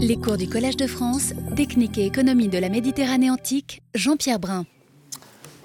Les 0.00 0.16
cours 0.16 0.36
du 0.36 0.48
Collège 0.48 0.76
de 0.76 0.86
France, 0.86 1.32
Technique 1.56 1.98
et 1.98 2.06
économie 2.06 2.46
de 2.46 2.56
la 2.56 2.68
Méditerranée 2.68 3.30
antique, 3.30 3.82
Jean-Pierre 3.96 4.38
Brun. 4.38 4.64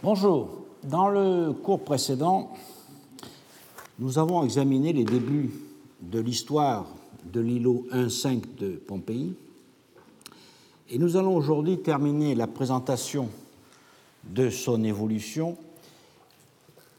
Bonjour. 0.01 0.65
Dans 0.83 1.07
le 1.07 1.53
cours 1.53 1.83
précédent, 1.83 2.51
nous 3.99 4.17
avons 4.17 4.43
examiné 4.43 4.91
les 4.91 5.04
débuts 5.04 5.51
de 6.01 6.19
l'histoire 6.19 6.88
de 7.31 7.41
l'îlot 7.41 7.85
1-5 7.91 8.41
de 8.57 8.69
Pompéi. 8.71 9.35
Et 10.90 10.97
nous 10.97 11.15
allons 11.15 11.36
aujourd'hui 11.36 11.78
terminer 11.78 12.34
la 12.34 12.47
présentation 12.47 13.29
de 14.24 14.50
son 14.50 14.84
évolution 14.84 15.58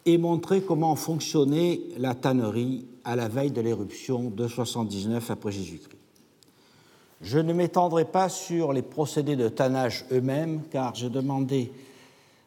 et 0.07 0.19
montrer 0.19 0.63
comment 0.63 0.95
fonctionnait 0.95 1.81
la 1.99 2.15
tannerie 2.15 2.87
à 3.03 3.17
la 3.17 3.27
veille 3.27 3.51
de 3.51 3.61
l'éruption 3.61 4.31
de 4.31 4.47
79 4.47 5.33
après 5.33 5.51
Jésus-Christ. 5.51 6.04
Je 7.25 7.39
ne 7.39 7.55
m'étendrai 7.55 8.05
pas 8.05 8.29
sur 8.29 8.75
les 8.75 8.83
procédés 8.83 9.35
de 9.35 9.49
tannage 9.49 10.05
eux-mêmes, 10.13 10.61
car 10.71 10.95
j'ai 10.95 11.09
demandé 11.09 11.73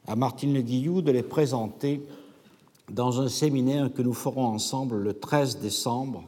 à 0.08 0.16
Martine 0.16 0.53
Le 0.53 0.62
Guillou 0.62 1.02
de 1.02 1.12
les 1.12 1.23
présenter 1.23 2.00
dans 2.91 3.20
un 3.20 3.27
séminaire 3.27 3.91
que 3.91 4.03
nous 4.03 4.13
ferons 4.13 4.45
ensemble 4.45 4.98
le 4.98 5.16
13 5.16 5.58
décembre 5.58 6.23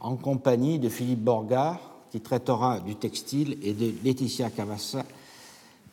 en 0.00 0.16
compagnie 0.16 0.78
de 0.78 0.88
Philippe 0.88 1.20
Borgard, 1.20 1.78
qui 2.10 2.22
traitera 2.22 2.80
du 2.80 2.96
textile, 2.96 3.58
et 3.62 3.74
de 3.74 3.92
Laetitia 4.02 4.48
Cavassa, 4.48 5.04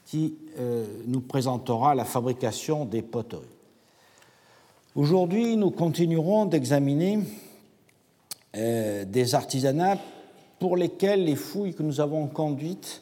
qui 0.05 0.35
euh, 0.59 0.85
nous 1.07 1.19
présentera 1.19 1.93
la 1.93 2.05
fabrication 2.05 2.85
des 2.85 3.01
poteries. 3.01 3.43
Aujourd'hui, 4.95 5.57
nous 5.57 5.71
continuerons 5.71 6.45
d'examiner 6.45 7.19
euh, 8.55 9.03
des 9.03 9.35
artisanats 9.35 9.97
pour 10.61 10.77
lesquels 10.77 11.25
les 11.25 11.35
fouilles 11.35 11.73
que 11.73 11.81
nous 11.81 12.01
avons 12.01 12.27
conduites 12.27 13.01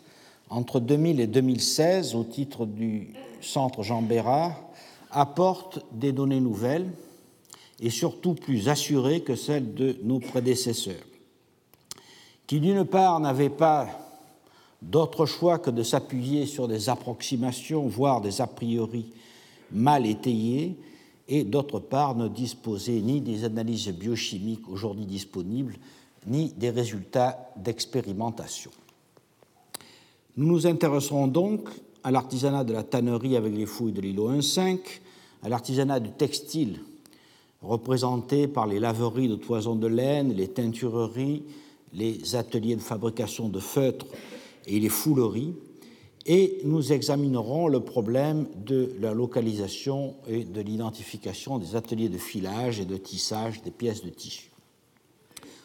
entre 0.50 0.80
2000 0.80 1.20
et 1.20 1.28
2016 1.28 2.16
au 2.16 2.24
titre 2.24 2.66
du 2.66 3.10
Centre 3.42 3.84
Jean 3.84 4.02
Bérard 4.02 4.56
apportent 5.12 5.86
des 5.92 6.14
données 6.14 6.40
nouvelles 6.40 6.90
et 7.82 7.90
surtout 7.90 8.34
plus 8.34 8.70
assurées 8.70 9.24
que 9.24 9.36
celles 9.36 9.74
de 9.74 9.98
nos 10.04 10.20
prédécesseurs, 10.20 11.04
qui 12.48 12.62
d'une 12.62 12.86
part 12.86 13.20
n'avaient 13.20 13.50
pas 13.50 13.90
d'autre 14.82 15.26
choix 15.26 15.60
que 15.60 15.70
de 15.70 15.84
s'appuyer 15.84 16.46
sur 16.46 16.70
des 16.70 16.88
approximations, 16.88 17.88
voire 17.88 18.22
des 18.22 18.40
a 18.40 18.48
priori 18.48 19.12
mal 19.70 20.06
étayées, 20.06 20.78
et 21.28 21.44
d'autre 21.44 21.80
part 21.80 22.16
ne 22.16 22.30
disposaient 22.30 23.02
ni 23.02 23.20
des 23.20 23.44
analyses 23.44 23.90
biochimiques 23.90 24.70
aujourd'hui 24.70 25.06
disponibles, 25.06 25.76
ni 26.28 26.54
des 26.58 26.70
résultats 26.70 27.52
d'expérimentation. 27.56 28.72
Nous 30.38 30.48
nous 30.48 30.68
intéresserons 30.68 31.28
donc 31.28 31.70
à 32.04 32.12
l'artisanat 32.12 32.64
de 32.64 32.74
la 32.74 32.84
tannerie 32.84 33.36
avec 33.36 33.56
les 33.56 33.66
fouilles 33.66 33.92
de 33.92 34.02
l'îlot 34.02 34.32
1.5, 34.32 34.80
à 35.44 35.50
l'artisanat 35.50 36.00
du 36.00 36.12
textile 36.12 36.80
représenté 37.62 38.48
par 38.48 38.68
les 38.68 38.80
laveries 38.80 39.28
de 39.28 39.36
toison 39.36 39.76
de 39.76 39.88
laine, 39.88 40.34
les 40.34 40.48
teintureries, 40.48 41.44
les 41.94 42.36
ateliers 42.36 42.76
de 42.76 42.82
fabrication 42.82 43.50
de 43.50 43.60
feutres 43.60 44.06
et 44.66 44.80
les 44.80 44.90
fouleries, 44.90 45.54
et 46.26 46.60
nous 46.64 46.94
examinerons 46.94 47.68
le 47.68 47.80
problème 47.80 48.48
de 48.66 48.94
la 49.00 49.14
localisation 49.14 50.16
et 50.28 50.44
de 50.44 50.62
l'identification 50.62 51.58
des 51.58 51.76
ateliers 51.76 52.10
de 52.10 52.18
filage 52.18 52.80
et 52.80 52.86
de 52.86 52.98
tissage 52.98 53.62
des 53.64 53.72
pièces 53.72 54.04
de 54.04 54.10
tissu. 54.10 54.49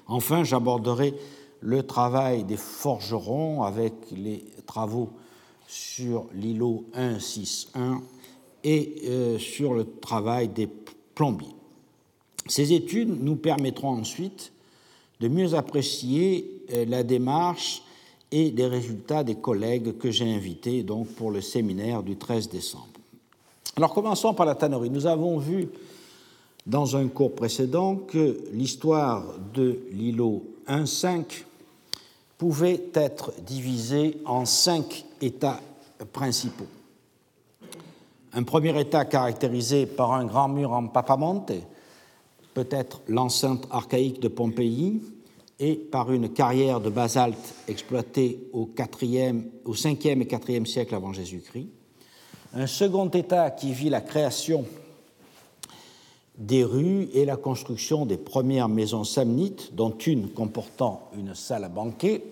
Enfin, 0.06 0.44
j'aborderai 0.44 1.14
le 1.60 1.82
travail 1.82 2.44
des 2.44 2.56
forgerons 2.56 3.62
avec 3.62 3.92
les 4.12 4.44
travaux 4.66 5.10
sur 5.66 6.26
l'îlot 6.34 6.84
161 6.94 8.02
et 8.64 9.02
euh, 9.06 9.38
sur 9.38 9.74
le 9.74 9.86
travail 10.00 10.48
des 10.48 10.68
plombiers. 11.14 11.54
Ces 12.46 12.72
études 12.72 13.22
nous 13.22 13.36
permettront 13.36 13.90
ensuite 13.90 14.52
de 15.20 15.28
mieux 15.28 15.54
apprécier 15.54 16.62
euh, 16.72 16.84
la 16.86 17.02
démarche 17.02 17.82
et 18.30 18.50
les 18.50 18.66
résultats 18.66 19.24
des 19.24 19.36
collègues 19.36 19.96
que 19.96 20.10
j'ai 20.10 20.30
invités 20.30 20.82
donc 20.82 21.08
pour 21.08 21.30
le 21.30 21.40
séminaire 21.40 22.02
du 22.02 22.16
13 22.16 22.48
décembre. 22.48 22.88
Alors 23.76 23.94
commençons 23.94 24.34
par 24.34 24.46
la 24.46 24.54
tannerie. 24.54 24.90
Nous 24.90 25.06
avons 25.06 25.38
vu 25.38 25.68
dans 26.66 26.96
un 26.96 27.08
cours 27.08 27.34
précédent 27.34 27.96
que 27.96 28.40
l'histoire 28.52 29.24
de 29.52 29.80
l'îlot 29.92 30.44
1.5 30.66 31.44
pouvait 32.38 32.82
être 32.94 33.32
divisée 33.42 34.18
en 34.24 34.44
cinq 34.44 35.04
états 35.20 35.60
principaux. 36.12 36.66
Un 38.32 38.42
premier 38.42 38.78
état 38.80 39.04
caractérisé 39.04 39.86
par 39.86 40.12
un 40.12 40.24
grand 40.24 40.48
mur 40.48 40.72
en 40.72 40.88
papamonte, 40.88 41.52
peut-être 42.52 43.00
l'enceinte 43.08 43.66
archaïque 43.70 44.20
de 44.20 44.28
Pompéi, 44.28 45.00
et 45.60 45.74
par 45.76 46.12
une 46.12 46.30
carrière 46.30 46.80
de 46.80 46.90
basalte 46.90 47.54
exploitée 47.68 48.48
au, 48.52 48.66
4e, 48.66 49.42
au 49.64 49.74
5e 49.74 50.20
et 50.20 50.24
4e 50.24 50.66
siècle 50.66 50.94
avant 50.94 51.12
Jésus-Christ. 51.12 51.68
Un 52.54 52.66
second 52.66 53.08
état 53.08 53.50
qui 53.50 53.72
vit 53.72 53.88
la 53.88 54.00
création 54.00 54.64
des 56.36 56.64
rues 56.64 57.08
et 57.12 57.24
la 57.24 57.36
construction 57.36 58.06
des 58.06 58.16
premières 58.16 58.68
maisons 58.68 59.04
samnites, 59.04 59.74
dont 59.74 59.96
une 59.96 60.28
comportant 60.28 61.08
une 61.16 61.34
salle 61.34 61.64
à 61.64 61.68
banquet, 61.68 62.24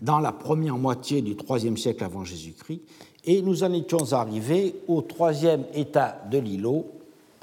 dans 0.00 0.20
la 0.20 0.32
première 0.32 0.76
moitié 0.76 1.22
du 1.22 1.36
IIIe 1.48 1.78
siècle 1.78 2.04
avant 2.04 2.24
Jésus-Christ, 2.24 2.82
et 3.24 3.42
nous 3.42 3.64
en 3.64 3.72
étions 3.72 4.12
arrivés 4.12 4.76
au 4.86 5.02
troisième 5.02 5.64
état 5.74 6.22
de 6.30 6.38
l'îlot, 6.38 6.86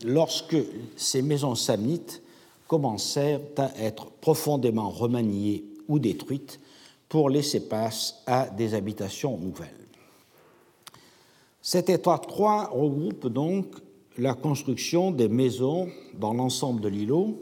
lorsque 0.05 0.57
ces 0.95 1.21
maisons 1.21 1.55
samnites 1.55 2.21
commencèrent 2.67 3.41
à 3.57 3.71
être 3.79 4.05
profondément 4.21 4.89
remaniées 4.89 5.65
ou 5.87 5.99
détruites 5.99 6.59
pour 7.09 7.29
laisser 7.29 7.67
place 7.67 8.23
à 8.25 8.47
des 8.47 8.73
habitations 8.73 9.37
nouvelles. 9.37 9.69
Cet 11.61 11.89
état 11.89 12.17
3 12.17 12.69
regroupe 12.71 13.27
donc 13.27 13.67
la 14.17 14.33
construction 14.33 15.11
des 15.11 15.27
maisons 15.27 15.89
dans 16.13 16.33
l'ensemble 16.33 16.81
de 16.81 16.89
l'îlot. 16.89 17.37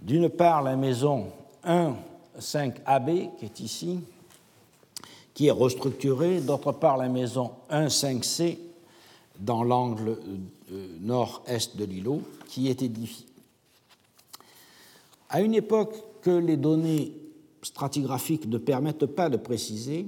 D'une 0.00 0.28
part, 0.28 0.62
la 0.62 0.76
maison 0.76 1.26
1-5AB, 1.64 3.36
qui 3.38 3.44
est 3.44 3.60
ici, 3.60 4.00
qui 5.34 5.46
est 5.46 5.52
restructurée. 5.52 6.40
D'autre 6.40 6.72
part, 6.72 6.96
la 6.96 7.08
maison 7.08 7.52
1-5C, 7.70 8.58
dans 9.38 9.62
l'angle 9.62 10.18
euh, 10.72 10.86
nord-est 11.00 11.76
de 11.76 11.84
l'îlot, 11.84 12.22
qui 12.48 12.68
est 12.68 12.82
édifiée. 12.82 13.26
À 15.28 15.40
une 15.40 15.54
époque 15.54 15.94
que 16.22 16.30
les 16.30 16.56
données 16.56 17.12
stratigraphiques 17.62 18.46
ne 18.48 18.58
permettent 18.58 19.06
pas 19.06 19.28
de 19.28 19.36
préciser, 19.36 20.06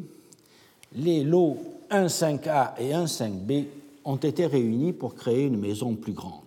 les 0.95 1.23
lots 1.23 1.59
1-5A 1.91 2.73
et 2.79 2.91
1-5B 2.93 3.67
ont 4.05 4.17
été 4.17 4.47
réunis 4.47 4.93
pour 4.93 5.15
créer 5.15 5.47
une 5.47 5.59
maison 5.59 5.95
plus 5.95 6.13
grande. 6.13 6.41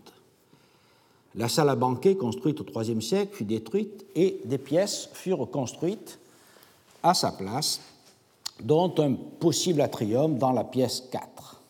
La 1.35 1.49
salle 1.49 1.69
à 1.69 1.75
banquet, 1.75 2.16
construite 2.16 2.61
au 2.61 2.81
IIIe 2.81 3.01
siècle, 3.01 3.35
fut 3.35 3.43
détruite 3.43 4.05
et 4.16 4.39
des 4.45 4.57
pièces 4.57 5.09
furent 5.13 5.49
construites 5.49 6.19
à 7.03 7.13
sa 7.13 7.31
place, 7.31 7.81
dont 8.63 8.94
un 8.99 9.13
possible 9.13 9.81
atrium 9.81 10.38
dans 10.38 10.53
la 10.53 10.63
pièce 10.63 11.03
4. 11.11 11.61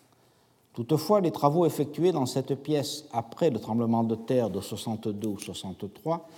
Toutefois, 0.75 1.21
les 1.21 1.31
travaux 1.31 1.65
effectués 1.65 2.11
dans 2.11 2.25
cette 2.25 2.53
pièce 2.61 3.05
après 3.11 3.49
le 3.49 3.59
tremblement 3.59 4.03
de 4.03 4.15
terre 4.15 4.49
de 4.49 4.61
62 4.61 5.27
ou 5.27 5.39
63, 5.39 6.29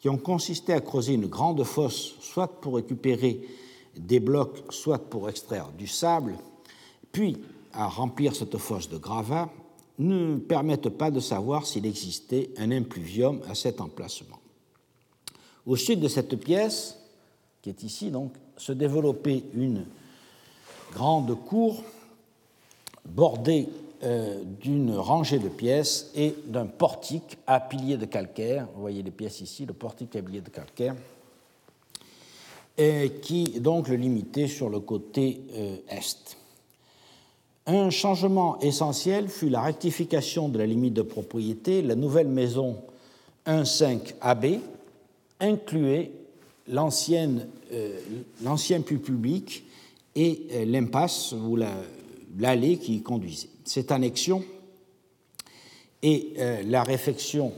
qui 0.00 0.08
ont 0.08 0.18
consisté 0.18 0.72
à 0.74 0.80
creuser 0.80 1.14
une 1.14 1.26
grande 1.26 1.64
fosse, 1.64 2.16
soit 2.20 2.60
pour 2.60 2.76
récupérer 2.76 3.40
des 3.96 4.20
blocs, 4.20 4.64
soit 4.70 4.98
pour 4.98 5.30
extraire 5.30 5.70
du 5.78 5.86
sable, 5.86 6.34
puis 7.10 7.38
à 7.76 7.86
remplir 7.86 8.34
cette 8.34 8.56
fosse 8.56 8.88
de 8.88 8.96
gravats 8.96 9.50
ne 9.98 10.36
permettent 10.36 10.90
pas 10.90 11.10
de 11.10 11.20
savoir 11.20 11.66
s'il 11.66 11.86
existait 11.86 12.50
un 12.56 12.70
impluvium 12.70 13.40
à 13.48 13.54
cet 13.54 13.80
emplacement. 13.80 14.38
Au 15.66 15.76
sud 15.76 16.00
de 16.00 16.08
cette 16.08 16.36
pièce, 16.36 16.98
qui 17.62 17.70
est 17.70 17.82
ici 17.82 18.10
donc, 18.10 18.32
se 18.56 18.72
développait 18.72 19.42
une 19.54 19.84
grande 20.92 21.34
cour 21.44 21.82
bordée 23.04 23.68
euh, 24.02 24.42
d'une 24.60 24.94
rangée 24.94 25.38
de 25.38 25.48
pièces 25.48 26.10
et 26.14 26.34
d'un 26.46 26.66
portique 26.66 27.38
à 27.46 27.60
piliers 27.60 27.96
de 27.96 28.06
calcaire. 28.06 28.68
Vous 28.74 28.80
voyez 28.80 29.02
les 29.02 29.10
pièces 29.10 29.40
ici, 29.40 29.66
le 29.66 29.72
portique 29.72 30.14
à 30.16 30.22
piliers 30.22 30.40
de 30.40 30.50
calcaire, 30.50 30.94
qui 33.22 33.60
donc 33.60 33.88
le 33.88 33.96
limitait 33.96 34.48
sur 34.48 34.68
le 34.68 34.80
côté 34.80 35.40
euh, 35.54 35.76
est. 35.88 36.36
Un 37.68 37.90
changement 37.90 38.60
essentiel 38.60 39.28
fut 39.28 39.48
la 39.48 39.60
rectification 39.60 40.48
de 40.48 40.58
la 40.58 40.66
limite 40.66 40.94
de 40.94 41.02
propriété. 41.02 41.82
La 41.82 41.96
nouvelle 41.96 42.28
maison 42.28 42.76
1.5 43.44 44.14
AB 44.20 44.60
incluait 45.40 46.12
l'ancien 46.68 47.40
puits 48.84 48.98
public 48.98 49.64
et 50.14 50.64
l'impasse 50.64 51.32
ou 51.32 51.58
l'allée 52.38 52.76
qui 52.78 52.96
y 52.96 53.02
conduisait. 53.02 53.48
Cette 53.64 53.90
annexion 53.90 54.44
et 56.02 56.34
la 56.66 56.84
réfection 56.84 57.52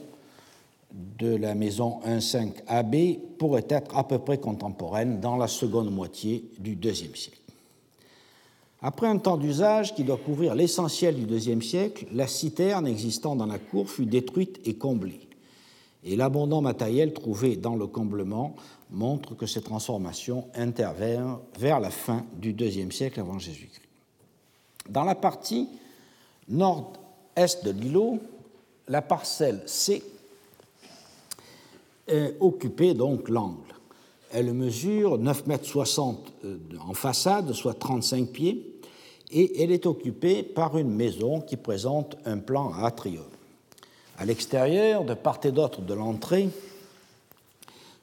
de 1.19 1.37
la 1.37 1.55
maison 1.55 2.01
1.5 2.07 2.53
AB 2.67 2.97
pourrait 3.37 3.67
être 3.69 3.95
à 3.95 4.09
peu 4.09 4.19
près 4.19 4.39
contemporaine 4.39 5.21
dans 5.21 5.37
la 5.37 5.49
seconde 5.49 5.93
moitié 5.93 6.45
du 6.59 6.79
IIe 6.83 6.95
siècle. 7.15 7.39
Après 8.81 9.09
un 9.09 9.19
temps 9.19 9.37
d'usage 9.37 9.95
qui 9.95 10.05
doit 10.05 10.19
couvrir 10.19 10.55
l'essentiel 10.55 11.17
du 11.17 11.35
IIe 11.35 11.63
siècle, 11.63 12.07
la 12.13 12.29
citerne 12.29 12.87
existant 12.87 13.35
dans 13.35 13.47
la 13.47 13.59
cour 13.59 13.91
fut 13.91 14.07
détruite 14.07 14.61
et 14.65 14.75
comblée. 14.75 15.21
Et 16.05 16.15
l'abondant 16.15 16.61
matériel 16.61 17.13
trouvé 17.13 17.57
dans 17.57 17.75
le 17.75 17.89
comblement 17.89 18.55
montre 18.91 19.35
que 19.35 19.47
ces 19.47 19.63
transformations 19.63 20.47
intervinrent 20.55 21.41
vers 21.59 21.81
la 21.81 21.91
fin 21.91 22.25
du 22.35 22.53
IIe 22.53 22.93
siècle 22.93 23.19
avant 23.19 23.39
Jésus-Christ. 23.39 23.83
Dans 24.89 25.05
la 25.05 25.17
partie 25.17 25.69
nord-est 26.49 27.65
de 27.65 27.73
l'îlot, 27.73 28.21
la 28.87 29.03
parcelle 29.03 29.61
C 29.67 30.03
occupait 32.41 32.95
donc 32.95 33.29
l'angle. 33.29 33.68
Elle 34.33 34.53
mesure 34.53 35.19
9,60 35.19 36.09
m 36.11 36.17
euh, 36.45 36.59
en 36.87 36.95
façade, 36.95 37.53
soit 37.53 37.79
35 37.79 38.29
pieds, 38.29 38.81
et 39.31 39.63
elle 39.63 39.71
est 39.71 39.87
occupée 39.87 40.43
par 40.43 40.79
une 40.79 40.91
maison 40.91 41.41
qui 41.41 41.57
présente 41.57 42.17
un 42.25 42.39
plan 42.39 42.73
à 42.73 42.87
atrium. 42.87 43.25
À 44.19 44.25
l'extérieur, 44.25 45.05
de 45.05 45.15
part 45.15 45.41
et 45.45 45.53
d'autre 45.53 45.81
de 45.81 45.95
l'entrée, 45.95 46.49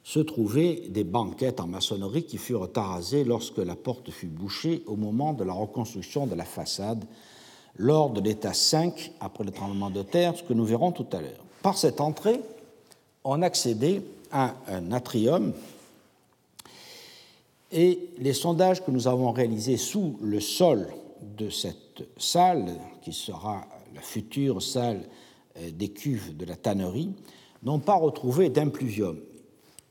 se 0.04 0.20
trouvaient 0.20 0.84
des 0.88 1.02
banquettes 1.02 1.58
en 1.58 1.66
maçonnerie 1.66 2.24
qui 2.24 2.38
furent 2.38 2.70
arasées 2.76 3.24
lorsque 3.24 3.58
la 3.58 3.74
porte 3.74 4.10
fut 4.10 4.28
bouchée 4.28 4.84
au 4.86 4.94
moment 4.94 5.32
de 5.32 5.42
la 5.42 5.52
reconstruction 5.52 6.28
de 6.28 6.36
la 6.36 6.44
façade 6.44 7.04
lors 7.76 8.10
de 8.10 8.20
l'état 8.20 8.54
5 8.54 9.12
après 9.20 9.44
le 9.44 9.50
tremblement 9.50 9.90
de 9.90 10.02
terre, 10.02 10.36
ce 10.36 10.42
que 10.42 10.52
nous 10.52 10.64
verrons 10.64 10.92
tout 10.92 11.06
à 11.12 11.20
l'heure. 11.20 11.44
Par 11.62 11.76
cette 11.76 12.00
entrée, 12.00 12.40
on 13.24 13.42
accédait 13.42 14.02
à 14.30 14.54
un 14.68 14.92
atrium 14.92 15.52
et 17.72 18.10
les 18.18 18.32
sondages 18.32 18.84
que 18.84 18.90
nous 18.90 19.08
avons 19.08 19.32
réalisés 19.32 19.76
sous 19.76 20.18
le 20.22 20.40
sol 20.40 20.88
de 21.36 21.50
cette 21.50 22.06
salle, 22.16 22.74
qui 23.02 23.12
sera 23.12 23.66
la 23.94 24.00
future 24.00 24.62
salle 24.62 25.02
euh, 25.58 25.70
des 25.70 25.88
cuves 25.88 26.36
de 26.36 26.44
la 26.44 26.56
tannerie, 26.56 27.10
n'ont 27.62 27.78
pas 27.78 27.94
retrouvé 27.94 28.50
d'impluvium. 28.50 29.18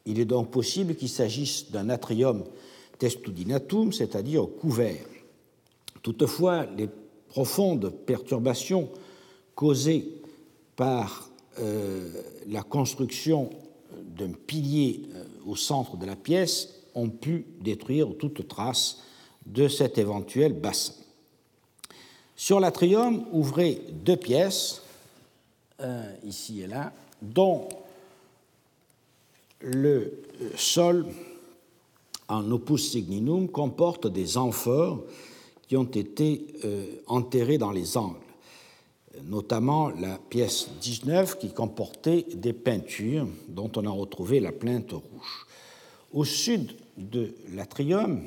Il 0.05 0.19
est 0.19 0.25
donc 0.25 0.51
possible 0.51 0.95
qu'il 0.95 1.09
s'agisse 1.09 1.71
d'un 1.71 1.89
atrium 1.89 2.43
testudinatum, 2.99 3.91
c'est-à-dire 3.91 4.47
couvert. 4.59 5.05
Toutefois, 6.03 6.65
les 6.77 6.87
profondes 7.27 7.89
perturbations 8.05 8.89
causées 9.55 10.21
par 10.75 11.29
euh, 11.59 12.21
la 12.47 12.61
construction 12.61 13.49
d'un 14.15 14.31
pilier 14.31 15.01
euh, 15.13 15.25
au 15.45 15.55
centre 15.55 15.97
de 15.97 16.05
la 16.05 16.15
pièce 16.15 16.74
ont 16.95 17.09
pu 17.09 17.45
détruire 17.61 18.07
toute 18.17 18.47
trace 18.47 19.01
de 19.45 19.67
cet 19.67 19.97
éventuel 19.97 20.53
bassin. 20.53 20.93
Sur 22.35 22.59
l'atrium 22.59 23.25
ouvraient 23.31 23.79
deux 23.91 24.17
pièces, 24.17 24.81
ici 26.23 26.61
et 26.61 26.67
là, 26.67 26.91
dont 27.21 27.69
le 29.61 30.23
euh, 30.41 30.49
sol 30.55 31.05
en 32.27 32.49
opus 32.51 32.91
signinum 32.91 33.47
comporte 33.49 34.07
des 34.07 34.37
amphores 34.37 35.03
qui 35.67 35.77
ont 35.77 35.83
été 35.83 36.47
enterrés 37.07 37.57
dans 37.57 37.71
les 37.71 37.97
angles 37.97 38.17
notamment 39.23 39.89
la 39.89 40.17
pièce 40.17 40.69
19 40.81 41.37
qui 41.37 41.51
comportait 41.51 42.25
des 42.33 42.53
peintures 42.53 43.27
dont 43.47 43.71
on 43.75 43.85
a 43.85 43.89
retrouvé 43.89 44.39
la 44.39 44.51
plainte 44.51 44.91
rouge. 44.91 45.45
Au 46.13 46.25
sud 46.25 46.73
de 46.97 47.35
l'atrium 47.53 48.21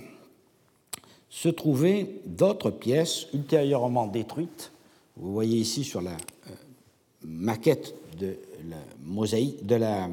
se 1.30 1.48
trouvaient 1.48 2.10
d'autres 2.26 2.70
pièces 2.70 3.26
ultérieurement 3.34 4.06
détruites. 4.06 4.72
Vous 5.16 5.32
voyez 5.32 5.58
ici 5.58 5.84
sur 5.84 6.00
la 6.00 6.12
euh, 6.12 6.54
maquette 7.24 7.94
de 8.18 8.36
la 8.68 8.76
mosaïque 9.04 9.64
de 9.66 9.76
la, 9.76 10.08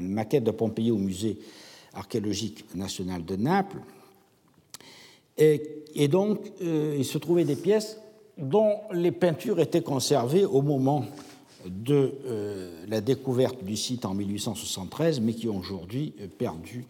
maquette 0.00 0.44
de 0.44 0.50
Pompéi 0.50 0.90
au 0.90 0.98
musée 0.98 1.38
archéologique 1.92 2.64
national 2.74 3.24
de 3.24 3.36
Naples. 3.36 3.78
Et, 5.36 6.08
donc, 6.08 6.40
euh, 6.62 6.94
il 6.96 7.04
se 7.04 7.18
trouvait 7.18 7.44
des 7.44 7.56
pièces 7.56 7.98
dont 8.38 8.78
les 8.92 9.12
peintures 9.12 9.60
étaient 9.60 9.82
conservées 9.82 10.44
au 10.44 10.62
moment 10.62 11.04
de 11.66 12.14
euh, 12.26 12.84
la 12.88 13.00
découverte 13.00 13.62
du 13.64 13.76
site 13.76 14.04
en 14.04 14.14
1873, 14.14 15.20
mais 15.20 15.34
qui 15.34 15.48
ont 15.48 15.58
aujourd'hui 15.58 16.14
perdu 16.38 16.84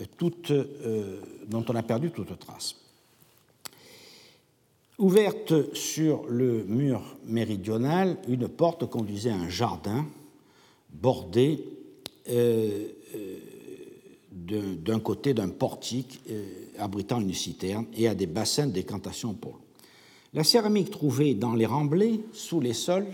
euh, 0.00 1.20
dont 1.46 1.64
on 1.68 1.74
a 1.74 1.82
perdu 1.82 2.10
toute 2.10 2.38
trace. 2.38 2.76
Ouverte 4.98 5.74
sur 5.74 6.26
le 6.26 6.64
mur 6.64 7.02
méridional, 7.26 8.16
une 8.28 8.48
porte 8.48 8.86
conduisait 8.86 9.30
à 9.30 9.36
un 9.36 9.48
jardin 9.48 10.06
bordé 10.90 11.62
d'un 14.32 14.98
côté 15.00 15.34
d'un 15.34 15.50
portique 15.50 16.22
abritant 16.78 17.20
une 17.20 17.34
citerne 17.34 17.84
et 17.94 18.08
à 18.08 18.14
des 18.14 18.26
bassins 18.26 18.66
de 18.66 18.72
décantation 18.72 19.34
pour 19.34 19.52
l'eau. 19.52 19.60
La 20.36 20.44
céramique 20.44 20.90
trouvée 20.90 21.34
dans 21.34 21.54
les 21.54 21.66
remblais 21.66 22.20
sous 22.32 22.60
les 22.60 22.74
sols 22.74 23.06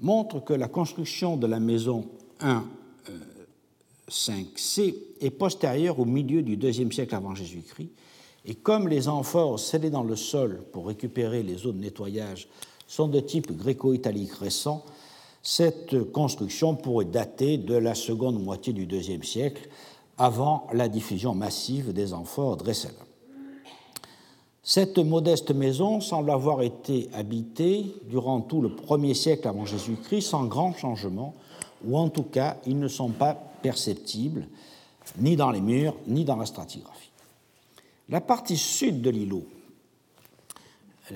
montre 0.00 0.42
que 0.42 0.54
la 0.54 0.68
construction 0.68 1.36
de 1.36 1.46
la 1.46 1.60
maison 1.60 2.08
1 2.40 2.64
5c 4.08 4.94
est 5.20 5.30
postérieure 5.30 5.98
au 5.98 6.04
milieu 6.04 6.42
du 6.42 6.56
IIe 6.56 6.92
siècle 6.92 7.14
avant 7.14 7.34
Jésus-Christ, 7.34 7.90
et 8.44 8.54
comme 8.54 8.88
les 8.88 9.08
amphores 9.08 9.58
scellés 9.58 9.90
dans 9.90 10.04
le 10.04 10.16
sol 10.16 10.62
pour 10.72 10.86
récupérer 10.86 11.42
les 11.42 11.66
eaux 11.66 11.72
de 11.72 11.80
nettoyage 11.80 12.48
sont 12.86 13.08
de 13.08 13.20
type 13.20 13.56
gréco-italique 13.56 14.32
récent, 14.32 14.84
cette 15.42 16.10
construction 16.12 16.74
pourrait 16.74 17.04
dater 17.04 17.58
de 17.58 17.74
la 17.74 17.94
seconde 17.94 18.42
moitié 18.42 18.72
du 18.72 18.84
IIe 18.84 19.24
siècle, 19.24 19.68
avant 20.18 20.66
la 20.72 20.88
diffusion 20.88 21.34
massive 21.34 21.92
des 21.92 22.12
amphores 22.12 22.56
Dressel. 22.56 22.94
Cette 24.62 24.98
modeste 24.98 25.52
maison 25.52 26.00
semble 26.00 26.30
avoir 26.30 26.62
été 26.62 27.08
habitée 27.14 27.86
durant 28.10 28.40
tout 28.40 28.60
le 28.60 28.68
premier 28.68 29.14
siècle 29.14 29.48
avant 29.48 29.64
Jésus-Christ 29.64 30.22
sans 30.22 30.44
grand 30.44 30.74
changement, 30.74 31.34
ou 31.86 31.96
en 31.96 32.08
tout 32.08 32.24
cas 32.24 32.56
ils 32.66 32.78
ne 32.78 32.88
sont 32.88 33.10
pas 33.10 33.47
perceptibles 33.62 34.46
ni 35.18 35.36
dans 35.36 35.50
les 35.50 35.60
murs 35.60 35.94
ni 36.06 36.24
dans 36.24 36.36
la 36.36 36.46
stratigraphie. 36.46 37.10
La 38.08 38.20
partie 38.20 38.56
sud 38.56 39.02
de 39.02 39.10
l'îlot, 39.10 39.46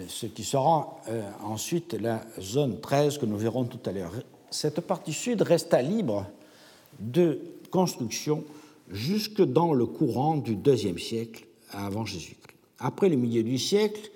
ce 0.08 0.26
qui 0.26 0.44
sera 0.44 1.00
euh, 1.08 1.22
ensuite 1.42 1.94
la 1.94 2.22
zone 2.40 2.80
13 2.80 3.18
que 3.18 3.26
nous 3.26 3.36
verrons 3.36 3.64
tout 3.64 3.80
à 3.86 3.92
l'heure, 3.92 4.12
cette 4.50 4.80
partie 4.80 5.12
sud 5.12 5.42
resta 5.42 5.80
libre 5.82 6.26
de 7.00 7.40
construction 7.70 8.44
jusque 8.90 9.42
dans 9.42 9.72
le 9.72 9.86
courant 9.86 10.36
du 10.36 10.54
deuxième 10.54 10.98
siècle 10.98 11.46
avant 11.70 12.04
Jésus-Christ. 12.04 12.56
Après 12.78 13.08
le 13.08 13.16
milieu 13.16 13.42
du 13.42 13.58
siècle, 13.58 14.10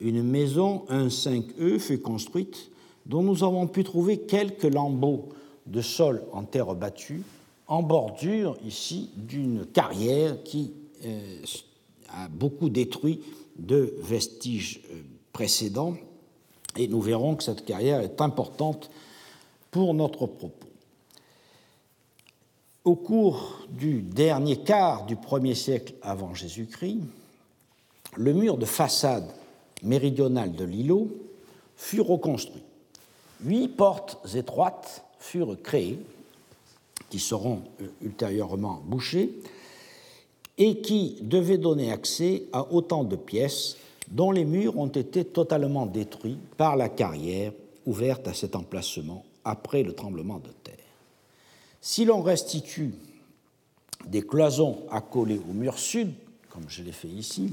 une 0.00 0.22
maison, 0.22 0.84
un 0.88 1.08
5E, 1.08 1.78
fut 1.78 2.00
construite 2.00 2.70
dont 3.04 3.22
nous 3.22 3.44
avons 3.44 3.66
pu 3.66 3.84
trouver 3.84 4.18
quelques 4.18 4.64
lambeaux 4.64 5.28
de 5.66 5.80
sol 5.80 6.22
en 6.32 6.44
terre 6.44 6.74
battue 6.74 7.22
en 7.72 7.82
bordure 7.82 8.58
ici 8.66 9.08
d'une 9.16 9.64
carrière 9.64 10.42
qui 10.42 10.74
euh, 11.06 11.42
a 12.10 12.28
beaucoup 12.28 12.68
détruit 12.68 13.22
de 13.56 13.94
vestiges 14.02 14.82
euh, 14.90 15.00
précédents 15.32 15.94
et 16.76 16.86
nous 16.86 17.00
verrons 17.00 17.34
que 17.34 17.42
cette 17.42 17.64
carrière 17.64 18.00
est 18.00 18.20
importante 18.20 18.90
pour 19.70 19.94
notre 19.94 20.26
propos. 20.26 20.68
Au 22.84 22.94
cours 22.94 23.60
du 23.70 24.02
dernier 24.02 24.58
quart 24.58 25.06
du 25.06 25.16
premier 25.16 25.54
siècle 25.54 25.94
avant 26.02 26.34
Jésus-Christ, 26.34 27.00
le 28.18 28.34
mur 28.34 28.58
de 28.58 28.66
façade 28.66 29.32
méridionale 29.82 30.52
de 30.52 30.64
l'îlot 30.64 31.08
fut 31.76 32.02
reconstruit. 32.02 32.64
Huit 33.42 33.68
portes 33.68 34.18
étroites 34.34 35.06
furent 35.18 35.56
créées, 35.62 35.98
qui 37.12 37.18
seront 37.18 37.64
euh, 37.82 37.88
ultérieurement 38.00 38.80
bouchées, 38.86 39.34
et 40.56 40.80
qui 40.80 41.18
devaient 41.20 41.58
donner 41.58 41.92
accès 41.92 42.44
à 42.54 42.72
autant 42.72 43.04
de 43.04 43.16
pièces 43.16 43.76
dont 44.08 44.30
les 44.30 44.46
murs 44.46 44.78
ont 44.78 44.88
été 44.88 45.22
totalement 45.22 45.84
détruits 45.84 46.38
par 46.56 46.74
la 46.74 46.88
carrière 46.88 47.52
ouverte 47.84 48.28
à 48.28 48.32
cet 48.32 48.56
emplacement 48.56 49.26
après 49.44 49.82
le 49.82 49.92
tremblement 49.92 50.38
de 50.38 50.48
terre. 50.64 50.74
Si 51.82 52.06
l'on 52.06 52.22
restitue 52.22 52.94
des 54.06 54.22
cloisons 54.22 54.78
accolées 54.90 55.40
au 55.50 55.52
mur 55.52 55.78
sud, 55.78 56.14
comme 56.48 56.64
je 56.68 56.82
l'ai 56.82 56.92
fait 56.92 57.08
ici, 57.08 57.52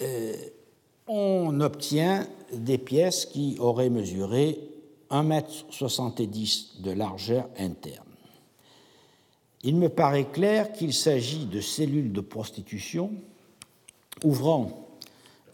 euh, 0.00 0.34
on 1.06 1.60
obtient 1.60 2.26
des 2.52 2.78
pièces 2.78 3.26
qui 3.26 3.58
auraient 3.60 3.90
mesuré 3.90 4.71
1,70 5.12 6.66
m 6.78 6.82
de 6.82 6.90
largeur 6.90 7.48
interne. 7.58 8.04
Il 9.62 9.76
me 9.76 9.88
paraît 9.88 10.28
clair 10.30 10.72
qu'il 10.72 10.92
s'agit 10.92 11.46
de 11.46 11.60
cellules 11.60 12.12
de 12.12 12.20
prostitution 12.20 13.12
ouvrant 14.24 14.88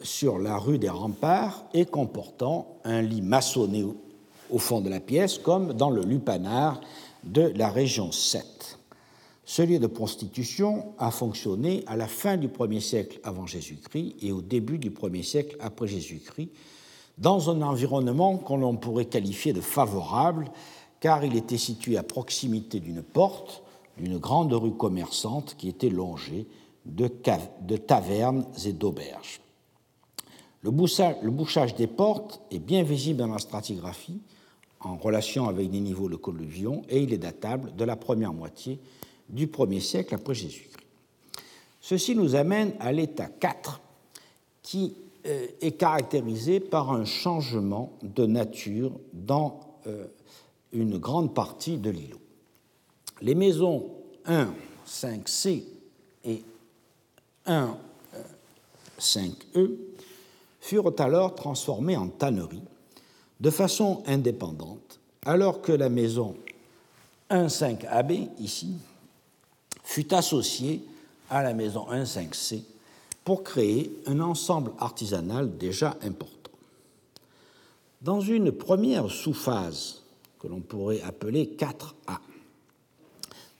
sur 0.01 0.39
la 0.39 0.57
rue 0.57 0.79
des 0.79 0.89
remparts 0.89 1.65
et 1.75 1.85
comportant 1.85 2.79
un 2.85 3.03
lit 3.03 3.23
maçonné 3.23 3.85
au 4.51 4.59
fond 4.59 4.81
de 4.81 4.89
la 4.89 5.01
pièce, 5.01 5.39
comme 5.39 5.75
dans 5.75 5.91
le 5.91 6.03
lupanar 6.03 6.81
de 7.25 7.53
la 7.57 7.69
région 7.69 8.13
7. 8.13 8.79
Ce 9.45 9.63
lieu 9.63 9.79
de 9.79 9.87
prostitution 9.87 10.93
a 10.99 11.11
fonctionné 11.11 11.83
à 11.87 11.97
la 11.97 12.07
fin 12.07 12.37
du 12.37 12.49
1er 12.49 12.81
siècle 12.81 13.21
avant 13.25 13.47
Jésus-Christ 13.47 14.17
et 14.21 14.33
au 14.33 14.41
début 14.41 14.79
du 14.79 14.91
1er 14.91 15.23
siècle 15.23 15.57
après 15.61 15.87
Jésus-Christ, 15.87 16.51
dans 17.19 17.51
un 17.51 17.63
environnement 17.63 18.37
qu'on 18.37 18.77
pourrait 18.77 19.07
qualifier 19.07 19.53
de 19.53 19.61
favorable, 19.61 20.51
car 21.01 21.25
il 21.25 21.37
était 21.37 21.59
situé 21.59 21.97
à 21.97 22.03
proximité 22.03 22.81
d'une 22.81 23.03
porte, 23.03 23.63
d'une 23.99 24.19
grande 24.19 24.53
rue 24.53 24.75
commerçante 24.75 25.57
qui 25.59 25.69
était 25.69 25.91
longée 25.91 26.47
de, 26.87 27.07
tavernes 27.77 28.47
et 28.65 28.73
d'auberges. 28.73 29.41
Le 30.63 30.71
bouchage 30.71 31.75
des 31.75 31.87
portes 31.87 32.41
est 32.51 32.59
bien 32.59 32.83
visible 32.83 33.21
dans 33.21 33.27
la 33.29 33.39
stratigraphie 33.39 34.21
en 34.81 34.97
relation 34.97 35.49
avec 35.49 35.71
des 35.71 35.81
niveaux 35.81 36.09
de 36.09 36.17
colluvion 36.17 36.83
et 36.89 37.03
il 37.03 37.13
est 37.13 37.19
datable 37.19 37.75
de 37.77 37.85
la 37.85 37.97
première 37.97 38.33
moitié 38.33 38.79
du 39.29 39.47
1er 39.47 39.81
siècle 39.81 40.15
après 40.15 40.35
Jésus-Christ. 40.35 40.77
Ceci 41.81 42.15
nous 42.15 42.35
amène 42.35 42.73
à 42.81 42.93
l'état 42.93 43.27
4 43.27 43.81
qui 44.63 44.95
est 45.25 45.77
caractérisé 45.79 46.61
par 46.61 46.93
un 46.93 47.05
changement 47.05 47.93
de 48.03 48.27
nature 48.27 48.93
dans 49.13 49.61
euh, 49.87 50.07
une 50.73 50.99
grande 50.99 51.35
partie 51.35 51.77
de 51.77 51.91
l'îlot. 51.91 52.21
Les 53.21 53.35
maisons 53.35 53.91
1, 54.27 54.53
5C 54.87 55.65
et 56.25 56.43
1, 57.47 57.77
5E 58.99 59.71
furent 60.61 60.93
alors 60.99 61.35
transformées 61.35 61.97
en 61.97 62.09
tanneries 62.09 62.63
de 63.41 63.51
façon 63.51 64.03
indépendante, 64.07 65.01
alors 65.25 65.63
que 65.63 65.73
la 65.73 65.89
maison 65.89 66.37
1.5AB, 67.31 68.29
ici, 68.39 68.75
fut 69.85 70.13
associée 70.13 70.83
à 71.31 71.43
la 71.43 71.55
maison 71.55 71.87
1.5C 71.91 72.63
pour 73.29 73.45
créer 73.45 73.93
un 74.07 74.21
ensemble 74.21 74.73
artisanal 74.79 75.59
déjà 75.59 75.99
important. 76.01 76.51
Dans 78.01 78.23
une 78.23 78.51
première 78.51 79.11
sous-phase 79.11 80.01
que 80.39 80.49
l'on 80.49 80.61
pourrait 80.61 81.03
appeler 81.03 81.55
4A, 81.59 82.21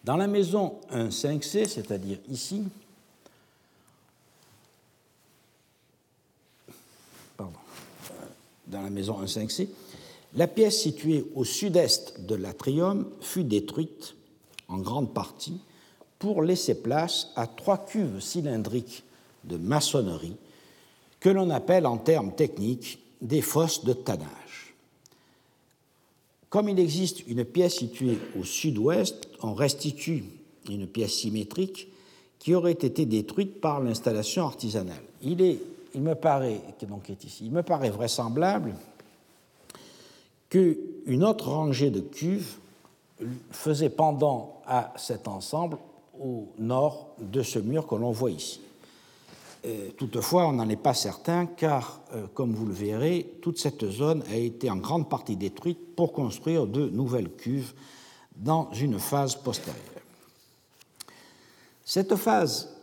dans 0.05 0.17
la 0.17 0.27
maison 0.27 0.77
1.5C, 0.91 1.69
c'est-à-dire 1.69 2.17
ici, 2.31 2.63
dans 7.39 8.81
la 8.81 8.89
maison 8.89 9.23
1.5c, 9.23 9.69
la 10.35 10.47
pièce 10.47 10.81
située 10.81 11.27
au 11.35 11.45
sud-est 11.45 12.25
de 12.25 12.37
l'atrium 12.37 13.07
fut 13.21 13.45
détruite 13.45 14.15
en 14.69 14.79
grande 14.79 15.13
partie 15.13 15.61
pour 16.19 16.43
laisser 16.43 16.81
place 16.81 17.33
à 17.37 17.47
trois 17.47 17.85
cuves 17.85 18.21
cylindriques 18.21 19.05
de 19.49 19.57
maçonnerie 19.57 20.37
que 21.21 21.29
l'on 21.29 21.51
appelle 21.51 21.87
en 21.87 21.97
termes 21.97 22.33
techniques 22.33 23.01
des 23.21 23.43
fosses 23.43 23.85
de 23.85 23.93
tannage. 23.93 24.75
Comme 26.51 26.69
il 26.69 26.79
existe 26.79 27.27
une 27.27 27.45
pièce 27.45 27.77
située 27.77 28.19
au 28.39 28.45
sud-ouest, 28.45 29.29
on 29.43 29.55
restitue 29.55 30.25
une 30.69 30.87
pièce 30.87 31.15
symétrique 31.15 31.89
qui 32.39 32.55
aurait 32.55 32.73
été 32.73 33.05
détruite 33.05 33.61
par 33.61 33.81
l'installation 33.81 34.45
artisanale. 34.45 35.03
Il 35.23 35.59
il 35.95 36.03
me 36.03 36.15
paraît, 36.15 36.61
donc 36.89 37.11
est 37.11 37.25
ici, 37.25 37.47
il 37.47 37.51
me 37.51 37.63
paraît 37.63 37.91
vraisemblable 37.91 38.75
qu'une 40.49 41.25
autre 41.25 41.49
rangée 41.49 41.91
de 41.91 42.01
cuves 42.01 42.59
faisait 43.51 43.91
pendant 43.91 44.61
à 44.67 44.93
cet 44.97 45.27
ensemble 45.27 45.79
au 46.21 46.49
nord 46.59 47.09
de 47.19 47.43
ce 47.43 47.59
mur 47.59 47.87
que 47.87 47.95
l'on 47.95 48.13
voit 48.13 48.31
ici. 48.31 48.61
Toutefois, 49.97 50.47
on 50.47 50.53
n'en 50.53 50.69
est 50.69 50.77
pas 50.77 50.95
certain 50.95 51.47
car, 51.47 52.03
euh, 52.15 52.27
comme 52.33 52.55
vous 52.55 52.67
le 52.67 52.73
verrez, 52.73 53.39
toute 53.43 53.59
cette 53.59 53.89
zone 53.91 54.23
a 54.31 54.37
été 54.37 54.71
en 54.71 54.77
grande 54.77 55.09
partie 55.09 55.37
détruite 55.37 55.97
pour 55.97 56.13
construire 56.13 56.67
de 56.67 56.89
nouvelles 56.89 57.31
cuves 57.31 57.75
dans 58.37 58.71
une 58.73 58.99
phase 58.99 59.35
postérieure. 59.35 59.83
Cette 61.85 62.15
phase 62.17 62.77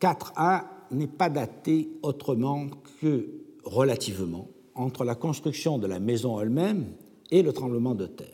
4A 0.00 0.64
n'est 0.90 1.06
pas 1.06 1.28
daté 1.28 1.90
autrement 2.02 2.66
que 3.00 3.28
relativement 3.64 4.48
entre 4.74 5.04
la 5.04 5.14
construction 5.14 5.78
de 5.78 5.86
la 5.86 6.00
maison 6.00 6.40
elle-même 6.40 6.92
et 7.30 7.42
le 7.42 7.52
tremblement 7.52 7.94
de 7.94 8.06
terre. 8.06 8.28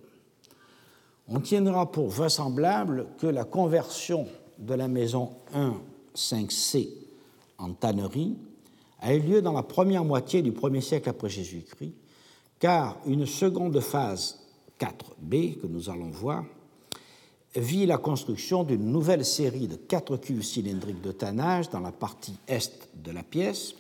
On 1.28 1.40
tiendra 1.40 1.90
pour 1.90 2.09
vraisemblable 2.09 3.09
que 3.19 3.26
la 3.26 3.45
conversion 3.45 4.26
de 4.59 4.75
la 4.75 4.88
maison 4.88 5.33
1 5.52 5.75
5C 6.14 7.08
en 7.59 7.73
tannerie 7.73 8.37
a 9.00 9.15
eu 9.15 9.21
lieu 9.21 9.43
dans 9.43 9.53
la 9.53 9.62
première 9.62 10.05
moitié 10.05 10.43
du 10.43 10.53
1er 10.53 10.81
siècle 10.81 11.09
après 11.09 11.29
Jésus-Christ, 11.29 11.93
car 12.59 12.97
une 13.07 13.27
seconde 13.27 13.79
phase 13.81 14.41
4B 14.81 15.59
que 15.61 15.67
nous 15.67 15.91
allons 15.91 16.11
voir 16.11 16.45
vit 17.55 17.87
la 17.87 17.99
construction 17.99 18.65
d'une 18.65 18.91
nouvelle 18.91 19.25
série 19.25 19.69
de 19.69 19.77
quatre 19.77 20.17
cuves 20.17 20.45
cylindriques 20.45 21.00
de 21.00 21.12
tannage 21.12 21.71
dans 21.71 21.81
la 21.81 21.93
partie 21.93 22.37
est 22.47 22.88
de 22.95 23.11
la 23.11 23.23
pièce, 23.23 23.75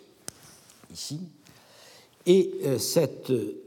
ici, 0.92 1.20
et 2.26 2.50
euh, 2.64 2.78
cette, 2.78 3.30
euh, 3.30 3.62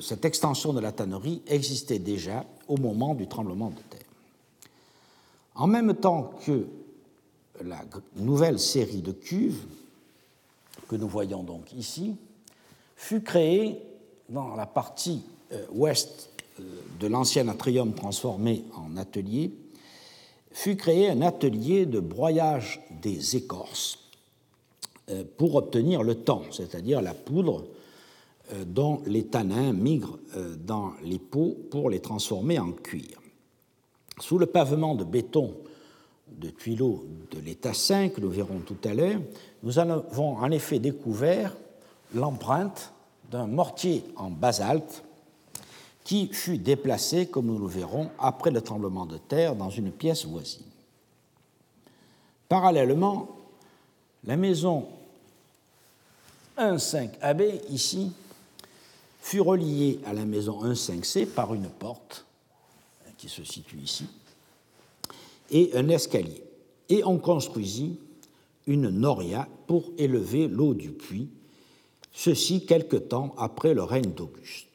cette 0.00 0.24
extension 0.24 0.72
de 0.72 0.80
la 0.80 0.92
tannerie 0.92 1.42
existait 1.46 1.98
déjà 1.98 2.44
au 2.68 2.76
moment 2.76 3.14
du 3.14 3.26
tremblement 3.26 3.70
de 3.70 3.80
terre. 3.90 4.00
En 5.54 5.66
même 5.66 5.94
temps 5.94 6.32
que 6.46 6.66
la 7.64 7.82
nouvelle 8.16 8.58
série 8.58 9.02
de 9.02 9.12
cuves, 9.12 9.64
que 10.88 10.96
nous 10.96 11.08
voyons 11.08 11.42
donc 11.42 11.72
ici, 11.72 12.16
fut 12.96 13.22
créée 13.22 13.78
dans 14.28 14.54
la 14.54 14.66
partie 14.66 15.22
euh, 15.52 15.64
ouest 15.72 16.30
de 17.00 17.06
l'ancien 17.06 17.48
atrium 17.48 17.94
transformé 17.94 18.64
en 18.74 18.96
atelier, 18.96 19.52
fut 20.52 20.76
créé 20.76 21.08
un 21.08 21.22
atelier 21.22 21.86
de 21.86 22.00
broyage 22.00 22.80
des 23.02 23.36
écorces 23.36 23.98
euh, 25.10 25.24
pour 25.36 25.54
obtenir 25.56 26.02
le 26.02 26.14
temps, 26.14 26.42
c'est-à-dire 26.50 27.02
la 27.02 27.14
poudre 27.14 27.64
euh, 28.52 28.64
dont 28.64 29.00
les 29.06 29.26
tanins 29.26 29.72
migrent 29.72 30.18
euh, 30.36 30.54
dans 30.56 30.92
les 31.02 31.18
pots 31.18 31.56
pour 31.70 31.90
les 31.90 32.00
transformer 32.00 32.58
en 32.58 32.72
cuir. 32.72 33.20
Sous 34.20 34.38
le 34.38 34.46
pavement 34.46 34.94
de 34.94 35.04
béton 35.04 35.54
de 36.38 36.50
tuileaux 36.50 37.04
de 37.30 37.38
l'état 37.40 37.74
5, 37.74 38.14
que 38.14 38.20
nous 38.20 38.30
verrons 38.30 38.60
tout 38.60 38.76
à 38.84 38.94
l'heure, 38.94 39.20
nous 39.62 39.78
avons 39.78 40.36
en 40.36 40.50
effet 40.50 40.78
découvert 40.78 41.54
l'empreinte 42.14 42.92
d'un 43.30 43.46
mortier 43.46 44.04
en 44.16 44.30
basalte 44.30 45.02
qui 46.04 46.28
fut 46.28 46.58
déplacé, 46.58 47.26
comme 47.26 47.46
nous 47.46 47.58
le 47.58 47.66
verrons, 47.66 48.10
après 48.18 48.50
le 48.50 48.60
tremblement 48.60 49.06
de 49.06 49.18
terre 49.18 49.54
dans 49.54 49.70
une 49.70 49.92
pièce 49.92 50.26
voisine. 50.26 50.66
Parallèlement, 52.48 53.28
la 54.24 54.36
maison 54.36 54.86
1.5AB, 56.58 57.70
ici, 57.70 58.12
fut 59.20 59.40
reliée 59.40 60.00
à 60.04 60.12
la 60.12 60.24
maison 60.24 60.62
1.5C 60.64 61.26
par 61.26 61.54
une 61.54 61.68
porte 61.68 62.26
qui 63.16 63.28
se 63.28 63.44
situe 63.44 63.78
ici 63.78 64.06
et 65.52 65.70
un 65.74 65.88
escalier. 65.88 66.42
Et 66.88 67.04
on 67.04 67.18
construisit 67.18 68.00
une 68.66 68.88
noria 68.90 69.48
pour 69.66 69.92
élever 69.98 70.48
l'eau 70.48 70.74
du 70.74 70.90
puits, 70.90 71.28
ceci 72.12 72.66
quelque 72.66 72.96
temps 72.96 73.34
après 73.38 73.74
le 73.74 73.82
règne 73.82 74.12
d'Auguste. 74.12 74.68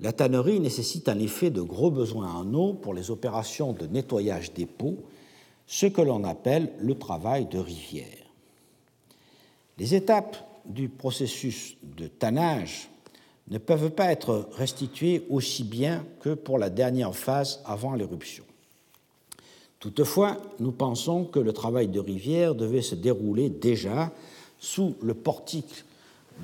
La 0.00 0.12
tannerie 0.12 0.60
nécessite 0.60 1.08
en 1.08 1.18
effet 1.18 1.50
de 1.50 1.62
gros 1.62 1.90
besoins 1.90 2.32
en 2.32 2.52
eau 2.54 2.74
pour 2.74 2.94
les 2.94 3.10
opérations 3.10 3.72
de 3.72 3.86
nettoyage 3.86 4.52
des 4.52 4.66
pots, 4.66 4.98
ce 5.66 5.86
que 5.86 6.02
l'on 6.02 6.24
appelle 6.24 6.72
le 6.78 6.96
travail 6.96 7.46
de 7.46 7.58
rivière. 7.58 8.06
Les 9.78 9.94
étapes 9.94 10.36
du 10.64 10.88
processus 10.88 11.76
de 11.82 12.06
tannage 12.06 12.88
ne 13.48 13.58
peuvent 13.58 13.90
pas 13.90 14.10
être 14.10 14.48
restituées 14.52 15.26
aussi 15.30 15.64
bien 15.64 16.04
que 16.20 16.34
pour 16.34 16.58
la 16.58 16.70
dernière 16.70 17.14
phase 17.14 17.60
avant 17.64 17.94
l'éruption. 17.94 18.44
Toutefois, 19.84 20.38
nous 20.60 20.72
pensons 20.72 21.24
que 21.26 21.38
le 21.38 21.52
travail 21.52 21.88
de 21.88 22.00
rivière 22.00 22.54
devait 22.54 22.80
se 22.80 22.94
dérouler 22.94 23.50
déjà 23.50 24.10
sous 24.58 24.94
le 25.02 25.12
portique 25.12 25.84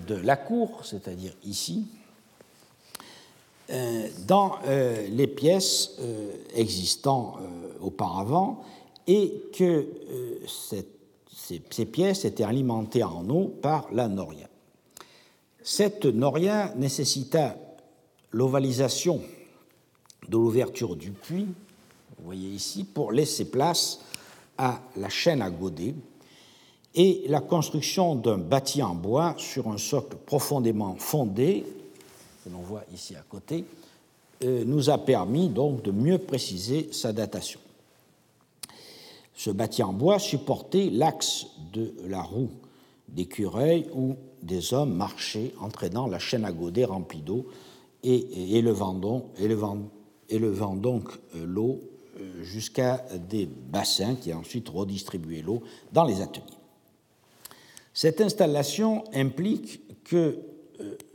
de 0.07 0.15
la 0.15 0.37
cour, 0.37 0.85
c'est-à-dire 0.85 1.33
ici, 1.43 1.87
euh, 3.71 4.09
dans 4.27 4.57
euh, 4.67 5.09
les 5.09 5.27
pièces 5.27 5.93
euh, 6.01 6.33
existant 6.55 7.39
auparavant 7.81 8.63
et 9.07 9.33
que 9.57 9.87
ces, 10.47 11.87
pièces 11.87 12.27
étaient 12.27 12.45
alimentées 12.45 13.05
en 13.05 13.27
eau 13.31 13.55
par 13.63 13.91
la 13.91 14.07
noria. 14.07 14.51
Cette 15.63 16.05
noria 16.05 16.75
nécessita 16.77 17.57
l'ovalisation 18.33 19.23
de 20.29 20.37
l'ouverture 20.37 20.95
du 20.95 21.13
puits, 21.13 21.49
vous 22.21 22.27
voyez 22.27 22.51
ici, 22.51 22.85
pour 22.85 23.13
laisser 23.13 23.47
place 23.47 24.01
à 24.59 24.81
la 24.97 25.09
chaîne 25.09 25.41
à 25.41 25.49
godet 25.49 25.95
et 26.95 27.25
la 27.29 27.41
construction 27.41 28.15
d'un 28.15 28.37
bâti 28.37 28.83
en 28.83 28.95
bois 28.95 29.35
sur 29.39 29.69
un 29.69 29.79
socle 29.79 30.19
profondément 30.27 30.97
fondé 30.99 31.65
que 32.45 32.51
l'on 32.51 32.61
voit 32.61 32.85
ici 32.93 33.17
à 33.17 33.23
côté, 33.23 33.65
euh, 34.45 34.65
nous 34.67 34.91
a 34.91 34.99
permis 34.99 35.49
donc 35.49 35.83
de 35.83 35.91
mieux 35.91 36.19
préciser 36.19 36.91
sa 36.93 37.13
datation. 37.13 37.61
Ce 39.35 39.51
bâti 39.51 39.83
en 39.83 39.95
bois 39.95 40.19
supportait 40.19 40.91
l'axe 40.91 41.47
de 41.73 41.95
la 42.07 42.21
roue 42.21 42.51
d'écureuil 43.09 43.87
où 43.95 44.17
des 44.43 44.75
hommes 44.75 44.95
marchaient 44.95 45.55
entraînant 45.61 46.07
la 46.07 46.19
chaîne 46.19 46.45
à 46.45 46.53
godet 46.53 46.85
remplie 46.85 47.23
d'eau 47.23 47.47
et, 48.03 48.57
élevant 48.57 48.93
donc, 48.93 49.25
euh, 51.35 51.47
l'eau 51.47 51.81
jusqu'à 52.43 53.05
des 53.29 53.47
bassins 53.47 54.15
qui 54.15 54.33
ensuite 54.33 54.69
redistribuaient 54.69 55.43
l'eau 55.43 55.63
dans 55.93 56.05
les 56.05 56.21
ateliers. 56.21 56.47
Cette 57.93 58.21
installation 58.21 59.05
implique 59.13 59.81
que 60.05 60.39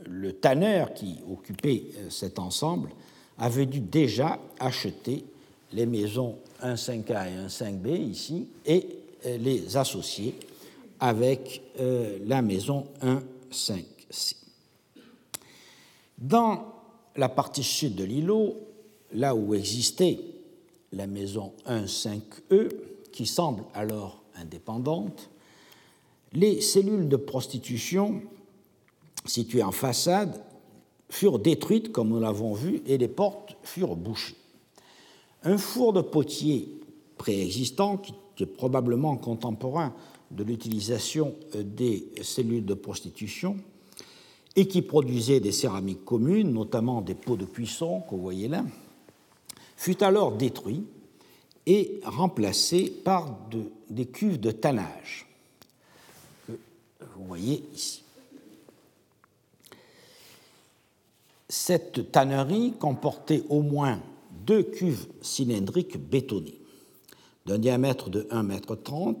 le 0.04 0.32
tanneur 0.32 0.94
qui 0.94 1.18
occupait 1.30 1.84
euh, 1.96 2.10
cet 2.10 2.38
ensemble 2.38 2.90
avait 3.38 3.66
dû 3.66 3.80
déjà 3.80 4.38
acheter 4.58 5.24
les 5.72 5.86
maisons 5.86 6.38
1.5A 6.62 7.28
et 7.28 7.48
1.5B 7.48 8.00
ici 8.10 8.48
et 8.64 8.86
euh, 9.26 9.36
les 9.38 9.76
associer 9.76 10.34
avec 11.00 11.62
euh, 11.80 12.18
la 12.26 12.40
maison 12.40 12.86
1.5C. 13.02 14.36
Dans 16.18 16.72
la 17.16 17.28
partie 17.28 17.62
sud 17.62 17.94
de 17.94 18.04
l'îlot, 18.04 18.56
là 19.12 19.34
où 19.34 19.54
existait 19.54 20.18
la 20.92 21.06
maison 21.06 21.52
1.5E, 21.66 22.70
qui 23.12 23.26
semble 23.26 23.64
alors 23.74 24.22
indépendante, 24.36 25.30
les 26.32 26.60
cellules 26.60 27.08
de 27.08 27.16
prostitution 27.16 28.22
situées 29.24 29.62
en 29.62 29.72
façade 29.72 30.42
furent 31.08 31.38
détruites, 31.38 31.92
comme 31.92 32.08
nous 32.08 32.20
l'avons 32.20 32.52
vu, 32.52 32.82
et 32.86 32.98
les 32.98 33.08
portes 33.08 33.56
furent 33.62 33.96
bouchées. 33.96 34.36
Un 35.44 35.58
four 35.58 35.92
de 35.92 36.00
potier 36.00 36.68
préexistant, 37.16 37.98
qui 37.98 38.42
est 38.42 38.46
probablement 38.46 39.16
contemporain 39.16 39.94
de 40.30 40.42
l'utilisation 40.42 41.34
euh, 41.54 41.62
des 41.62 42.06
cellules 42.22 42.64
de 42.64 42.74
prostitution, 42.74 43.56
et 44.56 44.66
qui 44.66 44.82
produisait 44.82 45.40
des 45.40 45.52
céramiques 45.52 46.04
communes, 46.04 46.52
notamment 46.52 47.02
des 47.02 47.14
pots 47.14 47.36
de 47.36 47.44
cuisson 47.44 48.00
que 48.00 48.14
vous 48.14 48.22
voyez 48.22 48.48
là, 48.48 48.64
fut 49.76 50.02
alors 50.02 50.32
détruit 50.32 50.84
et 51.66 52.00
remplacé 52.04 52.90
par 53.04 53.38
des 53.90 54.06
cuves 54.06 54.40
de 54.40 54.50
tannage 54.50 55.26
vous 57.16 57.24
voyez 57.26 57.64
ici. 57.74 58.02
Cette 61.48 62.12
tannerie 62.12 62.74
comportait 62.78 63.44
au 63.48 63.62
moins 63.62 64.00
deux 64.46 64.62
cuves 64.62 65.06
cylindriques 65.22 65.98
bétonnées. 65.98 66.58
D'un 67.46 67.58
diamètre 67.58 68.10
de 68.10 68.22
1,30 68.30 69.08
m, 69.08 69.14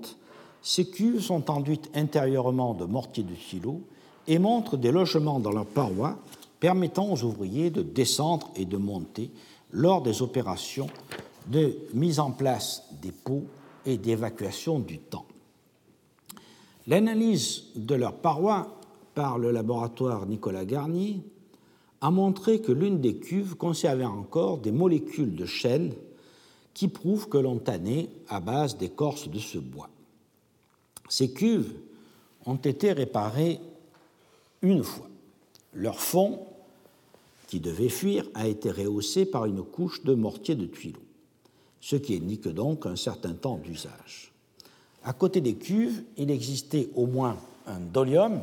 ces 0.62 0.88
cuves 0.88 1.20
sont 1.20 1.50
enduites 1.50 1.88
intérieurement 1.94 2.74
de 2.74 2.84
mortier 2.84 3.22
de 3.22 3.34
silo 3.36 3.80
et 4.26 4.38
montrent 4.38 4.76
des 4.76 4.90
logements 4.90 5.38
dans 5.38 5.52
leurs 5.52 5.66
parois 5.66 6.18
permettant 6.58 7.12
aux 7.12 7.22
ouvriers 7.22 7.70
de 7.70 7.82
descendre 7.82 8.50
et 8.56 8.64
de 8.64 8.76
monter 8.76 9.30
lors 9.76 10.00
des 10.00 10.22
opérations 10.22 10.88
de 11.48 11.76
mise 11.92 12.18
en 12.18 12.30
place 12.30 12.82
des 13.02 13.12
pots 13.12 13.44
et 13.84 13.98
d'évacuation 13.98 14.80
du 14.80 14.98
temps. 14.98 15.26
L'analyse 16.86 17.64
de 17.76 17.94
leurs 17.94 18.14
parois 18.14 18.78
par 19.14 19.38
le 19.38 19.50
laboratoire 19.50 20.26
Nicolas 20.26 20.64
Garnier 20.64 21.20
a 22.00 22.10
montré 22.10 22.60
que 22.60 22.72
l'une 22.72 23.00
des 23.00 23.16
cuves 23.16 23.56
conservait 23.56 24.04
encore 24.04 24.58
des 24.58 24.72
molécules 24.72 25.34
de 25.34 25.44
chêne 25.44 25.92
qui 26.72 26.88
prouvent 26.88 27.28
que 27.28 27.38
l'on 27.38 27.58
tannait 27.58 28.08
à 28.28 28.40
base 28.40 28.78
d'écorce 28.78 29.28
de 29.28 29.38
ce 29.38 29.58
bois. 29.58 29.90
Ces 31.10 31.32
cuves 31.32 31.74
ont 32.46 32.56
été 32.56 32.92
réparées 32.92 33.60
une 34.62 34.82
fois. 34.82 35.08
Leur 35.74 36.00
fond, 36.00 36.45
qui 37.46 37.60
devait 37.60 37.88
fuir, 37.88 38.28
a 38.34 38.48
été 38.48 38.70
rehaussé 38.70 39.26
par 39.26 39.46
une 39.46 39.62
couche 39.62 40.02
de 40.04 40.14
mortier 40.14 40.54
de 40.54 40.66
tuileaux, 40.66 41.00
ce 41.80 41.96
qui 41.96 42.16
indique 42.16 42.48
donc 42.48 42.86
un 42.86 42.96
certain 42.96 43.34
temps 43.34 43.58
d'usage. 43.58 44.32
À 45.04 45.12
côté 45.12 45.40
des 45.40 45.54
cuves, 45.54 46.02
il 46.16 46.30
existait 46.30 46.88
au 46.96 47.06
moins 47.06 47.36
un 47.66 47.78
dolium, 47.78 48.40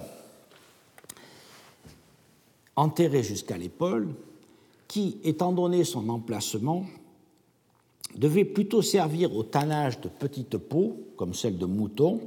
enterré 2.75 3.23
jusqu'à 3.23 3.57
l'épaule, 3.57 4.09
qui, 4.87 5.17
étant 5.23 5.51
donné 5.51 5.83
son 5.83 6.07
emplacement, 6.09 6.85
devait 8.15 8.45
plutôt 8.45 8.81
servir 8.81 9.35
au 9.35 9.43
tannage 9.43 9.99
de 9.99 10.07
petites 10.07 10.57
peaux, 10.57 10.97
comme 11.17 11.33
celle 11.33 11.57
de 11.57 11.65
mouton, 11.65 12.21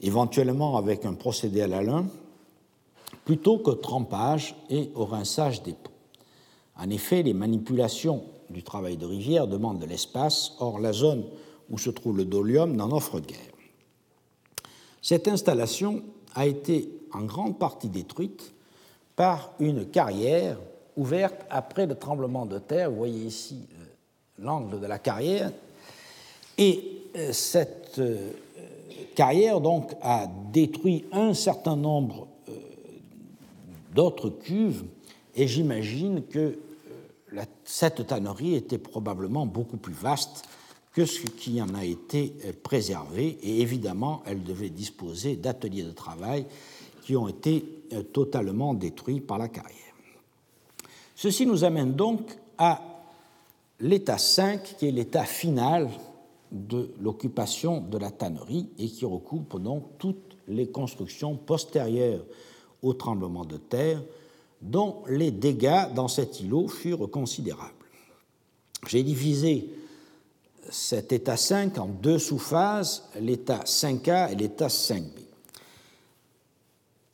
éventuellement 0.00 0.76
avec 0.76 1.04
un 1.06 1.14
procédé 1.14 1.62
à 1.62 1.68
la 1.68 1.82
lin, 1.82 2.06
plutôt 3.24 3.58
qu'au 3.58 3.74
trempage 3.74 4.54
et 4.68 4.90
au 4.94 5.06
rinçage 5.06 5.62
des 5.62 5.72
peaux. 5.72 5.93
En 6.76 6.90
effet, 6.90 7.22
les 7.22 7.34
manipulations 7.34 8.24
du 8.50 8.62
travail 8.62 8.96
de 8.96 9.06
rivière 9.06 9.46
demandent 9.46 9.78
de 9.78 9.86
l'espace, 9.86 10.52
or 10.58 10.78
la 10.78 10.92
zone 10.92 11.24
où 11.70 11.78
se 11.78 11.90
trouve 11.90 12.16
le 12.16 12.24
dolium 12.24 12.74
n'en 12.74 12.90
offre 12.92 13.20
guère. 13.20 13.38
Cette 15.00 15.28
installation 15.28 16.02
a 16.34 16.46
été 16.46 16.90
en 17.12 17.22
grande 17.22 17.58
partie 17.58 17.88
détruite 17.88 18.54
par 19.16 19.52
une 19.60 19.86
carrière 19.86 20.58
ouverte 20.96 21.44
après 21.50 21.86
le 21.86 21.94
tremblement 21.94 22.46
de 22.46 22.58
terre. 22.58 22.90
Vous 22.90 22.96
voyez 22.96 23.24
ici 23.24 23.66
euh, 23.72 23.84
l'angle 24.38 24.80
de 24.80 24.86
la 24.86 24.98
carrière. 24.98 25.52
Et 26.58 27.02
euh, 27.16 27.32
cette 27.32 27.98
euh, 27.98 28.30
carrière 29.14 29.60
donc 29.60 29.92
a 30.02 30.26
détruit 30.52 31.04
un 31.12 31.34
certain 31.34 31.76
nombre 31.76 32.28
d'autres 33.94 34.28
cuves 34.28 34.84
et 35.36 35.46
j'imagine 35.46 36.22
que 36.24 36.58
cette 37.64 38.06
tannerie 38.06 38.54
était 38.54 38.78
probablement 38.78 39.46
beaucoup 39.46 39.76
plus 39.76 39.94
vaste 39.94 40.44
que 40.92 41.06
ce 41.06 41.22
qui 41.22 41.60
en 41.60 41.74
a 41.74 41.84
été 41.84 42.32
préservé 42.62 43.38
et 43.42 43.60
évidemment 43.60 44.22
elle 44.26 44.42
devait 44.42 44.70
disposer 44.70 45.36
d'ateliers 45.36 45.82
de 45.82 45.90
travail 45.90 46.46
qui 47.04 47.16
ont 47.16 47.28
été 47.28 47.64
euh, 47.92 48.02
totalement 48.02 48.74
détruits 48.74 49.20
par 49.20 49.38
la 49.38 49.48
carrière. 49.48 49.78
Ceci 51.14 51.46
nous 51.46 51.64
amène 51.64 51.92
donc 51.92 52.36
à 52.58 52.82
l'état 53.80 54.18
5, 54.18 54.76
qui 54.78 54.88
est 54.88 54.90
l'état 54.90 55.24
final 55.24 55.90
de 56.50 56.90
l'occupation 57.00 57.80
de 57.80 57.98
la 57.98 58.10
tannerie 58.10 58.68
et 58.78 58.88
qui 58.88 59.04
recoupe 59.04 59.60
donc 59.60 59.84
toutes 59.98 60.36
les 60.48 60.68
constructions 60.68 61.36
postérieures 61.36 62.24
au 62.82 62.94
tremblement 62.94 63.44
de 63.44 63.56
terre, 63.56 64.02
dont 64.62 65.02
les 65.08 65.30
dégâts 65.30 65.92
dans 65.94 66.08
cet 66.08 66.40
îlot 66.40 66.68
furent 66.68 67.10
considérables. 67.10 67.72
J'ai 68.86 69.02
divisé 69.02 69.68
cet 70.70 71.12
état 71.12 71.36
5 71.36 71.78
en 71.78 71.86
deux 71.86 72.18
sous-phases, 72.18 73.04
l'état 73.20 73.60
5A 73.64 74.32
et 74.32 74.34
l'état 74.34 74.68
5B. 74.68 75.20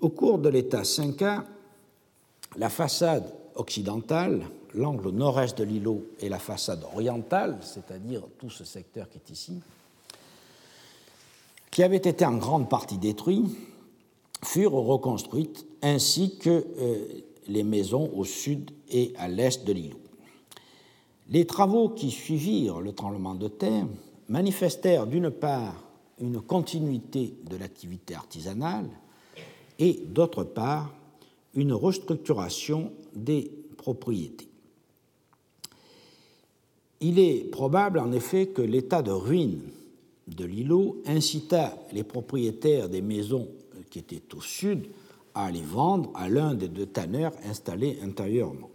Au 0.00 0.08
cours 0.08 0.38
de 0.38 0.48
l'état 0.48 0.82
5A, 0.82 1.42
la 2.56 2.70
façade 2.70 3.32
occidentale, 3.54 4.46
l'angle 4.74 5.10
nord-est 5.10 5.58
de 5.58 5.64
l'îlot 5.64 6.04
et 6.20 6.28
la 6.28 6.38
façade 6.38 6.84
orientale, 6.94 7.58
c'est-à-dire 7.62 8.22
tout 8.38 8.50
ce 8.50 8.64
secteur 8.64 9.08
qui 9.08 9.18
est 9.18 9.30
ici, 9.30 9.60
qui 11.70 11.82
avait 11.82 11.96
été 11.96 12.24
en 12.24 12.36
grande 12.36 12.68
partie 12.68 12.98
détruit, 12.98 13.44
furent 14.44 14.72
reconstruites 14.72 15.66
ainsi 15.82 16.38
que 16.38 16.64
euh, 16.78 17.06
les 17.50 17.64
maisons 17.64 18.10
au 18.14 18.24
sud 18.24 18.70
et 18.90 19.12
à 19.16 19.28
l'est 19.28 19.66
de 19.66 19.72
l'îlot. 19.72 20.00
Les 21.28 21.46
travaux 21.46 21.90
qui 21.90 22.10
suivirent 22.10 22.80
le 22.80 22.92
tremblement 22.92 23.34
de 23.34 23.48
terre 23.48 23.86
manifestèrent 24.28 25.06
d'une 25.06 25.30
part 25.30 25.84
une 26.20 26.40
continuité 26.40 27.34
de 27.48 27.56
l'activité 27.56 28.14
artisanale 28.14 28.88
et 29.78 30.00
d'autre 30.06 30.44
part 30.44 30.94
une 31.54 31.72
restructuration 31.72 32.92
des 33.14 33.50
propriétés. 33.76 34.48
Il 37.00 37.18
est 37.18 37.50
probable 37.50 37.98
en 37.98 38.12
effet 38.12 38.48
que 38.48 38.62
l'état 38.62 39.02
de 39.02 39.10
ruine 39.10 39.62
de 40.28 40.44
l'îlot 40.44 40.98
incita 41.06 41.76
les 41.92 42.04
propriétaires 42.04 42.88
des 42.88 43.02
maisons 43.02 43.48
qui 43.88 43.98
étaient 43.98 44.22
au 44.36 44.40
sud 44.40 44.86
à 45.34 45.50
les 45.50 45.62
vendre 45.62 46.10
à 46.14 46.28
l'un 46.28 46.54
des 46.54 46.68
deux 46.68 46.86
tanneurs 46.86 47.32
installés 47.48 47.98
intérieurement. 48.02 48.70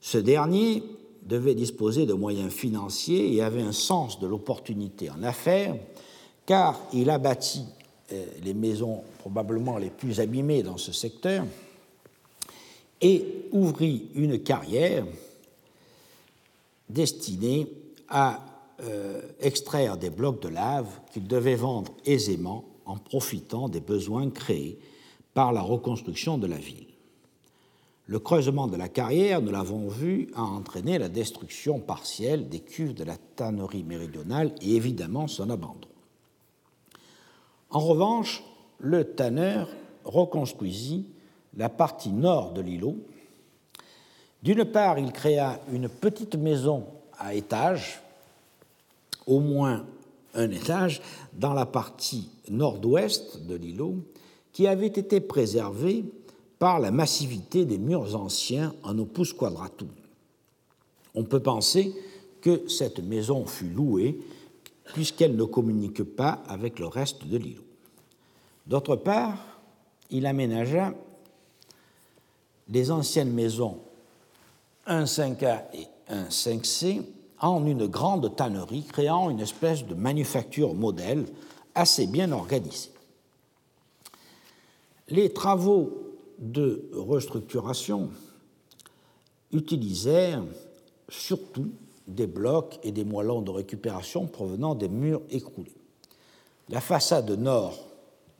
Ce 0.00 0.18
dernier 0.18 0.82
devait 1.22 1.54
disposer 1.54 2.06
de 2.06 2.14
moyens 2.14 2.52
financiers 2.52 3.34
et 3.34 3.42
avait 3.42 3.62
un 3.62 3.72
sens 3.72 4.18
de 4.20 4.26
l'opportunité 4.26 5.10
en 5.10 5.22
affaires, 5.22 5.76
car 6.46 6.80
il 6.92 7.10
a 7.10 7.18
bâti 7.18 7.64
euh, 8.12 8.24
les 8.42 8.54
maisons 8.54 9.02
probablement 9.18 9.76
les 9.76 9.90
plus 9.90 10.20
abîmées 10.20 10.62
dans 10.62 10.78
ce 10.78 10.92
secteur 10.92 11.44
et 13.00 13.24
ouvrit 13.52 14.08
une 14.14 14.42
carrière 14.42 15.04
destinée 16.88 17.66
à 18.08 18.40
euh, 18.80 19.20
extraire 19.40 19.96
des 19.96 20.10
blocs 20.10 20.40
de 20.42 20.48
lave 20.48 20.88
qu'il 21.12 21.26
devait 21.26 21.54
vendre 21.54 21.92
aisément 22.06 22.64
en 22.86 22.96
profitant 22.96 23.68
des 23.68 23.80
besoins 23.80 24.30
créés 24.30 24.78
par 25.38 25.52
la 25.52 25.60
reconstruction 25.60 26.36
de 26.36 26.48
la 26.48 26.56
ville. 26.56 26.88
Le 28.06 28.18
creusement 28.18 28.66
de 28.66 28.76
la 28.76 28.88
carrière, 28.88 29.40
nous 29.40 29.52
l'avons 29.52 29.86
vu, 29.86 30.32
a 30.34 30.42
entraîné 30.42 30.98
la 30.98 31.08
destruction 31.08 31.78
partielle 31.78 32.48
des 32.48 32.58
cuves 32.58 32.92
de 32.92 33.04
la 33.04 33.16
tannerie 33.36 33.84
méridionale 33.84 34.52
et 34.60 34.74
évidemment 34.74 35.28
son 35.28 35.48
abandon. 35.48 35.86
En 37.70 37.78
revanche, 37.78 38.42
le 38.80 39.04
tanneur 39.14 39.68
reconstruisit 40.04 41.06
la 41.56 41.68
partie 41.68 42.10
nord 42.10 42.50
de 42.50 42.60
l'îlot. 42.60 42.96
D'une 44.42 44.64
part, 44.64 44.98
il 44.98 45.12
créa 45.12 45.60
une 45.72 45.88
petite 45.88 46.34
maison 46.34 46.84
à 47.16 47.34
étage, 47.34 48.02
au 49.24 49.38
moins 49.38 49.86
un 50.34 50.50
étage, 50.50 51.00
dans 51.32 51.52
la 51.52 51.64
partie 51.64 52.28
nord-ouest 52.48 53.46
de 53.46 53.54
l'îlot, 53.54 54.02
qui 54.58 54.66
avait 54.66 54.88
été 54.88 55.20
préservée 55.20 56.04
par 56.58 56.80
la 56.80 56.90
massivité 56.90 57.64
des 57.64 57.78
murs 57.78 58.16
anciens 58.16 58.74
en 58.82 58.98
opus 58.98 59.32
quadratum. 59.32 59.88
On 61.14 61.22
peut 61.22 61.38
penser 61.38 61.94
que 62.40 62.66
cette 62.66 62.98
maison 62.98 63.46
fut 63.46 63.68
louée 63.68 64.18
puisqu'elle 64.86 65.36
ne 65.36 65.44
communique 65.44 66.02
pas 66.02 66.42
avec 66.48 66.80
le 66.80 66.88
reste 66.88 67.24
de 67.24 67.38
l'îlot. 67.38 67.62
D'autre 68.66 68.96
part, 68.96 69.60
il 70.10 70.26
aménagea 70.26 70.92
les 72.68 72.90
anciennes 72.90 73.32
maisons 73.32 73.78
1.5a 74.88 75.66
et 75.72 75.86
1.5c 76.12 77.02
en 77.38 77.64
une 77.64 77.86
grande 77.86 78.34
tannerie, 78.34 78.82
créant 78.82 79.30
une 79.30 79.38
espèce 79.38 79.86
de 79.86 79.94
manufacture 79.94 80.74
modèle 80.74 81.26
assez 81.76 82.08
bien 82.08 82.32
organisée. 82.32 82.90
Les 85.10 85.32
travaux 85.32 86.16
de 86.38 86.90
restructuration 86.92 88.10
utilisèrent 89.52 90.44
surtout 91.08 91.70
des 92.06 92.26
blocs 92.26 92.78
et 92.82 92.92
des 92.92 93.04
moellons 93.04 93.42
de 93.42 93.50
récupération 93.50 94.26
provenant 94.26 94.74
des 94.74 94.88
murs 94.88 95.22
écroulés. 95.30 95.74
La 96.68 96.80
façade 96.80 97.30
nord, 97.30 97.78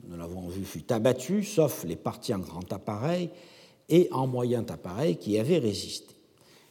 nous 0.06 0.16
l'avons 0.16 0.48
vu, 0.48 0.64
fut 0.64 0.92
abattue, 0.92 1.42
sauf 1.42 1.84
les 1.84 1.96
parties 1.96 2.34
en 2.34 2.38
grand 2.38 2.70
appareil 2.72 3.30
et 3.88 4.08
en 4.12 4.26
moyen 4.26 4.64
appareil 4.68 5.16
qui 5.16 5.38
avaient 5.38 5.58
résisté. 5.58 6.14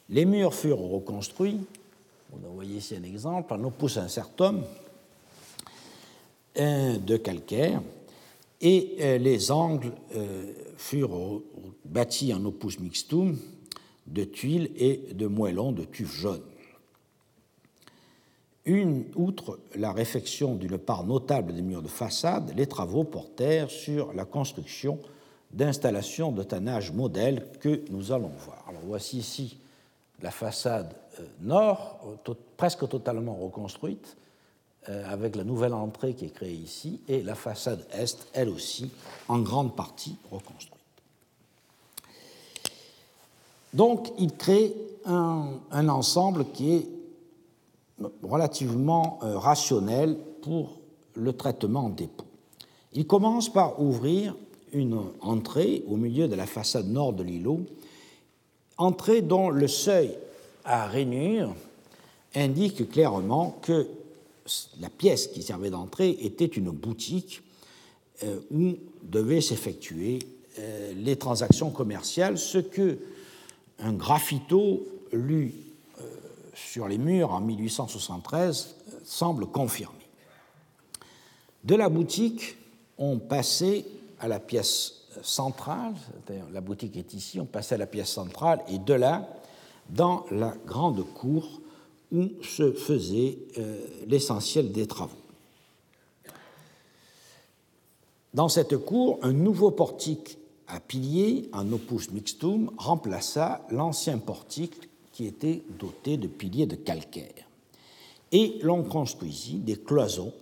Les 0.10 0.26
murs 0.26 0.54
furent 0.54 0.80
reconstruits, 0.80 1.60
vous 2.32 2.54
voyez 2.54 2.78
ici 2.78 2.96
un 2.96 3.04
exemple, 3.04 3.54
en 3.54 3.64
opus 3.64 3.98
incertum 3.98 4.62
de 6.56 7.18
calcaire, 7.18 7.82
et 8.62 8.98
euh, 9.00 9.18
les 9.18 9.52
angles 9.52 9.92
euh, 10.16 10.54
furent 10.78 11.42
bâtis 11.86 12.34
en 12.34 12.44
opus 12.46 12.80
mixtum 12.80 13.38
de 14.08 14.24
tuiles 14.24 14.72
et 14.76 15.14
de 15.14 15.28
moellons 15.28 15.72
de 15.72 15.84
tuf 15.84 16.14
jaune. 16.16 16.42
Une, 18.66 19.06
outre 19.16 19.60
la 19.76 19.94
réfection 19.94 20.56
d'une 20.56 20.78
part 20.78 21.06
notable 21.06 21.54
des 21.54 21.62
murs 21.62 21.82
de 21.82 21.88
façade, 21.88 22.54
les 22.58 22.68
travaux 22.68 23.06
portèrent 23.06 23.70
sur 23.70 24.14
la 24.14 24.26
construction 24.26 25.00
d'installations 25.52 26.32
de 26.32 26.44
tannage 26.44 26.92
modèle 26.92 27.48
que 27.62 27.82
nous 27.90 28.12
allons 28.12 28.32
voir. 28.40 28.66
Voici 28.84 29.20
ici 29.20 29.58
la 30.22 30.32
façade 30.32 30.94
euh, 31.20 31.26
nord, 31.42 32.18
presque 32.58 32.88
totalement 32.90 33.36
reconstruite, 33.36 34.18
avec 34.90 35.36
la 35.36 35.44
nouvelle 35.44 35.74
entrée 35.74 36.14
qui 36.14 36.26
est 36.26 36.34
créée 36.34 36.54
ici, 36.54 37.02
et 37.08 37.22
la 37.22 37.36
façade 37.36 37.86
est, 37.92 38.18
elle 38.34 38.50
aussi, 38.50 38.90
en 39.28 39.40
grande 39.40 39.76
partie 39.76 40.16
reconstruite. 40.32 40.78
Donc, 43.74 44.12
il 44.18 44.36
crée 44.36 44.74
un, 45.06 45.90
ensemble 45.90 46.46
qui 46.54 46.74
est 46.74 46.88
relativement 48.24 49.20
euh, 49.24 49.38
rationnel 49.38 50.18
pour 50.42 50.80
le 51.16 51.34
traitement 51.34 51.90
des 51.90 52.08
pots. 52.08 52.26
Il 52.94 53.08
commence 53.08 53.52
par 53.52 53.82
ouvrir 53.82 54.36
une 54.74 55.00
entrée 55.22 55.84
au 55.88 55.98
milieu 55.98 56.28
de 56.28 56.36
la 56.36 56.46
façade 56.46 56.88
nord 56.88 57.14
de 57.14 57.24
l'îlot, 57.24 57.62
entrée 58.78 59.22
dont 59.22 59.50
le 59.50 59.68
seuil 59.68 60.18
à 60.64 60.88
rainure 60.88 61.56
indique 62.36 62.90
clairement 62.90 63.58
que 63.62 63.88
la 64.80 64.90
pièce 64.90 65.28
qui 65.28 65.44
servait 65.44 65.70
d'entrée 65.70 66.18
était 66.22 66.46
une 66.46 66.72
boutique 66.72 67.42
euh, 68.24 68.40
où 68.52 68.76
devaient 69.04 69.42
s'effectuer 69.42 70.20
euh, 70.60 70.94
les 70.96 71.18
transactions 71.18 71.70
commerciales, 71.70 72.38
ce 72.38 72.58
que 72.58 72.98
un 73.80 73.94
graffito 73.94 74.88
lu 75.12 75.54
euh, 76.00 76.04
sur 76.56 76.88
les 76.88 76.98
murs 76.98 77.32
en 77.32 77.42
1873 77.42 78.76
semble 79.04 79.46
confirmer. 79.48 79.94
De 81.64 81.76
la 81.76 81.90
boutique, 81.90 82.58
on 82.98 83.20
passait 83.20 83.86
à 84.20 84.28
la 84.28 84.40
pièce 84.40 84.94
centrale, 85.22 85.94
la 86.52 86.62
boutique 86.62 86.98
est 86.98 87.14
ici, 87.14 87.40
on 87.40 87.46
passait 87.46 87.76
à 87.76 87.80
la 87.80 87.88
pièce 87.88 88.10
centrale, 88.10 88.62
et 88.70 88.80
de 88.80 88.94
là, 88.94 89.28
dans 89.90 90.26
la 90.32 90.56
grande 90.66 91.04
cour 91.14 91.62
où 92.12 92.30
se 92.42 92.72
faisait 92.72 93.38
euh, 93.58 93.86
l'essentiel 94.08 94.72
des 94.72 94.88
travaux. 94.88 95.18
Dans 98.34 98.50
cette 98.50 98.78
cour, 98.78 99.20
un 99.24 99.34
nouveau 99.34 99.72
portique 99.72 100.38
à 100.68 100.80
piliers 100.80 101.50
en 101.54 101.72
opus 101.72 102.12
mixtum 102.12 102.72
remplaça 102.78 103.66
l'ancien 103.72 104.18
portique 104.18 104.90
qui 105.12 105.26
était 105.26 105.64
doté 105.80 106.18
de 106.18 106.28
piliers 106.28 106.66
de 106.68 106.76
calcaire. 106.76 107.48
Et 108.32 108.60
l'on 108.62 108.84
construisit 108.84 109.58
des 109.58 109.78
cloisons 109.78 110.34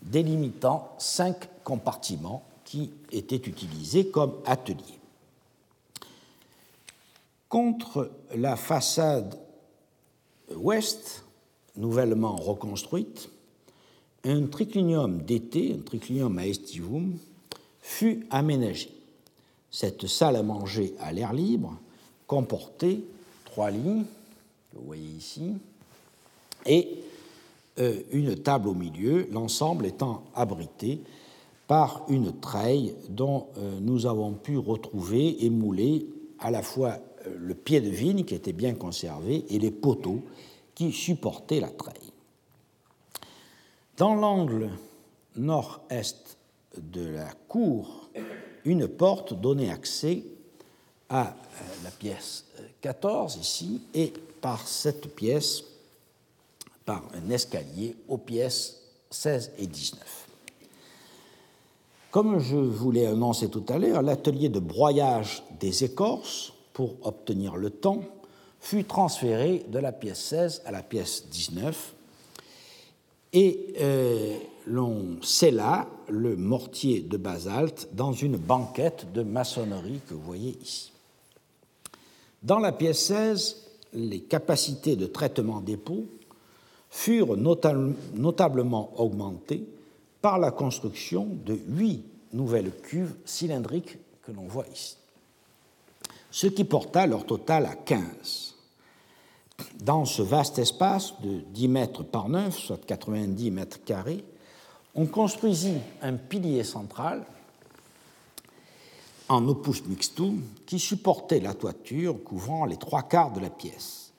délimitant 0.00 0.94
cinq 0.98 1.48
compartiments 1.64 2.42
qui 2.64 2.90
étaient 3.10 3.36
utilisés 3.36 4.06
comme 4.08 4.34
ateliers. 4.46 4.98
Contre 7.48 8.10
la 8.34 8.56
façade 8.56 9.38
ouest, 10.54 11.24
nouvellement 11.76 12.36
reconstruite, 12.36 13.30
un 14.24 14.46
triclinium 14.46 15.22
d'été, 15.22 15.74
un 15.78 15.82
triclinium 15.82 16.38
aestivum, 16.38 17.16
fut 17.80 18.26
aménagé. 18.30 18.90
Cette 19.70 20.06
salle 20.06 20.36
à 20.36 20.42
manger 20.42 20.94
à 21.00 21.12
l'air 21.12 21.32
libre 21.32 21.78
comportait 22.26 23.00
trois 23.44 23.70
lits, 23.70 24.04
vous 24.74 24.86
voyez 24.86 25.08
ici, 25.08 25.54
et 26.66 26.88
euh, 27.78 28.00
une 28.12 28.36
table 28.36 28.68
au 28.68 28.74
milieu, 28.74 29.26
l'ensemble 29.30 29.86
étant 29.86 30.24
abrité 30.34 31.00
par 31.66 32.04
une 32.08 32.38
treille 32.38 32.94
dont 33.08 33.46
euh, 33.56 33.78
nous 33.80 34.06
avons 34.06 34.32
pu 34.32 34.58
retrouver 34.58 35.44
et 35.44 35.50
mouler 35.50 36.06
à 36.38 36.50
la 36.50 36.62
fois 36.62 36.98
le 37.38 37.54
pied 37.54 37.80
de 37.80 37.90
vigne 37.90 38.24
qui 38.24 38.34
était 38.34 38.52
bien 38.52 38.74
conservé 38.74 39.44
et 39.48 39.58
les 39.58 39.70
poteaux 39.70 40.22
qui 40.74 40.92
supportaient 40.92 41.60
la 41.60 41.70
treille. 41.70 42.12
Dans 43.96 44.14
l'angle 44.14 44.70
nord-est 45.36 46.36
de 46.76 47.06
la 47.06 47.32
cour, 47.48 48.08
une 48.64 48.88
porte 48.88 49.34
donnait 49.34 49.70
accès 49.70 50.22
à 51.08 51.28
euh, 51.28 51.34
la 51.84 51.90
pièce 51.90 52.46
14 52.80 53.36
ici, 53.36 53.82
et 53.94 54.12
par 54.40 54.66
cette 54.66 55.14
pièce, 55.14 55.62
par 56.84 57.02
un 57.14 57.30
escalier 57.30 57.94
aux 58.08 58.18
pièces 58.18 58.80
16 59.10 59.52
et 59.58 59.66
19. 59.66 60.28
Comme 62.10 62.38
je 62.40 62.56
vous 62.56 62.90
l'ai 62.90 63.06
annoncé 63.06 63.48
tout 63.48 63.64
à 63.68 63.78
l'heure, 63.78 64.02
l'atelier 64.02 64.48
de 64.48 64.58
broyage 64.58 65.44
des 65.60 65.84
écorces 65.84 66.51
pour 66.72 66.96
obtenir 67.02 67.56
le 67.56 67.70
temps 67.70 68.02
fut 68.60 68.84
transféré 68.84 69.64
de 69.68 69.78
la 69.78 69.92
pièce 69.92 70.20
16 70.20 70.62
à 70.64 70.70
la 70.70 70.82
pièce 70.82 71.28
19 71.30 71.94
et 73.32 73.74
euh, 73.80 74.36
l'on 74.66 75.18
scella 75.22 75.88
le 76.08 76.36
mortier 76.36 77.00
de 77.00 77.16
basalte 77.16 77.88
dans 77.92 78.12
une 78.12 78.36
banquette 78.36 79.12
de 79.12 79.22
maçonnerie 79.22 80.00
que 80.08 80.14
vous 80.14 80.22
voyez 80.22 80.56
ici. 80.62 80.92
Dans 82.42 82.58
la 82.58 82.72
pièce 82.72 83.06
16, 83.06 83.56
les 83.94 84.20
capacités 84.20 84.96
de 84.96 85.06
traitement 85.06 85.60
des 85.60 85.76
pots 85.76 86.06
furent 86.90 87.36
notablement 87.36 88.92
augmentées 89.00 89.64
par 90.20 90.38
la 90.38 90.50
construction 90.50 91.26
de 91.46 91.58
huit 91.68 92.04
nouvelles 92.32 92.72
cuves 92.82 93.14
cylindriques 93.24 93.98
que 94.22 94.32
l'on 94.32 94.46
voit 94.46 94.66
ici, 94.72 94.96
ce 96.32 96.46
qui 96.46 96.64
porta 96.64 97.06
leur 97.06 97.26
total 97.26 97.66
à 97.66 97.76
15. 97.76 98.54
Dans 99.80 100.06
ce 100.06 100.22
vaste 100.22 100.58
espace 100.58 101.14
de 101.22 101.40
10 101.52 101.68
mètres 101.68 102.02
par 102.02 102.28
9, 102.28 102.58
soit 102.58 102.84
90 102.84 103.50
mètres 103.50 103.84
carrés, 103.84 104.24
on 104.94 105.06
construisit 105.06 105.76
un 106.00 106.14
pilier 106.14 106.64
central 106.64 107.24
en 109.28 109.46
opus 109.46 109.84
mixtum 109.86 110.42
qui 110.66 110.78
supportait 110.78 111.40
la 111.40 111.54
toiture 111.54 112.22
couvrant 112.24 112.64
les 112.64 112.76
trois 112.76 113.02
quarts 113.02 113.32
de 113.32 113.40
la 113.40 113.50
pièce. 113.50 114.12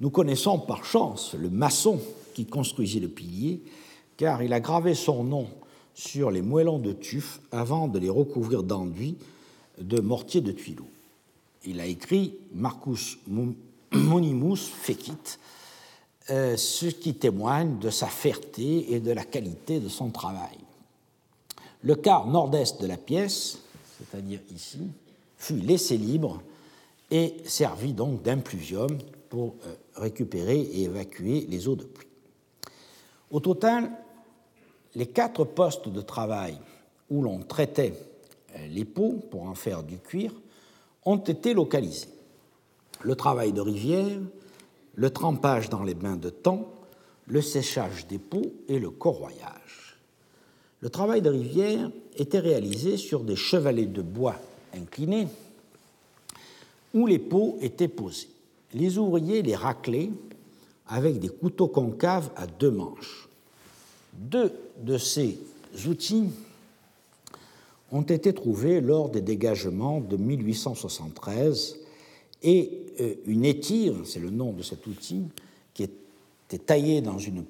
Nous 0.00 0.10
connaissons 0.10 0.58
par 0.58 0.84
chance 0.84 1.34
le 1.34 1.50
maçon 1.50 2.00
qui 2.34 2.46
construisit 2.46 3.00
le 3.00 3.08
pilier, 3.08 3.62
car 4.16 4.42
il 4.42 4.52
a 4.52 4.60
gravé 4.60 4.94
son 4.94 5.22
nom 5.24 5.46
sur 5.94 6.30
les 6.30 6.42
moellons 6.42 6.78
de 6.78 6.92
tuf 6.92 7.40
avant 7.52 7.86
de 7.86 7.98
les 7.98 8.10
recouvrir 8.10 8.64
d'enduit 8.64 9.16
de 9.78 10.00
mortier 10.00 10.40
de 10.40 10.52
tuileau. 10.52 10.86
Il 11.64 11.80
a 11.80 11.86
écrit 11.86 12.38
Marcus 12.52 13.18
Monimus 13.92 14.56
Fecit, 14.56 15.38
euh, 16.30 16.56
ce 16.56 16.86
qui 16.86 17.14
témoigne 17.14 17.78
de 17.78 17.90
sa 17.90 18.06
ferté 18.06 18.94
et 18.94 19.00
de 19.00 19.12
la 19.12 19.24
qualité 19.24 19.80
de 19.80 19.88
son 19.88 20.10
travail. 20.10 20.58
Le 21.82 21.94
quart 21.94 22.26
nord-est 22.26 22.80
de 22.80 22.86
la 22.86 22.96
pièce, 22.96 23.58
c'est-à-dire 23.98 24.40
ici, 24.54 24.88
fut 25.36 25.56
laissé 25.56 25.96
libre 25.96 26.42
et 27.10 27.34
servit 27.44 27.92
donc 27.92 28.22
d'impluvium 28.22 28.98
pour 29.28 29.54
euh, 29.66 29.74
récupérer 29.96 30.60
et 30.60 30.84
évacuer 30.84 31.46
les 31.48 31.68
eaux 31.68 31.76
de 31.76 31.84
pluie. 31.84 32.06
Au 33.30 33.40
total, 33.40 33.90
les 34.94 35.06
quatre 35.06 35.44
postes 35.44 35.88
de 35.88 36.00
travail 36.00 36.58
où 37.10 37.22
l'on 37.22 37.40
traitait 37.40 37.94
euh, 38.54 38.66
les 38.68 38.84
peaux 38.84 39.18
pour 39.30 39.42
en 39.44 39.54
faire 39.54 39.82
du 39.82 39.98
cuir 39.98 40.32
ont 41.04 41.18
été 41.18 41.54
localisés. 41.54 42.08
Le 43.02 43.14
travail 43.14 43.52
de 43.52 43.60
rivière, 43.60 44.18
le 44.94 45.10
trempage 45.10 45.70
dans 45.70 45.82
les 45.82 45.94
bains 45.94 46.16
de 46.16 46.30
temps, 46.30 46.70
le 47.26 47.40
séchage 47.40 48.06
des 48.06 48.18
peaux 48.18 48.52
et 48.68 48.78
le 48.78 48.90
corroyage. 48.90 49.96
Le 50.80 50.90
travail 50.90 51.22
de 51.22 51.30
rivière 51.30 51.90
était 52.16 52.38
réalisé 52.38 52.96
sur 52.96 53.20
des 53.20 53.36
chevalets 53.36 53.86
de 53.86 54.02
bois 54.02 54.36
inclinés 54.74 55.28
où 56.94 57.06
les 57.06 57.18
peaux 57.18 57.56
étaient 57.60 57.88
posées. 57.88 58.28
Les 58.74 58.98
ouvriers 58.98 59.42
les 59.42 59.54
raclaient 59.54 60.10
avec 60.86 61.18
des 61.18 61.28
couteaux 61.28 61.68
concaves 61.68 62.30
à 62.36 62.46
deux 62.46 62.70
manches. 62.70 63.28
Deux 64.12 64.52
de 64.82 64.98
ces 64.98 65.38
outils 65.86 66.30
ont 67.92 68.02
été 68.02 68.32
trouvés 68.32 68.80
lors 68.80 69.10
des 69.10 69.20
dégagements 69.20 70.00
de 70.00 70.16
1873 70.16 71.78
et 72.42 72.86
euh, 73.00 73.14
une 73.26 73.44
étire, 73.44 73.94
c'est 74.04 74.20
le 74.20 74.30
nom 74.30 74.52
de 74.52 74.62
cet 74.62 74.86
outil, 74.86 75.22
qui 75.74 75.84
était 75.84 76.58
taillée 76.58 77.00
dans 77.00 77.18
une 77.18 77.44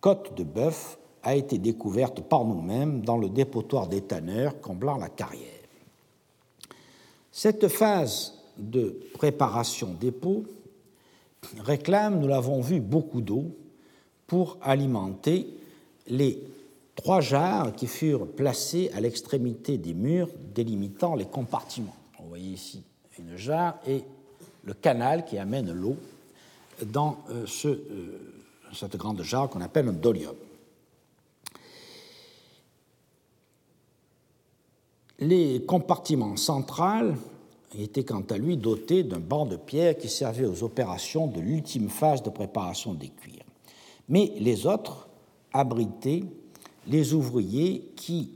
côte 0.00 0.36
de 0.36 0.44
bœuf, 0.44 0.98
a 1.22 1.34
été 1.34 1.58
découverte 1.58 2.22
par 2.22 2.44
nous-mêmes 2.44 3.02
dans 3.02 3.18
le 3.18 3.28
dépotoir 3.28 3.88
des 3.88 4.00
tanneurs 4.00 4.60
comblant 4.60 4.96
la 4.96 5.10
carrière. 5.10 5.46
Cette 7.30 7.68
phase 7.68 8.34
de 8.58 8.98
préparation 9.14 9.94
des 10.00 10.12
pots 10.12 10.44
réclame, 11.62 12.20
nous 12.20 12.28
l'avons 12.28 12.60
vu, 12.60 12.80
beaucoup 12.80 13.20
d'eau 13.20 13.44
pour 14.26 14.58
alimenter 14.62 15.46
les 16.06 16.42
trois 16.94 17.20
jarres 17.20 17.72
qui 17.74 17.86
furent 17.86 18.26
placées 18.26 18.90
à 18.94 19.00
l'extrémité 19.00 19.78
des 19.78 19.94
murs 19.94 20.28
délimitant 20.54 21.14
les 21.14 21.26
compartiments. 21.26 21.96
Vous 22.18 22.28
voyez 22.28 22.50
ici 22.50 22.82
une 23.18 23.36
jarre 23.36 23.78
et 23.86 24.04
le 24.64 24.74
canal 24.74 25.24
qui 25.24 25.38
amène 25.38 25.72
l'eau 25.72 25.96
dans 26.86 27.18
euh, 27.30 27.46
ce, 27.46 27.68
euh, 27.68 28.34
cette 28.72 28.96
grande 28.96 29.22
jarre 29.22 29.48
qu'on 29.48 29.60
appelle 29.60 29.88
un 29.88 29.92
dolium. 29.92 30.34
Les 35.18 35.62
compartiments 35.66 36.36
centrales 36.36 37.14
étaient 37.78 38.04
quant 38.04 38.24
à 38.30 38.38
lui 38.38 38.56
dotés 38.56 39.02
d'un 39.02 39.18
banc 39.18 39.44
de 39.44 39.56
pierre 39.56 39.96
qui 39.96 40.08
servait 40.08 40.46
aux 40.46 40.62
opérations 40.62 41.26
de 41.26 41.40
l'ultime 41.40 41.90
phase 41.90 42.22
de 42.22 42.30
préparation 42.30 42.94
des 42.94 43.08
cuirs. 43.08 43.44
Mais 44.08 44.32
les 44.38 44.66
autres 44.66 45.08
abritaient 45.52 46.24
les 46.86 47.14
ouvriers 47.14 47.92
qui 47.96 48.30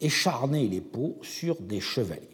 écharnaient 0.00 0.66
les 0.66 0.80
pots 0.80 1.18
sur 1.22 1.60
des 1.60 1.80
chevalets. 1.80 2.28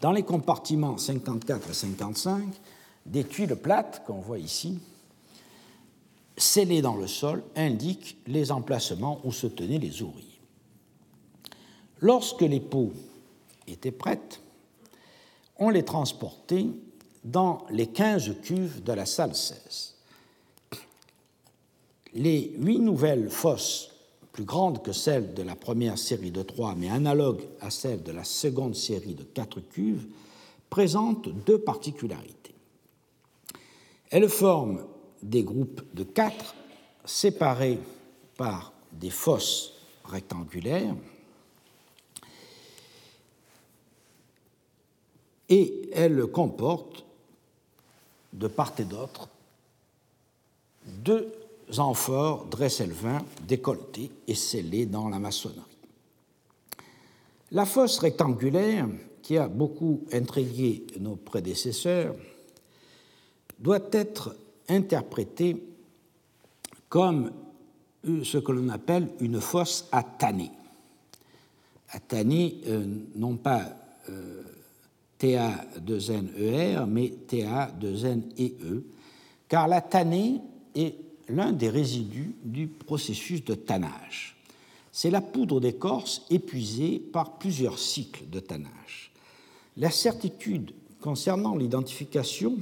Dans 0.00 0.12
les 0.12 0.22
compartiments 0.22 0.98
54 0.98 1.70
et 1.70 1.74
55, 1.74 2.44
des 3.06 3.24
tuiles 3.24 3.56
plates 3.56 4.04
qu'on 4.06 4.20
voit 4.20 4.38
ici, 4.38 4.78
scellées 6.36 6.82
dans 6.82 6.96
le 6.96 7.06
sol, 7.06 7.42
indiquent 7.56 8.16
les 8.26 8.52
emplacements 8.52 9.20
où 9.24 9.32
se 9.32 9.46
tenaient 9.46 9.78
les 9.78 10.02
ouvriers. 10.02 10.40
Lorsque 12.00 12.42
les 12.42 12.60
pots 12.60 12.92
étaient 13.66 13.90
prêtes, 13.90 14.40
on 15.56 15.70
les 15.70 15.84
transportait 15.84 16.66
dans 17.24 17.66
les 17.70 17.88
15 17.88 18.36
cuves 18.42 18.82
de 18.84 18.92
la 18.92 19.04
salle 19.04 19.34
16. 19.34 19.96
Les 22.14 22.52
huit 22.58 22.78
nouvelles 22.78 23.28
fosses 23.28 23.90
plus 24.38 24.44
grande 24.44 24.84
que 24.84 24.92
celle 24.92 25.34
de 25.34 25.42
la 25.42 25.56
première 25.56 25.98
série 25.98 26.30
de 26.30 26.44
trois, 26.44 26.76
mais 26.76 26.88
analogue 26.88 27.42
à 27.60 27.70
celle 27.70 28.04
de 28.04 28.12
la 28.12 28.22
seconde 28.22 28.76
série 28.76 29.16
de 29.16 29.24
quatre 29.24 29.58
cuves, 29.58 30.06
présente 30.70 31.28
deux 31.44 31.58
particularités. 31.58 32.54
Elles 34.10 34.28
forment 34.28 34.84
des 35.24 35.42
groupes 35.42 35.82
de 35.92 36.04
quatre 36.04 36.54
séparés 37.04 37.80
par 38.36 38.72
des 38.92 39.10
fosses 39.10 39.72
rectangulaires 40.04 40.94
et 45.48 45.90
elles 45.92 46.24
comportent 46.28 47.04
de 48.32 48.46
part 48.46 48.74
et 48.78 48.84
d'autre 48.84 49.28
deux 50.86 51.32
amphores 51.76 52.46
Dresselvin 52.46 53.18
décolletées 53.46 54.10
et 54.26 54.34
scellées 54.34 54.86
dans 54.86 55.08
la 55.08 55.18
maçonnerie. 55.18 55.60
La 57.52 57.66
fosse 57.66 57.98
rectangulaire, 57.98 58.88
qui 59.22 59.36
a 59.36 59.48
beaucoup 59.48 60.04
intrigué 60.12 60.86
nos 61.00 61.16
prédécesseurs, 61.16 62.14
doit 63.58 63.88
être 63.92 64.36
interprétée 64.68 65.62
comme 66.88 67.32
ce 68.22 68.38
que 68.38 68.52
l'on 68.52 68.68
appelle 68.68 69.08
une 69.20 69.40
fosse 69.40 69.88
à 69.92 70.02
tanner. 70.02 70.50
À 71.90 72.00
tanner, 72.00 72.60
euh, 72.66 72.84
non 73.16 73.36
pas 73.36 73.64
euh, 74.10 74.42
TA2NER, 75.18 76.86
mais 76.86 77.12
TA2NEE, 77.28 78.82
car 79.48 79.68
la 79.68 79.80
tannée 79.80 80.40
est 80.74 81.07
l'un 81.28 81.52
des 81.52 81.68
résidus 81.68 82.34
du 82.44 82.66
processus 82.66 83.44
de 83.44 83.54
tannage. 83.54 84.36
C'est 84.92 85.10
la 85.10 85.20
poudre 85.20 85.60
d'écorce 85.60 86.22
épuisée 86.30 86.98
par 86.98 87.38
plusieurs 87.38 87.78
cycles 87.78 88.28
de 88.30 88.40
tannage. 88.40 89.12
La 89.76 89.90
certitude 89.90 90.72
concernant 91.00 91.56
l'identification 91.56 92.56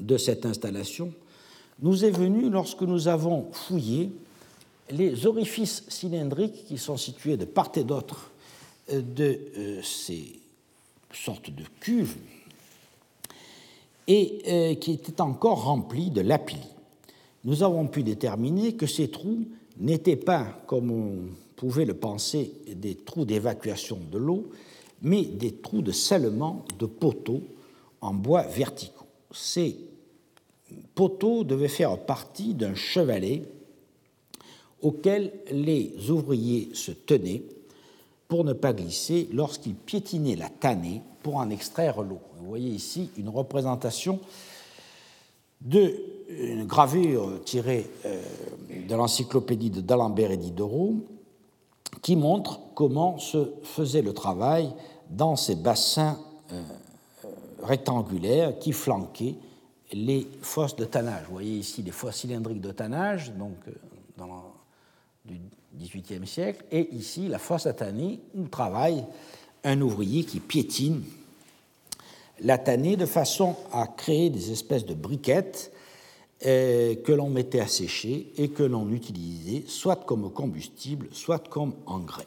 de 0.00 0.16
cette 0.16 0.46
installation 0.46 1.12
nous 1.82 2.04
est 2.04 2.10
venue 2.10 2.48
lorsque 2.48 2.82
nous 2.82 3.08
avons 3.08 3.50
fouillé 3.52 4.10
les 4.90 5.26
orifices 5.26 5.84
cylindriques 5.88 6.64
qui 6.66 6.78
sont 6.78 6.96
situés 6.96 7.36
de 7.36 7.44
part 7.44 7.72
et 7.76 7.84
d'autre 7.84 8.30
de 8.90 9.40
euh, 9.58 9.82
ces 9.82 10.38
sortes 11.12 11.50
de 11.50 11.64
cuves 11.80 12.16
et 14.06 14.42
euh, 14.46 14.74
qui 14.76 14.92
étaient 14.92 15.20
encore 15.20 15.64
remplis 15.64 16.10
de 16.10 16.20
lapilli. 16.20 16.75
Nous 17.46 17.62
avons 17.62 17.86
pu 17.86 18.02
déterminer 18.02 18.74
que 18.74 18.86
ces 18.86 19.08
trous 19.08 19.46
n'étaient 19.78 20.16
pas, 20.16 20.44
comme 20.66 20.90
on 20.90 21.18
pouvait 21.54 21.84
le 21.84 21.94
penser, 21.94 22.52
des 22.66 22.96
trous 22.96 23.24
d'évacuation 23.24 24.00
de 24.10 24.18
l'eau, 24.18 24.50
mais 25.00 25.22
des 25.22 25.52
trous 25.52 25.80
de 25.80 25.92
scellement 25.92 26.64
de 26.78 26.86
poteaux 26.86 27.42
en 28.00 28.12
bois 28.12 28.42
verticaux. 28.42 29.06
Ces 29.30 29.76
poteaux 30.96 31.44
devaient 31.44 31.68
faire 31.68 31.96
partie 32.04 32.52
d'un 32.52 32.74
chevalet 32.74 33.44
auquel 34.82 35.32
les 35.52 36.10
ouvriers 36.10 36.70
se 36.74 36.90
tenaient 36.90 37.42
pour 38.26 38.42
ne 38.42 38.54
pas 38.54 38.72
glisser 38.72 39.28
lorsqu'ils 39.32 39.76
piétinaient 39.76 40.34
la 40.34 40.48
tannée 40.48 41.00
pour 41.22 41.36
en 41.36 41.50
extraire 41.50 42.02
l'eau. 42.02 42.20
Vous 42.38 42.46
voyez 42.48 42.70
ici 42.70 43.10
une 43.16 43.28
représentation 43.28 44.18
de 45.60 45.94
une 46.28 46.64
gravure 46.64 47.42
tirée 47.44 47.88
euh, 48.04 48.22
de 48.88 48.94
l'encyclopédie 48.94 49.70
de 49.70 49.80
d'Alembert 49.80 50.30
et 50.30 50.36
Diderot 50.36 50.94
qui 52.02 52.16
montre 52.16 52.60
comment 52.74 53.18
se 53.18 53.52
faisait 53.62 54.02
le 54.02 54.12
travail 54.12 54.72
dans 55.10 55.36
ces 55.36 55.54
bassins 55.54 56.18
euh, 56.52 56.62
euh, 57.24 57.28
rectangulaires 57.62 58.58
qui 58.58 58.72
flanquaient 58.72 59.36
les 59.92 60.26
fosses 60.42 60.76
de 60.76 60.84
tannage. 60.84 61.24
Vous 61.28 61.34
voyez 61.34 61.58
ici 61.58 61.82
les 61.82 61.92
fosses 61.92 62.16
cylindriques 62.16 62.60
de 62.60 62.72
tannage, 62.72 63.32
donc 63.34 63.54
dans, 64.16 64.52
du 65.24 65.38
XVIIIe 65.78 66.26
siècle, 66.26 66.64
et 66.72 66.92
ici 66.92 67.28
la 67.28 67.38
fosse 67.38 67.66
à 67.66 67.72
tanner 67.72 68.20
où 68.34 68.48
travaille 68.48 69.04
un 69.62 69.80
ouvrier 69.80 70.24
qui 70.24 70.40
piétine 70.40 71.02
la 72.40 72.58
tannée 72.58 72.96
de 72.96 73.06
façon 73.06 73.54
à 73.72 73.86
créer 73.86 74.28
des 74.28 74.50
espèces 74.50 74.84
de 74.84 74.94
briquettes 74.94 75.72
euh, 75.72 75.75
que 76.40 77.12
l'on 77.12 77.30
mettait 77.30 77.60
à 77.60 77.66
sécher 77.66 78.30
et 78.36 78.48
que 78.48 78.62
l'on 78.62 78.90
utilisait 78.92 79.64
soit 79.66 80.04
comme 80.04 80.30
combustible, 80.30 81.08
soit 81.12 81.48
comme 81.48 81.72
engrais. 81.86 82.26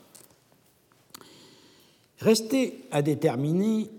Restait 2.18 2.80
à 2.92 3.02
déterminer 3.02 3.90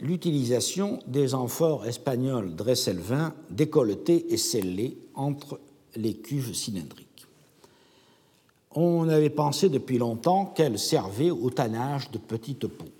l'utilisation 0.00 0.98
des 1.06 1.34
amphores 1.34 1.86
espagnols 1.86 2.54
Dresselvin 2.54 3.32
décolletées 3.50 4.32
et 4.32 4.36
scellées 4.36 4.98
entre 5.14 5.60
les 5.96 6.14
cuves 6.14 6.54
cylindriques 6.54 7.08
on 8.80 9.08
avait 9.08 9.30
pensé 9.30 9.68
depuis 9.68 9.98
longtemps 9.98 10.46
qu'elle 10.46 10.78
servait 10.78 11.30
au 11.30 11.50
tannage 11.50 12.10
de 12.10 12.18
petites 12.18 12.66
peaux. 12.66 12.92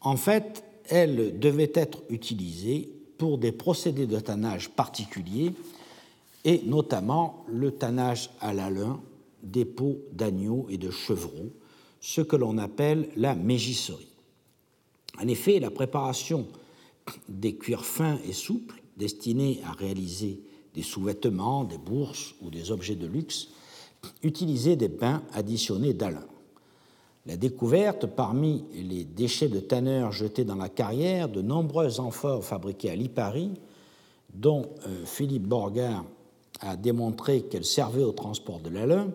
En 0.00 0.16
fait, 0.16 0.64
elle 0.88 1.38
devait 1.38 1.72
être 1.74 2.02
utilisée 2.08 2.88
pour 3.18 3.38
des 3.38 3.52
procédés 3.52 4.06
de 4.06 4.18
tannage 4.20 4.70
particuliers 4.70 5.52
et 6.44 6.62
notamment 6.64 7.44
le 7.48 7.72
tannage 7.72 8.30
à 8.40 8.54
la 8.54 8.70
lin 8.70 9.00
des 9.42 9.64
peaux 9.64 9.98
d'agneau 10.12 10.66
et 10.70 10.78
de 10.78 10.90
chevreau, 10.90 11.52
ce 12.00 12.20
que 12.20 12.36
l'on 12.36 12.58
appelle 12.58 13.08
la 13.16 13.34
mégisserie. 13.34 14.08
En 15.20 15.26
effet, 15.26 15.58
la 15.58 15.70
préparation 15.70 16.46
des 17.28 17.56
cuirs 17.56 17.84
fins 17.84 18.18
et 18.26 18.32
souples 18.32 18.80
destinés 18.96 19.60
à 19.64 19.72
réaliser 19.72 20.40
des 20.74 20.82
sous-vêtements, 20.82 21.64
des 21.64 21.78
bourses 21.78 22.34
ou 22.40 22.50
des 22.50 22.70
objets 22.70 22.94
de 22.94 23.06
luxe 23.06 23.48
utiliser 24.22 24.76
des 24.76 24.88
bains 24.88 25.22
additionnés 25.32 25.94
d'alun. 25.94 26.26
La 27.28 27.36
découverte, 27.36 28.06
parmi 28.06 28.64
les 28.72 29.04
déchets 29.04 29.48
de 29.48 29.60
tanneurs 29.60 30.12
jetés 30.12 30.46
dans 30.46 30.54
la 30.54 30.70
carrière, 30.70 31.28
de 31.28 31.42
nombreux 31.42 32.00
amphores 32.00 32.42
fabriqués 32.42 32.88
à 32.88 32.96
Lipari, 32.96 33.50
dont 34.32 34.70
euh, 34.86 35.04
Philippe 35.04 35.46
Borgard 35.46 36.06
a 36.60 36.74
démontré 36.76 37.42
qu'elles 37.42 37.66
servaient 37.66 38.02
au 38.02 38.12
transport 38.12 38.60
de 38.60 38.70
l'alun, 38.70 39.12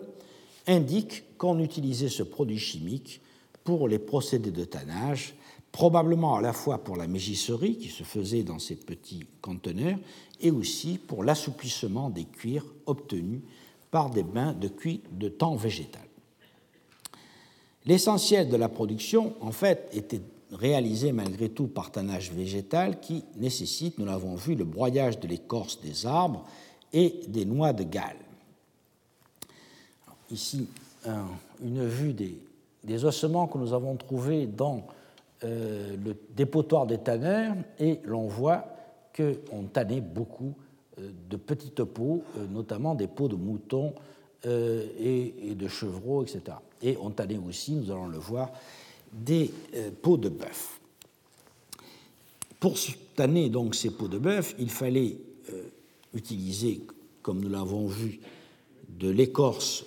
indique 0.68 1.24
qu'on 1.38 1.58
utilisait 1.58 2.08
ce 2.08 2.22
produit 2.22 2.60
chimique 2.60 3.20
pour 3.64 3.88
les 3.88 3.98
procédés 3.98 4.52
de 4.52 4.64
tannage, 4.64 5.34
probablement 5.72 6.36
à 6.36 6.40
la 6.40 6.52
fois 6.52 6.78
pour 6.84 6.96
la 6.96 7.08
mégisserie 7.08 7.78
qui 7.78 7.88
se 7.88 8.04
faisait 8.04 8.44
dans 8.44 8.60
ces 8.60 8.76
petits 8.76 9.24
conteneurs 9.42 9.98
et 10.40 10.52
aussi 10.52 10.98
pour 10.98 11.24
l'assouplissement 11.24 12.10
des 12.10 12.26
cuirs 12.26 12.66
obtenus 12.86 13.40
par 13.90 14.10
des 14.10 14.22
bains 14.22 14.52
de 14.52 14.68
cuit 14.68 15.02
de 15.10 15.28
temps 15.28 15.56
végétal. 15.56 16.06
L'essentiel 17.86 18.48
de 18.48 18.56
la 18.56 18.68
production, 18.68 19.34
en 19.40 19.52
fait, 19.52 19.88
était 19.92 20.22
réalisé 20.52 21.12
malgré 21.12 21.50
tout 21.50 21.66
par 21.66 21.90
tannage 21.90 22.32
végétal 22.32 23.00
qui 23.00 23.24
nécessite, 23.36 23.98
nous 23.98 24.06
l'avons 24.06 24.36
vu, 24.36 24.54
le 24.54 24.64
broyage 24.64 25.20
de 25.20 25.28
l'écorce 25.28 25.80
des 25.80 26.06
arbres 26.06 26.44
et 26.92 27.20
des 27.28 27.44
noix 27.44 27.72
de 27.72 27.82
Galles. 27.82 28.16
ici, 30.30 30.68
une 31.62 31.86
vue 31.86 32.14
des, 32.14 33.04
ossements 33.04 33.46
que 33.46 33.58
nous 33.58 33.72
avons 33.74 33.96
trouvés 33.96 34.46
dans 34.46 34.86
euh, 35.42 35.96
le 36.02 36.16
dépotoir 36.34 36.86
des 36.86 36.98
tanneurs 36.98 37.54
et 37.78 38.00
l'on 38.04 38.26
voit 38.26 38.64
qu'on 39.14 39.64
tannait 39.64 40.00
beaucoup 40.00 40.54
euh, 40.98 41.10
de 41.28 41.36
petites 41.36 41.84
peaux, 41.84 42.22
euh, 42.38 42.46
notamment 42.46 42.94
des 42.94 43.06
peaux 43.06 43.28
de 43.28 43.36
moutons 43.36 43.92
euh, 44.46 44.86
et 44.98 45.54
de 45.54 45.68
chevreaux, 45.68 46.22
etc. 46.22 46.56
Et 46.82 46.96
on 47.00 47.10
tannait 47.10 47.38
aussi, 47.38 47.72
nous 47.72 47.90
allons 47.90 48.06
le 48.06 48.18
voir, 48.18 48.50
des 49.12 49.50
peaux 50.02 50.16
de 50.16 50.28
bœuf. 50.28 50.80
Pour 52.58 52.76
tanner 53.14 53.48
donc 53.48 53.74
ces 53.74 53.90
peaux 53.90 54.08
de 54.08 54.18
bœuf, 54.18 54.54
il 54.58 54.70
fallait 54.70 55.16
utiliser, 56.14 56.80
comme 57.22 57.40
nous 57.40 57.48
l'avons 57.48 57.86
vu, 57.86 58.20
de 58.88 59.08
l'écorce 59.08 59.84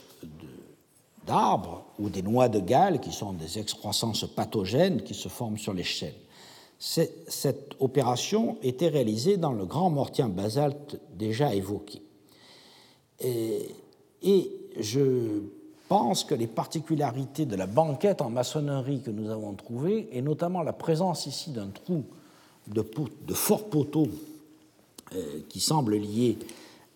d'arbres 1.26 1.86
ou 2.00 2.10
des 2.10 2.22
noix 2.22 2.48
de 2.48 2.60
Galles, 2.60 3.02
qui 3.02 3.12
sont 3.12 3.34
des 3.34 3.60
excroissances 3.60 4.26
pathogènes 4.34 5.04
qui 5.04 5.13
se 5.13 5.28
forment 5.28 5.58
sur 5.58 5.74
les 5.74 5.84
chênes 5.84 6.13
cette 6.80 7.74
opération 7.80 8.58
était 8.62 8.89
réalisée 8.89 9.38
dans 9.38 9.54
le 9.54 9.65
grand 9.65 9.89
mortier 9.89 10.24
en 10.24 10.30
basalte 10.30 11.00
déjà 11.13 11.54
évoqué. 11.56 12.02
Et, 13.20 13.65
je 14.24 15.42
pense 15.88 16.24
que 16.24 16.36
les 16.36 16.48
particularités 16.48 17.46
de 17.46 17.56
la 17.56 17.68
banquette 17.68 18.22
en 18.22 18.30
maçonnerie 18.30 19.02
que 19.02 19.12
nous 19.12 19.30
avons 19.30 19.54
trouvée, 19.54 20.10
et 20.12 20.22
notamment 20.22 20.64
la 20.64 20.74
présence 20.74 21.26
ici 21.26 21.52
d'un 21.52 21.68
trou 21.68 22.04
de, 22.68 23.34
fort 23.34 23.70
poteau 23.70 24.08
euh, 25.16 25.40
qui 25.50 25.60
semble 25.60 25.96
lié 25.96 26.38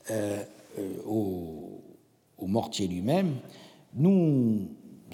euh, 0.10 0.44
euh, 0.80 0.94
au, 1.06 1.80
mortier 2.48 2.88
lui-même, 2.88 3.36
nous 3.94 4.68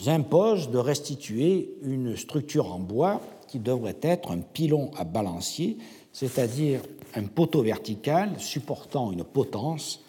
impose 0.08 0.72
de 0.72 0.78
restituer 0.78 1.76
une 1.84 2.16
structure 2.16 2.72
en 2.74 2.80
bois 2.80 3.22
qui 3.48 3.60
devrait 3.60 3.98
être 4.02 4.32
un 4.32 4.40
pilon 4.40 4.92
à 4.98 5.04
balancier, 5.04 5.78
c'est-à-dire 6.14 6.82
un 7.16 7.26
poteau 7.26 7.62
vertical 7.62 8.40
supportant 8.40 9.12
une 9.12 9.24
potence 9.24 10.04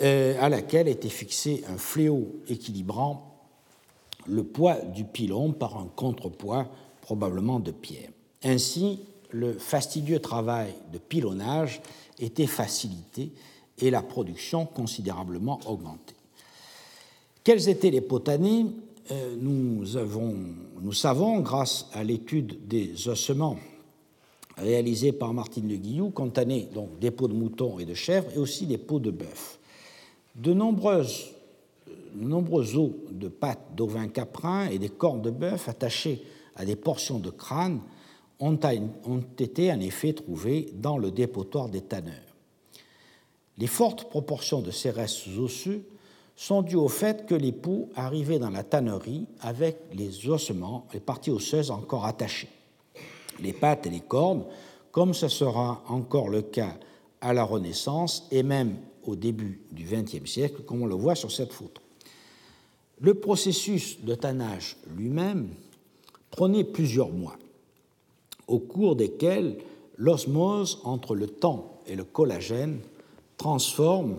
à 0.00 0.48
laquelle 0.48 0.88
était 0.88 1.08
fixé 1.08 1.62
un 1.68 1.76
fléau 1.76 2.40
équilibrant 2.48 3.32
le 4.26 4.44
poids 4.44 4.76
du 4.76 5.04
pilon 5.04 5.52
par 5.52 5.76
un 5.76 5.88
contrepoids 5.94 6.68
probablement 7.00 7.60
de 7.60 7.70
pierre. 7.70 8.10
Ainsi, 8.42 9.00
le 9.30 9.54
fastidieux 9.54 10.20
travail 10.20 10.74
de 10.92 10.98
pilonnage 10.98 11.80
était 12.18 12.46
facilité 12.46 13.32
et 13.78 13.90
la 13.90 14.02
production 14.02 14.66
considérablement 14.66 15.60
augmentée. 15.66 16.14
Quels 17.44 17.68
étaient 17.68 17.90
les 17.90 18.00
potanés 18.00 18.66
euh, 19.10 19.34
nous, 19.36 19.96
avons, 19.96 20.36
nous 20.80 20.92
savons, 20.92 21.40
grâce 21.40 21.88
à 21.92 22.04
l'étude 22.04 22.68
des 22.68 23.08
ossements 23.08 23.58
réalisée 24.56 25.10
par 25.10 25.34
Martine 25.34 25.68
Le 25.68 25.76
Guillou, 25.76 26.10
contenaient 26.10 26.68
donc 26.72 26.98
des 27.00 27.10
peaux 27.10 27.26
de 27.26 27.32
mouton 27.32 27.80
et 27.80 27.84
de 27.84 27.94
chèvre 27.94 28.30
et 28.34 28.38
aussi 28.38 28.66
des 28.66 28.78
peaux 28.78 29.00
de 29.00 29.10
bœuf. 29.10 29.58
De 30.34 30.54
nombreuses, 30.54 31.30
nombreux 32.14 32.76
os 32.76 32.90
de 33.10 33.28
pattes 33.28 33.74
d'ovins 33.74 34.08
caprins 34.08 34.66
et 34.66 34.78
des 34.78 34.88
cornes 34.88 35.22
de 35.22 35.30
bœuf 35.30 35.68
attachés 35.68 36.22
à 36.56 36.64
des 36.64 36.76
portions 36.76 37.18
de 37.18 37.30
crâne 37.30 37.80
ont, 38.40 38.58
ont 39.06 39.24
été 39.38 39.72
en 39.72 39.80
effet 39.80 40.12
trouvés 40.12 40.72
dans 40.74 40.98
le 40.98 41.10
dépotoir 41.10 41.68
des 41.68 41.82
tanneurs. 41.82 42.14
Les 43.58 43.66
fortes 43.66 44.08
proportions 44.08 44.60
de 44.60 44.70
ces 44.70 44.90
restes 44.90 45.28
osseux 45.38 45.84
sont 46.34 46.62
dus 46.62 46.76
au 46.76 46.88
fait 46.88 47.26
que 47.26 47.34
les 47.34 47.52
peaux 47.52 47.90
arrivaient 47.94 48.38
dans 48.38 48.50
la 48.50 48.64
tannerie 48.64 49.26
avec 49.40 49.76
les 49.92 50.28
ossements, 50.28 50.86
les 50.94 51.00
parties 51.00 51.30
osseuses 51.30 51.70
encore 51.70 52.06
attachées, 52.06 52.48
les 53.40 53.52
pattes 53.52 53.86
et 53.86 53.90
les 53.90 54.00
cornes, 54.00 54.44
comme 54.90 55.14
ce 55.14 55.28
sera 55.28 55.82
encore 55.88 56.28
le 56.28 56.42
cas 56.42 56.74
à 57.22 57.32
la 57.32 57.44
Renaissance 57.44 58.26
et 58.30 58.42
même 58.42 58.76
au 59.04 59.16
début 59.16 59.62
du 59.70 59.84
XXe 59.84 60.30
siècle, 60.30 60.62
comme 60.66 60.82
on 60.82 60.86
le 60.86 60.94
voit 60.94 61.14
sur 61.14 61.32
cette 61.32 61.52
photo. 61.52 61.80
Le 63.00 63.14
processus 63.14 64.00
de 64.02 64.14
tannage 64.14 64.76
lui-même 64.94 65.48
prenait 66.30 66.64
plusieurs 66.64 67.10
mois, 67.10 67.36
au 68.46 68.58
cours 68.58 68.96
desquels 68.96 69.58
l'osmose 69.96 70.80
entre 70.84 71.14
le 71.14 71.26
temps 71.26 71.80
et 71.86 71.96
le 71.96 72.04
collagène 72.04 72.80
transforme 73.36 74.16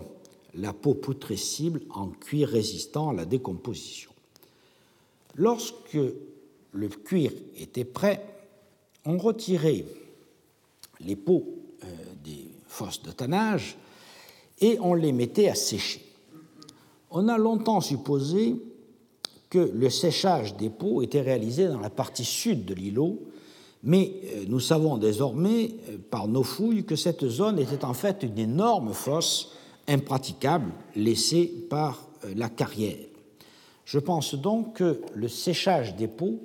la 0.54 0.72
peau 0.72 0.94
putrescible 0.94 1.80
en 1.90 2.08
cuir 2.08 2.48
résistant 2.48 3.10
à 3.10 3.14
la 3.14 3.24
décomposition. 3.24 4.10
Lorsque 5.34 5.98
le 6.72 6.88
cuir 6.88 7.32
était 7.56 7.84
prêt, 7.84 8.24
on 9.04 9.18
retirait 9.18 9.84
les 11.00 11.16
peaux 11.16 11.44
euh, 11.82 11.86
des 12.22 12.43
fosses 12.74 13.02
de 13.02 13.12
tannage 13.12 13.76
et 14.60 14.78
on 14.80 14.94
les 14.94 15.12
mettait 15.12 15.48
à 15.48 15.54
sécher. 15.54 16.04
On 17.10 17.28
a 17.28 17.38
longtemps 17.38 17.80
supposé 17.80 18.56
que 19.48 19.70
le 19.72 19.88
séchage 19.90 20.56
des 20.56 20.70
peaux 20.70 21.00
était 21.02 21.20
réalisé 21.20 21.68
dans 21.68 21.78
la 21.78 21.90
partie 21.90 22.24
sud 22.24 22.64
de 22.64 22.74
l'îlot, 22.74 23.20
mais 23.84 24.12
euh, 24.24 24.44
nous 24.48 24.60
savons 24.60 24.96
désormais 24.96 25.76
euh, 25.88 25.98
par 26.10 26.26
nos 26.26 26.42
fouilles 26.42 26.84
que 26.84 26.96
cette 26.96 27.28
zone 27.28 27.58
était 27.58 27.84
en 27.84 27.94
fait 27.94 28.22
une 28.24 28.38
énorme 28.38 28.92
fosse 28.92 29.52
impraticable 29.86 30.72
laissée 30.96 31.46
par 31.68 32.08
la 32.34 32.48
carrière. 32.48 33.06
Je 33.84 33.98
pense 33.98 34.34
donc 34.34 34.76
que 34.76 35.02
le 35.14 35.28
séchage 35.28 35.94
des 35.94 36.08
peaux 36.08 36.40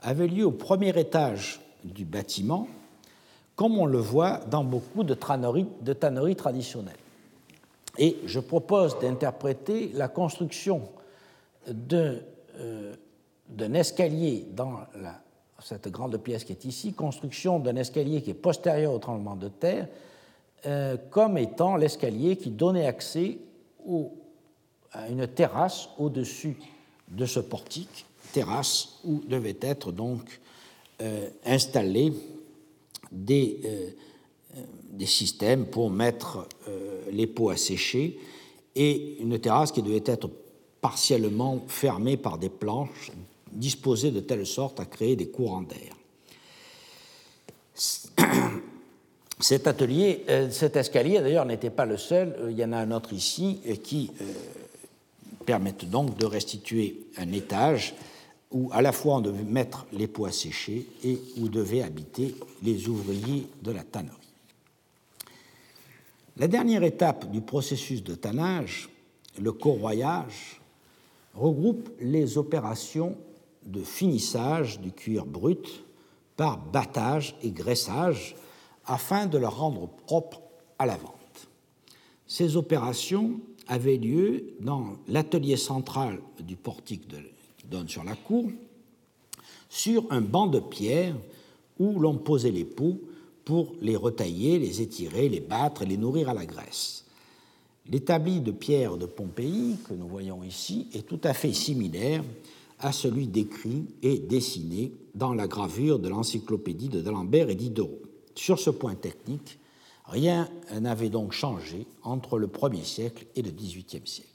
avait 0.00 0.26
lieu 0.26 0.44
au 0.44 0.52
premier 0.52 0.98
étage 1.00 1.60
du 1.84 2.04
bâtiment, 2.04 2.68
comme 3.56 3.78
on 3.78 3.86
le 3.86 3.98
voit 3.98 4.40
dans 4.50 4.62
beaucoup 4.62 5.02
de 5.02 5.14
tanneries, 5.14 6.36
traditionnelles. 6.36 6.94
Et 7.98 8.18
je 8.26 8.38
propose 8.38 8.98
d'interpréter 8.98 9.90
la 9.94 10.08
construction 10.08 10.82
euh, 11.66 12.94
d'un 13.48 13.74
escalier 13.74 14.46
dans 14.52 14.80
cette 15.62 15.88
grande 15.88 16.18
pièce 16.18 16.44
qui 16.44 16.52
est 16.52 16.66
ici, 16.66 16.92
construction 16.92 17.58
d'un 17.58 17.76
escalier 17.76 18.20
qui 18.20 18.30
est 18.30 18.34
postérieur 18.34 18.92
au 18.92 18.98
tremblement 18.98 19.36
de 19.36 19.48
terre, 19.48 19.88
euh, 20.66 20.96
comme 21.10 21.38
étant 21.38 21.76
l'escalier 21.76 22.36
qui 22.36 22.50
donnait 22.50 22.86
accès 22.86 23.38
à 24.92 25.08
une 25.08 25.26
terrasse 25.26 25.88
au-dessus 25.96 26.58
de 27.08 27.24
ce 27.24 27.40
portique, 27.40 28.04
terrasse 28.32 28.98
où 29.04 29.22
devaient 29.26 29.56
être 29.62 29.92
donc 29.92 30.40
euh, 31.00 31.28
installés 31.46 32.12
des, 33.16 33.60
euh, 33.64 33.90
euh, 34.56 34.60
des, 34.90 35.06
systèmes 35.06 35.66
pour 35.66 35.90
mettre 35.90 36.46
les 37.10 37.26
pots 37.26 37.50
à 37.50 37.56
sécher 37.56 38.18
et 38.74 39.18
une 39.20 39.38
terrasse 39.38 39.72
qui 39.72 39.82
devait 39.82 40.02
être 40.04 40.30
partiellement 40.80 41.64
fermée 41.66 42.16
par 42.16 42.38
des 42.38 42.48
planches 42.48 43.10
disposées 43.50 44.10
de 44.10 44.20
telle 44.20 44.46
sorte 44.46 44.80
à 44.80 44.84
créer 44.84 45.16
des 45.16 45.28
courants 45.28 45.62
d'air. 45.62 45.94
Cet 49.38 49.66
atelier, 49.66 50.24
cet 50.50 50.76
escalier 50.76 51.20
d'ailleurs 51.20 51.44
n'était 51.44 51.68
pas 51.68 51.84
le 51.84 51.98
seul, 51.98 52.48
il 52.48 52.56
y 52.56 52.64
en 52.64 52.72
a 52.72 52.78
un 52.78 52.90
autre 52.90 53.12
ici 53.12 53.60
qui 53.82 54.10
permettent 55.44 55.90
donc 55.90 56.16
de 56.16 56.24
restituer 56.24 57.06
un 57.18 57.30
étage 57.32 57.94
où 58.50 58.70
à 58.72 58.82
la 58.82 58.92
fois 58.92 59.16
on 59.16 59.20
devait 59.20 59.42
mettre 59.42 59.86
les 59.92 60.06
pots 60.06 60.26
à 60.26 60.32
sécher 60.32 60.86
et 61.04 61.20
où 61.38 61.48
devaient 61.48 61.82
habiter 61.82 62.34
les 62.62 62.88
ouvriers 62.88 63.46
de 63.62 63.72
la 63.72 63.82
tannerie. 63.82 64.14
La 66.36 66.48
dernière 66.48 66.82
étape 66.82 67.30
du 67.30 67.40
processus 67.40 68.02
de 68.02 68.14
tannage, 68.14 68.88
le 69.38 69.52
corroyage, 69.52 70.60
regroupe 71.34 71.90
les 72.00 72.38
opérations 72.38 73.16
de 73.64 73.82
finissage 73.82 74.80
du 74.80 74.92
cuir 74.92 75.26
brut 75.26 75.82
par 76.36 76.58
battage 76.58 77.36
et 77.42 77.50
graissage 77.50 78.36
afin 78.84 79.26
de 79.26 79.38
le 79.38 79.48
rendre 79.48 79.88
propre 80.06 80.40
à 80.78 80.86
la 80.86 80.96
vente. 80.96 81.48
Ces 82.26 82.56
opérations 82.56 83.40
avait 83.66 83.96
lieu 83.96 84.54
dans 84.60 84.94
l'atelier 85.08 85.56
central 85.56 86.20
du 86.40 86.56
portique 86.56 87.08
donne 87.70 87.88
sur 87.88 88.04
la 88.04 88.14
cour, 88.14 88.50
sur 89.68 90.06
un 90.10 90.20
banc 90.20 90.46
de 90.46 90.60
pierre 90.60 91.14
où 91.78 91.98
l'on 91.98 92.16
posait 92.16 92.50
les 92.50 92.64
poux 92.64 93.00
pour 93.44 93.74
les 93.80 93.96
retailler, 93.96 94.58
les 94.58 94.82
étirer, 94.82 95.28
les 95.28 95.40
battre 95.40 95.82
et 95.82 95.86
les 95.86 95.96
nourrir 95.96 96.28
à 96.28 96.34
la 96.34 96.46
graisse. 96.46 97.04
L'établi 97.88 98.40
de 98.40 98.50
pierre 98.50 98.96
de 98.96 99.06
Pompéi, 99.06 99.76
que 99.88 99.94
nous 99.94 100.08
voyons 100.08 100.42
ici, 100.42 100.88
est 100.92 101.06
tout 101.06 101.20
à 101.22 101.34
fait 101.34 101.52
similaire 101.52 102.24
à 102.80 102.92
celui 102.92 103.26
décrit 103.26 103.86
et 104.02 104.18
dessiné 104.18 104.92
dans 105.14 105.32
la 105.32 105.46
gravure 105.46 105.98
de 105.98 106.08
l'encyclopédie 106.08 106.88
de 106.88 107.00
D'Alembert 107.00 107.48
et 107.48 107.54
Diderot. 107.54 108.02
Sur 108.34 108.58
ce 108.58 108.70
point 108.70 108.96
technique, 108.96 109.58
Rien 110.08 110.48
n'avait 110.72 111.08
donc 111.08 111.32
changé 111.32 111.86
entre 112.02 112.38
le 112.38 112.46
1er 112.46 112.84
siècle 112.84 113.26
et 113.34 113.42
le 113.42 113.50
XVIIIe 113.50 114.06
siècle. 114.06 114.30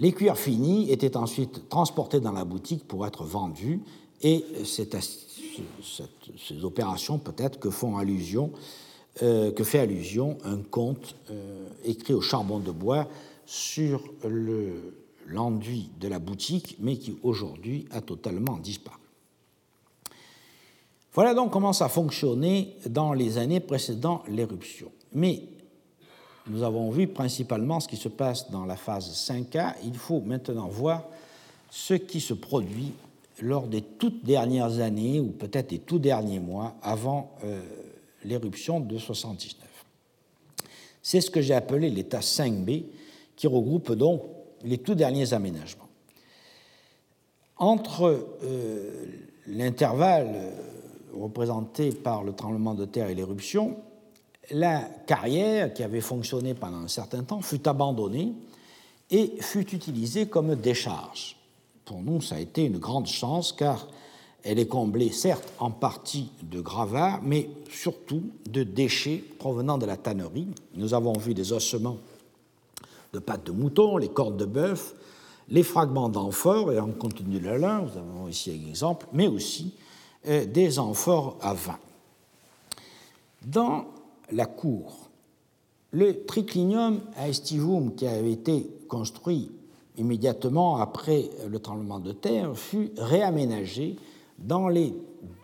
Les 0.00 0.12
cuirs 0.12 0.38
finis 0.38 0.90
étaient 0.90 1.16
ensuite 1.16 1.68
transportés 1.68 2.20
dans 2.20 2.32
la 2.32 2.44
boutique 2.44 2.88
pour 2.88 3.06
être 3.06 3.24
vendus 3.24 3.80
et 4.22 4.44
c'est 4.64 4.94
à 4.94 5.00
ces 5.02 6.64
opérations 6.64 7.18
peut-être 7.18 7.58
que 7.58 7.68
font 7.68 7.98
allusion, 7.98 8.50
euh, 9.22 9.52
fait 9.62 9.80
allusion 9.80 10.38
un 10.44 10.56
conte 10.56 11.16
euh, 11.30 11.68
écrit 11.84 12.14
au 12.14 12.22
charbon 12.22 12.60
de 12.60 12.70
bois 12.70 13.08
sur 13.44 14.02
l'enduit 15.26 15.90
de 16.00 16.08
la 16.08 16.18
boutique, 16.18 16.76
mais 16.80 16.96
qui 16.96 17.18
aujourd'hui 17.22 17.86
a 17.90 18.00
totalement 18.00 18.56
disparu. 18.56 18.96
Voilà 21.12 21.34
donc 21.34 21.50
comment 21.52 21.72
ça 21.74 21.88
fonctionnait 21.88 22.76
dans 22.86 23.12
les 23.12 23.36
années 23.36 23.60
précédant 23.60 24.22
l'éruption. 24.28 24.92
Mais 25.12 25.42
nous 26.50 26.64
avons 26.64 26.90
vu 26.90 27.06
principalement 27.06 27.80
ce 27.80 27.88
qui 27.88 27.96
se 27.96 28.08
passe 28.08 28.50
dans 28.50 28.64
la 28.64 28.76
phase 28.76 29.08
5A. 29.12 29.74
Il 29.84 29.94
faut 29.94 30.20
maintenant 30.20 30.68
voir 30.68 31.04
ce 31.70 31.94
qui 31.94 32.20
se 32.20 32.34
produit 32.34 32.92
lors 33.40 33.68
des 33.68 33.82
toutes 33.82 34.24
dernières 34.24 34.80
années, 34.80 35.20
ou 35.20 35.28
peut-être 35.28 35.70
des 35.70 35.78
tout 35.78 35.98
derniers 35.98 36.40
mois, 36.40 36.74
avant 36.82 37.30
euh, 37.44 37.62
l'éruption 38.24 38.80
de 38.80 38.98
79. 38.98 39.66
C'est 41.02 41.20
ce 41.20 41.30
que 41.30 41.40
j'ai 41.40 41.54
appelé 41.54 41.88
l'état 41.88 42.20
5B, 42.20 42.84
qui 43.36 43.46
regroupe 43.46 43.92
donc 43.92 44.22
les 44.64 44.78
tout 44.78 44.94
derniers 44.94 45.32
aménagements. 45.32 45.88
Entre 47.56 48.26
euh, 48.42 49.06
l'intervalle 49.46 50.52
représentée 51.14 51.92
par 51.92 52.24
le 52.24 52.32
tremblement 52.32 52.74
de 52.74 52.84
terre 52.84 53.08
et 53.08 53.14
l'éruption, 53.14 53.76
la 54.50 54.80
carrière, 55.06 55.72
qui 55.72 55.82
avait 55.82 56.00
fonctionné 56.00 56.54
pendant 56.54 56.78
un 56.78 56.88
certain 56.88 57.22
temps, 57.22 57.40
fut 57.40 57.66
abandonnée 57.68 58.32
et 59.10 59.34
fut 59.40 59.74
utilisée 59.74 60.26
comme 60.26 60.54
décharge. 60.54 61.36
Pour 61.84 62.02
nous, 62.02 62.20
ça 62.20 62.36
a 62.36 62.40
été 62.40 62.64
une 62.64 62.78
grande 62.78 63.06
chance 63.06 63.52
car 63.52 63.88
elle 64.42 64.58
est 64.58 64.68
comblée, 64.68 65.10
certes, 65.10 65.52
en 65.58 65.70
partie 65.70 66.30
de 66.42 66.60
gravats, 66.60 67.20
mais 67.22 67.50
surtout 67.70 68.22
de 68.48 68.62
déchets 68.62 69.22
provenant 69.38 69.76
de 69.76 69.86
la 69.86 69.96
tannerie. 69.96 70.48
Nous 70.74 70.94
avons 70.94 71.12
vu 71.12 71.34
des 71.34 71.52
ossements 71.52 71.98
de 73.12 73.18
pattes 73.18 73.44
de 73.44 73.52
mouton, 73.52 73.96
les 73.98 74.08
cordes 74.08 74.36
de 74.36 74.46
bœuf, 74.46 74.94
les 75.48 75.64
fragments 75.64 76.08
d'amphores 76.08 76.72
et 76.72 76.78
en 76.78 76.92
contenu 76.92 77.40
de 77.40 77.50
lin, 77.50 77.80
vous 77.80 77.98
avez 77.98 78.30
ici 78.30 78.50
un 78.50 78.68
exemple, 78.68 79.06
mais 79.12 79.26
aussi 79.26 79.74
des 80.24 80.78
amphores 80.78 81.36
à 81.40 81.54
vin. 81.54 81.78
La 84.32 84.46
cour, 84.46 85.10
le 85.92 86.24
triclinium 86.24 87.00
aestivum 87.18 87.94
qui 87.94 88.06
avait 88.06 88.32
été 88.32 88.66
construit 88.88 89.50
immédiatement 89.98 90.76
après 90.76 91.28
le 91.48 91.58
tremblement 91.58 91.98
de 91.98 92.12
terre 92.12 92.56
fut 92.56 92.92
réaménagé 92.96 93.96
dans 94.38 94.68
les 94.68 94.94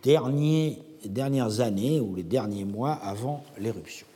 dernières 0.03 1.61
années 1.61 2.01
ou 2.01 2.15
les 2.15 2.23
derniers 2.23 2.65
mois 2.65 2.93
avant 2.93 3.43
l'éruption. 3.59 4.07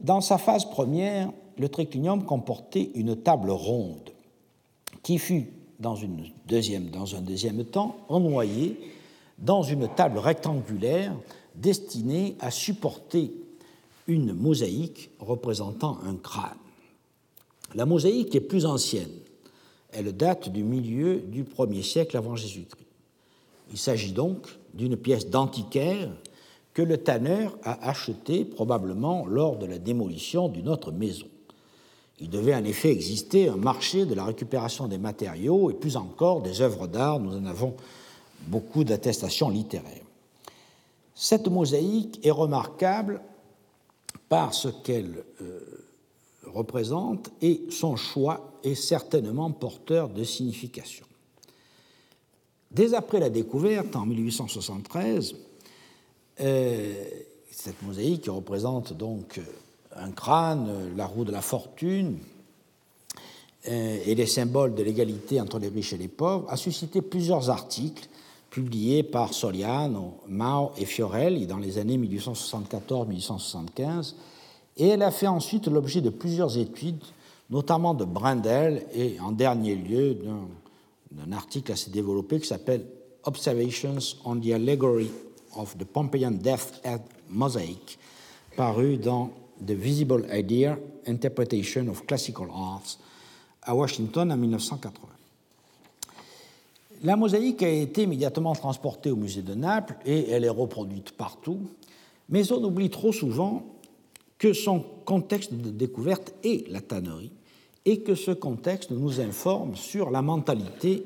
Dans 0.00 0.20
sa 0.20 0.36
phase 0.36 0.66
première, 0.66 1.30
le 1.56 1.68
triclinium 1.68 2.24
comportait 2.24 2.90
une 2.94 3.16
table 3.16 3.50
ronde 3.50 4.10
qui 5.02 5.18
fut 5.18 5.50
dans, 5.78 5.94
une 5.94 6.26
deuxième, 6.46 6.90
dans 6.90 7.14
un 7.14 7.20
deuxième 7.20 7.64
temps, 7.64 7.96
ennoyé 8.08 8.78
dans 9.38 9.62
une 9.62 9.88
table 9.88 10.18
rectangulaire 10.18 11.12
destinée 11.54 12.36
à 12.40 12.50
supporter 12.50 13.32
une 14.06 14.32
mosaïque 14.32 15.10
représentant 15.18 15.98
un 16.04 16.16
crâne. 16.16 16.56
La 17.74 17.86
mosaïque 17.86 18.34
est 18.34 18.40
plus 18.40 18.66
ancienne. 18.66 19.10
Elle 19.92 20.16
date 20.16 20.48
du 20.48 20.62
milieu 20.62 21.20
du 21.20 21.44
1er 21.44 21.82
siècle 21.82 22.16
avant 22.16 22.36
Jésus-Christ. 22.36 22.86
Il 23.70 23.78
s'agit 23.78 24.12
donc 24.12 24.46
d'une 24.74 24.96
pièce 24.96 25.28
d'antiquaire 25.28 26.10
que 26.74 26.82
le 26.82 26.98
tanneur 26.98 27.56
a 27.62 27.88
achetée 27.88 28.44
probablement 28.44 29.26
lors 29.26 29.56
de 29.56 29.66
la 29.66 29.78
démolition 29.78 30.48
d'une 30.48 30.68
autre 30.68 30.92
maison. 30.92 31.26
Il 32.20 32.30
devait 32.30 32.54
en 32.54 32.64
effet 32.64 32.90
exister 32.90 33.48
un 33.48 33.56
marché 33.56 34.06
de 34.06 34.14
la 34.14 34.24
récupération 34.24 34.86
des 34.86 34.98
matériaux 34.98 35.70
et 35.70 35.74
plus 35.74 35.96
encore 35.96 36.42
des 36.42 36.60
œuvres 36.60 36.86
d'art. 36.86 37.20
Nous 37.20 37.36
en 37.36 37.44
avons 37.46 37.74
beaucoup 38.46 38.84
d'attestations 38.84 39.48
littéraires. 39.48 40.03
Cette 41.14 41.48
mosaïque 41.48 42.20
est 42.24 42.30
remarquable 42.30 43.20
par 44.28 44.52
ce 44.52 44.68
qu'elle 44.68 45.24
euh, 45.40 45.60
représente 46.46 47.30
et 47.40 47.62
son 47.70 47.96
choix 47.96 48.52
est 48.64 48.74
certainement 48.74 49.50
porteur 49.50 50.08
de 50.08 50.24
signification. 50.24 51.06
Dès 52.70 52.94
après 52.94 53.20
la 53.20 53.30
découverte, 53.30 53.94
en 53.94 54.04
1873, 54.04 55.36
euh, 56.40 57.04
cette 57.50 57.80
mosaïque 57.82 58.22
qui 58.22 58.30
représente 58.30 58.92
donc 58.92 59.40
un 59.94 60.10
crâne, 60.10 60.96
la 60.96 61.06
roue 61.06 61.24
de 61.24 61.30
la 61.30 61.42
fortune 61.42 62.18
euh, 63.68 63.98
et 64.04 64.14
les 64.16 64.26
symboles 64.26 64.74
de 64.74 64.82
l'égalité 64.82 65.40
entre 65.40 65.60
les 65.60 65.68
riches 65.68 65.92
et 65.92 65.98
les 65.98 66.08
pauvres, 66.08 66.46
a 66.50 66.56
suscité 66.56 67.00
plusieurs 67.00 67.50
articles 67.50 68.08
publiés 68.54 69.02
par 69.02 69.34
Soliano, 69.34 70.20
Mao 70.28 70.70
et 70.78 70.84
Fiorelli 70.84 71.48
dans 71.48 71.58
les 71.58 71.78
années 71.78 71.98
1874-1875, 71.98 74.14
et 74.76 74.90
elle 74.90 75.02
a 75.02 75.10
fait 75.10 75.26
ensuite 75.26 75.66
l'objet 75.66 76.00
de 76.00 76.10
plusieurs 76.10 76.56
études, 76.56 77.02
notamment 77.50 77.94
de 77.94 78.04
Brendel 78.04 78.86
et 78.94 79.18
en 79.18 79.32
dernier 79.32 79.74
lieu 79.74 80.16
d'un 81.10 81.32
article 81.32 81.72
assez 81.72 81.90
développé 81.90 82.38
qui 82.38 82.46
s'appelle 82.46 82.86
Observations 83.24 83.98
on 84.24 84.36
the 84.36 84.52
Allegory 84.52 85.10
of 85.56 85.76
the 85.76 85.84
Pompeian 85.84 86.30
Death 86.30 86.80
at 86.84 87.00
Mosaic, 87.28 87.98
paru 88.56 88.98
dans 88.98 89.32
The 89.66 89.72
Visible 89.72 90.28
Idea 90.32 90.78
Interpretation 91.08 91.88
of 91.88 92.06
Classical 92.06 92.46
Arts 92.54 92.98
à 93.62 93.74
Washington 93.74 94.30
en 94.30 94.36
1980. 94.36 95.13
La 97.04 97.16
mosaïque 97.16 97.62
a 97.62 97.68
été 97.68 98.04
immédiatement 98.04 98.54
transportée 98.54 99.10
au 99.10 99.16
musée 99.16 99.42
de 99.42 99.52
Naples 99.52 99.94
et 100.06 100.30
elle 100.30 100.42
est 100.42 100.48
reproduite 100.48 101.12
partout, 101.12 101.60
mais 102.30 102.50
on 102.50 102.64
oublie 102.64 102.88
trop 102.88 103.12
souvent 103.12 103.62
que 104.38 104.54
son 104.54 104.80
contexte 105.04 105.52
de 105.52 105.68
découverte 105.68 106.34
est 106.42 106.66
la 106.70 106.80
tannerie 106.80 107.30
et 107.84 108.00
que 108.00 108.14
ce 108.14 108.30
contexte 108.30 108.90
nous 108.90 109.20
informe 109.20 109.76
sur 109.76 110.10
la 110.10 110.22
mentalité 110.22 111.04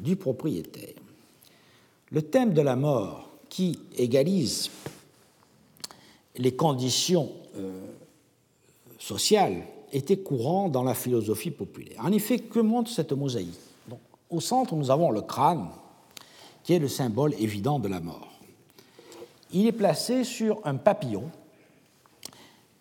du 0.00 0.16
propriétaire. 0.16 0.94
Le 2.10 2.22
thème 2.22 2.52
de 2.52 2.62
la 2.62 2.74
mort 2.74 3.30
qui 3.48 3.78
égalise 3.96 4.68
les 6.36 6.56
conditions 6.56 7.30
euh, 7.56 7.86
sociales 8.98 9.62
était 9.92 10.18
courant 10.18 10.68
dans 10.68 10.82
la 10.82 10.94
philosophie 10.94 11.52
populaire. 11.52 12.04
En 12.04 12.10
effet, 12.10 12.40
que 12.40 12.58
montre 12.58 12.90
cette 12.90 13.12
mosaïque? 13.12 13.65
Au 14.30 14.40
centre, 14.40 14.74
nous 14.74 14.90
avons 14.90 15.10
le 15.10 15.22
crâne, 15.22 15.68
qui 16.62 16.74
est 16.74 16.78
le 16.78 16.88
symbole 16.88 17.34
évident 17.38 17.78
de 17.78 17.88
la 17.88 18.00
mort. 18.00 18.28
Il 19.52 19.66
est 19.66 19.72
placé 19.72 20.24
sur 20.24 20.60
un 20.64 20.74
papillon 20.74 21.30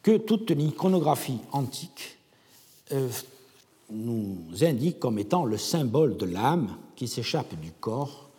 que 0.02 0.18
toute 0.18 0.52
l'iconographie 0.52 1.40
antique 1.52 2.18
euh, 2.92 3.10
nous 3.92 4.38
indique 4.62 5.00
comme 5.00 5.20
étant 5.20 5.46
le 5.46 5.58
symbole 5.58 6.18
de 6.18 6.26
l'âme 6.26 6.76
qui 6.96 7.08
s'échappe 7.08 7.54
du 7.60 7.72
corps 7.72 8.30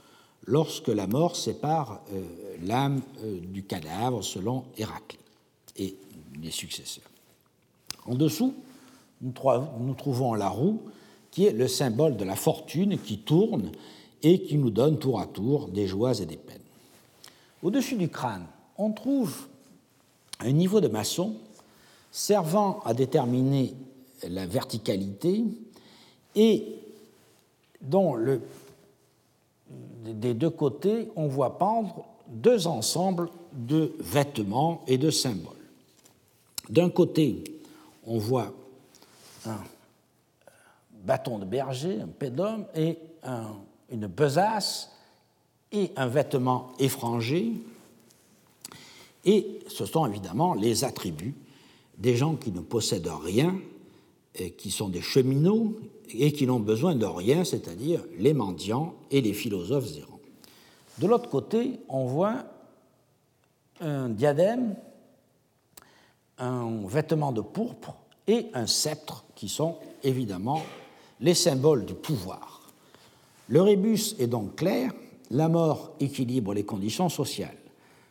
lorsque 0.46 0.88
la 0.88 1.07
mort 1.07 1.36
sépare 1.36 2.00
euh, 2.12 2.24
l'âme 2.62 3.02
euh, 3.22 3.38
du 3.40 3.64
cadavre, 3.64 4.22
selon 4.22 4.64
Héraclite 4.76 5.20
et 5.76 5.96
les 6.40 6.50
successeurs. 6.50 7.11
En 8.07 8.14
dessous, 8.14 8.54
nous, 9.20 9.94
trouvons 9.94 10.34
la 10.34 10.48
roue, 10.48 10.80
qui 11.37 11.45
est 11.45 11.53
le 11.53 11.68
symbole 11.68 12.16
de 12.16 12.24
la 12.24 12.34
fortune 12.34 12.99
qui 12.99 13.18
tourne 13.18 13.70
et 14.22 14.41
qui 14.41 14.57
nous 14.57 14.70
donne 14.70 14.99
tour 14.99 15.20
à 15.20 15.26
tour 15.26 15.68
des 15.68 15.87
joies 15.87 16.18
et 16.18 16.24
des 16.24 16.39
peines. 16.39 16.62
Au-dessus 17.62 17.97
du 17.97 18.09
crâne, 18.09 18.47
on 18.78 18.91
trouve 18.93 19.47
un 20.41 20.51
niveau 20.53 20.80
de 20.80 20.89
maçon 20.89 21.34
servant 22.11 22.80
à 22.87 22.95
déterminer 22.95 23.74
la 24.26 24.47
verticalité 24.47 25.45
et 26.34 26.64
dont 27.82 28.16
des 30.07 30.32
deux 30.32 30.49
côtés, 30.49 31.11
on 31.16 31.26
voit 31.26 31.59
pendre 31.59 32.07
deux 32.28 32.66
ensembles 32.66 33.28
de 33.53 33.93
vêtements 34.01 34.80
et 34.87 34.97
de 34.97 35.11
symboles. 35.11 35.53
D'un 36.70 36.89
côté, 36.89 37.45
on 38.07 38.16
voit 38.16 38.55
un 39.45 39.59
bâton 41.07 41.38
de 41.38 41.44
berger, 41.44 42.00
un 42.00 42.09
pédum, 42.09 42.66
et 42.74 42.98
une 43.90 44.07
besace 44.07 44.92
et 45.72 45.92
un 45.96 46.07
vêtement 46.07 46.72
effrangé. 46.78 47.52
Et 49.24 49.61
ce 49.68 49.86
sont 49.86 50.07
évidemment 50.07 50.54
les 50.54 50.84
attributs 50.84 51.34
des 51.98 52.16
gens 52.16 52.36
qui 52.36 52.52
ne 52.52 52.61
possèdent 52.61 53.11
rien, 53.22 53.59
qui 54.59 54.70
sont 54.70 54.88
des 54.88 55.00
cheminots 55.00 55.76
et 56.11 56.32
qui 56.32 56.46
n'ont 56.46 56.61
besoin 56.61 56.94
de 56.94 57.07
rien, 57.07 57.44
c'est-à-dire 57.44 58.04
les 58.18 58.34
mendiants 58.34 58.94
et 59.11 59.20
les 59.20 59.32
philosophes 59.32 59.96
errants. 59.96 60.20
De 60.98 61.07
l'autre 61.07 61.30
côté, 61.30 61.80
on 61.88 62.04
voit 62.04 62.44
un 63.80 64.09
diadème, 64.09 64.76
un 66.38 66.86
vêtement 66.86 67.32
de 67.32 67.40
pourpre 67.40 67.94
et 68.26 68.46
un 68.54 68.66
sceptre, 68.66 69.24
qui 69.34 69.48
sont 69.48 69.76
évidemment 70.02 70.62
les 71.21 71.35
symboles 71.35 71.85
du 71.85 71.95
pouvoir. 71.95 72.62
Le 73.49 73.62
rébus 73.62 74.14
est 74.19 74.27
donc 74.27 74.57
clair, 74.57 74.93
la 75.31 75.49
mort 75.49 75.93
équilibre 76.01 76.55
les 76.55 76.64
conditions 76.64 77.09
sociales. 77.09 77.57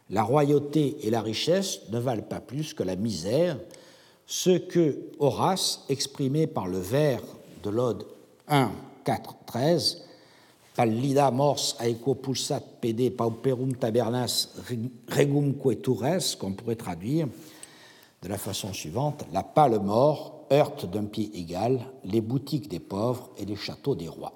La 0.10 0.24
royauté 0.24 0.98
et 1.04 1.10
la 1.10 1.22
richesse 1.22 1.82
ne 1.92 2.00
valent 2.00 2.24
pas 2.24 2.40
plus 2.40 2.74
que 2.74 2.84
la 2.84 2.96
misère, 2.96 3.58
ce 4.28 4.58
que 4.58 4.98
Horace, 5.20 5.84
exprimé 5.90 6.48
par 6.48 6.68
le 6.68 6.80
vers 6.80 7.22
de 7.64 7.70
l'Ode 7.70 8.06
1, 8.48 8.72
4, 9.04 9.36
13, 9.46 10.06
Pallida 10.76 11.32
mors 11.32 11.78
aequo 11.80 12.18
pulsat 12.20 12.82
pede 12.82 13.08
pauperum 13.16 13.78
tabernas 13.80 14.50
regumque 15.08 15.82
tures, 15.82 16.38
qu'on 16.38 16.52
pourrait 16.52 16.76
traduire 16.76 17.30
de 18.22 18.28
la 18.28 18.38
façon 18.38 18.74
suivante 18.74 19.24
La 19.32 19.44
pâle 19.44 19.80
mort 19.80 20.35
heurte 20.52 20.90
d'un 20.90 21.06
pied 21.06 21.32
égal 21.34 21.80
les 22.04 22.22
boutiques 22.22 22.70
des 22.70 22.80
pauvres 22.80 23.30
et 23.38 23.46
les 23.46 23.56
châteaux 23.56 23.96
des 23.96 24.08
rois. 24.08 24.34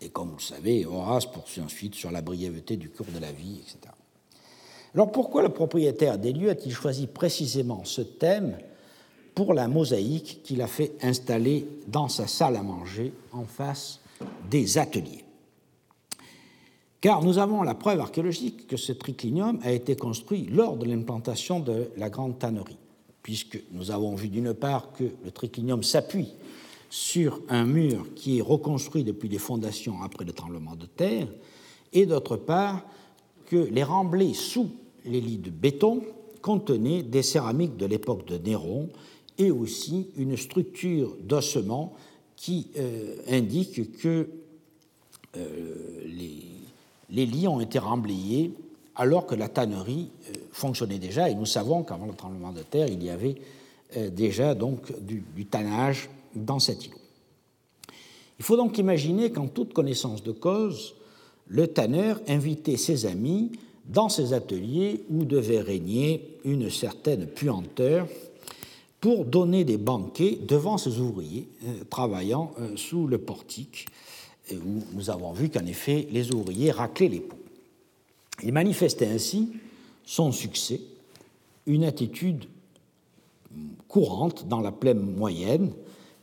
Et 0.00 0.08
comme 0.08 0.30
vous 0.30 0.36
le 0.36 0.42
savez, 0.42 0.84
Horace 0.84 1.26
poursuit 1.26 1.60
ensuite 1.60 1.94
sur 1.94 2.10
la 2.10 2.22
brièveté 2.22 2.76
du 2.76 2.90
cours 2.90 3.06
de 3.14 3.20
la 3.20 3.30
vie, 3.30 3.60
etc. 3.60 3.94
Alors 4.94 5.12
pourquoi 5.12 5.42
le 5.42 5.48
propriétaire 5.48 6.18
des 6.18 6.32
lieux 6.32 6.50
a-t-il 6.50 6.74
choisi 6.74 7.06
précisément 7.06 7.84
ce 7.84 8.02
thème 8.02 8.58
pour 9.34 9.54
la 9.54 9.68
mosaïque 9.68 10.40
qu'il 10.42 10.60
a 10.60 10.66
fait 10.66 10.92
installer 11.02 11.66
dans 11.86 12.08
sa 12.08 12.26
salle 12.26 12.56
à 12.56 12.62
manger 12.62 13.14
en 13.32 13.44
face 13.44 14.00
des 14.50 14.76
ateliers? 14.76 15.24
Car 17.00 17.22
nous 17.22 17.38
avons 17.38 17.62
la 17.62 17.74
preuve 17.74 18.00
archéologique 18.00 18.66
que 18.66 18.76
ce 18.76 18.92
triclinium 18.92 19.58
a 19.62 19.72
été 19.72 19.96
construit 19.96 20.46
lors 20.46 20.76
de 20.76 20.84
l'implantation 20.84 21.58
de 21.58 21.90
la 21.96 22.10
grande 22.10 22.38
tannerie, 22.38 22.78
puisque 23.22 23.62
nous 23.70 23.90
avons 23.90 24.14
vu 24.14 24.28
d'une 24.28 24.54
part 24.54 24.92
que 24.92 25.04
le 25.24 25.30
triclinium 25.30 25.82
s'appuie 25.82 26.32
sur 26.90 27.40
un 27.48 27.64
mur 27.64 28.06
qui 28.14 28.38
est 28.38 28.42
reconstruit 28.42 29.04
depuis 29.04 29.28
les 29.28 29.38
fondations 29.38 30.02
après 30.02 30.24
le 30.24 30.32
tremblement 30.32 30.76
de 30.76 30.86
terre, 30.86 31.28
et 31.92 32.06
d'autre 32.06 32.36
part 32.36 32.84
que 33.46 33.56
les 33.56 33.82
remblais 33.82 34.34
sous 34.34 34.70
les 35.04 35.20
lits 35.20 35.38
de 35.38 35.50
béton 35.50 36.02
contenaient 36.42 37.02
des 37.02 37.22
céramiques 37.22 37.76
de 37.76 37.86
l'époque 37.86 38.26
de 38.26 38.36
Néron 38.36 38.88
et 39.38 39.50
aussi 39.50 40.08
une 40.16 40.36
structure 40.36 41.16
d'ossement 41.22 41.94
qui 42.36 42.68
euh, 42.76 43.16
indique 43.28 43.98
que 43.98 44.28
euh, 45.36 46.02
les 46.06 46.42
les 47.12 47.26
lits 47.26 47.46
ont 47.46 47.60
été 47.60 47.78
remblayés 47.78 48.52
alors 48.96 49.26
que 49.26 49.34
la 49.34 49.48
tannerie 49.48 50.10
euh, 50.28 50.32
fonctionnait 50.52 50.98
déjà, 50.98 51.30
et 51.30 51.34
nous 51.34 51.46
savons 51.46 51.82
qu'avant 51.82 52.06
le 52.06 52.14
tremblement 52.14 52.52
de 52.52 52.62
terre, 52.62 52.88
il 52.88 53.02
y 53.02 53.10
avait 53.10 53.36
euh, 53.96 54.10
déjà 54.10 54.54
donc 54.54 54.92
du, 55.00 55.46
tannage 55.46 56.08
dans 56.34 56.58
cet 56.58 56.86
îlot. 56.86 56.96
Il 58.38 58.44
faut 58.44 58.56
donc 58.56 58.78
imaginer 58.78 59.30
qu'en 59.30 59.46
toute 59.46 59.72
connaissance 59.72 60.22
de 60.22 60.32
cause, 60.32 60.94
le 61.46 61.66
tanneur 61.68 62.20
invitait 62.28 62.76
ses 62.76 63.06
amis 63.06 63.52
dans 63.86 64.08
ses 64.08 64.32
ateliers 64.32 65.04
où 65.10 65.24
devait 65.24 65.60
régner 65.60 66.38
une 66.44 66.70
certaine 66.70 67.26
puanteur 67.26 68.06
pour 69.00 69.24
donner 69.24 69.64
des 69.64 69.76
banquets 69.76 70.38
devant 70.46 70.78
ses 70.78 70.98
ouvriers 70.98 71.48
euh, 71.66 71.84
travaillant 71.90 72.52
sous 72.76 73.06
le 73.06 73.18
portique 73.18 73.86
où 74.52 74.82
nous 74.92 75.08
avons 75.08 75.32
vu 75.32 75.48
qu'en 75.48 75.64
effet 75.66 76.08
les 76.10 76.32
ouvriers 76.32 76.72
raclaient 76.72 77.08
les 77.08 77.20
pots. 77.20 77.41
Il 78.42 78.52
manifestait 78.52 79.08
ainsi 79.08 79.52
son 80.04 80.32
succès, 80.32 80.80
une 81.66 81.84
attitude 81.84 82.46
courante 83.88 84.48
dans 84.48 84.60
la 84.60 84.72
plaine 84.72 85.00
moyenne, 85.00 85.72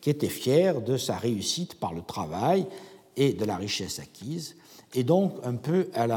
qui 0.02 0.10
était 0.10 0.28
fière 0.28 0.82
de 0.82 0.98
sa 0.98 1.18
réussite 1.18 1.76
par 1.76 1.94
le 1.94 2.02
travail 2.02 2.66
et 3.16 3.34
de 3.34 3.46
la 3.46 3.58
richesse 3.58 4.00
acquise, 4.00 4.56
et 4.96 5.04
donc 5.04 5.34
un 5.44 5.56
peu 5.56 5.90
à 5.94 6.08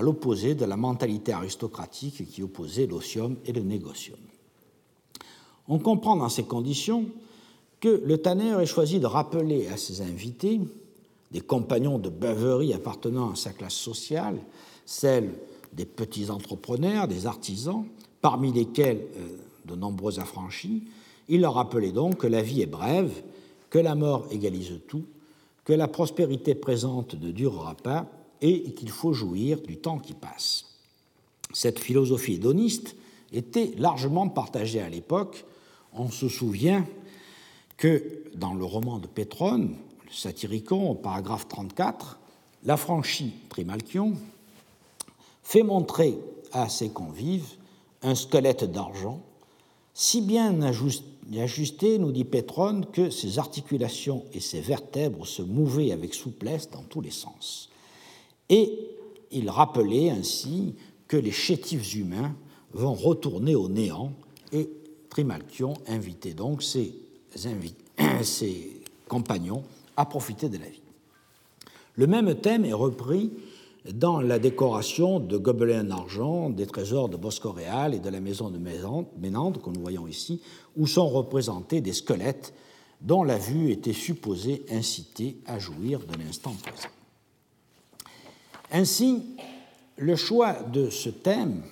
l'opposé 0.00 0.54
de 0.54 0.64
la 0.64 0.76
mentalité 0.76 1.32
aristocratique 1.32 2.28
qui 2.30 2.42
opposait 2.42 2.86
l'osium 2.86 3.36
et 3.44 3.52
le 3.52 3.62
négocium. 3.62 4.18
On 5.68 5.78
comprend 5.78 6.16
dans 6.16 6.28
ces 6.28 6.44
conditions 6.44 7.06
que 7.80 8.02
le 8.04 8.18
tanneur 8.18 8.60
ait 8.60 8.66
choisi 8.66 9.00
de 9.00 9.06
rappeler 9.06 9.66
à 9.68 9.76
ses 9.76 10.02
invités, 10.02 10.60
des 11.32 11.40
compagnons 11.40 11.98
de 11.98 12.10
beuverie 12.10 12.74
appartenant 12.74 13.32
à 13.32 13.36
sa 13.36 13.52
classe 13.52 13.74
sociale, 13.74 14.38
celle 14.84 15.30
des 15.72 15.86
petits 15.86 16.30
entrepreneurs, 16.30 17.08
des 17.08 17.26
artisans, 17.26 17.86
parmi 18.20 18.52
lesquels 18.52 19.06
euh, 19.16 19.36
de 19.64 19.74
nombreux 19.74 20.20
affranchis, 20.20 20.84
il 21.28 21.40
leur 21.40 21.54
rappelait 21.54 21.92
donc 21.92 22.18
que 22.18 22.26
la 22.26 22.42
vie 22.42 22.60
est 22.60 22.66
brève, 22.66 23.22
que 23.70 23.78
la 23.78 23.94
mort 23.94 24.26
égalise 24.30 24.80
tout, 24.86 25.04
que 25.64 25.72
la 25.72 25.88
prospérité 25.88 26.54
présente 26.54 27.14
ne 27.14 27.30
durera 27.30 27.74
pas 27.74 28.06
et 28.42 28.72
qu'il 28.72 28.90
faut 28.90 29.12
jouir 29.12 29.60
du 29.60 29.76
temps 29.78 29.98
qui 29.98 30.14
passe. 30.14 30.66
Cette 31.54 31.78
philosophie 31.78 32.34
hédoniste 32.34 32.96
était 33.32 33.72
largement 33.78 34.28
partagée 34.28 34.80
à 34.80 34.88
l'époque. 34.88 35.44
On 35.94 36.10
se 36.10 36.28
souvient 36.28 36.84
que 37.76 38.24
dans 38.34 38.54
le 38.54 38.64
roman 38.64 38.98
de 38.98 39.06
Pétrone, 39.06 39.76
Satyricon, 40.12 40.90
au 40.90 40.94
paragraphe 40.94 41.48
34, 41.48 42.18
l'affranchi 42.64 43.32
Trimalchion 43.48 44.14
fait 45.42 45.62
montrer 45.62 46.18
à 46.52 46.68
ses 46.68 46.90
convives 46.90 47.48
un 48.02 48.14
squelette 48.14 48.70
d'argent, 48.70 49.20
si 49.94 50.20
bien 50.20 50.60
ajusté, 50.62 51.98
nous 51.98 52.12
dit 52.12 52.24
Pétrone, 52.24 52.86
que 52.92 53.10
ses 53.10 53.38
articulations 53.38 54.24
et 54.32 54.40
ses 54.40 54.60
vertèbres 54.60 55.26
se 55.26 55.42
mouvaient 55.42 55.92
avec 55.92 56.14
souplesse 56.14 56.70
dans 56.70 56.82
tous 56.82 57.00
les 57.00 57.10
sens. 57.10 57.70
Et 58.48 58.78
il 59.30 59.48
rappelait 59.50 60.10
ainsi 60.10 60.74
que 61.08 61.16
les 61.16 61.32
chétifs 61.32 61.94
humains 61.94 62.34
vont 62.72 62.94
retourner 62.94 63.54
au 63.54 63.68
néant, 63.68 64.12
et 64.52 64.68
Trimalchion 65.10 65.74
invitait 65.86 66.34
donc 66.34 66.62
ses 66.62 66.94
compagnons 69.08 69.62
à 69.96 70.04
profiter 70.04 70.48
de 70.48 70.58
la 70.58 70.68
vie. 70.68 70.82
Le 71.96 72.06
même 72.06 72.34
thème 72.36 72.64
est 72.64 72.72
repris 72.72 73.32
dans 73.92 74.20
la 74.20 74.38
décoration 74.38 75.18
de 75.18 75.36
gobelins 75.36 75.84
d'argent 75.84 76.48
des 76.50 76.66
trésors 76.66 77.08
de 77.08 77.16
Boscoréal 77.16 77.94
et 77.94 77.98
de 77.98 78.08
la 78.08 78.20
maison 78.20 78.48
de 78.48 78.58
Ménandre, 78.58 79.60
que 79.60 79.70
nous 79.70 79.80
voyons 79.80 80.06
ici, 80.06 80.40
où 80.76 80.86
sont 80.86 81.08
représentés 81.08 81.80
des 81.80 81.92
squelettes 81.92 82.54
dont 83.00 83.24
la 83.24 83.36
vue 83.36 83.72
était 83.72 83.92
supposée 83.92 84.64
inciter 84.70 85.36
à 85.46 85.58
jouir 85.58 86.00
de 86.00 86.16
l'instant 86.16 86.54
présent. 86.62 86.88
Ainsi, 88.70 89.22
le 89.96 90.16
choix 90.16 90.54
de 90.54 90.88
ce 90.88 91.10
thème 91.10 91.62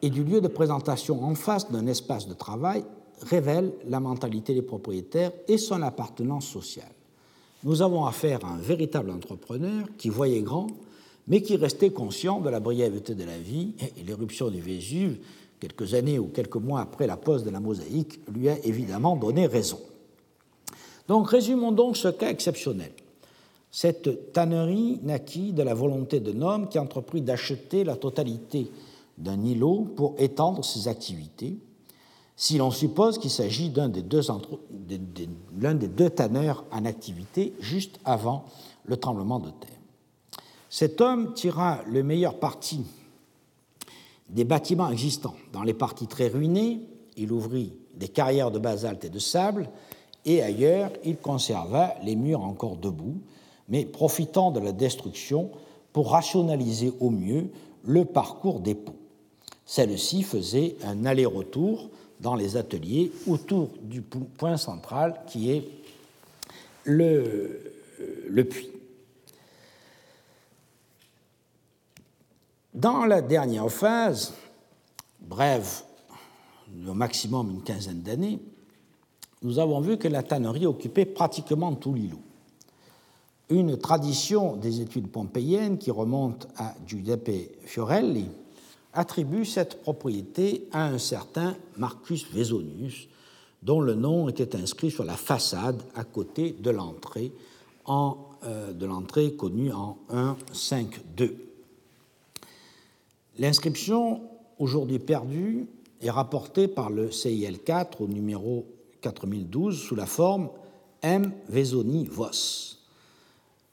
et 0.00 0.10
du 0.10 0.24
lieu 0.24 0.40
de 0.40 0.48
présentation 0.48 1.22
en 1.24 1.34
face 1.34 1.70
d'un 1.70 1.86
espace 1.86 2.28
de 2.28 2.34
travail 2.34 2.84
révèle 3.22 3.72
la 3.88 4.00
mentalité 4.00 4.54
des 4.54 4.62
propriétaires 4.62 5.32
et 5.48 5.58
son 5.58 5.82
appartenance 5.82 6.46
sociale. 6.46 6.92
Nous 7.64 7.82
avons 7.82 8.06
affaire 8.06 8.44
à 8.44 8.54
un 8.54 8.58
véritable 8.58 9.10
entrepreneur 9.10 9.86
qui 9.98 10.08
voyait 10.08 10.42
grand 10.42 10.68
mais 11.28 11.42
qui 11.42 11.56
restait 11.56 11.90
conscient 11.90 12.40
de 12.40 12.50
la 12.50 12.60
brièveté 12.60 13.14
de 13.14 13.24
la 13.24 13.38
vie, 13.38 13.74
et 13.80 14.02
l'éruption 14.02 14.50
du 14.50 14.60
Vésuve, 14.60 15.18
quelques 15.60 15.94
années 15.94 16.18
ou 16.18 16.26
quelques 16.26 16.56
mois 16.56 16.80
après 16.80 17.06
la 17.06 17.16
pose 17.16 17.44
de 17.44 17.50
la 17.50 17.60
mosaïque, 17.60 18.20
lui 18.32 18.48
a 18.48 18.58
évidemment 18.64 19.16
donné 19.16 19.46
raison. 19.46 19.78
Donc 21.08 21.30
résumons 21.30 21.72
donc 21.72 21.96
ce 21.96 22.08
cas 22.08 22.30
exceptionnel. 22.30 22.92
Cette 23.70 24.32
tannerie 24.32 24.98
naquit 25.02 25.52
de 25.52 25.62
la 25.62 25.74
volonté 25.74 26.20
d'un 26.20 26.42
homme 26.42 26.68
qui 26.68 26.78
entreprit 26.78 27.22
d'acheter 27.22 27.84
la 27.84 27.96
totalité 27.96 28.70
d'un 29.18 29.42
îlot 29.42 29.86
pour 29.96 30.14
étendre 30.18 30.64
ses 30.64 30.88
activités, 30.88 31.56
si 32.42 32.58
l'on 32.58 32.72
suppose 32.72 33.18
qu'il 33.18 33.30
s'agit 33.30 33.70
d'un 33.70 33.88
des, 33.88 34.02
deux, 34.02 34.22
des 34.68 35.88
deux 35.88 36.10
tanneurs 36.10 36.64
en 36.72 36.84
activité 36.86 37.54
juste 37.60 38.00
avant 38.04 38.46
le 38.84 38.96
tremblement 38.96 39.38
de 39.38 39.50
terre. 39.50 39.78
Cet 40.68 41.00
homme 41.00 41.34
tira 41.34 41.82
le 41.86 42.02
meilleur 42.02 42.40
parti 42.40 42.80
des 44.28 44.42
bâtiments 44.42 44.90
existants. 44.90 45.36
Dans 45.52 45.62
les 45.62 45.72
parties 45.72 46.08
très 46.08 46.26
ruinées, 46.26 46.80
il 47.16 47.30
ouvrit 47.30 47.74
des 47.94 48.08
carrières 48.08 48.50
de 48.50 48.58
basalte 48.58 49.04
et 49.04 49.08
de 49.08 49.20
sable, 49.20 49.70
et 50.24 50.42
ailleurs, 50.42 50.90
il 51.04 51.18
conserva 51.18 51.94
les 52.02 52.16
murs 52.16 52.42
encore 52.42 52.76
debout, 52.76 53.20
mais 53.68 53.84
profitant 53.84 54.50
de 54.50 54.58
la 54.58 54.72
destruction 54.72 55.52
pour 55.92 56.10
rationaliser 56.10 56.92
au 56.98 57.10
mieux 57.10 57.52
le 57.84 58.04
parcours 58.04 58.58
des 58.58 58.74
pots. 58.74 58.96
Celle-ci 59.64 60.24
faisait 60.24 60.74
un 60.82 61.04
aller-retour 61.04 61.88
dans 62.22 62.36
les 62.36 62.56
ateliers 62.56 63.12
autour 63.26 63.70
du 63.82 64.00
point 64.00 64.56
central 64.56 65.20
qui 65.26 65.50
est 65.50 65.68
le, 66.84 67.72
le 68.28 68.44
puits. 68.44 68.70
Dans 72.72 73.04
la 73.04 73.20
dernière 73.20 73.70
phase, 73.70 74.32
brève, 75.20 75.82
au 76.88 76.94
maximum 76.94 77.50
une 77.50 77.62
quinzaine 77.62 78.00
d'années, 78.00 78.40
nous 79.42 79.58
avons 79.58 79.80
vu 79.80 79.98
que 79.98 80.08
la 80.08 80.22
tannerie 80.22 80.66
occupait 80.66 81.04
pratiquement 81.04 81.74
tout 81.74 81.92
l'îlot. 81.92 82.22
Une 83.50 83.76
tradition 83.76 84.56
des 84.56 84.80
études 84.80 85.08
pompéiennes 85.08 85.76
qui 85.76 85.90
remonte 85.90 86.48
à 86.56 86.74
Giuseppe 86.86 87.50
Fiorelli 87.64 88.28
attribue 88.92 89.44
cette 89.44 89.82
propriété 89.82 90.68
à 90.72 90.86
un 90.86 90.98
certain 90.98 91.56
Marcus 91.76 92.26
Vesonius, 92.32 93.08
dont 93.62 93.80
le 93.80 93.94
nom 93.94 94.28
était 94.28 94.56
inscrit 94.56 94.90
sur 94.90 95.04
la 95.04 95.16
façade 95.16 95.82
à 95.94 96.04
côté 96.04 96.52
de 96.58 96.70
l'entrée, 96.70 97.32
euh, 97.88 98.72
de 98.72 98.86
l'entrée 98.86 99.34
connue 99.34 99.72
en 99.72 99.98
1.5.2. 100.10 101.34
L'inscription, 103.38 104.22
aujourd'hui 104.58 104.98
perdue, 104.98 105.66
est 106.00 106.10
rapportée 106.10 106.68
par 106.68 106.90
le 106.90 107.10
CIL 107.10 107.60
4 107.60 108.02
au 108.02 108.08
numéro 108.08 108.66
4012 109.00 109.80
sous 109.80 109.94
la 109.94 110.06
forme 110.06 110.50
M. 111.02 111.32
Vesoni 111.48 112.04
Vos. 112.04 112.81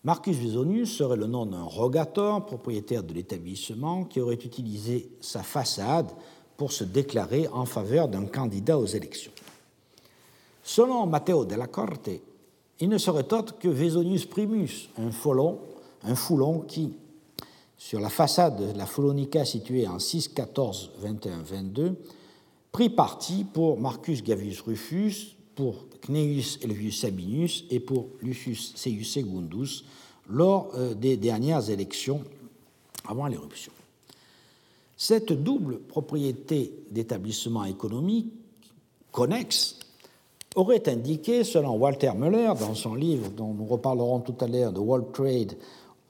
Marcus 0.04 0.38
Vesonius 0.38 0.96
serait 0.96 1.18
le 1.18 1.28
nom 1.28 1.46
d'un 1.46 1.64
rogator, 1.64 2.46
propriétaire 2.46 3.04
de 3.04 3.14
l'établissement, 3.14 4.06
qui 4.06 4.22
aurait 4.22 4.36
utilisé 4.36 5.12
sa 5.20 5.44
façade 5.44 6.10
pour 6.56 6.72
se 6.72 6.86
déclarer 6.86 7.50
en 7.50 7.66
faveur 7.66 8.08
d'un 8.08 8.26
candidat 8.26 8.78
aux 8.78 8.86
élections. 8.86 9.32
Selon 10.64 11.06
Matteo 11.06 11.44
della 11.44 11.68
Corte, 11.68 12.12
il 12.80 12.88
ne 12.88 12.98
serait 12.98 13.34
autre 13.34 13.58
que 13.58 13.68
Vesonius 13.68 14.26
Primus, 14.26 14.90
un 14.98 15.12
foulon, 15.12 15.60
un 16.04 16.16
foulon 16.16 16.62
qui, 16.62 16.94
sur 17.78 18.00
la 18.00 18.10
façade 18.10 18.74
de 18.74 18.78
la 18.78 18.86
Folonica 18.86 19.44
située 19.44 19.86
en 19.86 20.00
6, 20.00 20.30
14, 20.30 20.92
21, 21.00 21.42
22, 21.42 21.96
prit 22.72 22.90
parti 22.90 23.44
pour 23.44 23.80
Marcus 23.80 24.24
Gavius 24.24 24.62
Rufus, 24.62 25.36
pour 25.60 25.76
Cneius 26.08 26.58
Elvius 26.62 27.02
Sabinus 27.02 27.66
et 27.70 27.82
pour 27.82 28.08
Lucius 28.22 28.74
Seius 28.78 29.04
Secundus 29.04 29.84
lors 30.30 30.72
euh, 30.76 30.94
des 30.94 31.18
dernières 31.18 31.70
élections 31.70 32.22
avant 33.06 33.28
l'éruption. 33.28 33.74
Cette 34.96 35.34
double 35.34 35.80
propriété 35.80 36.72
d'établissement 36.92 37.66
économique 37.66 38.32
connexe 39.12 39.80
aurait 40.56 40.88
indiqué, 40.88 41.44
selon 41.44 41.76
Walter 41.76 42.14
Müller, 42.16 42.54
dans 42.58 42.74
son 42.74 42.96
livre 42.96 43.28
dont 43.28 43.54
nous 43.54 43.66
reparlerons 43.66 44.22
tout 44.22 44.36
à 44.40 44.48
l'heure, 44.48 44.74
The 44.74 44.78
World 44.78 45.12
Trade 45.12 45.58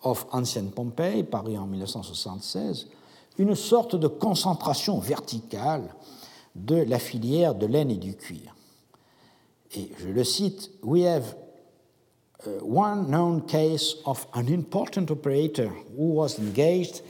of 0.03 0.27
Ancient 0.31 0.67
Pompeii, 0.75 1.23
paru 1.23 1.57
en 1.57 1.65
1976, 1.65 2.87
une 3.39 3.55
sorte 3.55 3.95
de 3.95 4.07
concentration 4.07 4.99
verticale 4.99 5.95
de 6.53 6.75
la 6.75 6.99
filière 6.99 7.55
de 7.55 7.65
laine 7.65 7.89
et 7.89 7.97
du 7.97 8.15
cuir. 8.15 8.53
Et 9.75 9.91
je 9.99 10.07
le 10.07 10.23
cite, 10.23 10.69
We 10.81 11.01
have 11.01 11.35
uh, 12.45 12.49
one 12.65 13.09
known 13.09 13.47
case 13.47 13.95
of 14.05 14.25
an 14.33 14.47
important 14.47 15.11
operator 15.11 15.67
who 15.67 16.13
was 16.13 16.39
engaged 16.39 17.01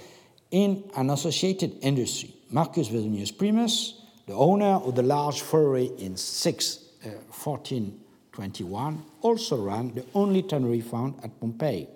in 0.51 0.83
an 0.95 1.09
associated 1.09 1.77
industry. 1.81 2.33
Marcus 2.49 2.89
Vesonius 2.89 3.37
Primus, 3.37 4.01
the 4.25 4.33
owner 4.33 4.79
of 4.83 4.95
the 4.95 5.03
large 5.03 5.41
furry 5.41 5.91
in 5.97 6.17
6, 6.17 6.79
uh, 7.05 7.09
1421, 7.31 9.03
also 9.21 9.61
ran 9.61 9.93
the 9.93 10.05
only 10.13 10.41
tannery 10.41 10.81
found 10.81 11.15
at 11.23 11.39
Pompeii. 11.39 11.87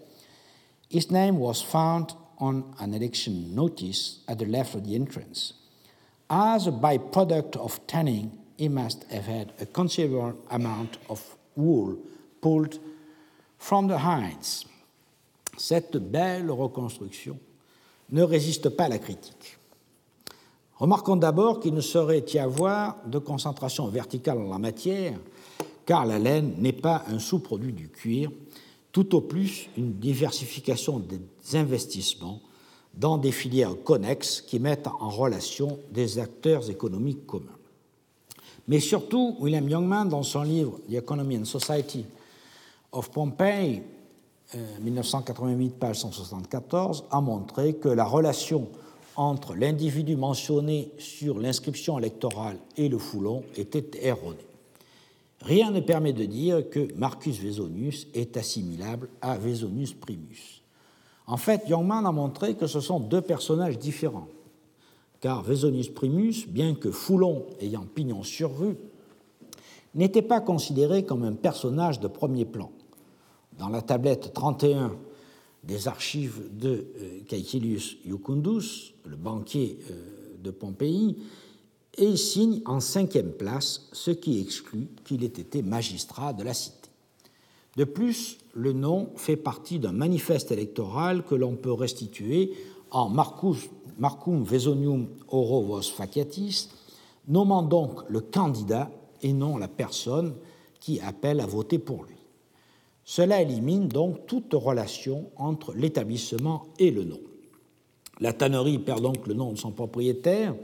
His 0.90 1.10
name 1.10 1.38
was 1.38 1.62
found 1.62 2.14
on 2.38 2.76
an 2.80 2.94
election 2.94 3.56
notice 3.56 4.20
at 4.28 4.40
the 4.40 4.46
left 4.46 4.76
of 4.76 4.86
the 4.86 4.96
entrance. 4.96 5.54
As 6.30 6.68
a 6.68 6.72
byproduct 6.72 7.58
of 7.58 7.86
tanning, 7.88 8.38
he 8.58 8.70
must 8.70 9.06
have 9.12 9.26
had 9.26 9.54
a 9.60 9.66
considerable 9.66 10.40
amount 10.50 10.98
of 11.10 11.22
wool 11.56 11.98
pulled 12.42 12.80
from 13.58 13.88
the 13.88 13.98
hides. 13.98 14.66
Cette 15.58 15.98
belle 15.98 16.50
reconstruction 16.52 17.38
ne 18.12 18.24
résiste 18.24 18.70
pas 18.70 18.86
à 18.86 18.90
la 18.90 19.00
critique. 19.00 19.58
Remarquons 20.76 21.16
d'abord 21.16 21.60
qu'il 21.60 21.74
ne 21.74 21.82
saurait 21.82 22.26
y 22.34 22.40
avoir 22.40 22.98
de 23.06 23.20
concentration 23.20 23.88
verticale 23.88 24.40
en 24.40 24.50
la 24.50 24.58
matière, 24.58 25.18
car 25.86 26.06
la 26.06 26.20
laine 26.20 26.56
n'est 26.58 26.74
pas 26.74 27.04
un 27.08 27.20
sous-produit 27.20 27.74
du 27.74 27.90
cuir, 27.90 28.32
tout 28.92 29.16
au 29.16 29.22
plus 29.22 29.70
une 29.78 29.94
diversification 29.94 31.00
des 31.00 31.20
investissements 31.58 32.42
dans 32.94 33.18
des 33.18 33.32
filières 33.32 33.82
connexes 33.84 34.42
qui 34.42 34.60
mettent 34.60 34.88
en 34.88 35.10
relation 35.10 35.80
des 35.92 36.20
acteurs 36.20 36.70
économiques 36.70 37.26
communs. 37.26 37.58
Mais 38.68 38.80
surtout, 38.80 39.36
William 39.40 39.68
Youngman, 39.68 40.08
dans 40.08 40.24
son 40.24 40.44
livre 40.44 40.80
The 40.90 40.94
Economy 40.94 41.38
and 41.38 41.46
Society 41.46 42.06
of 42.92 43.10
Pompeii, 43.12 43.84
1988, 44.82 45.66
euh, 45.66 45.80
page 45.80 46.00
174, 46.00 47.06
a 47.12 47.22
montré 47.22 47.74
que 47.74 47.90
la 47.90 48.06
relation 48.06 48.68
entre 49.16 49.56
l'individu 49.56 50.16
mentionné 50.16 50.92
sur 50.98 51.40
l'inscription 51.40 52.00
électorale 52.00 52.58
et 52.78 52.90
le 52.90 52.98
foulon 52.98 53.44
était 53.56 53.86
erronée. 54.02 54.38
Rien 55.42 55.72
ne 55.72 55.82
permet 55.82 56.14
de 56.14 56.26
dire 56.26 56.70
que 56.70 56.94
Marcus 56.96 57.38
Vesonius 57.40 58.08
est 58.14 58.38
assimilable 58.38 59.10
à 59.22 59.38
Vesonius 59.38 59.94
Primus. 59.94 60.62
En 61.28 61.38
fait, 61.38 61.68
Youngman 61.68 62.06
a 62.06 62.12
montré 62.12 62.56
que 62.56 62.68
ce 62.68 62.80
sont 62.80 63.00
deux 63.00 63.22
personnages 63.22 63.78
différents, 63.78 64.28
car 65.24 65.42
Vesonius 65.42 65.88
Primus, 65.88 66.48
bien 66.50 66.76
que 66.76 66.92
Foulon 66.92 67.46
ayant 67.62 67.86
pignon 67.86 68.24
sur 68.24 68.58
rue, 68.58 68.76
n'était 69.96 70.22
pas 70.22 70.42
considéré 70.42 71.06
comme 71.06 71.24
un 71.24 71.32
personnage 71.32 72.02
de 72.02 72.10
premier 72.10 72.44
plan. 72.44 72.74
Dans 73.58 73.70
la 73.70 73.82
tablette 73.82 74.34
31 74.34 74.94
des 75.64 75.88
archives 75.88 76.42
de 76.52 76.88
euh, 77.00 77.20
Caecilius 77.26 77.96
Iucundus, 78.04 78.96
le 79.06 79.16
banquier 79.16 79.80
euh, 79.92 80.36
de 80.44 80.52
Pompéi, 80.52 81.16
il 81.98 82.18
signe 82.18 82.62
en 82.66 82.82
cinquième 82.82 83.32
place, 83.32 83.88
ce 83.94 84.12
qui 84.12 84.42
exclut 84.42 84.90
qu'il 85.06 85.24
ait 85.24 85.28
été 85.28 85.62
magistrat 85.62 86.34
de 86.34 86.44
la 86.44 86.54
cité. 86.54 86.90
De 87.78 87.86
plus, 87.86 88.40
le 88.54 88.74
nom 88.74 89.12
fait 89.16 89.38
partie 89.38 89.80
d'un 89.80 89.94
manifeste 89.94 90.52
électoral 90.52 91.24
que 91.24 91.36
l'on 91.36 91.56
peut 91.56 91.72
restituer 91.72 92.52
en 92.92 93.08
Marcus, 93.08 93.70
Marcum 93.98 94.44
Vesonium 94.44 95.08
Oro 95.28 95.62
Vos 95.64 95.82
Faciatis, 95.82 96.70
nommant 97.28 97.64
donc 97.64 98.02
le 98.10 98.22
candidat 98.22 98.90
et 99.22 99.34
non 99.34 99.58
la 99.58 99.68
personne 99.68 100.36
qui 100.80 101.00
appelle 101.00 101.40
à 101.40 101.46
voter 101.46 101.80
pour 101.80 102.04
lui. 102.04 102.18
Cela 103.06 103.42
élimine 103.42 103.88
donc 103.88 104.26
toute 104.28 104.54
relation 104.54 105.30
entre 105.36 105.74
l'établissement 105.74 106.68
et 106.80 106.92
le 106.92 107.04
nom. 107.04 107.20
La 108.20 108.34
tannerie 108.34 108.80
perd 108.80 109.02
donc 109.02 109.28
le 109.28 109.34
nom 109.34 109.52
de 109.52 109.58
son 109.58 109.72
propriétaire. 109.72 110.56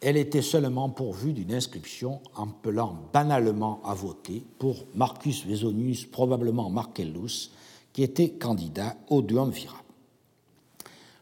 Elle 0.00 0.16
était 0.16 0.42
seulement 0.42 0.88
pourvue 0.88 1.32
d'une 1.32 1.52
inscription 1.52 2.20
appelant 2.36 2.96
banalement 3.12 3.80
à 3.84 3.94
voter 3.94 4.44
pour 4.58 4.76
Marcus 4.94 5.44
Vesonius, 5.46 6.06
probablement 6.06 6.70
Marcellus, 6.70 7.50
qui 7.92 8.02
était 8.02 8.30
candidat 8.30 8.94
au 9.08 9.22
duumvirat. 9.22 9.85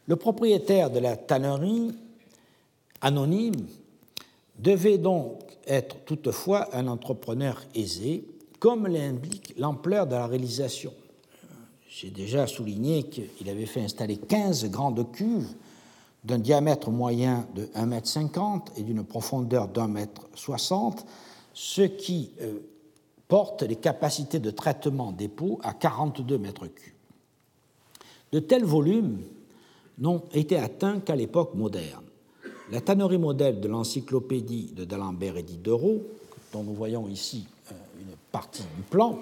Le 0.07 0.15
propriétaire 0.15 0.91
de 0.91 0.99
la 0.99 1.17
tannerie, 1.17 1.91
anonyme, 3.01 3.67
devait 4.59 4.97
donc 4.97 5.41
être 5.67 5.97
toutefois 6.05 6.75
un 6.75 6.87
entrepreneur 6.87 7.61
aisé 7.73 8.25
comme 8.59 8.87
l'indique 8.87 9.53
l'ampleur 9.57 10.07
de 10.07 10.13
la 10.13 10.27
réalisation. 10.27 10.93
J'ai 11.89 12.09
déjà 12.09 12.45
souligné 12.45 13.03
qu'il 13.03 13.49
avait 13.49 13.65
fait 13.65 13.81
installer 13.81 14.17
15 14.17 14.69
grandes 14.69 15.11
cuves 15.11 15.53
d'un 16.23 16.39
diamètre 16.39 16.89
moyen 16.89 17.47
de 17.55 17.65
1,50 17.75 18.55
m 18.55 18.61
et 18.77 18.83
d'une 18.83 19.03
profondeur 19.03 19.67
d'1,60 19.67 20.91
m, 20.91 21.03
ce 21.53 21.81
qui 21.83 22.31
euh, 22.41 22.59
porte 23.27 23.63
les 23.63 23.75
capacités 23.75 24.39
de 24.39 24.51
traitement 24.51 25.11
des 25.11 25.27
pots 25.27 25.59
à 25.63 25.73
42 25.73 26.37
mètres 26.37 26.67
cubes. 26.67 26.93
De 28.31 28.39
tels 28.39 28.65
volumes 28.65 29.21
n'ont 29.97 30.23
été 30.33 30.57
atteints 30.57 30.99
qu'à 30.99 31.15
l'époque 31.15 31.55
moderne. 31.55 32.03
La 32.71 32.81
tannerie 32.81 33.17
modèle 33.17 33.59
de 33.59 33.67
l'encyclopédie 33.67 34.71
de 34.75 34.85
d'Alembert 34.85 35.37
et 35.37 35.43
Diderot, 35.43 36.01
dont 36.51 36.63
nous 36.63 36.73
voyons 36.73 37.07
ici 37.07 37.45
partie 38.31 38.63
du 38.75 38.81
plan, 38.83 39.17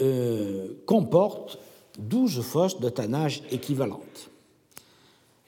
euh, 0.00 0.68
comporte 0.86 1.58
12 1.98 2.40
fosses 2.40 2.80
de 2.80 2.88
tannage 2.88 3.42
équivalentes. 3.50 4.30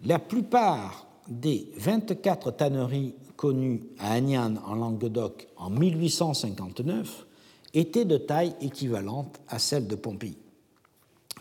La 0.04 0.18
plupart 0.18 1.06
des 1.26 1.70
24 1.76 2.50
tanneries 2.50 3.14
connues 3.36 3.82
à 3.98 4.12
Agnan 4.12 4.56
en 4.66 4.74
Languedoc 4.74 5.48
en 5.56 5.70
1859 5.70 7.26
étaient 7.72 8.04
de 8.04 8.18
taille 8.18 8.54
équivalente 8.60 9.40
à 9.48 9.58
celle 9.58 9.86
de 9.86 9.96
Pompéi. 9.96 10.36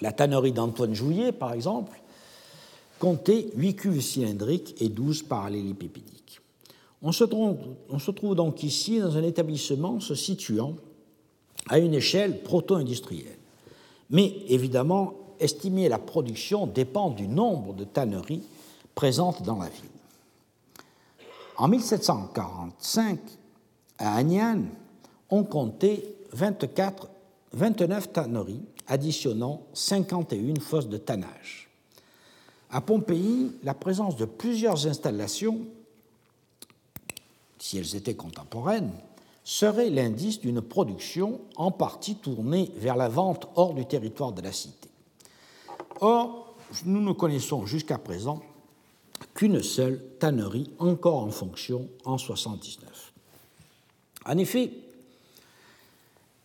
La 0.04 0.12
tannerie 0.12 0.51
d'Antoine 0.51 0.93
Jouillet, 0.93 1.32
par 1.32 1.54
exemple, 1.54 1.97
comptait 2.99 3.47
8 3.56 3.76
cuves 3.76 4.01
cylindriques 4.01 4.76
et 4.82 4.89
12 4.89 5.24
parallélépipédiques. 5.24 6.41
On 7.01 7.14
se, 7.14 7.24
trouve, 7.24 8.36
donc 8.36 8.64
ici 8.64 8.99
dans 8.99 9.16
un 9.16 9.24
établissement 9.24 10.01
se 10.01 10.14
situant 10.14 10.76
à 11.70 11.80
une 11.80 11.93
échelle 11.93 12.43
proto-industrielle. 12.43 13.38
Mais 14.10 14.36
évidemment, 14.49 15.14
estimer 15.39 15.88
la 15.88 15.99
production 15.99 16.68
dépend 16.68 17.10
du 17.10 17.30
nombre 17.30 17.74
de 17.74 17.86
tanneries 17.86 18.43
présentes 18.95 19.41
dans 19.43 19.60
la 19.60 19.70
ville. 19.70 19.86
En 21.56 21.70
1745, 21.70 23.20
à 23.99 24.18
Agnan, 24.18 24.64
on 25.30 25.45
comptait 25.45 26.04
24, 26.34 27.08
29 27.54 28.12
tanneries, 28.12 28.66
additionnant 28.88 29.62
51 29.74 30.60
fosses 30.60 30.90
de 30.90 30.98
tannage. 30.98 31.70
À 32.70 32.82
Pompéi, 32.82 33.52
la 33.64 33.74
présence 33.74 34.18
de 34.18 34.26
plusieurs 34.26 34.88
installations 34.88 35.62
si 37.64 37.78
elles 37.78 37.96
étaient 37.96 38.16
contemporaines, 38.16 38.92
serait 39.46 39.90
l'indice 39.90 40.42
d'une 40.42 40.62
production 40.62 41.40
en 41.56 41.72
partie 41.72 42.16
tournée 42.16 42.70
vers 42.76 42.98
la 42.98 43.08
vente 43.08 43.48
hors 43.56 43.74
du 43.74 43.86
territoire 43.86 44.34
de 44.34 44.42
la 44.42 44.52
cité. 44.52 44.90
Or, 46.02 46.58
nous 46.86 47.00
ne 47.00 47.14
connaissons 47.14 47.66
jusqu'à 47.66 47.98
présent 47.98 48.42
qu'une 49.34 49.64
seule 49.64 50.04
tannerie 50.20 50.72
encore 50.78 51.24
en 51.24 51.32
fonction 51.32 51.88
en 52.04 52.18
79. 52.18 53.14
En 54.26 54.38
effet, 54.38 54.74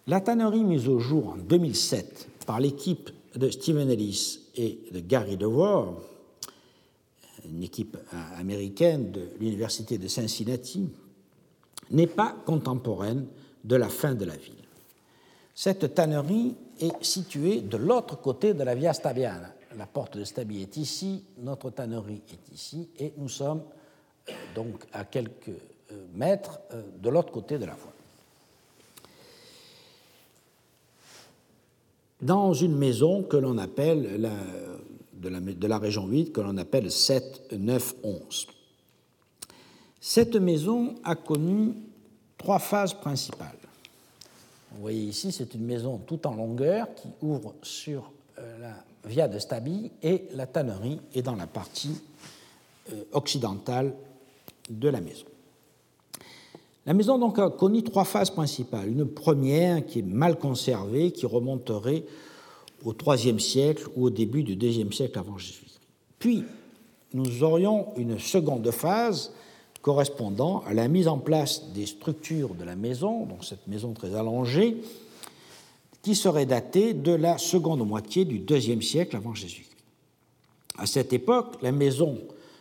la 0.09 0.23
tannerie 0.23 0.65
mise 0.65 0.89
au 0.89 0.99
jour 0.99 1.29
en 1.29 1.37
2007 1.37 2.29
par 2.47 2.61
l'équipe 2.61 3.11
de 3.37 3.51
Stephen 3.51 3.91
Ellis 3.91 4.41
et 4.57 4.79
de 4.91 5.01
Gary 5.01 5.37
DeWar, 5.37 5.93
une 7.45 7.63
équipe 7.63 7.97
américaine 8.39 9.13
de 9.13 9.29
l'Université 9.39 9.99
de 9.99 10.09
Cincinnati, 10.09 10.89
n'est 11.91 12.07
pas 12.07 12.35
contemporaine 12.47 13.27
de 13.65 13.77
la 13.77 13.89
fin 13.89 14.15
de 14.15 14.25
la 14.25 14.37
ville. 14.37 14.55
Cette 15.55 15.95
tannerie 15.95 16.55
est 16.81 17.03
située 17.05 17.61
de 17.61 17.77
l'autre 17.77 18.19
côté 18.21 18.55
de 18.55 18.63
la 18.63 18.75
Via 18.75 18.95
Stabiana. 18.95 19.53
La 19.77 19.87
porte 19.87 20.17
de 20.17 20.25
Stabie 20.25 20.63
est 20.63 20.77
ici, 20.79 21.25
notre 21.39 21.71
tannerie 21.71 22.23
est 22.33 22.55
ici, 22.55 22.89
et 22.99 23.13
nous 23.19 23.29
sommes 23.29 23.63
euh, 24.29 24.33
donc 24.55 24.85
à 24.93 25.05
quelques 25.05 25.49
euh, 25.49 26.07
mètres 26.15 26.61
euh, 26.73 26.83
de 26.99 27.11
l'autre 27.11 27.33
côté 27.33 27.59
de 27.59 27.67
la 27.67 27.75
voie. 27.75 27.93
Dans 32.21 32.53
une 32.53 32.77
maison 32.77 33.23
que 33.23 33.37
l'on 33.37 33.59
appelle 33.59 34.21
de, 35.15 35.67
la, 35.69 35.79
région 35.79 36.07
8, 36.07 36.33
que 36.33 36.41
l'on 36.41 36.57
appelle 36.57 36.91
7, 36.91 37.53
9, 37.53 37.95
11. 38.03 38.47
Cette 40.01 40.37
maison 40.37 40.95
a 41.05 41.15
connu 41.15 41.75
trois 42.37 42.59
phases 42.59 42.95
principales. 42.95 43.59
Vous 44.73 44.81
voyez 44.81 45.03
ici, 45.03 45.33
c'est 45.33 45.55
une 45.55 45.65
maison 45.65 45.99
tout 45.99 46.27
en 46.27 46.35
longueur 46.35 46.93
qui 46.95 47.09
ouvre 47.23 47.55
sur 47.63 48.11
euh, 48.39 48.59
la 48.61 48.75
Via 49.05 49.29
de 49.29 49.39
Stabi 49.39 49.91
et 50.03 50.29
la 50.35 50.47
tannerie 50.47 51.01
est 51.15 51.23
dans 51.23 51.37
la 51.37 51.47
partie 51.47 51.97
euh, 52.93 53.05
occidentale 53.13 53.95
de 54.69 54.89
la 54.89 55.01
maison. 55.01 55.25
La 56.89 56.95
maison 56.95 57.19
donc 57.19 57.39
a 57.39 57.51
connu 57.51 57.83
trois 57.83 58.07
phases 58.07 58.31
principales. 58.31 58.89
Une 58.89 59.05
première 59.05 59.85
qui 59.85 59.99
est 59.99 60.03
mal 60.03 60.39
conservée, 60.39 61.11
qui 61.11 61.27
remonterait 61.27 62.03
au 62.83 62.95
IIIe 62.95 63.39
siècle 63.39 63.89
ou 63.95 64.07
au 64.07 64.11
début 64.11 64.43
du 64.43 64.55
IIe 64.55 64.91
siècle 64.91 65.19
avant 65.19 65.37
Jésus-Christ. 65.37 65.81
Puis, 66.19 66.45
nous 67.13 67.43
aurions 67.43 67.89
une 67.99 68.19
seconde 68.19 68.71
phase 68.71 69.35
correspondant 69.83 70.65
à 70.67 70.73
la 70.73 70.89
mise 70.89 71.09
en 71.09 71.19
place 71.19 71.73
des 71.75 71.85
structures 71.85 72.55
de 72.55 72.65
la 72.65 72.75
maison, 72.75 73.27
donc 73.27 73.45
cette 73.45 73.67
maison 73.67 73.93
très 73.93 74.15
allongée, 74.15 74.79
qui 76.01 76.15
serait 76.15 76.47
datée 76.47 76.95
de 76.95 77.13
la 77.13 77.37
seconde 77.37 77.87
moitié 77.87 78.25
du 78.25 78.37
IIe 78.49 78.83
siècle 78.83 79.15
avant 79.15 79.35
Jésus-Christ. 79.35 79.77
À 80.79 80.87
cette 80.87 81.13
époque, 81.13 81.59
la 81.61 81.71
maison 81.71 82.17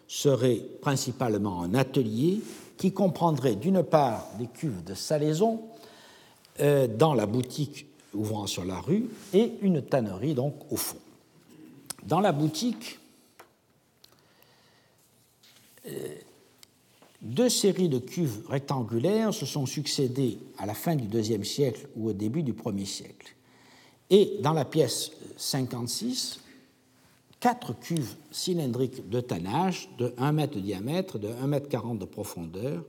serait 0.05 0.61
principalement 0.81 1.61
un 1.63 1.73
atelier 1.75 2.41
qui 2.77 2.93
comprendrait 2.93 3.55
d'une 3.55 3.83
part 3.83 4.27
des 4.37 4.47
cuves 4.47 4.83
de 4.83 4.93
salaison 4.93 5.61
euh, 6.59 6.87
dans 6.87 7.13
la 7.13 7.25
boutique 7.25 7.87
ouvrant 8.13 8.47
sur 8.47 8.65
la 8.65 8.79
rue 8.79 9.09
et 9.33 9.53
une 9.61 9.81
tannerie 9.81 10.33
donc 10.33 10.55
au 10.71 10.77
fond. 10.77 10.97
Dans 12.03 12.19
la 12.19 12.31
boutique, 12.31 12.99
euh, 15.87 16.15
deux 17.21 17.49
séries 17.49 17.89
de 17.89 17.99
cuves 17.99 18.47
rectangulaires 18.47 19.33
se 19.33 19.45
sont 19.45 19.65
succédées 19.65 20.37
à 20.57 20.65
la 20.65 20.73
fin 20.73 20.95
du 20.95 21.07
deuxième 21.07 21.43
siècle 21.43 21.87
ou 21.95 22.09
au 22.09 22.13
début 22.13 22.43
du 22.43 22.53
premier 22.53 22.85
siècle. 22.85 23.35
Et 24.09 24.37
dans 24.41 24.53
la 24.53 24.65
pièce 24.65 25.11
56, 25.35 26.39
quatre 27.39 27.73
cuves 27.73 28.15
cylindriques 28.31 29.09
de 29.09 29.21
tannage 29.21 29.89
de 29.97 30.13
1 30.17 30.31
mètre 30.31 30.55
de 30.55 30.59
diamètre, 30.59 31.19
de 31.19 31.29
1 31.41 31.47
mètre 31.47 31.69
40 31.69 31.99
de 31.99 32.05
profondeur, 32.05 32.83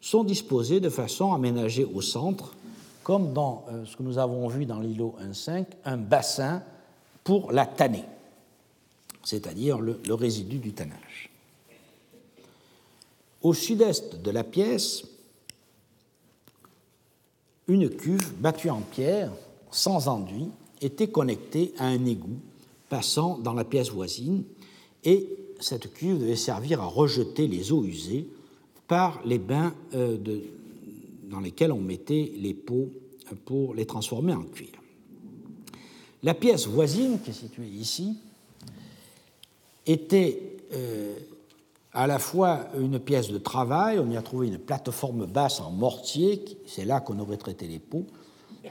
sont 0.00 0.24
disposées 0.24 0.80
de 0.80 0.90
façon 0.90 1.32
aménagée 1.32 1.84
au 1.84 2.00
centre, 2.00 2.54
comme 3.02 3.32
dans 3.32 3.64
euh, 3.70 3.84
ce 3.86 3.96
que 3.96 4.02
nous 4.02 4.18
avons 4.18 4.46
vu 4.48 4.66
dans 4.66 4.80
l'îlot 4.80 5.16
1.5, 5.22 5.66
un 5.84 5.96
bassin 5.96 6.62
pour 7.24 7.52
la 7.52 7.66
tanner, 7.66 8.04
c'est-à-dire 9.24 9.80
le, 9.80 10.00
le 10.06 10.14
résidu 10.14 10.58
du 10.58 10.72
tannage. 10.72 11.30
Au 13.42 13.54
sud-est 13.54 14.20
de 14.20 14.30
la 14.30 14.44
pièce, 14.44 15.04
une 17.66 17.90
cuve 17.90 18.34
battue 18.38 18.70
en 18.70 18.80
pierre, 18.80 19.32
sans 19.70 20.08
enduit, 20.08 20.48
était 20.80 21.08
connectée 21.08 21.74
à 21.78 21.86
un 21.86 22.04
égout 22.04 22.38
passant 22.88 23.38
dans 23.38 23.54
la 23.54 23.64
pièce 23.64 23.90
voisine, 23.90 24.44
et 25.04 25.28
cette 25.60 25.92
cuve 25.92 26.18
devait 26.18 26.36
servir 26.36 26.80
à 26.80 26.86
rejeter 26.86 27.46
les 27.46 27.72
eaux 27.72 27.84
usées 27.84 28.28
par 28.86 29.20
les 29.24 29.38
bains 29.38 29.74
euh, 29.94 30.16
dans 31.24 31.40
lesquels 31.40 31.72
on 31.72 31.80
mettait 31.80 32.32
les 32.36 32.54
pots 32.54 32.90
pour 33.44 33.74
les 33.74 33.86
transformer 33.86 34.32
en 34.32 34.44
cuir. 34.44 34.70
La 36.22 36.34
pièce 36.34 36.66
voisine, 36.66 37.20
qui 37.20 37.30
est 37.30 37.34
située 37.34 37.68
ici, 37.68 38.16
était 39.86 40.56
euh, 40.72 41.16
à 41.92 42.06
la 42.06 42.18
fois 42.18 42.68
une 42.78 42.98
pièce 42.98 43.28
de 43.30 43.38
travail, 43.38 43.98
on 43.98 44.10
y 44.10 44.16
a 44.16 44.22
trouvé 44.22 44.48
une 44.48 44.58
plateforme 44.58 45.26
basse 45.26 45.60
en 45.60 45.70
mortier, 45.70 46.44
c'est 46.66 46.84
là 46.84 47.00
qu'on 47.00 47.18
aurait 47.18 47.36
traité 47.36 47.66
les 47.66 47.78
pots, 47.78 48.06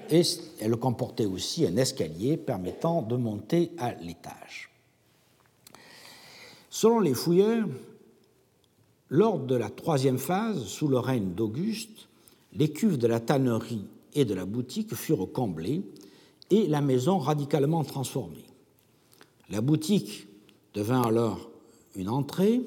et 0.09 0.21
elle 0.59 0.75
comportait 0.75 1.25
aussi 1.25 1.65
un 1.65 1.77
escalier 1.77 2.37
permettant 2.37 3.01
de 3.01 3.15
monter 3.15 3.71
à 3.77 3.93
l'étage. 3.93 4.69
Selon 6.69 6.99
les 6.99 7.13
fouilleurs, 7.13 7.67
lors 9.09 9.39
de 9.39 9.55
la 9.55 9.69
troisième 9.69 10.17
phase, 10.17 10.65
sous 10.65 10.87
le 10.87 10.99
règne 10.99 11.33
d'Auguste, 11.33 12.07
les 12.53 12.71
cuves 12.71 12.97
de 12.97 13.07
la 13.07 13.19
tannerie 13.19 13.85
et 14.13 14.25
de 14.25 14.33
la 14.33 14.45
boutique 14.45 14.93
furent 14.95 15.31
comblées 15.31 15.81
et 16.49 16.67
la 16.67 16.81
maison 16.81 17.17
radicalement 17.17 17.83
transformée. 17.83 18.45
La 19.49 19.61
boutique 19.61 20.27
devint 20.73 21.01
alors 21.01 21.49
une 21.95 22.09
entrée, 22.09 22.61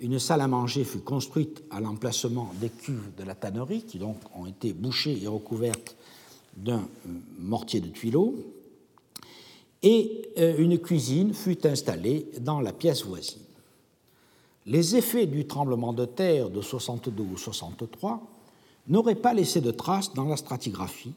une 0.00 0.18
salle 0.18 0.40
à 0.40 0.48
manger 0.48 0.84
fut 0.84 1.00
construite 1.00 1.62
à 1.70 1.80
l'emplacement 1.80 2.52
des 2.60 2.68
cuves 2.70 3.14
de 3.16 3.24
la 3.24 3.34
tannerie, 3.34 3.82
qui 3.82 3.98
donc 3.98 4.16
ont 4.36 4.46
été 4.46 4.72
bouchées 4.72 5.22
et 5.22 5.26
recouvertes 5.26 5.96
d'un 6.56 6.88
mortier 7.38 7.80
de 7.80 7.88
tuileaux, 7.88 8.36
et 9.82 10.28
euh, 10.38 10.56
une 10.58 10.78
cuisine 10.78 11.34
fut 11.34 11.66
installée 11.66 12.26
dans 12.40 12.60
la 12.60 12.72
pièce 12.72 13.04
voisine. 13.04 13.42
Les 14.66 14.94
effets 14.94 15.26
du 15.26 15.46
tremblement 15.46 15.92
de 15.92 16.04
terre 16.04 16.50
de 16.50 16.60
62 16.60 17.22
ou 17.22 17.36
63 17.36 18.22
n'auraient 18.88 19.16
pas 19.16 19.34
laissé 19.34 19.60
de 19.60 19.72
traces 19.72 20.14
dans 20.14 20.24
la 20.24 20.36
stratigraphie, 20.36 21.14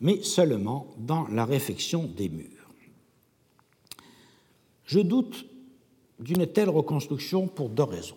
mais 0.00 0.22
seulement 0.22 0.86
dans 0.98 1.26
la 1.28 1.44
réfection 1.44 2.04
des 2.04 2.28
murs. 2.28 2.48
Je 4.84 5.00
doute 5.00 5.46
d'une 6.18 6.46
telle 6.46 6.68
reconstruction 6.68 7.48
pour 7.48 7.70
deux 7.70 7.82
raisons. 7.82 8.16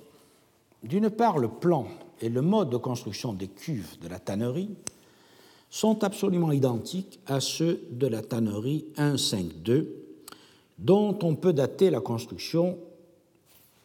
D'une 0.83 1.09
part, 1.09 1.37
le 1.37 1.47
plan 1.47 1.87
et 2.21 2.29
le 2.29 2.41
mode 2.41 2.69
de 2.69 2.77
construction 2.77 3.33
des 3.33 3.47
cuves 3.47 3.97
de 4.01 4.07
la 4.07 4.19
tannerie 4.19 4.75
sont 5.75 6.05
absolument 6.05 6.53
identiques 6.53 7.19
à 7.27 7.41
ceux 7.41 7.85
de 7.91 8.07
la 8.07 8.21
tannerie 8.21 8.85
152, 8.95 10.05
dont 10.79 11.19
on 11.21 11.35
peut 11.35 11.51
dater 11.51 11.89
la 11.89 11.99
construction 11.99 12.77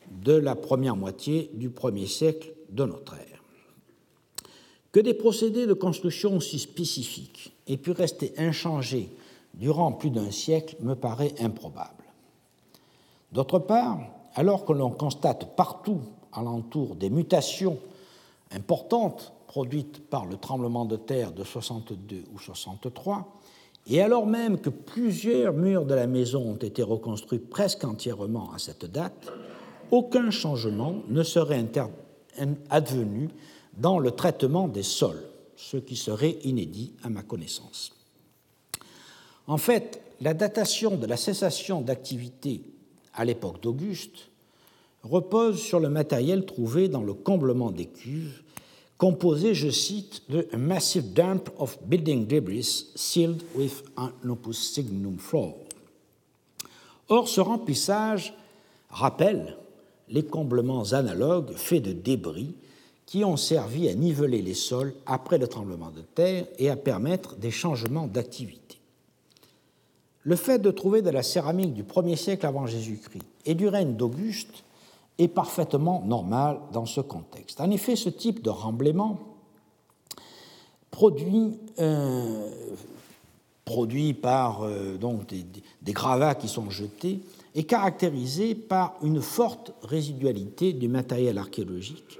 de 0.08 0.34
la 0.34 0.54
première 0.54 0.94
moitié 0.94 1.50
du 1.54 1.68
premier 1.68 2.06
siècle 2.06 2.52
de 2.68 2.84
notre 2.84 3.14
ère. 3.14 3.42
Que 4.92 5.00
des 5.00 5.14
procédés 5.14 5.66
de 5.66 5.72
construction 5.72 6.36
aussi 6.36 6.60
spécifiques 6.60 7.56
aient 7.66 7.76
pu 7.76 7.90
rester 7.90 8.34
inchangés 8.38 9.08
durant 9.54 9.90
plus 9.90 10.10
d'un 10.10 10.30
siècle 10.30 10.76
me 10.82 10.94
paraît 10.94 11.34
improbable. 11.40 12.04
D'autre 13.32 13.58
part, 13.58 13.98
alors 14.36 14.64
que 14.64 14.72
l'on 14.72 14.90
constate 14.90 15.56
partout 15.56 16.02
alentour 16.32 16.94
des 16.94 17.10
mutations 17.10 17.78
importantes 18.52 19.32
produites 19.50 20.08
par 20.08 20.26
le 20.26 20.36
tremblement 20.36 20.84
de 20.84 20.94
terre 20.94 21.32
de 21.32 21.42
62 21.42 22.22
ou 22.32 22.38
63, 22.38 23.40
et 23.88 24.00
alors 24.00 24.24
même 24.24 24.60
que 24.60 24.70
plusieurs 24.70 25.54
murs 25.54 25.86
de 25.86 25.94
la 25.94 26.06
maison 26.06 26.52
ont 26.52 26.54
été 26.54 26.84
reconstruits 26.84 27.40
presque 27.40 27.82
entièrement 27.82 28.52
à 28.52 28.60
cette 28.60 28.84
date, 28.84 29.32
aucun 29.90 30.30
changement 30.30 31.02
ne 31.08 31.24
serait 31.24 31.66
advenu 32.68 33.28
dans 33.76 33.98
le 33.98 34.12
traitement 34.12 34.68
des 34.68 34.84
sols, 34.84 35.24
ce 35.56 35.78
qui 35.78 35.96
serait 35.96 36.38
inédit 36.44 36.92
à 37.02 37.10
ma 37.10 37.24
connaissance. 37.24 37.90
En 39.48 39.58
fait, 39.58 40.00
la 40.20 40.32
datation 40.32 40.96
de 40.96 41.06
la 41.06 41.16
cessation 41.16 41.80
d'activité 41.80 42.62
à 43.14 43.24
l'époque 43.24 43.60
d'Auguste 43.60 44.30
repose 45.02 45.60
sur 45.60 45.80
le 45.80 45.88
matériel 45.88 46.46
trouvé 46.46 46.86
dans 46.86 47.02
le 47.02 47.14
comblement 47.14 47.72
des 47.72 47.86
cuves, 47.86 48.44
composé, 49.00 49.54
je 49.54 49.70
cite, 49.70 50.22
de 50.28 50.46
a 50.52 50.58
massive 50.58 51.14
dump 51.14 51.48
of 51.58 51.78
building 51.86 52.26
debris 52.26 52.92
sealed 52.94 53.42
with 53.54 53.82
an 53.96 54.10
opus 54.28 54.58
signum 54.74 55.16
floor. 55.18 55.54
Or, 57.08 57.26
ce 57.26 57.40
remplissage 57.40 58.34
rappelle 58.90 59.56
les 60.10 60.22
comblements 60.22 60.92
analogues 60.92 61.52
faits 61.56 61.82
de 61.82 61.92
débris 61.92 62.54
qui 63.06 63.24
ont 63.24 63.38
servi 63.38 63.88
à 63.88 63.94
niveler 63.94 64.42
les 64.42 64.54
sols 64.54 64.92
après 65.06 65.38
le 65.38 65.48
tremblement 65.48 65.90
de 65.90 66.02
terre 66.02 66.44
et 66.58 66.68
à 66.68 66.76
permettre 66.76 67.36
des 67.36 67.50
changements 67.50 68.06
d'activité. 68.06 68.78
Le 70.24 70.36
fait 70.36 70.58
de 70.58 70.70
trouver 70.70 71.00
de 71.00 71.10
la 71.10 71.22
céramique 71.22 71.72
du 71.72 71.84
1er 71.84 72.16
siècle 72.16 72.44
avant 72.44 72.66
Jésus-Christ 72.66 73.24
et 73.46 73.54
du 73.54 73.66
règne 73.66 73.94
d'Auguste 73.94 74.62
est 75.20 75.28
parfaitement 75.28 76.02
normal 76.06 76.60
dans 76.72 76.86
ce 76.86 77.00
contexte. 77.00 77.60
En 77.60 77.70
effet, 77.70 77.94
ce 77.94 78.08
type 78.08 78.42
de 78.42 78.48
remblaiement 78.48 79.18
produit, 80.90 81.58
euh, 81.78 82.50
produit 83.66 84.14
par 84.14 84.62
euh, 84.62 84.96
des, 85.82 85.92
gravats 85.92 86.34
qui 86.34 86.48
sont 86.48 86.70
jetés 86.70 87.20
est 87.54 87.64
caractérisé 87.64 88.54
par 88.54 88.94
une 89.02 89.20
forte 89.20 89.74
résidualité 89.82 90.72
du 90.72 90.88
matériel 90.88 91.36
archéologique, 91.36 92.18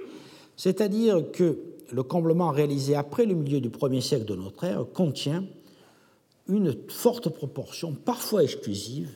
c'est-à-dire 0.55 1.31
que 1.31 1.57
le 1.91 2.03
comblement 2.03 2.51
réalisé 2.51 2.95
après 2.95 3.25
le 3.25 3.33
milieu 3.33 3.61
du 3.61 3.69
1er 3.69 4.01
siècle 4.01 4.25
de 4.25 4.35
notre 4.35 4.63
ère 4.63 4.85
contient 4.93 5.43
une 6.47 6.75
forte 6.89 7.29
proportion, 7.29 7.93
parfois 7.93 8.43
exclusive, 8.43 9.09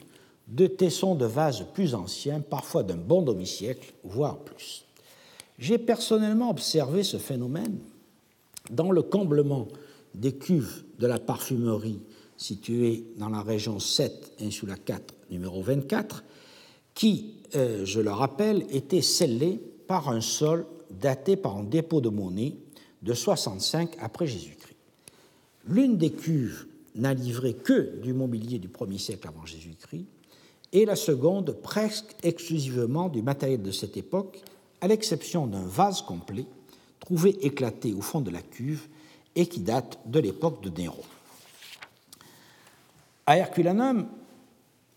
de 0.47 0.67
tessons 0.67 1.15
de 1.15 1.25
vases 1.25 1.65
plus 1.73 1.95
anciens, 1.95 2.39
parfois 2.39 2.83
d'un 2.83 2.97
bon 2.97 3.21
demi-siècle, 3.21 3.93
voire 4.03 4.37
plus. 4.39 4.85
J'ai 5.57 5.77
personnellement 5.77 6.49
observé 6.49 7.03
ce 7.03 7.17
phénomène 7.17 7.79
dans 8.69 8.91
le 8.91 9.01
comblement 9.01 9.67
des 10.13 10.33
cuves 10.33 10.83
de 10.99 11.07
la 11.07 11.19
parfumerie 11.19 11.99
située 12.37 13.05
dans 13.17 13.29
la 13.29 13.41
région 13.41 13.79
7, 13.79 14.33
insula 14.41 14.75
4, 14.75 15.13
numéro 15.31 15.61
24, 15.61 16.23
qui, 16.93 17.35
euh, 17.55 17.85
je 17.85 18.01
le 18.01 18.11
rappelle, 18.11 18.65
était 18.69 19.01
scellé 19.01 19.61
par 19.87 20.09
un 20.09 20.21
sol 20.21 20.65
daté 20.91 21.35
par 21.35 21.57
un 21.57 21.63
dépôt 21.63 22.01
de 22.01 22.09
monnaie 22.09 22.55
de 23.01 23.13
65 23.13 23.95
après 23.99 24.27
Jésus-Christ. 24.27 24.75
L'une 25.67 25.97
des 25.97 26.11
cuves 26.11 26.67
n'a 26.95 27.13
livré 27.13 27.53
que 27.53 27.99
du 28.01 28.13
mobilier 28.13 28.59
du 28.59 28.67
1er 28.67 28.97
siècle 28.97 29.27
avant 29.27 29.45
Jésus-Christ, 29.45 30.05
et 30.74 30.86
la 30.86 30.95
seconde 30.95 31.55
presque 31.61 32.16
exclusivement 32.24 33.09
du 33.09 33.22
matériel 33.22 33.61
de 33.61 33.72
cette 33.72 33.97
époque, 33.97 34.41
à 34.82 34.88
l'exception 34.88 35.47
d'un 35.47 35.66
vase 35.66 36.01
complet 36.01 36.45
trouvé 36.99 37.38
éclaté 37.45 37.93
au 37.93 38.01
fond 38.01 38.22
de 38.22 38.32
la 38.32 38.41
cuve 38.41 38.88
et 39.36 39.45
qui 39.45 39.59
date 39.59 39.99
de 40.05 40.20
l'époque 40.20 40.61
de 40.63 40.70
Néron. 40.70 41.03
À 43.26 43.38
Herculanum, 43.38 44.07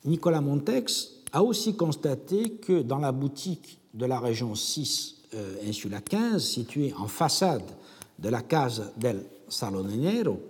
Nicolas 0.04 0.40
Montex 0.40 1.10
a 1.32 1.42
aussi 1.42 1.76
constaté 1.76 2.52
que 2.52 2.82
dans 2.82 2.98
la 2.98 3.12
boutique 3.12 3.78
de 3.94 4.06
la 4.06 4.20
région 4.20 4.54
6, 4.54 5.16
euh, 5.34 5.56
Insula 5.66 6.00
15, 6.00 6.42
située 6.42 6.94
en 6.98 7.08
façade 7.08 7.70
de 8.18 8.28
la 8.28 8.42
Casa 8.42 8.90
del 8.96 9.24
Salonenero, 9.48 10.40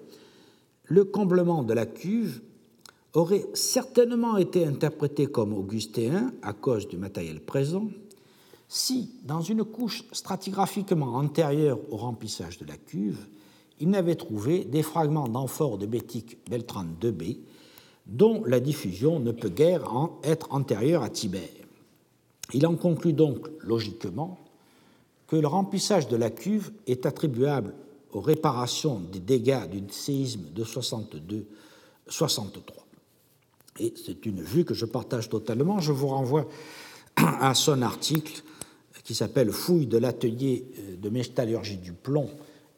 le 0.84 1.04
comblement 1.04 1.62
de 1.62 1.74
la 1.74 1.86
cuve 1.86 2.40
aurait 3.18 3.46
certainement 3.52 4.36
été 4.36 4.64
interprété 4.64 5.26
comme 5.26 5.52
augustéen 5.52 6.32
à 6.42 6.52
cause 6.52 6.88
du 6.88 6.96
matériel 6.96 7.40
présent, 7.40 7.88
si, 8.68 9.10
dans 9.24 9.40
une 9.40 9.64
couche 9.64 10.04
stratigraphiquement 10.12 11.16
antérieure 11.16 11.78
au 11.90 11.96
remplissage 11.96 12.58
de 12.58 12.66
la 12.66 12.76
cuve, 12.76 13.26
il 13.80 13.90
n'avait 13.90 14.14
trouvé 14.14 14.64
des 14.64 14.82
fragments 14.82 15.28
d'amphores 15.28 15.78
de 15.78 15.86
bétique 15.86 16.38
Beltran 16.48 16.84
2B, 17.00 17.38
dont 18.06 18.42
la 18.44 18.60
diffusion 18.60 19.20
ne 19.20 19.32
peut 19.32 19.48
guère 19.48 19.90
être 20.22 20.48
antérieure 20.50 21.02
à 21.02 21.10
Tibère. 21.10 21.42
Il 22.54 22.66
en 22.66 22.76
conclut 22.76 23.12
donc 23.12 23.48
logiquement 23.60 24.38
que 25.26 25.36
le 25.36 25.46
remplissage 25.46 26.08
de 26.08 26.16
la 26.16 26.30
cuve 26.30 26.72
est 26.86 27.04
attribuable 27.04 27.74
aux 28.12 28.20
réparations 28.20 29.02
des 29.12 29.20
dégâts 29.20 29.68
du 29.68 29.82
séisme 29.92 30.44
de 30.54 30.64
62-63. 30.64 32.87
Et 33.78 33.94
c'est 34.04 34.26
une 34.26 34.42
vue 34.42 34.64
que 34.64 34.74
je 34.74 34.84
partage 34.84 35.28
totalement. 35.28 35.80
Je 35.80 35.92
vous 35.92 36.08
renvoie 36.08 36.48
à 37.16 37.54
son 37.54 37.82
article 37.82 38.42
qui 39.04 39.14
s'appelle 39.14 39.50
Fouille 39.52 39.86
de 39.86 39.98
l'atelier 39.98 40.66
euh, 40.78 40.96
de 40.96 41.08
métallurgie 41.08 41.78
du 41.78 41.92
plomb 41.92 42.28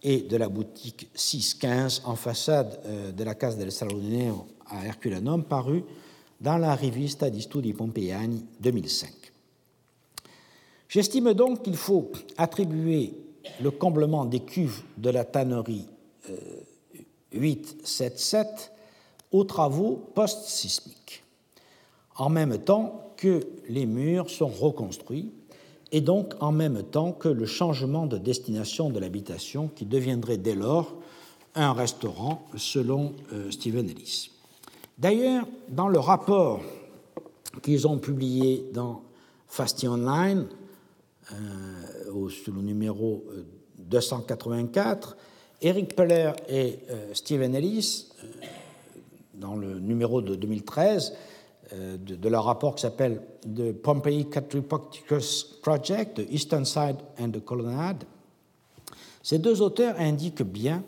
et 0.02 0.20
de 0.22 0.36
la 0.36 0.48
boutique 0.48 1.08
615 1.14 2.02
en 2.04 2.14
façade 2.14 2.80
euh, 2.86 3.12
de 3.12 3.24
la 3.24 3.34
Casa 3.34 3.56
del 3.56 3.72
Salonero 3.72 4.46
à 4.66 4.86
Herculanum, 4.86 5.44
paru 5.44 5.82
dans 6.40 6.56
la 6.56 6.74
Rivista 6.74 7.28
di 7.28 7.42
Studi 7.42 7.72
Pompeiani 7.72 8.44
2005. 8.60 9.10
J'estime 10.88 11.34
donc 11.34 11.62
qu'il 11.62 11.76
faut 11.76 12.10
attribuer 12.36 13.12
le 13.62 13.70
comblement 13.70 14.24
des 14.24 14.40
cuves 14.40 14.82
de 14.96 15.10
la 15.10 15.24
tannerie 15.24 15.86
877 17.32 18.46
euh, 18.46 18.79
aux 19.32 19.44
travaux 19.44 20.10
post-sismiques, 20.14 21.24
en 22.16 22.28
même 22.28 22.58
temps 22.58 23.12
que 23.16 23.46
les 23.68 23.86
murs 23.86 24.30
sont 24.30 24.48
reconstruits 24.48 25.32
et 25.92 26.00
donc 26.00 26.34
en 26.40 26.52
même 26.52 26.82
temps 26.82 27.12
que 27.12 27.28
le 27.28 27.46
changement 27.46 28.06
de 28.06 28.18
destination 28.18 28.90
de 28.90 28.98
l'habitation 28.98 29.68
qui 29.68 29.84
deviendrait 29.84 30.36
dès 30.36 30.54
lors 30.54 30.94
un 31.54 31.72
restaurant 31.72 32.46
selon 32.56 33.12
euh, 33.32 33.50
Stephen 33.50 33.88
Ellis. 33.88 34.30
D'ailleurs, 34.98 35.46
dans 35.68 35.88
le 35.88 35.98
rapport 35.98 36.60
qu'ils 37.62 37.88
ont 37.88 37.98
publié 37.98 38.70
dans 38.72 39.02
Fasty 39.48 39.88
Online, 39.88 40.46
euh, 41.32 42.28
sur 42.28 42.54
le 42.54 42.62
numéro 42.62 43.24
284, 43.78 45.10
euh, 45.10 45.14
Eric 45.62 45.94
Peller 45.94 46.32
et 46.48 46.78
Stephen 47.12 47.54
Ellis, 47.54 48.08
dans 49.40 49.56
le 49.56 49.80
numéro 49.80 50.20
de 50.20 50.34
2013, 50.34 51.14
euh, 51.72 51.96
de, 51.96 52.28
leur 52.28 52.44
rapport 52.44 52.74
qui 52.74 52.82
s'appelle 52.82 53.22
The 53.42 53.72
Pompeii 53.72 54.28
Catripocticus 54.28 55.58
Project, 55.62 56.16
The 56.16 56.30
Eastern 56.30 56.64
Side 56.64 56.96
and 57.20 57.30
the 57.30 57.44
Colonnade, 57.44 58.04
ces 59.22 59.38
deux 59.38 59.62
auteurs 59.62 59.94
indiquent 59.98 60.42
bien 60.42 60.82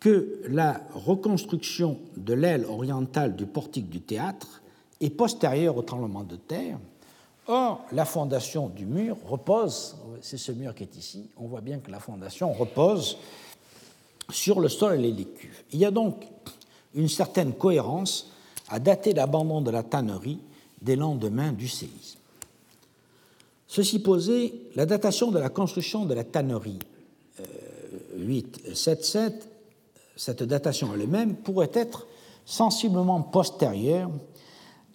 que 0.00 0.40
la 0.48 0.80
reconstruction 0.94 1.98
de 2.16 2.32
l'aile 2.34 2.64
orientale 2.66 3.34
du 3.34 3.46
portique 3.46 3.88
du 3.88 4.00
théâtre 4.00 4.62
est 5.00 5.10
postérieure 5.10 5.76
au 5.76 5.82
tremblement 5.82 6.22
de 6.22 6.36
terre. 6.36 6.78
Or, 7.46 7.84
la 7.92 8.04
fondation 8.04 8.68
du 8.68 8.86
mur 8.86 9.16
repose, 9.26 9.96
c'est 10.20 10.36
ce 10.36 10.52
mur 10.52 10.74
qui 10.74 10.84
est 10.84 10.96
ici, 10.96 11.30
on 11.36 11.46
voit 11.46 11.62
bien 11.62 11.78
que 11.78 11.90
la 11.90 11.98
fondation 11.98 12.52
repose 12.52 13.18
sur 14.30 14.60
le 14.60 14.68
sol 14.68 15.04
et 15.04 15.12
les 15.12 15.24
cuves. 15.24 15.64
Il 15.72 15.78
y 15.78 15.84
a 15.84 15.90
donc 15.90 16.26
une 16.94 17.08
certaine 17.08 17.52
cohérence 17.52 18.32
à 18.68 18.78
dater 18.78 19.12
l'abandon 19.12 19.60
de 19.60 19.70
la 19.70 19.82
tannerie 19.82 20.38
des 20.82 20.96
lendemains 20.96 21.52
du 21.52 21.68
séisme. 21.68 22.18
Ceci 23.66 23.98
posé, 23.98 24.70
la 24.74 24.86
datation 24.86 25.30
de 25.30 25.38
la 25.38 25.50
construction 25.50 26.04
de 26.06 26.14
la 26.14 26.24
tannerie 26.24 26.78
877, 28.16 29.32
euh, 29.32 29.98
cette 30.16 30.42
datation 30.42 30.92
elle-même 30.94 31.36
pourrait 31.36 31.70
être 31.74 32.06
sensiblement 32.44 33.20
postérieure 33.20 34.10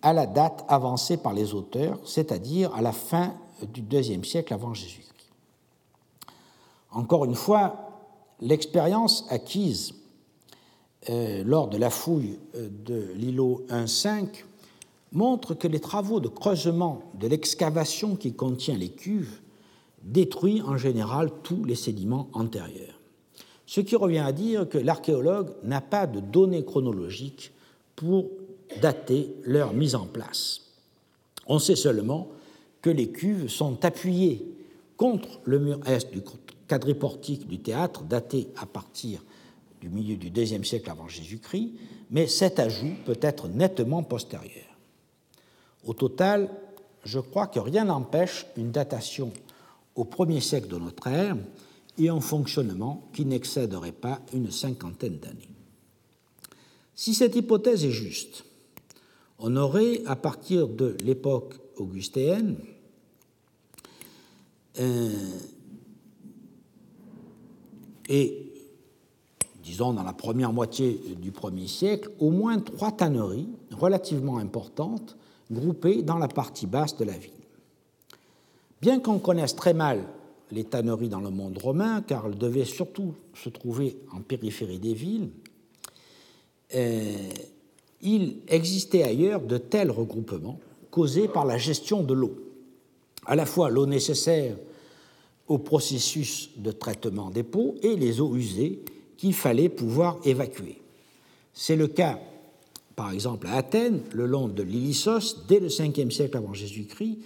à 0.02 0.12
la 0.12 0.26
date 0.26 0.66
avancée 0.68 1.18
par 1.18 1.34
les 1.34 1.54
auteurs, 1.54 2.00
c'est-à-dire 2.04 2.74
à 2.76 2.82
la 2.82 2.92
fin 2.92 3.34
du 3.62 3.82
deuxième 3.82 4.26
siècle 4.26 4.54
avant 4.54 4.74
Jésus-Christ. 4.74 5.30
Encore 6.92 7.26
une 7.26 7.36
fois, 7.36 8.02
l'expérience 8.42 9.26
acquise 9.30 9.94
lors 11.46 11.68
de 11.68 11.78
la 11.78 11.90
fouille 11.90 12.40
euh, 12.56 12.70
de 12.86 13.08
l'îlot 13.16 13.66
1.5 13.70 14.46
montre 15.12 15.54
que 15.54 15.68
les 15.68 15.80
travaux 15.80 16.20
de 16.20 16.28
creusement 16.28 17.04
de 17.20 17.28
l'excavation 17.28 18.16
qui 18.16 18.34
contient 18.34 18.78
les 18.78 18.90
cuves 18.90 19.40
détruit 20.04 20.62
en 20.62 20.78
général 20.78 21.30
tous 21.44 21.64
les 21.66 21.76
sédiments 21.76 22.30
antérieurs. 22.34 23.00
Ce 23.66 23.82
qui 23.82 23.96
revient 23.96 24.20
à 24.20 24.32
dire 24.32 24.68
que 24.68 24.78
l'archéologue 24.78 25.54
n'a 25.64 25.82
pas 25.82 26.08
de 26.08 26.20
données 26.20 26.66
chronologiques 26.66 27.52
pour 27.96 28.30
dater 28.82 29.36
leur 29.44 29.74
mise 29.74 29.96
en 29.96 30.06
place. 30.06 30.62
On 31.48 31.60
sait 31.60 31.76
seulement 31.76 32.30
que 32.82 32.90
les 32.90 33.10
cuves 33.10 33.50
sont 33.50 33.86
appuyées 33.86 34.46
contre 34.98 35.40
le 35.46 35.60
mur 35.60 35.80
est 35.86 36.12
du 36.12 36.22
quadriportique 36.68 37.48
du 37.48 37.60
théâtre, 37.60 38.04
daté 38.04 38.48
à 38.58 38.66
partir 38.66 39.22
du 39.84 39.90
milieu 39.90 40.16
du 40.16 40.30
deuxième 40.30 40.64
siècle 40.64 40.90
avant 40.90 41.10
Jésus-Christ, 41.10 41.74
mais 42.10 42.26
cet 42.28 42.58
ajout 42.58 42.94
peut 43.06 43.20
être 43.22 43.50
nettement 43.50 44.02
postérieur. 44.02 44.78
Au 45.84 45.94
total, 45.94 46.50
je 47.04 47.20
crois 47.20 47.48
que 47.48 47.60
rien 47.60 47.84
n'empêche 47.84 48.46
une 48.56 48.72
datation 48.72 49.34
au 49.96 50.06
premier 50.06 50.40
siècle 50.40 50.70
de 50.70 50.78
notre 50.78 51.08
ère 51.08 51.36
et 51.98 52.08
un 52.08 52.22
fonctionnement 52.22 53.10
qui 53.12 53.26
n'excéderait 53.26 53.92
pas 53.92 54.22
une 54.34 54.52
cinquantaine 54.52 55.18
d'années. 55.18 55.50
Si 56.96 57.14
cette 57.14 57.36
hypothèse 57.36 57.84
est 57.84 57.92
juste, 57.92 58.46
on 59.38 59.54
aurait, 59.58 60.02
à 60.06 60.16
partir 60.16 60.70
de 60.70 60.96
l'époque 61.04 61.56
augustéenne, 61.76 62.56
et 68.08 68.53
disons 69.64 69.94
dans 69.94 70.04
la 70.04 70.14
première 70.14 70.54
moitié 70.54 71.00
du 71.20 71.32
premier 71.32 71.68
siècle, 71.68 72.10
au 72.20 72.30
moins 72.30 72.60
trois 72.60 72.92
tanneries 72.92 73.48
relativement 73.72 74.38
importantes 74.38 75.16
groupées 75.52 76.04
dans 76.04 76.18
la 76.18 76.28
partie 76.28 76.68
basse 76.68 76.98
de 76.98 77.06
la 77.06 77.18
ville. 77.18 77.32
Bien 78.82 79.00
qu'on 79.00 79.20
connaisse 79.20 79.56
très 79.56 79.74
mal 79.74 80.04
les 80.52 80.66
tanneries 80.66 81.10
dans 81.10 81.22
le 81.22 81.30
monde 81.30 81.58
romain, 81.58 82.02
car 82.02 82.28
elles 82.28 82.38
devaient 82.38 82.66
surtout 82.66 83.14
se 83.34 83.50
trouver 83.50 83.98
en 84.12 84.22
périphérie 84.22 84.80
des 84.80 84.94
villes, 84.94 85.30
euh, 86.76 87.30
il 88.02 88.40
existait 88.50 89.04
ailleurs 89.04 89.42
de 89.42 89.58
tels 89.58 89.90
regroupements 89.90 90.60
causés 90.92 91.28
par 91.28 91.46
la 91.46 91.58
gestion 91.58 92.04
de 92.04 92.14
l'eau, 92.14 92.36
à 93.26 93.36
la 93.36 93.46
fois 93.46 93.70
l'eau 93.70 93.86
nécessaire 93.86 94.58
au 95.48 95.58
processus 95.58 96.50
de 96.58 96.72
traitement 96.72 97.30
des 97.30 97.44
pots 97.44 97.76
et 97.82 97.96
les 97.96 98.22
eaux 98.22 98.36
usées 98.36 98.84
qu'il 99.24 99.34
fallait 99.34 99.70
pouvoir 99.70 100.18
évacuer. 100.26 100.82
C'est 101.54 101.78
le 101.78 101.88
cas, 101.88 102.20
par 102.98 103.14
exemple, 103.14 103.48
à 103.48 103.54
Athènes, 103.54 104.02
le 104.12 104.26
long 104.26 104.50
de 104.50 104.62
l'Ilissos, 104.62 105.46
dès 105.48 105.62
le 105.62 105.70
5e 105.70 106.12
siècle 106.12 106.36
avant 106.36 106.54
Jésus-Christ, 106.54 107.20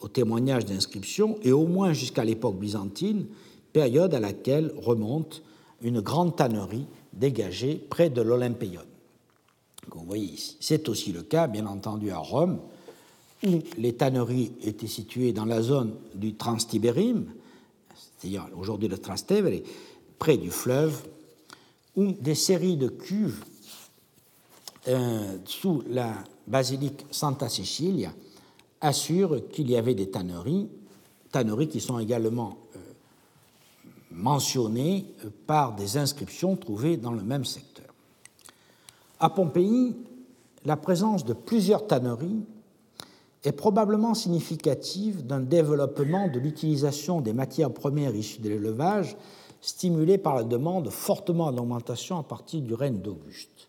au 0.00 0.08
témoignage 0.08 0.64
d'inscriptions, 0.64 1.38
et 1.42 1.52
au 1.52 1.66
moins 1.66 1.92
jusqu'à 1.92 2.24
l'époque 2.24 2.58
byzantine, 2.58 3.26
période 3.74 4.14
à 4.14 4.20
laquelle 4.20 4.72
remonte 4.78 5.42
une 5.82 6.00
grande 6.00 6.34
tannerie 6.34 6.86
dégagée 7.12 7.74
près 7.74 8.08
de 8.08 8.22
l'Olympéon. 8.22 8.80
Vous 9.94 10.04
voyez 10.06 10.32
ici. 10.32 10.56
C'est 10.60 10.88
aussi 10.88 11.12
le 11.12 11.20
cas, 11.20 11.46
bien 11.46 11.66
entendu, 11.66 12.10
à 12.10 12.16
Rome, 12.16 12.58
où 13.46 13.58
les 13.76 13.92
tanneries 13.92 14.52
étaient 14.62 14.86
situées 14.86 15.34
dans 15.34 15.44
la 15.44 15.60
zone 15.60 15.92
du 16.14 16.36
Transtibérim, 16.36 17.26
c'est-à-dire 18.18 18.48
aujourd'hui 18.56 18.88
le 18.88 18.96
Trastevere, 18.96 19.60
près 20.18 20.38
du 20.38 20.50
fleuve, 20.50 21.02
où 21.98 22.12
des 22.12 22.36
séries 22.36 22.76
de 22.76 22.86
cuves 22.86 23.44
euh, 24.86 25.36
sous 25.44 25.82
la 25.90 26.14
basilique 26.46 27.04
Santa 27.10 27.48
Cecilia 27.48 28.12
assurent 28.80 29.48
qu'il 29.50 29.68
y 29.68 29.76
avait 29.76 29.96
des 29.96 30.08
tanneries, 30.08 30.68
tanneries 31.32 31.66
qui 31.66 31.80
sont 31.80 31.98
également 31.98 32.56
euh, 32.76 32.78
mentionnées 34.12 35.06
par 35.48 35.74
des 35.74 35.96
inscriptions 35.96 36.54
trouvées 36.54 36.96
dans 36.96 37.10
le 37.10 37.22
même 37.22 37.44
secteur. 37.44 37.92
À 39.18 39.30
Pompéi, 39.30 39.96
la 40.64 40.76
présence 40.76 41.24
de 41.24 41.32
plusieurs 41.32 41.88
tanneries 41.88 42.44
est 43.42 43.50
probablement 43.50 44.14
significative 44.14 45.26
d'un 45.26 45.40
développement 45.40 46.28
de 46.28 46.38
l'utilisation 46.38 47.20
des 47.20 47.32
matières 47.32 47.72
premières 47.72 48.14
issues 48.14 48.40
de 48.40 48.50
l'élevage, 48.50 49.16
stimulé 49.60 50.18
par 50.18 50.36
la 50.36 50.44
demande 50.44 50.90
fortement 50.90 51.46
en 51.46 51.56
augmentation 51.56 52.18
à 52.18 52.22
partir 52.22 52.60
du 52.60 52.74
règne 52.74 52.98
d'Auguste. 52.98 53.68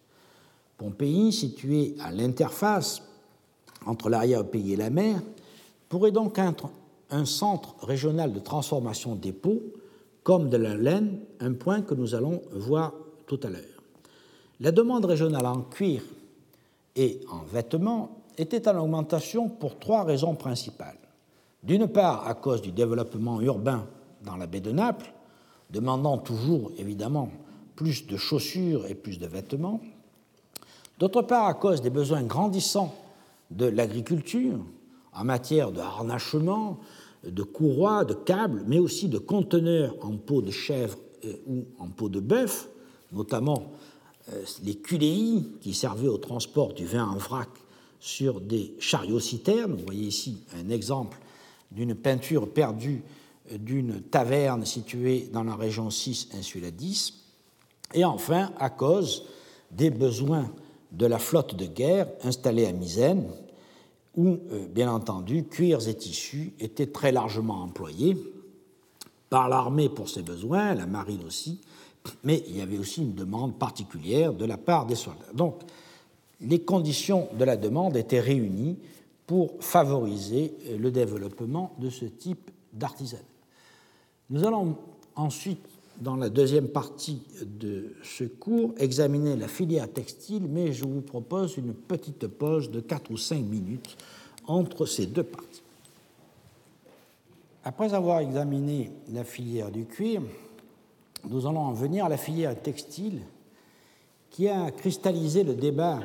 Pompéi, 0.77 1.31
situé 1.33 1.95
à 1.99 2.11
l'interface 2.11 3.01
entre 3.85 4.09
l'arrière-pays 4.09 4.73
et 4.73 4.77
la 4.77 4.89
mer, 4.89 5.21
pourrait 5.89 6.11
donc 6.11 6.37
être 6.37 6.69
un 7.09 7.25
centre 7.25 7.75
régional 7.81 8.31
de 8.31 8.39
transformation 8.39 9.15
des 9.15 9.33
peaux, 9.33 9.61
comme 10.23 10.49
de 10.49 10.57
la 10.57 10.75
laine, 10.75 11.19
un 11.39 11.53
point 11.53 11.81
que 11.81 11.95
nous 11.95 12.13
allons 12.13 12.41
voir 12.51 12.93
tout 13.25 13.39
à 13.43 13.49
l'heure. 13.49 13.63
La 14.59 14.71
demande 14.71 15.05
régionale 15.05 15.45
en 15.45 15.61
cuir 15.61 16.01
et 16.95 17.21
en 17.31 17.39
vêtements 17.51 18.23
était 18.37 18.67
en 18.67 18.77
augmentation 18.77 19.49
pour 19.49 19.79
trois 19.79 20.03
raisons 20.03 20.35
principales. 20.35 20.97
D'une 21.63 21.87
part, 21.87 22.27
à 22.27 22.35
cause 22.35 22.61
du 22.61 22.71
développement 22.71 23.41
urbain 23.41 23.85
dans 24.23 24.37
la 24.37 24.47
baie 24.47 24.61
de 24.61 24.71
Naples, 24.71 25.11
demandant 25.69 26.17
toujours 26.17 26.71
évidemment 26.77 27.29
plus 27.75 28.07
de 28.07 28.17
chaussures 28.17 28.85
et 28.87 28.95
plus 28.95 29.19
de 29.19 29.27
vêtements. 29.27 29.81
D'autre 30.97 31.21
part, 31.21 31.47
à 31.47 31.53
cause 31.53 31.81
des 31.81 31.89
besoins 31.89 32.23
grandissants 32.23 32.93
de 33.51 33.65
l'agriculture 33.65 34.59
en 35.13 35.23
matière 35.23 35.71
de 35.71 35.79
harnachement, 35.79 36.79
de 37.23 37.43
courroies, 37.43 38.05
de 38.05 38.13
câbles, 38.13 38.63
mais 38.67 38.79
aussi 38.79 39.07
de 39.07 39.17
conteneurs 39.17 39.95
en 40.01 40.17
peau 40.17 40.41
de 40.41 40.51
chèvre 40.51 40.97
ou 41.47 41.65
en 41.79 41.87
peau 41.87 42.09
de 42.09 42.19
bœuf, 42.19 42.69
notamment 43.11 43.71
euh, 44.31 44.43
les 44.63 44.75
culéis 44.75 45.47
qui 45.61 45.73
servaient 45.73 46.07
au 46.07 46.17
transport 46.17 46.73
du 46.73 46.85
vin 46.85 47.07
en 47.07 47.17
vrac 47.17 47.49
sur 47.99 48.39
des 48.39 48.73
chariots 48.79 49.19
citernes. 49.19 49.73
Vous 49.73 49.85
voyez 49.85 50.07
ici 50.07 50.43
un 50.55 50.69
exemple 50.69 51.17
d'une 51.71 51.95
peinture 51.95 52.51
perdue 52.51 53.03
d'une 53.57 54.01
taverne 54.01 54.65
située 54.65 55.29
dans 55.33 55.43
la 55.43 55.55
région 55.55 55.89
6, 55.89 56.29
insula 56.37 56.71
10. 56.71 57.13
Et 57.93 58.05
enfin, 58.05 58.51
à 58.59 58.69
cause 58.69 59.25
des 59.71 59.89
besoins 59.89 60.51
de 60.91 61.05
la 61.05 61.19
flotte 61.19 61.55
de 61.55 61.65
guerre 61.65 62.07
installée 62.23 62.65
à 62.65 62.71
Misène, 62.71 63.29
où, 64.15 64.37
euh, 64.51 64.67
bien 64.67 64.91
entendu, 64.91 65.45
cuirs 65.45 65.87
et 65.87 65.93
tissus 65.95 66.53
étaient 66.59 66.87
très 66.87 67.11
largement 67.11 67.61
employés 67.61 68.17
par 69.29 69.49
l'armée 69.49 69.89
pour 69.89 70.09
ses 70.09 70.23
besoins, 70.23 70.73
la 70.73 70.87
marine 70.87 71.23
aussi, 71.25 71.61
mais 72.23 72.43
il 72.47 72.57
y 72.57 72.61
avait 72.61 72.77
aussi 72.77 73.01
une 73.01 73.13
demande 73.13 73.57
particulière 73.57 74.33
de 74.33 74.45
la 74.45 74.57
part 74.57 74.85
des 74.85 74.95
soldats. 74.95 75.31
Donc, 75.33 75.61
les 76.41 76.59
conditions 76.59 77.27
de 77.37 77.43
la 77.43 77.57
demande 77.57 77.97
étaient 77.97 78.19
réunies 78.19 78.77
pour 79.27 79.51
favoriser 79.59 80.55
euh, 80.67 80.77
le 80.77 80.89
développement 80.89 81.75
de 81.79 81.89
ce 81.89 82.05
type 82.05 82.49
d'artisanat. 82.73 83.21
Nous 84.29 84.45
allons 84.45 84.75
ensuite, 85.15 85.65
dans 85.99 86.15
la 86.15 86.29
deuxième 86.29 86.67
partie 86.67 87.21
de 87.43 87.95
ce 88.03 88.23
cours, 88.23 88.73
examiner 88.77 89.35
la 89.35 89.47
filière 89.47 89.91
textile, 89.91 90.43
mais 90.47 90.71
je 90.71 90.85
vous 90.85 91.01
propose 91.01 91.57
une 91.57 91.73
petite 91.73 92.27
pause 92.27 92.69
de 92.69 92.79
4 92.79 93.11
ou 93.11 93.17
5 93.17 93.43
minutes 93.43 93.97
entre 94.45 94.85
ces 94.85 95.07
deux 95.07 95.23
parties. 95.23 95.63
Après 97.63 97.93
avoir 97.93 98.19
examiné 98.19 98.91
la 99.11 99.23
filière 99.23 99.71
du 99.71 99.85
cuir, 99.85 100.21
nous 101.27 101.47
allons 101.47 101.61
en 101.61 101.73
venir 101.73 102.05
à 102.05 102.09
la 102.09 102.17
filière 102.17 102.59
textile 102.61 103.21
qui 104.29 104.47
a 104.47 104.71
cristallisé 104.71 105.43
le 105.43 105.55
débat 105.55 105.99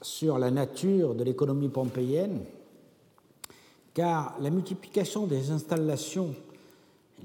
sur 0.00 0.38
la 0.38 0.50
nature 0.50 1.14
de 1.14 1.22
l'économie 1.22 1.68
pompéienne, 1.68 2.40
car 3.94 4.36
la 4.40 4.50
multiplication 4.50 5.26
des 5.26 5.50
installations 5.50 6.34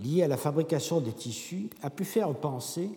liées 0.04 0.24
à 0.24 0.28
la 0.28 0.38
fabrication 0.38 1.02
des 1.02 1.12
tissus 1.12 1.70
a 1.82 1.90
pu 1.90 2.06
faire 2.06 2.34
penser 2.34 2.90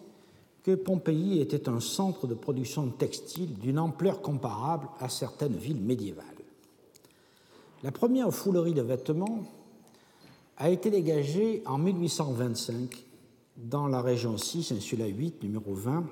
que 0.63 0.75
Pompéi 0.75 1.41
était 1.41 1.69
un 1.69 1.81
centre 1.81 2.27
de 2.27 2.35
production 2.35 2.85
de 2.85 2.93
textiles 2.93 3.55
d'une 3.55 3.79
ampleur 3.79 4.21
comparable 4.21 4.89
à 4.99 5.09
certaines 5.09 5.57
villes 5.57 5.81
médiévales. 5.81 6.25
La 7.83 7.93
première 7.93 8.33
foulerie 8.33 8.75
de 8.75 8.83
vêtements 8.83 9.45
a 10.59 10.69
été 10.69 10.91
dégagée 10.91 11.63
en 11.65 11.79
1825 11.79 13.07
dans 13.57 13.89
la 13.89 14.03
région 14.03 14.37
6, 14.37 14.73
insula 14.73 15.07
8, 15.07 15.43
numéro 15.43 15.73
20. 15.73 16.05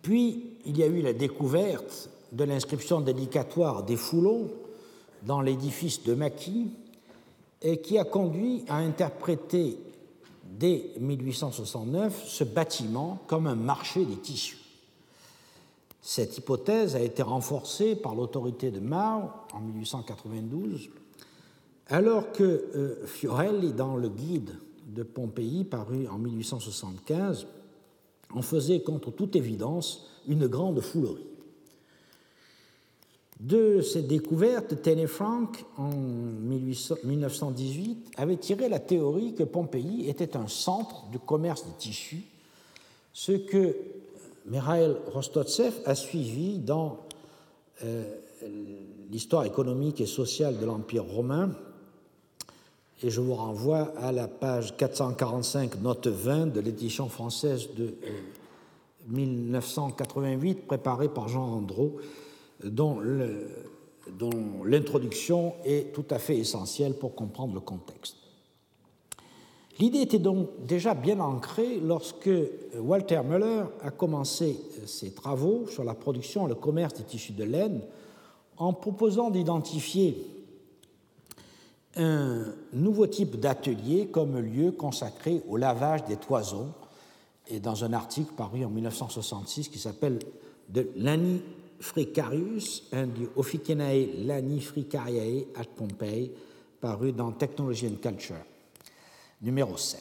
Puis, 0.00 0.56
il 0.64 0.78
y 0.78 0.82
a 0.82 0.86
eu 0.86 1.02
la 1.02 1.12
découverte 1.12 2.08
de 2.32 2.44
l'inscription 2.44 3.00
dédicatoire 3.00 3.82
des 3.82 3.96
foulons 3.96 4.50
dans 5.26 5.42
l'édifice 5.42 6.02
de 6.02 6.14
Maquis, 6.14 6.70
et 7.62 7.80
qui 7.80 7.98
a 7.98 8.04
conduit 8.04 8.64
à 8.68 8.76
interpréter 8.76 9.78
dès 10.44 10.92
1869 11.00 12.24
ce 12.26 12.44
bâtiment 12.44 13.20
comme 13.26 13.46
un 13.46 13.54
marché 13.54 14.04
des 14.04 14.16
tissus. 14.16 14.58
Cette 16.00 16.36
hypothèse 16.36 16.96
a 16.96 17.00
été 17.00 17.22
renforcée 17.22 17.94
par 17.94 18.14
l'autorité 18.14 18.70
de 18.70 18.80
Mao 18.80 19.30
en 19.52 19.60
1892, 19.60 20.90
alors 21.86 22.32
que 22.32 22.42
euh, 22.42 23.06
Fiorelli, 23.06 23.72
dans 23.72 23.96
le 23.96 24.08
guide 24.08 24.58
de 24.88 25.04
Pompéi, 25.04 25.64
paru 25.64 26.08
en 26.08 26.18
1875, 26.18 27.46
en 28.34 28.42
faisait 28.42 28.80
contre 28.80 29.10
toute 29.10 29.36
évidence 29.36 30.08
une 30.26 30.48
grande 30.48 30.80
foulerie. 30.80 31.31
De 33.40 33.80
cette 33.80 34.06
découverte, 34.06 34.82
Tene 34.82 35.08
Frank, 35.08 35.64
en 35.76 35.90
1918, 35.90 38.12
avait 38.16 38.36
tiré 38.36 38.68
la 38.68 38.78
théorie 38.78 39.34
que 39.34 39.42
Pompéi 39.42 40.08
était 40.08 40.36
un 40.36 40.46
centre 40.46 41.10
de 41.10 41.18
commerce 41.18 41.66
de 41.66 41.72
tissus, 41.78 42.22
ce 43.12 43.32
que 43.32 43.76
Mikhail 44.46 44.96
Rostotsev 45.12 45.82
a 45.86 45.94
suivi 45.94 46.58
dans 46.58 46.98
euh, 47.84 48.04
l'histoire 49.10 49.44
économique 49.44 50.00
et 50.00 50.06
sociale 50.06 50.58
de 50.58 50.66
l'Empire 50.66 51.04
romain. 51.04 51.50
Et 53.02 53.10
je 53.10 53.20
vous 53.20 53.34
renvoie 53.34 53.92
à 53.98 54.12
la 54.12 54.28
page 54.28 54.76
445, 54.76 55.80
note 55.82 56.06
20 56.06 56.46
de 56.46 56.60
l'édition 56.60 57.08
française 57.08 57.68
de 57.76 57.94
1988, 59.08 60.58
euh, 60.58 60.66
préparée 60.66 61.08
par 61.08 61.28
Jean 61.28 61.44
Andreau, 61.44 61.96
dont 62.64 63.00
l'introduction 64.64 65.54
est 65.64 65.92
tout 65.92 66.04
à 66.10 66.18
fait 66.18 66.36
essentielle 66.36 66.94
pour 66.94 67.14
comprendre 67.14 67.54
le 67.54 67.60
contexte. 67.60 68.16
L'idée 69.78 70.00
était 70.00 70.18
donc 70.18 70.48
déjà 70.66 70.94
bien 70.94 71.18
ancrée 71.18 71.80
lorsque 71.82 72.30
Walter 72.78 73.22
Müller 73.24 73.64
a 73.82 73.90
commencé 73.90 74.60
ses 74.86 75.12
travaux 75.12 75.66
sur 75.66 75.82
la 75.82 75.94
production 75.94 76.46
et 76.46 76.48
le 76.48 76.54
commerce 76.54 76.94
des 76.94 77.04
tissus 77.04 77.32
de 77.32 77.44
laine 77.44 77.80
en 78.58 78.72
proposant 78.72 79.30
d'identifier 79.30 80.26
un 81.96 82.54
nouveau 82.72 83.06
type 83.06 83.38
d'atelier 83.40 84.06
comme 84.06 84.38
lieu 84.38 84.72
consacré 84.72 85.42
au 85.48 85.56
lavage 85.56 86.04
des 86.04 86.16
toisons, 86.16 86.72
et 87.48 87.60
dans 87.60 87.84
un 87.84 87.92
article 87.92 88.32
paru 88.34 88.64
en 88.64 88.70
1966 88.70 89.68
qui 89.68 89.78
s'appelle 89.78 90.20
De 90.68 90.88
Fricarius 91.82 92.82
and 92.92 93.08
the 93.16 93.26
Officinae 93.36 94.26
Lani 94.26 94.60
Fricariae 94.60 95.48
at 95.56 95.76
Pompeii, 95.76 96.30
paru 96.80 97.12
dans 97.12 97.32
Technology 97.32 97.86
and 97.86 98.00
Culture, 98.00 98.44
numéro 99.42 99.76
7. 99.76 100.00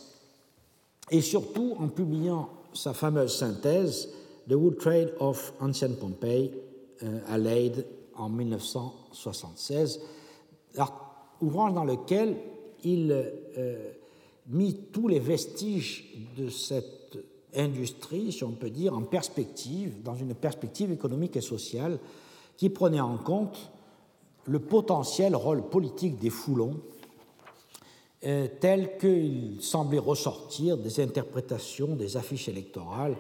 Et 1.12 1.22
surtout 1.22 1.76
en 1.80 1.90
publiant 1.90 2.50
sa 2.74 2.94
fameuse 2.94 3.36
synthèse 3.36 4.10
The 4.48 4.54
Wood 4.54 4.78
Trade 4.78 5.14
of 5.20 5.54
Ancient 5.60 6.00
Pompeii 6.00 6.52
euh, 7.04 7.20
à 7.28 7.38
Leyde 7.38 7.86
en 8.16 8.30
1976, 8.30 10.00
ouvrage 11.42 11.74
dans 11.74 11.84
lequel 11.84 12.38
il 12.84 13.12
euh, 13.12 13.92
mit 14.48 14.76
tous 14.92 15.08
les 15.08 15.20
vestiges 15.20 16.06
de 16.38 16.50
cette 16.50 17.18
industrie, 17.56 18.32
si 18.32 18.44
on 18.44 18.52
peut 18.52 18.70
dire, 18.70 18.94
en 18.94 19.02
perspective, 19.02 20.02
dans 20.04 20.16
une 20.16 20.34
perspective 20.34 20.92
économique 20.92 21.36
et 21.36 21.42
sociale 21.42 22.00
qui 22.58 22.70
prenait 22.70 23.00
en 23.00 23.18
compte 23.18 23.72
le 24.46 24.60
potentiel 24.60 25.36
rôle 25.36 25.64
politique 25.64 26.20
des 26.20 26.30
foulons 26.30 26.76
euh, 28.24 28.48
tel 28.60 28.98
qu'il 28.98 29.58
semblait 29.62 30.00
ressortir 30.00 30.78
des 30.78 31.00
interprétations 31.00 31.96
des 31.96 32.18
affiches 32.18 32.50
électorales 32.50 33.16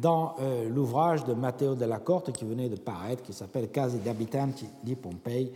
dans 0.00 0.34
euh, 0.40 0.68
l'ouvrage 0.68 1.24
de 1.24 1.34
Matteo 1.34 1.74
della 1.74 1.98
Corte 1.98 2.32
qui 2.32 2.44
venait 2.44 2.70
de 2.70 2.76
paraître, 2.76 3.22
qui 3.22 3.34
s'appelle 3.34 3.70
Case 3.70 3.96
d'Abitanti 3.96 4.66
di 4.82 4.96
Pompei, 4.96 5.52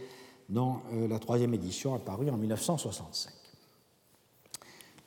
dont 0.49 0.77
euh, 0.93 1.09
la 1.09 1.19
troisième 1.19 1.55
édition 1.55 1.95
a 1.95 1.99
paru 1.99 2.29
en 2.29 2.37
1965. 2.37 3.33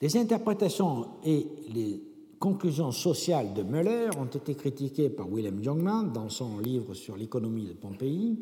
Les 0.02 0.18
interprétations 0.18 1.08
et 1.24 1.48
les 1.72 2.02
conclusions 2.42 2.92
sociales 2.92 3.54
de 3.54 3.62
Müller 3.62 4.10
ont 4.20 4.26
été 4.26 4.56
critiquées 4.56 5.10
par 5.10 5.32
William 5.32 5.58
Youngman 5.62 6.12
dans 6.12 6.28
son 6.28 6.58
livre 6.58 6.96
sur 6.96 7.16
l'économie 7.16 7.68
de 7.68 7.74
Pompéi, 7.74 8.40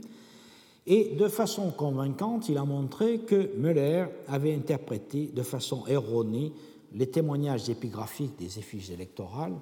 Et 0.87 1.15
de 1.19 1.27
façon 1.27 1.69
convaincante, 1.71 2.47
il 2.47 2.57
a 2.57 2.63
montré 2.63 3.19
que 3.19 3.51
Müller 3.57 4.05
avait 4.27 4.55
interprété 4.55 5.27
de 5.35 5.43
façon 5.43 5.85
erronée 5.85 6.53
les 6.95 7.07
témoignages 7.07 7.69
épigraphiques 7.69 8.39
des 8.39 8.57
effigies 8.57 8.93
électorales 8.93 9.53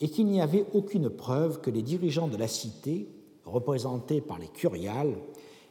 et 0.00 0.08
qu'il 0.08 0.26
n'y 0.26 0.40
avait 0.40 0.64
aucune 0.72 1.10
preuve 1.10 1.60
que 1.60 1.70
les 1.70 1.82
dirigeants 1.82 2.28
de 2.28 2.36
la 2.36 2.48
cité, 2.48 3.08
représentés 3.44 4.20
par 4.20 4.38
les 4.38 4.48
curiales, 4.48 5.16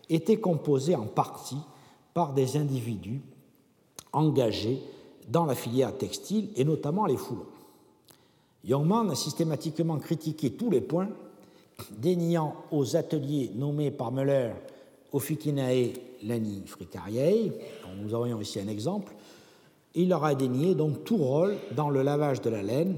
étaient 0.09 0.41
composés 0.41 0.95
en 0.95 1.07
partie 1.07 1.63
par 2.13 2.33
des 2.33 2.57
individus 2.57 3.21
engagés 4.11 4.81
dans 5.29 5.45
la 5.45 5.55
filière 5.55 5.97
textile 5.97 6.49
et 6.57 6.65
notamment 6.65 7.05
les 7.05 7.17
foulons. 7.17 7.45
Youngman 8.63 9.09
a 9.09 9.15
systématiquement 9.15 9.97
critiqué 9.97 10.51
tous 10.51 10.69
les 10.69 10.81
points, 10.81 11.09
déniant 11.91 12.55
aux 12.71 12.95
ateliers 12.95 13.51
nommés 13.55 13.91
par 13.91 14.11
Müller 14.11 14.51
Ofikinae 15.13 15.93
Lani 16.23 16.63
Fricariei, 16.65 17.51
dont 17.83 18.03
nous 18.03 18.13
aurions 18.13 18.41
ici 18.41 18.59
un 18.59 18.67
exemple, 18.67 19.15
il 19.95 20.09
leur 20.09 20.23
a 20.23 20.35
dénié 20.35 20.75
donc 20.75 21.03
tout 21.03 21.17
rôle 21.17 21.55
dans 21.75 21.89
le 21.89 22.03
lavage 22.03 22.41
de 22.41 22.49
la 22.49 22.61
laine, 22.61 22.97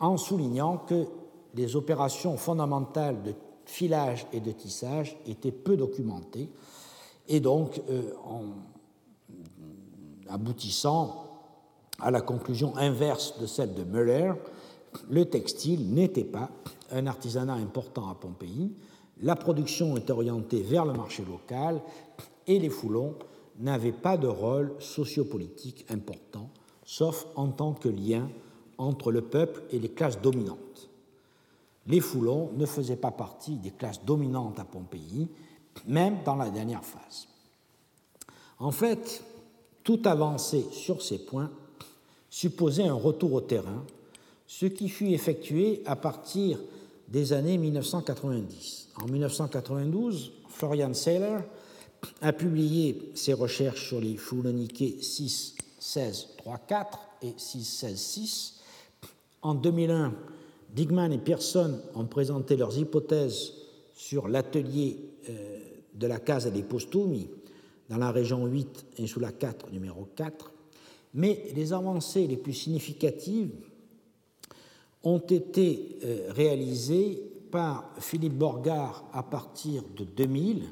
en 0.00 0.16
soulignant 0.16 0.78
que 0.78 1.04
les 1.54 1.76
opérations 1.76 2.36
fondamentales 2.36 3.22
de 3.22 3.34
filage 3.64 4.26
et 4.32 4.40
de 4.40 4.52
tissage 4.52 5.16
étaient 5.26 5.52
peu 5.52 5.76
documentées, 5.76 6.50
et 7.28 7.40
donc 7.40 7.80
euh, 7.90 8.12
en 8.24 8.42
aboutissant 10.28 11.24
à 11.98 12.10
la 12.10 12.20
conclusion 12.20 12.76
inverse 12.76 13.38
de 13.40 13.46
celle 13.46 13.74
de 13.74 13.84
Müller, 13.84 14.32
le 15.10 15.24
textile 15.24 15.92
n'était 15.92 16.24
pas 16.24 16.50
un 16.90 17.06
artisanat 17.06 17.54
important 17.54 18.08
à 18.08 18.14
Pompéi, 18.14 18.72
la 19.22 19.36
production 19.36 19.96
est 19.96 20.10
orientée 20.10 20.62
vers 20.62 20.84
le 20.84 20.92
marché 20.92 21.24
local 21.24 21.80
et 22.46 22.58
les 22.58 22.68
foulons 22.68 23.14
n'avaient 23.58 23.92
pas 23.92 24.16
de 24.16 24.26
rôle 24.26 24.74
sociopolitique 24.78 25.86
important, 25.90 26.50
sauf 26.84 27.26
en 27.34 27.48
tant 27.48 27.72
que 27.72 27.88
lien 27.88 28.28
entre 28.78 29.10
le 29.10 29.22
peuple 29.22 29.62
et 29.70 29.78
les 29.78 29.88
classes 29.88 30.20
dominantes. 30.20 30.90
Les 31.86 32.00
foulons 32.00 32.50
ne 32.56 32.66
faisaient 32.66 32.96
pas 32.96 33.10
partie 33.10 33.56
des 33.56 33.70
classes 33.70 34.04
dominantes 34.04 34.58
à 34.58 34.64
Pompéi, 34.64 35.28
même 35.86 36.18
dans 36.24 36.36
la 36.36 36.50
dernière 36.50 36.84
phase. 36.84 37.28
En 38.58 38.70
fait, 38.70 39.22
toute 39.82 40.06
avancée 40.06 40.66
sur 40.72 41.00
ces 41.00 41.18
points 41.18 41.50
supposait 42.28 42.88
un 42.88 42.94
retour 42.94 43.34
au 43.34 43.40
terrain, 43.40 43.84
ce 44.46 44.66
qui 44.66 44.88
fut 44.88 45.08
effectué 45.08 45.82
à 45.86 45.96
partir 45.96 46.58
des 47.08 47.32
années 47.32 47.58
1990. 47.58 48.88
En 49.02 49.06
1992, 49.06 50.32
Florian 50.48 50.94
Saylor 50.94 51.42
a 52.20 52.32
publié 52.32 53.10
ses 53.14 53.32
recherches 53.32 53.88
sur 53.88 54.00
les 54.00 54.16
fouloniqués 54.16 54.98
6, 55.00 55.56
16, 55.78 56.28
3, 56.38 56.58
4 56.58 56.98
et 57.22 57.34
6, 57.36 57.64
16, 57.64 57.96
6. 57.96 58.60
En 59.42 59.54
2001, 59.54 60.14
Digman 60.74 61.12
et 61.12 61.18
Pearson 61.18 61.80
ont 61.94 62.06
présenté 62.06 62.56
leurs 62.56 62.76
hypothèses 62.78 63.52
sur 63.94 64.28
l'atelier 64.28 64.98
euh, 65.28 65.58
de 65.94 66.06
la 66.06 66.18
Casa 66.18 66.50
dei 66.50 66.62
Postumi 66.62 67.28
dans 67.88 67.98
la 67.98 68.10
région 68.10 68.46
8 68.46 68.86
et 68.98 69.06
sous 69.06 69.20
la 69.20 69.32
4, 69.32 69.70
numéro 69.72 70.08
4. 70.16 70.52
Mais 71.14 71.44
les 71.54 71.72
avancées 71.72 72.26
les 72.26 72.36
plus 72.36 72.52
significatives 72.52 73.50
ont 75.06 75.18
été 75.20 76.00
euh, 76.04 76.32
réalisées 76.32 77.22
par 77.52 77.92
Philippe 78.00 78.36
Borgard 78.36 79.04
à 79.12 79.22
partir 79.22 79.84
de 79.96 80.02
2000. 80.02 80.64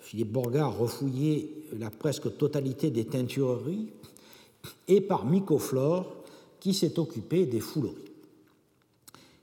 Philippe 0.00 0.32
Borgard 0.32 0.78
refouillait 0.78 1.50
la 1.78 1.90
presque 1.90 2.38
totalité 2.38 2.90
des 2.90 3.04
teintureries 3.04 3.90
et 4.88 5.02
par 5.02 5.26
Mycoflore 5.26 6.16
qui 6.60 6.72
s'est 6.72 6.98
occupé 6.98 7.44
des 7.44 7.60
fouleries. 7.60 8.12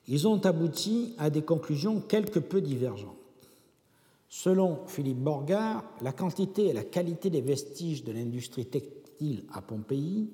Ils 0.08 0.28
ont 0.28 0.44
abouti 0.44 1.14
à 1.20 1.30
des 1.30 1.44
conclusions 1.44 2.02
quelque 2.02 2.40
peu 2.40 2.62
divergentes. 2.62 3.16
Selon 4.28 4.88
Philippe 4.88 5.20
Borgard, 5.20 5.84
la 6.02 6.14
quantité 6.14 6.70
et 6.70 6.74
la 6.74 6.84
qualité 6.84 7.30
des 7.30 7.42
vestiges 7.42 8.04
de 8.04 8.12
l'industrie 8.12 8.66
textile 8.66 9.44
à 9.54 9.62
Pompéi 9.62 10.30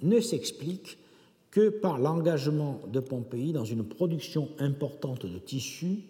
ne 0.00 0.20
s'expliquent 0.20 0.96
que 1.54 1.68
par 1.68 1.98
l'engagement 1.98 2.80
de 2.88 2.98
Pompéi 2.98 3.52
dans 3.52 3.64
une 3.64 3.84
production 3.84 4.48
importante 4.58 5.24
de 5.24 5.38
tissus, 5.38 6.00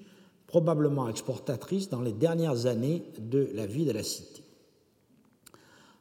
probablement 0.47 1.07
exportatrice 1.07 1.91
dans 1.91 2.01
les 2.01 2.15
dernières 2.15 2.65
années 2.65 3.03
de 3.19 3.51
la 3.53 3.67
vie 3.67 3.85
de 3.85 3.93
la 3.93 4.03
cité. 4.03 4.43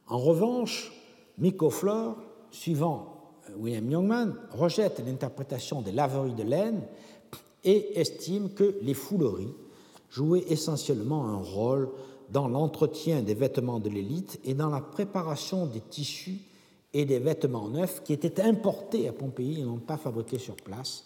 En 0.08 0.18
revanche, 0.18 0.94
Mycoflore, 1.40 2.16
suivant 2.52 3.34
euh, 3.50 3.56
William 3.58 3.92
Youngman, 3.92 4.34
rejette 4.52 5.04
l'interprétation 5.06 5.82
des 5.82 5.92
laveries 5.92 6.36
de 6.36 6.44
laine 6.44 6.82
et 7.66 8.00
estime 8.00 8.50
que 8.54 8.78
les 8.82 8.94
fouleries 8.94 9.54
jouaient 10.10 10.46
essentiellement 10.48 11.26
un 11.26 11.42
rôle 11.42 11.90
dans 12.30 12.48
l'entretien 12.48 13.22
des 13.22 13.34
vêtements 13.34 13.82
de 13.82 13.90
l'élite 13.90 14.40
et 14.46 14.54
dans 14.54 14.70
la 14.70 14.80
préparation 14.80 15.66
des 15.66 15.82
tissus 15.82 16.40
et 16.94 17.06
des 17.06 17.20
vêtements 17.20 17.68
neufs 17.68 18.04
qui 18.04 18.14
étaient 18.14 18.42
importés 18.42 19.08
à 19.08 19.14
Pompéi 19.14 19.62
et 19.62 19.64
non 19.64 19.78
pas 19.78 19.98
fabriqués 19.98 20.40
sur 20.40 20.56
place, 20.56 21.06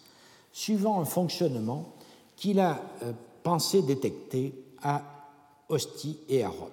suivant 0.51 0.99
un 0.99 1.05
fonctionnement 1.05 1.93
qu'il 2.35 2.59
a 2.59 2.81
euh, 3.03 3.13
pensé 3.43 3.81
détecter 3.81 4.53
à 4.81 5.01
Ostie 5.69 6.19
et 6.29 6.43
à 6.43 6.49
Rome. 6.49 6.69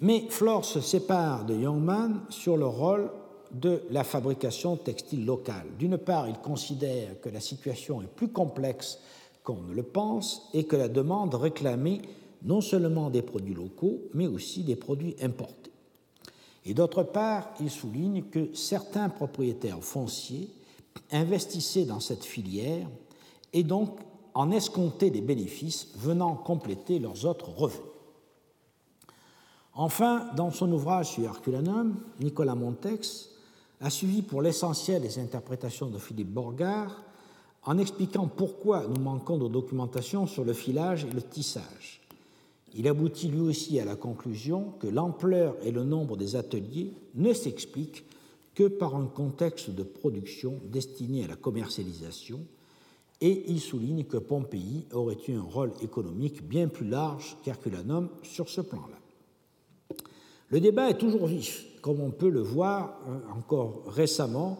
Mais 0.00 0.26
Flore 0.28 0.64
se 0.64 0.80
sépare 0.80 1.46
de 1.46 1.54
Youngman 1.54 2.20
sur 2.28 2.56
le 2.56 2.66
rôle 2.66 3.10
de 3.52 3.82
la 3.90 4.04
fabrication 4.04 4.76
textile 4.76 5.24
locale. 5.24 5.66
D'une 5.78 5.96
part, 5.96 6.28
il 6.28 6.36
considère 6.38 7.20
que 7.20 7.28
la 7.28 7.40
situation 7.40 8.02
est 8.02 8.08
plus 8.08 8.28
complexe 8.28 8.98
qu'on 9.42 9.62
ne 9.68 9.74
le 9.74 9.82
pense 9.82 10.48
et 10.52 10.64
que 10.64 10.76
la 10.76 10.88
demande 10.88 11.34
réclamait 11.34 12.02
non 12.42 12.60
seulement 12.60 13.10
des 13.10 13.22
produits 13.22 13.54
locaux, 13.54 14.00
mais 14.12 14.26
aussi 14.26 14.62
des 14.62 14.76
produits 14.76 15.16
importés. 15.22 15.65
Et 16.66 16.74
d'autre 16.74 17.04
part, 17.04 17.54
il 17.60 17.70
souligne 17.70 18.24
que 18.24 18.52
certains 18.52 19.08
propriétaires 19.08 19.82
fonciers 19.82 20.50
investissaient 21.12 21.84
dans 21.84 22.00
cette 22.00 22.24
filière 22.24 22.88
et 23.52 23.62
donc 23.62 24.00
en 24.34 24.50
escomptaient 24.50 25.10
des 25.10 25.20
bénéfices 25.20 25.88
venant 25.96 26.34
compléter 26.34 26.98
leurs 26.98 27.24
autres 27.24 27.50
revenus. 27.50 27.86
Enfin, 29.74 30.28
dans 30.36 30.50
son 30.50 30.72
ouvrage 30.72 31.10
sur 31.12 31.24
Herculanum, 31.24 32.00
Nicolas 32.20 32.56
Montex 32.56 33.30
a 33.80 33.88
suivi 33.88 34.22
pour 34.22 34.42
l'essentiel 34.42 35.02
les 35.02 35.18
interprétations 35.20 35.86
de 35.86 35.98
Philippe 35.98 36.32
Borgard 36.32 37.02
en 37.62 37.78
expliquant 37.78 38.26
pourquoi 38.26 38.86
nous 38.88 39.00
manquons 39.00 39.38
de 39.38 39.48
documentation 39.48 40.26
sur 40.26 40.44
le 40.44 40.52
filage 40.52 41.04
et 41.04 41.10
le 41.10 41.22
tissage 41.22 42.05
il 42.76 42.88
aboutit 42.88 43.28
lui 43.28 43.40
aussi 43.40 43.80
à 43.80 43.84
la 43.84 43.96
conclusion 43.96 44.74
que 44.78 44.86
l'ampleur 44.86 45.56
et 45.62 45.70
le 45.70 45.84
nombre 45.84 46.16
des 46.16 46.36
ateliers 46.36 46.92
ne 47.14 47.32
s'expliquent 47.32 48.04
que 48.54 48.68
par 48.68 48.96
un 48.96 49.06
contexte 49.06 49.70
de 49.70 49.82
production 49.82 50.60
destiné 50.70 51.24
à 51.24 51.28
la 51.28 51.36
commercialisation, 51.36 52.40
et 53.20 53.44
il 53.48 53.60
souligne 53.60 54.04
que 54.04 54.18
Pompéi 54.18 54.86
aurait 54.92 55.16
eu 55.28 55.32
un 55.32 55.42
rôle 55.42 55.72
économique 55.82 56.46
bien 56.46 56.68
plus 56.68 56.86
large 56.86 57.36
qu'Herculanum 57.42 58.10
sur 58.22 58.48
ce 58.50 58.60
plan-là. 58.60 59.96
Le 60.50 60.60
débat 60.60 60.90
est 60.90 60.98
toujours 60.98 61.26
vif, 61.26 61.66
comme 61.80 62.00
on 62.00 62.10
peut 62.10 62.28
le 62.28 62.42
voir 62.42 63.00
euh, 63.08 63.38
encore 63.38 63.84
récemment 63.86 64.58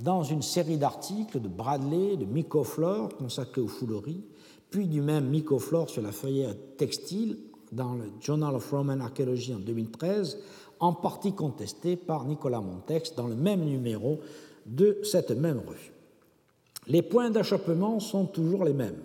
dans 0.00 0.22
une 0.22 0.42
série 0.42 0.78
d'articles 0.78 1.40
de 1.40 1.48
Bradley, 1.48 2.16
de 2.16 2.24
Mycoflore, 2.24 3.10
consacrés 3.16 3.60
aux 3.60 3.68
fouleries, 3.68 4.24
puis 4.74 4.88
du 4.88 5.00
même 5.02 5.28
Mycoflore 5.28 5.88
sur 5.88 6.02
la 6.02 6.10
feuillère 6.10 6.52
textile 6.76 7.38
dans 7.70 7.94
le 7.94 8.06
Journal 8.20 8.56
of 8.56 8.68
Roman 8.72 8.98
Archaeology 8.98 9.54
en 9.54 9.60
2013, 9.60 10.36
en 10.80 10.92
partie 10.92 11.32
contesté 11.32 11.94
par 11.94 12.24
Nicolas 12.24 12.60
Montex 12.60 13.14
dans 13.14 13.28
le 13.28 13.36
même 13.36 13.64
numéro 13.64 14.18
de 14.66 14.98
cette 15.04 15.30
même 15.30 15.60
revue. 15.60 15.92
Les 16.88 17.02
points 17.02 17.30
d'achoppement 17.30 18.00
sont 18.00 18.26
toujours 18.26 18.64
les 18.64 18.72
mêmes. 18.72 18.98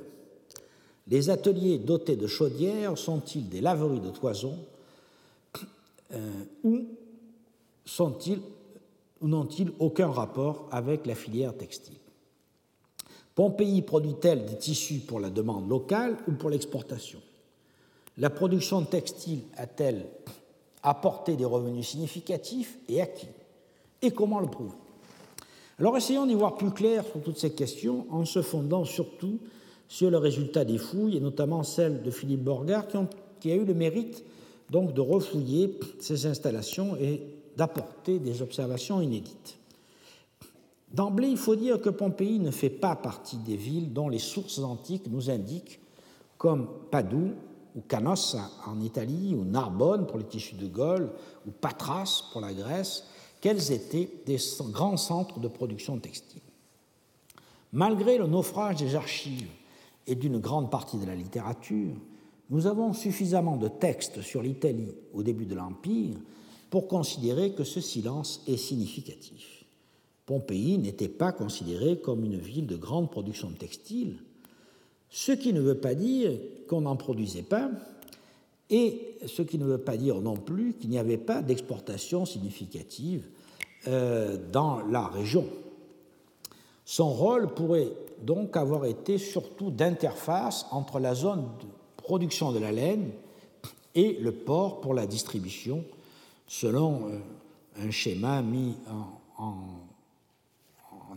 Les 1.08 1.30
ateliers 1.30 1.78
dotés 1.78 2.16
de 2.16 2.26
chaudières 2.26 2.98
sont-ils 2.98 3.48
des 3.48 3.62
laveries 3.62 4.00
de 4.00 4.10
toison 4.10 4.58
euh, 6.14 6.32
ou 6.64 6.88
n'ont-ils 9.22 9.72
aucun 9.78 10.10
rapport 10.10 10.68
avec 10.72 11.06
la 11.06 11.14
filière 11.14 11.56
textile? 11.56 11.99
Pompéi 13.40 13.82
produit-elle 13.84 14.44
des 14.44 14.58
tissus 14.58 15.00
pour 15.00 15.22
la 15.22 15.30
demande 15.30 15.70
locale 15.70 16.18
ou 16.28 16.34
pour 16.34 16.50
l'exportation? 16.50 17.20
La 18.18 18.30
production 18.30 18.84
textile 18.84 19.44
a-t-elle 19.56 20.08
apporté 20.84 21.38
des 21.38 21.46
revenus 21.46 21.88
significatifs 21.88 22.78
et 22.90 23.02
à 23.02 23.06
qui 23.06 23.28
Et 24.02 24.12
comment 24.12 24.42
le 24.42 24.48
prouver? 24.48 24.76
Alors 25.80 25.96
essayons 25.96 26.26
d'y 26.26 26.34
voir 26.34 26.58
plus 26.58 26.72
clair 26.72 27.06
sur 27.06 27.22
toutes 27.22 27.38
ces 27.38 27.52
questions 27.52 28.06
en 28.10 28.26
se 28.26 28.42
fondant 28.42 28.84
surtout 28.84 29.40
sur 29.88 30.12
le 30.12 30.18
résultat 30.18 30.66
des 30.66 30.78
fouilles, 30.78 31.16
et 31.16 31.22
notamment 31.22 31.64
celle 31.64 32.04
de 32.04 32.12
Philippe 32.12 32.44
Borgard, 32.44 32.90
qui, 32.90 32.98
qui 33.40 33.52
a 33.54 33.56
eu 33.56 33.64
le 33.64 33.74
mérite 33.74 34.22
donc 34.70 34.94
de 34.94 35.00
refouiller 35.00 35.80
ces 36.02 36.26
installations 36.26 36.98
et 36.98 37.22
d'apporter 37.56 38.20
des 38.20 38.42
observations 38.42 39.00
inédites. 39.00 39.59
D'emblée, 40.94 41.28
il 41.28 41.38
faut 41.38 41.56
dire 41.56 41.80
que 41.80 41.90
Pompéi 41.90 42.40
ne 42.40 42.52
fait 42.52 42.70
pas 42.70 42.96
partie 42.96 43.38
des 43.38 43.56
villes 43.56 43.94
dont 43.94 44.10
les 44.10 44.20
sources 44.20 44.60
antiques 44.60 45.08
nous 45.10 45.30
indiquent, 45.30 45.80
comme 46.38 46.68
Padoue 46.90 47.34
ou 47.76 47.82
Canossa 47.82 48.50
en 48.66 48.82
Italie, 48.82 49.36
ou 49.36 49.44
Narbonne 49.44 50.08
pour 50.08 50.18
les 50.18 50.26
tissus 50.26 50.56
de 50.56 50.68
Gaule, 50.68 51.12
ou 51.48 51.52
Patras 51.52 52.24
pour 52.32 52.42
la 52.42 52.54
Grèce, 52.54 53.04
qu'elles 53.40 53.72
étaient 53.72 54.10
des 54.26 54.38
grands 54.72 54.98
centres 54.98 55.40
de 55.40 55.48
production 55.48 56.00
textile. 56.00 56.42
Malgré 57.72 58.18
le 58.18 58.26
naufrage 58.26 58.78
des 58.78 58.96
archives 58.96 59.50
et 60.08 60.16
d'une 60.16 60.40
grande 60.40 60.72
partie 60.72 60.98
de 60.98 61.06
la 61.06 61.16
littérature, 61.16 61.94
nous 62.50 62.66
avons 62.66 62.94
suffisamment 62.94 63.58
de 63.58 63.68
textes 63.68 64.22
sur 64.22 64.42
l'Italie 64.42 64.96
au 65.14 65.22
début 65.22 65.46
de 65.46 65.54
l'Empire 65.54 66.16
pour 66.72 66.88
considérer 66.88 67.54
que 67.54 67.64
ce 67.64 67.80
silence 67.80 68.42
est 68.48 68.58
significatif. 68.58 69.59
Pompéi 70.30 70.78
n'était 70.78 71.08
pas 71.08 71.32
considérée 71.32 71.98
comme 71.98 72.24
une 72.24 72.38
ville 72.38 72.68
de 72.68 72.76
grande 72.76 73.10
production 73.10 73.50
de 73.50 73.56
textile, 73.56 74.18
ce 75.10 75.32
qui 75.32 75.54
ne 75.54 75.60
veut 75.60 75.80
pas 75.80 75.96
dire 75.96 76.30
qu'on 76.68 76.82
n'en 76.82 76.96
produisait 76.96 77.42
pas, 77.42 77.72
et 78.70 79.18
ce 79.26 79.42
qui 79.42 79.58
ne 79.58 79.66
veut 79.66 79.80
pas 79.80 79.98
dire 79.98 80.22
non 80.22 80.36
plus 80.38 80.76
qu'il 80.76 80.92
n'y 80.92 81.00
avait 81.00 81.18
pas 81.18 81.42
d'exportation 81.42 82.28
significative 82.28 83.28
euh, 83.88 84.38
dans 84.52 84.86
la 84.86 85.08
région. 85.08 85.48
Son 86.86 87.12
rôle 87.12 87.56
pourrait 87.56 87.92
donc 88.22 88.56
avoir 88.56 88.86
été 88.86 89.18
surtout 89.18 89.72
d'interface 89.72 90.68
entre 90.70 91.00
la 91.00 91.16
zone 91.16 91.42
de 91.60 91.66
production 91.98 92.52
de 92.52 92.60
la 92.60 92.72
laine 92.72 93.10
et 93.96 94.14
le 94.22 94.32
port 94.32 94.80
pour 94.80 94.94
la 94.94 95.08
distribution, 95.08 95.84
selon 96.46 97.08
euh, 97.08 97.20
un 97.84 97.90
schéma 97.90 98.44
mis 98.44 98.76
en, 99.40 99.89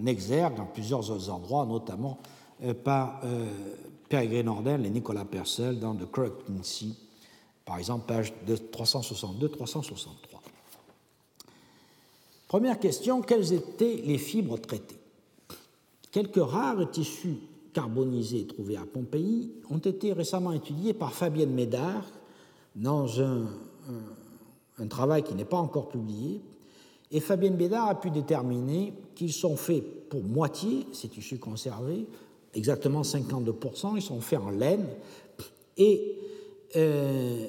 exergue 0.07 0.57
dans 0.57 0.67
plusieurs 0.67 1.31
endroits, 1.31 1.67
notamment 1.67 2.19
euh, 2.65 2.75
par 2.75 3.23
Peregrine 4.09 4.49
Ordel 4.49 4.85
et 4.87 4.91
Nicolas 4.91 5.25
Percel 5.25 5.79
dans 5.79 5.95
The 5.95 6.07
Sea, 6.63 6.95
par 7.65 7.79
exemple, 7.79 8.07
page 8.07 8.33
362-363. 8.73 10.09
Première 12.49 12.79
question, 12.79 13.23
quelles 13.23 13.53
étaient 13.55 14.03
les 14.05 14.19
fibres 14.19 14.59
traitées? 14.59 14.99
Quelques 16.11 16.37
rares 16.37 16.91
tissus 16.91 17.39
carbonisés 17.73 18.47
trouvés 18.47 18.77
à 18.77 18.85
Pompéi 18.85 19.51
ont 19.71 19.79
été 19.79 20.13
récemment 20.13 20.53
étudiés 20.53 20.93
par 20.93 21.15
Fabienne 21.15 21.55
Médard 21.55 22.05
dans 22.77 23.09
un 24.79 24.87
travail 24.89 25.23
qui 25.23 25.35
n'est 25.35 25.47
pas 25.47 25.57
encore 25.57 25.89
publié. 25.89 26.43
Et 27.13 27.21
Fabienne 27.21 27.57
Médard 27.57 27.89
a 27.89 28.01
pu 28.01 28.11
déterminer 28.11 28.95
qu'ils 29.15 29.35
sont 29.35 29.57
faits 29.57 30.09
pour 30.09 30.23
moitié, 30.23 30.87
ces 30.93 31.09
tissus 31.09 31.39
conservés, 31.39 32.07
exactement 32.55 33.03
52%, 33.03 33.97
ils 33.97 34.03
sont 34.03 34.23
faits 34.23 34.41
en 34.41 34.51
laine, 34.51 34.87
et 35.77 36.17
euh, 36.77 37.47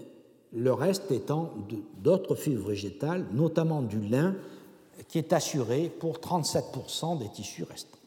le 0.54 0.74
reste 0.74 1.12
étant 1.12 1.54
d'autres 2.02 2.36
fibres 2.36 2.68
végétales, 2.68 3.26
notamment 3.34 3.82
du 3.82 4.02
lin, 4.02 4.36
qui 5.08 5.18
est 5.18 5.32
assuré 5.32 5.90
pour 5.98 6.18
37% 6.18 7.20
des 7.20 7.30
tissus 7.30 7.64
restants. 7.64 7.98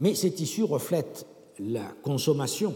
Mais 0.00 0.14
ces 0.14 0.32
tissus 0.32 0.64
reflètent 0.64 1.26
la 1.58 1.84
consommation, 2.02 2.74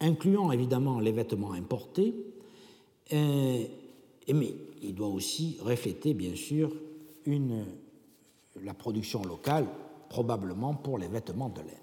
incluant 0.00 0.50
évidemment 0.50 0.98
les 0.98 1.12
vêtements 1.12 1.52
importés, 1.52 2.14
euh, 3.12 3.64
mais 4.28 4.54
il 4.82 4.94
doit 4.94 5.08
aussi 5.08 5.58
refléter 5.60 6.14
bien 6.14 6.34
sûr 6.34 6.72
une, 7.26 7.64
la 8.62 8.74
production 8.74 9.22
locale 9.22 9.66
probablement 10.08 10.74
pour 10.74 10.98
les 10.98 11.08
vêtements 11.08 11.48
de 11.48 11.60
laine. 11.60 11.78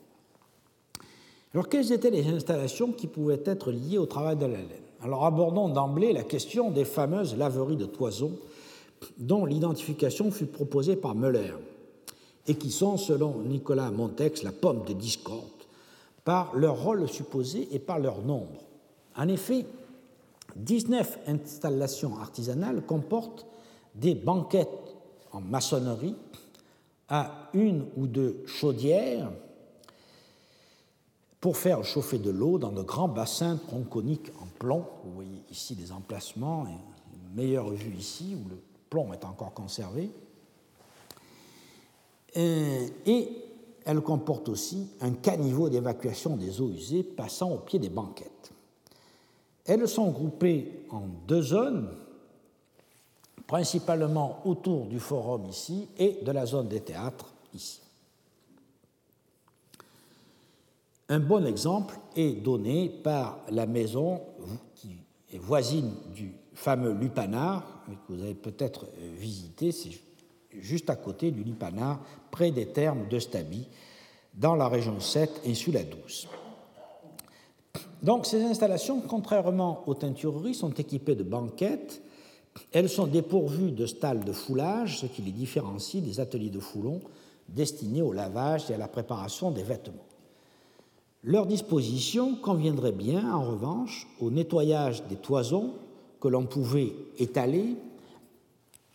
Alors, 1.54 1.68
quelles 1.68 1.92
étaient 1.92 2.12
les 2.12 2.28
installations 2.28 2.92
qui 2.92 3.08
pouvaient 3.08 3.42
être 3.46 3.72
liées 3.72 3.98
au 3.98 4.06
travail 4.06 4.36
de 4.36 4.46
la 4.46 4.58
laine? 4.58 4.90
Alors, 5.02 5.26
abordons 5.26 5.70
d'emblée 5.70 6.14
la 6.14 6.24
question 6.24 6.70
des 6.70 6.86
fameuses 6.86 7.36
laveries 7.36 7.76
de 7.76 7.86
toison 7.86 8.38
dont 9.18 9.46
l'identification 9.46 10.30
fut 10.30 10.46
proposée 10.46 10.96
par 10.96 11.16
Müller 11.16 11.54
et 12.48 12.56
qui 12.56 12.70
sont, 12.70 12.98
selon 12.98 13.40
Nicolas 13.40 13.90
Montex, 13.92 14.44
la 14.44 14.52
pomme 14.52 14.84
de 14.86 14.94
discorde 14.94 15.44
par 16.24 16.56
leur 16.56 16.84
rôle 16.84 17.08
supposé 17.08 17.68
et 17.72 17.80
par 17.80 17.98
leur 17.98 18.22
nombre. 18.22 18.62
En 19.16 19.28
effet, 19.28 19.66
19 20.64 21.20
installations 21.28 22.18
artisanales 22.18 22.86
comportent 22.86 23.46
des 23.96 24.16
banquettes 24.16 24.96
en 25.32 25.42
maçonnerie 25.42 26.16
à 27.08 27.50
une 27.54 27.86
ou 27.98 28.08
deux 28.08 28.44
chaudières 28.46 29.32
pour 31.42 31.58
faire 31.58 31.84
chauffer 31.84 32.20
de 32.20 32.30
l'eau 32.30 32.58
dans 32.58 32.72
de 32.72 32.82
grands 32.82 33.08
bassins 33.08 33.58
tronconiques 33.68 34.32
en 34.42 34.48
plomb. 34.60 34.86
Vous 35.06 35.14
voyez 35.14 35.44
ici 35.50 35.76
des 35.76 35.92
emplacements, 35.92 36.66
une 36.68 37.36
meilleure 37.36 37.70
vue 37.70 37.96
ici 37.96 38.36
où 38.36 38.50
le 38.50 38.58
plomb 38.90 39.14
est 39.14 39.24
encore 39.24 39.54
conservé. 39.54 40.12
Euh, 42.38 42.88
et 43.06 43.30
elle 43.86 44.02
comporte 44.02 44.50
aussi 44.50 44.90
un 45.02 45.12
caniveau 45.14 45.70
d'évacuation 45.70 46.36
des 46.36 46.62
eaux 46.62 46.70
usées 46.70 47.04
passant 47.04 47.52
au 47.52 47.58
pied 47.58 47.80
des 47.80 47.90
banquettes. 47.90 48.39
Elles 49.70 49.88
sont 49.88 50.10
groupées 50.10 50.84
en 50.90 51.04
deux 51.28 51.44
zones, 51.44 51.90
principalement 53.46 54.42
autour 54.46 54.88
du 54.88 55.00
forum 55.00 55.46
ici 55.46 55.88
et 55.96 56.18
de 56.24 56.32
la 56.32 56.48
zone 56.48 56.68
des 56.68 56.82
théâtres 56.82 57.32
ici. 57.54 57.80
Un 61.08 61.20
bon 61.20 61.46
exemple 61.46 62.00
est 62.16 62.32
donné 62.32 62.90
par 62.90 63.42
la 63.52 63.68
maison 63.68 64.22
qui 64.74 64.98
est 65.32 65.38
voisine 65.38 65.94
du 66.16 66.34
fameux 66.56 66.94
Lupanar, 66.94 67.84
que 68.08 68.14
vous 68.14 68.24
avez 68.24 68.34
peut-être 68.34 68.88
visité, 69.20 69.72
c'est 69.72 69.92
juste 70.60 70.90
à 70.90 70.96
côté 70.96 71.30
du 71.30 71.44
Lupanar, 71.44 72.00
près 72.32 72.50
des 72.50 72.70
thermes 72.70 73.08
de 73.08 73.20
Stabi, 73.20 73.68
dans 74.34 74.56
la 74.56 74.68
région 74.68 75.00
7 75.00 75.42
et 75.46 75.54
sous 75.54 75.72
la 75.72 75.84
12. 75.84 76.28
Donc 78.02 78.26
ces 78.26 78.44
installations, 78.44 79.02
contrairement 79.02 79.84
aux 79.88 79.94
teintureries, 79.94 80.56
sont 80.56 80.72
équipées 80.72 81.16
de 81.16 81.24
banquettes 81.24 82.02
elles 82.72 82.90
sont 82.90 83.08
dépourvues 83.08 83.72
de 83.72 83.86
stalles 83.86 84.24
de 84.24 84.32
foulage, 84.32 85.00
ce 85.00 85.06
qui 85.06 85.22
les 85.22 85.32
différencie 85.32 86.04
des 86.04 86.20
ateliers 86.20 86.50
de 86.50 86.60
foulon 86.60 87.02
destinés 87.48 88.02
au 88.02 88.14
lavage 88.14 88.70
et 88.70 88.76
à 88.76 88.78
la 88.78 88.88
préparation 88.88 89.52
des 89.52 89.64
vêtements. 89.64 90.06
Leur 91.24 91.46
disposition 91.46 92.36
conviendrait 92.36 92.92
bien, 92.92 93.34
en 93.34 93.44
revanche, 93.44 94.08
au 94.22 94.30
nettoyage 94.30 95.04
des 95.08 95.16
toisons 95.16 95.74
que 96.22 96.28
l'on 96.28 96.46
pouvait 96.46 96.94
étaler 97.18 97.76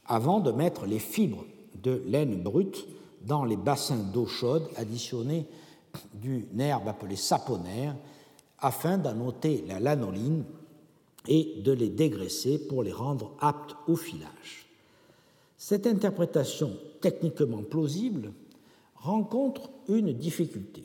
avant 0.07 0.41
de 0.41 0.53
mettre 0.53 0.87
les 0.87 0.99
fibres 0.99 1.45
de 1.83 2.03
laine 2.07 2.43
brute 2.43 2.87
dans 3.23 3.45
les 3.45 3.57
bassins 3.57 4.05
d'eau 4.13 4.27
chaude 4.27 4.69
additionnés 4.77 5.47
d'une 6.15 6.61
herbe 6.61 6.89
appelée 6.89 7.17
saponaire 7.17 7.95
afin 8.65 8.97
d'annoter 8.97 9.63
la 9.69 9.79
lanoline 9.79 10.43
et 11.29 11.61
de 11.63 11.71
les 11.71 11.91
dégraisser 11.91 12.59
pour 12.59 12.83
les 12.83 12.93
rendre 12.93 13.33
aptes 13.39 13.77
au 13.87 13.95
filage. 13.95 14.67
Cette 15.59 15.87
interprétation 15.87 16.71
techniquement 17.03 17.63
plausible 17.63 18.33
rencontre 18.97 19.69
une 19.87 20.15
difficulté. 20.15 20.83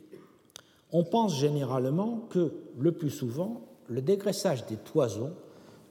On 0.91 1.05
pense 1.05 1.39
généralement 1.39 2.27
que, 2.29 2.51
le 2.77 2.91
plus 2.91 3.11
souvent, 3.11 3.61
le 3.87 4.01
dégraissage 4.01 4.65
des 4.65 4.75
toisons 4.75 5.31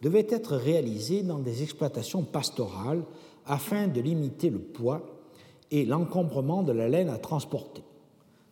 devait 0.03 0.27
être 0.29 0.57
réalisé 0.57 1.23
dans 1.23 1.39
des 1.39 1.63
exploitations 1.63 2.23
pastorales 2.23 3.03
afin 3.47 3.89
de 3.89 4.03
limiter 4.03 4.51
le 4.51 4.59
poids 4.59 5.07
et 5.71 5.87
l'encombrement 5.87 6.63
de 6.63 6.73
la 6.73 6.89
laine 6.89 7.09
à 7.09 7.17
transporter. 7.17 7.83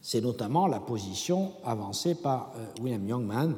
C'est 0.09 0.20
notamment 0.20 0.69
la 0.69 0.78
position 0.78 1.55
avancée 1.65 2.15
par 2.15 2.53
euh, 2.55 2.81
William 2.81 3.09
Youngman 3.09 3.57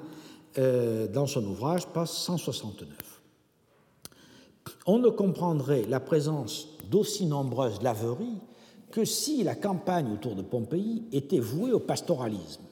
euh, 0.57 1.07
dans 1.07 1.27
son 1.27 1.45
ouvrage, 1.45 1.87
page 1.89 2.09
169. 2.09 2.89
On 4.87 4.99
ne 4.99 5.11
comprendrait 5.11 5.85
la 5.87 6.01
présence 6.01 6.69
d'aussi 6.91 7.27
nombreuses 7.27 7.83
laveries 7.83 8.39
que 8.91 9.05
si 9.05 9.45
la 9.45 9.57
campagne 9.57 10.11
autour 10.11 10.37
de 10.37 10.41
Pompéi 10.41 11.05
était 11.13 11.39
vouée 11.39 11.73
au 11.73 11.81
pastoralisme. 11.81 12.63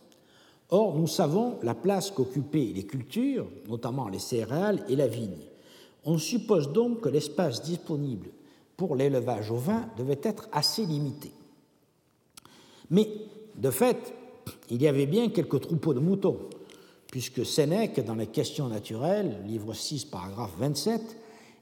Or, 0.70 0.96
nous 0.96 1.06
savons 1.06 1.58
la 1.62 1.74
place 1.74 2.10
qu'occupaient 2.10 2.72
les 2.74 2.86
cultures, 2.86 3.46
notamment 3.68 4.08
les 4.08 4.20
céréales 4.20 4.86
et 4.88 4.96
la 4.96 5.06
vigne. 5.06 5.44
On 6.06 6.16
suppose 6.16 6.72
donc 6.72 7.02
que 7.02 7.10
l'espace 7.10 7.60
disponible 7.60 8.30
pour 8.74 8.96
l'élevage 8.96 9.50
au 9.50 9.56
vin 9.56 9.84
devait 9.98 10.20
être 10.22 10.48
assez 10.50 10.86
limité. 10.86 11.30
Mais, 12.88 13.10
de 13.56 13.70
fait, 13.70 14.14
il 14.70 14.82
y 14.82 14.88
avait 14.88 15.06
bien 15.06 15.28
quelques 15.28 15.60
troupeaux 15.60 15.94
de 15.94 16.00
moutons, 16.00 16.38
puisque 17.10 17.44
Sénèque, 17.44 18.04
dans 18.04 18.14
les 18.14 18.26
questions 18.26 18.68
naturelles, 18.68 19.42
livre 19.46 19.74
6, 19.74 20.06
paragraphe 20.06 20.54
27, 20.58 21.00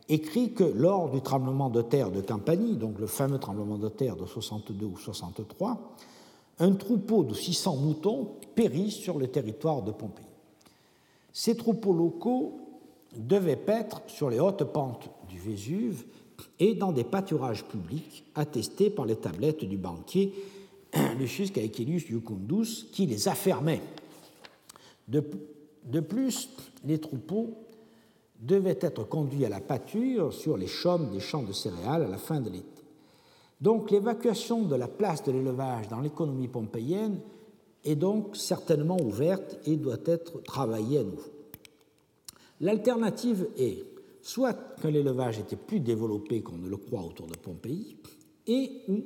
écrit 0.09 0.53
que 0.53 0.65
lors 0.65 1.11
du 1.11 1.21
tremblement 1.21 1.71
de 1.71 1.83
terre 1.83 2.11
de 2.11 2.21
Campanie, 2.21 2.77
donc 2.77 2.99
le 2.99 3.07
fameux 3.07 3.39
tremblement 3.39 3.79
de 3.79 3.89
terre 3.89 4.17
de 4.17 4.27
62 4.27 4.87
ou 4.87 4.97
63, 4.97 5.97
un 6.59 6.73
troupeau 6.73 7.25
de 7.25 7.35
600 7.35 7.77
moutons 7.77 8.33
périt 8.55 8.91
sur 8.91 9.19
le 9.19 9.29
territoire 9.29 9.83
de 9.83 9.91
Pompéi. 9.91 10.25
Ces 11.33 11.57
troupeaux 11.57 11.93
locaux 11.93 12.61
devaient 13.17 13.57
paître 13.57 14.03
sur 14.07 14.31
les 14.31 14.41
hautes 14.41 14.65
pentes 14.65 15.09
du 15.29 15.39
Vésuve 15.39 16.05
et 16.59 16.75
dans 16.75 16.93
des 16.93 17.05
pâturages 17.05 17.65
publics 17.65 18.25
attestés 18.35 18.91
par 18.91 19.07
les 19.07 19.17
tablettes 19.17 19.65
du 19.65 19.77
banquier 19.77 20.33
Lucius 21.19 21.51
Caecilius 21.51 22.09
Iucundus 22.09 22.87
qui 22.93 23.07
les 23.07 23.29
affermait. 23.29 23.81
De, 25.09 25.23
de 25.85 26.01
plus, 26.01 26.49
les 26.85 26.99
troupeaux 26.99 27.55
devaient 28.41 28.79
être 28.81 29.05
conduits 29.05 29.45
à 29.45 29.49
la 29.49 29.61
pâture 29.61 30.33
sur 30.33 30.57
les 30.57 30.67
chaumes 30.67 31.11
des 31.11 31.21
champs 31.21 31.43
de 31.43 31.53
céréales 31.53 32.03
à 32.03 32.09
la 32.09 32.19
fin 32.19 32.41
de 32.41 32.51
l'été. 32.51 32.83
Donc 33.61 33.91
l'évacuation 33.91 34.63
de 34.63 34.75
la 34.75 34.89
place 34.89 35.23
de 35.25 35.33
l'élevage 35.33 35.89
dans 35.89 36.01
l'économie 36.01 36.49
pompéienne 36.49 37.21
est 37.85 37.97
donc 37.97 38.37
certainement 38.37 38.99
ouverte 39.01 39.59
et 39.67 39.77
doit 39.77 39.99
être 40.07 40.43
travaillée 40.43 40.99
à 40.99 41.05
nouveau. 41.05 41.31
L'alternative 42.61 43.47
est 43.59 43.85
soit 44.23 44.55
que 44.81 44.89
l'élevage 44.89 45.39
était 45.39 45.57
plus 45.57 45.81
développé 45.81 46.41
qu'on 46.43 46.57
ne 46.57 46.69
le 46.69 46.79
croit 46.79 47.03
autour 47.03 47.27
de 47.27 47.37
Pompéi, 47.37 47.97
et 48.47 48.71
ou 48.89 49.03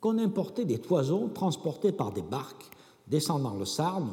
qu'on 0.00 0.18
importait 0.18 0.64
des 0.64 0.78
toisons 0.78 1.28
transportés 1.28 1.92
par 1.92 2.12
des 2.12 2.22
barques 2.22 2.70
descendant 3.06 3.54
le 3.54 3.64
Sarne, 3.64 4.10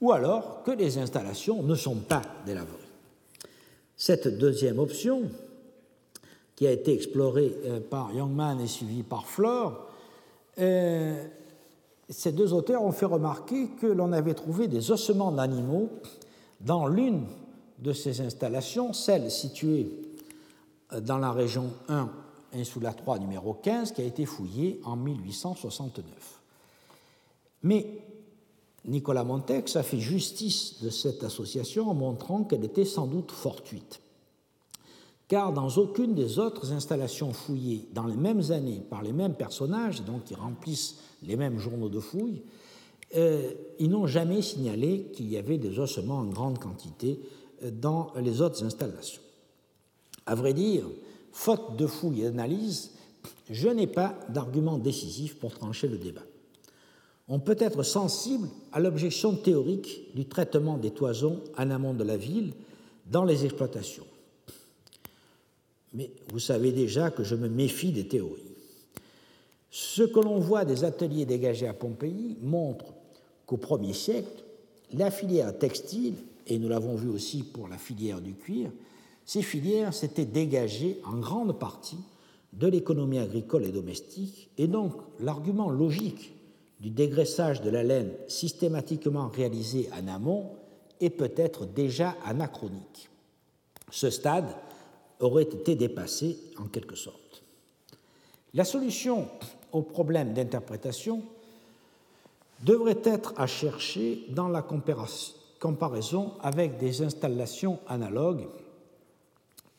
ou 0.00 0.12
alors 0.12 0.62
que 0.62 0.70
les 0.70 0.98
installations 0.98 1.62
ne 1.62 1.74
sont 1.74 1.96
pas 1.96 2.22
des. 2.46 2.56
Cette 3.96 4.38
deuxième 4.38 4.78
option, 4.78 5.22
qui 6.56 6.66
a 6.66 6.70
été 6.70 6.92
explorée 6.92 7.56
euh, 7.64 7.80
par 7.80 8.12
Youngman 8.12 8.60
et 8.60 8.66
suivie 8.66 9.02
par 9.02 9.26
Flore, 9.26 9.86
euh, 10.58 11.24
ces 12.08 12.32
deux 12.32 12.52
auteurs 12.52 12.82
ont 12.82 12.92
fait 12.92 13.06
remarquer 13.06 13.68
que 13.80 13.86
l'on 13.86 14.12
avait 14.12 14.34
trouvé 14.34 14.68
des 14.68 14.90
ossements 14.90 15.32
d'animaux 15.32 15.88
dans 16.60 16.86
l'une 16.86 17.24
de 17.78 17.92
ces 17.92 18.20
installations, 18.20 18.92
celle 18.92 19.30
située 19.30 19.88
euh, 20.92 21.00
dans 21.00 21.18
la 21.18 21.32
région 21.32 21.70
1, 21.88 22.10
Insula 22.54 22.92
3, 22.92 23.18
numéro 23.18 23.54
15, 23.54 23.92
qui 23.92 24.02
a 24.02 24.04
été 24.04 24.26
fouillée 24.26 24.80
en 24.84 24.96
1869. 24.96 26.40
Mais 27.62 27.86
Nicolas 28.84 29.24
Montex 29.24 29.76
a 29.76 29.82
fait 29.82 30.00
justice 30.00 30.82
de 30.82 30.90
cette 30.90 31.22
association 31.24 31.88
en 31.88 31.94
montrant 31.94 32.44
qu'elle 32.44 32.64
était 32.64 32.84
sans 32.84 33.06
doute 33.06 33.30
fortuite. 33.30 34.00
Car 35.28 35.52
dans 35.52 35.68
aucune 35.78 36.14
des 36.14 36.38
autres 36.38 36.72
installations 36.72 37.32
fouillées 37.32 37.88
dans 37.94 38.06
les 38.06 38.16
mêmes 38.16 38.50
années 38.50 38.82
par 38.90 39.02
les 39.02 39.12
mêmes 39.12 39.34
personnages, 39.34 40.02
donc 40.02 40.24
qui 40.24 40.34
remplissent 40.34 40.96
les 41.22 41.36
mêmes 41.36 41.58
journaux 41.58 41.88
de 41.88 42.00
fouilles, 42.00 42.42
euh, 43.14 43.52
ils 43.78 43.88
n'ont 43.88 44.06
jamais 44.06 44.42
signalé 44.42 45.10
qu'il 45.12 45.30
y 45.30 45.36
avait 45.36 45.58
des 45.58 45.78
ossements 45.78 46.18
en 46.18 46.24
grande 46.24 46.58
quantité 46.58 47.20
dans 47.62 48.12
les 48.16 48.40
autres 48.40 48.64
installations. 48.64 49.22
À 50.26 50.34
vrai 50.34 50.52
dire, 50.52 50.84
faute 51.32 51.76
de 51.76 51.86
fouilles 51.86 52.22
et 52.22 52.24
d'analyse, 52.24 52.92
je 53.50 53.68
n'ai 53.68 53.86
pas 53.86 54.18
d'argument 54.28 54.78
décisif 54.78 55.38
pour 55.38 55.52
trancher 55.52 55.88
le 55.88 55.98
débat. 55.98 56.22
On 57.28 57.38
peut 57.38 57.56
être 57.58 57.82
sensible 57.82 58.48
à 58.72 58.80
l'objection 58.80 59.34
théorique 59.34 60.14
du 60.14 60.26
traitement 60.26 60.76
des 60.76 60.90
toisons 60.90 61.40
en 61.56 61.70
amont 61.70 61.94
de 61.94 62.04
la 62.04 62.16
ville 62.16 62.52
dans 63.06 63.24
les 63.24 63.44
exploitations. 63.44 64.06
Mais 65.94 66.10
vous 66.32 66.38
savez 66.38 66.72
déjà 66.72 67.10
que 67.10 67.24
je 67.24 67.34
me 67.34 67.48
méfie 67.48 67.92
des 67.92 68.06
théories. 68.06 68.42
Ce 69.70 70.02
que 70.02 70.20
l'on 70.20 70.38
voit 70.38 70.64
des 70.64 70.84
ateliers 70.84 71.24
dégagés 71.24 71.66
à 71.66 71.74
Pompéi 71.74 72.36
montre 72.42 72.86
qu'au 73.46 73.58
Ier 73.80 73.92
siècle, 73.94 74.44
la 74.92 75.10
filière 75.10 75.58
textile 75.58 76.14
et 76.46 76.58
nous 76.58 76.68
l'avons 76.68 76.96
vu 76.96 77.08
aussi 77.08 77.42
pour 77.42 77.68
la 77.68 77.78
filière 77.78 78.20
du 78.20 78.34
cuir, 78.34 78.70
ces 79.32 79.40
filières 79.40 79.94
s'étaient 79.94 80.26
dégagées 80.26 81.00
en 81.06 81.16
grande 81.16 81.58
partie 81.58 81.96
de 82.52 82.66
l'économie 82.66 83.18
agricole 83.18 83.64
et 83.64 83.72
domestique, 83.72 84.50
et 84.58 84.66
donc 84.66 84.92
l'argument 85.20 85.70
logique 85.70 86.34
du 86.80 86.90
dégraissage 86.90 87.62
de 87.62 87.70
la 87.70 87.82
laine 87.82 88.12
systématiquement 88.28 89.28
réalisé 89.28 89.88
en 89.98 90.06
amont 90.06 90.50
est 91.00 91.08
peut-être 91.08 91.64
déjà 91.64 92.14
anachronique. 92.26 93.08
Ce 93.90 94.10
stade 94.10 94.54
aurait 95.18 95.44
été 95.44 95.76
dépassé 95.76 96.36
en 96.58 96.64
quelque 96.64 96.94
sorte. 96.94 97.42
La 98.52 98.66
solution 98.66 99.28
au 99.72 99.80
problème 99.80 100.34
d'interprétation 100.34 101.22
devrait 102.64 103.00
être 103.02 103.32
à 103.38 103.46
chercher 103.46 104.26
dans 104.28 104.50
la 104.50 104.60
comparaison 104.60 106.32
avec 106.42 106.76
des 106.76 107.00
installations 107.00 107.78
analogues 107.88 108.46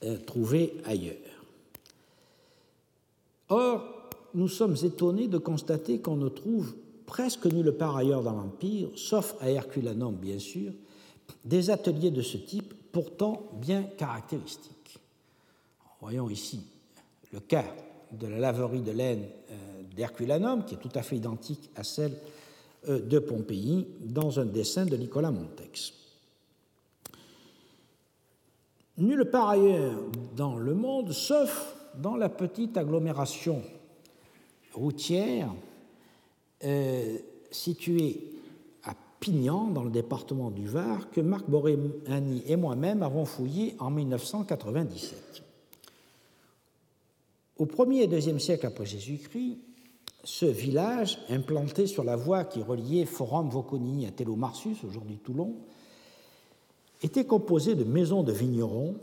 euh, 0.03 0.17
trouvées 0.17 0.75
ailleurs. 0.85 1.15
Or, 3.49 4.09
nous 4.33 4.47
sommes 4.47 4.75
étonnés 4.83 5.27
de 5.27 5.37
constater 5.37 5.99
qu'on 5.99 6.15
ne 6.15 6.29
trouve 6.29 6.73
presque 7.05 7.45
nulle 7.45 7.73
part 7.73 7.97
ailleurs 7.97 8.23
dans 8.23 8.33
l'Empire, 8.33 8.89
sauf 8.95 9.35
à 9.39 9.49
Herculanum 9.49 10.15
bien 10.15 10.39
sûr, 10.39 10.71
des 11.45 11.69
ateliers 11.69 12.11
de 12.11 12.21
ce 12.21 12.37
type 12.37 12.73
pourtant 12.91 13.43
bien 13.61 13.83
caractéristiques. 13.97 14.99
Voyons 16.01 16.29
ici 16.29 16.61
le 17.31 17.39
cas 17.39 17.65
de 18.11 18.27
la 18.27 18.39
laverie 18.39 18.81
de 18.81 18.91
laine 18.91 19.25
euh, 19.51 19.55
d'Herculanum, 19.95 20.65
qui 20.65 20.75
est 20.75 20.77
tout 20.77 20.91
à 20.95 21.01
fait 21.01 21.17
identique 21.17 21.69
à 21.75 21.83
celle 21.83 22.13
euh, 22.89 22.99
de 22.99 23.19
Pompéi 23.19 23.87
dans 24.01 24.39
un 24.39 24.45
dessin 24.45 24.85
de 24.85 24.95
Nicolas 24.95 25.31
Montex. 25.31 25.93
Nulle 28.97 29.25
part 29.25 29.49
ailleurs 29.49 29.99
dans 30.35 30.57
le 30.57 30.75
monde, 30.75 31.11
sauf 31.11 31.75
dans 31.95 32.15
la 32.15 32.29
petite 32.29 32.77
agglomération 32.77 33.63
routière 34.73 35.51
euh, 36.63 37.17
située 37.49 38.21
à 38.83 38.93
Pignan, 39.19 39.67
dans 39.67 39.83
le 39.83 39.89
département 39.89 40.51
du 40.51 40.67
Var, 40.67 41.09
que 41.09 41.21
Marc 41.21 41.49
Boréani 41.49 42.43
et 42.45 42.55
moi-même 42.55 43.01
avons 43.01 43.25
fouillé 43.25 43.75
en 43.79 43.89
1997. 43.89 45.43
Au 47.57 47.65
1er 47.65 48.03
et 48.03 48.07
2e 48.07 48.39
siècle 48.39 48.67
après 48.67 48.85
Jésus-Christ, 48.85 49.57
ce 50.23 50.45
village, 50.45 51.17
implanté 51.29 51.87
sur 51.87 52.03
la 52.03 52.15
voie 52.15 52.45
qui 52.45 52.61
reliait 52.61 53.05
Forum 53.05 53.49
Voconi 53.49 54.05
à 54.05 54.11
Télomarsus, 54.11 54.77
aujourd'hui 54.87 55.17
Toulon, 55.17 55.55
était 57.03 57.25
composé 57.25 57.75
de 57.75 57.83
maisons 57.83 58.23
de 58.23 58.31
vignerons, 58.31 58.95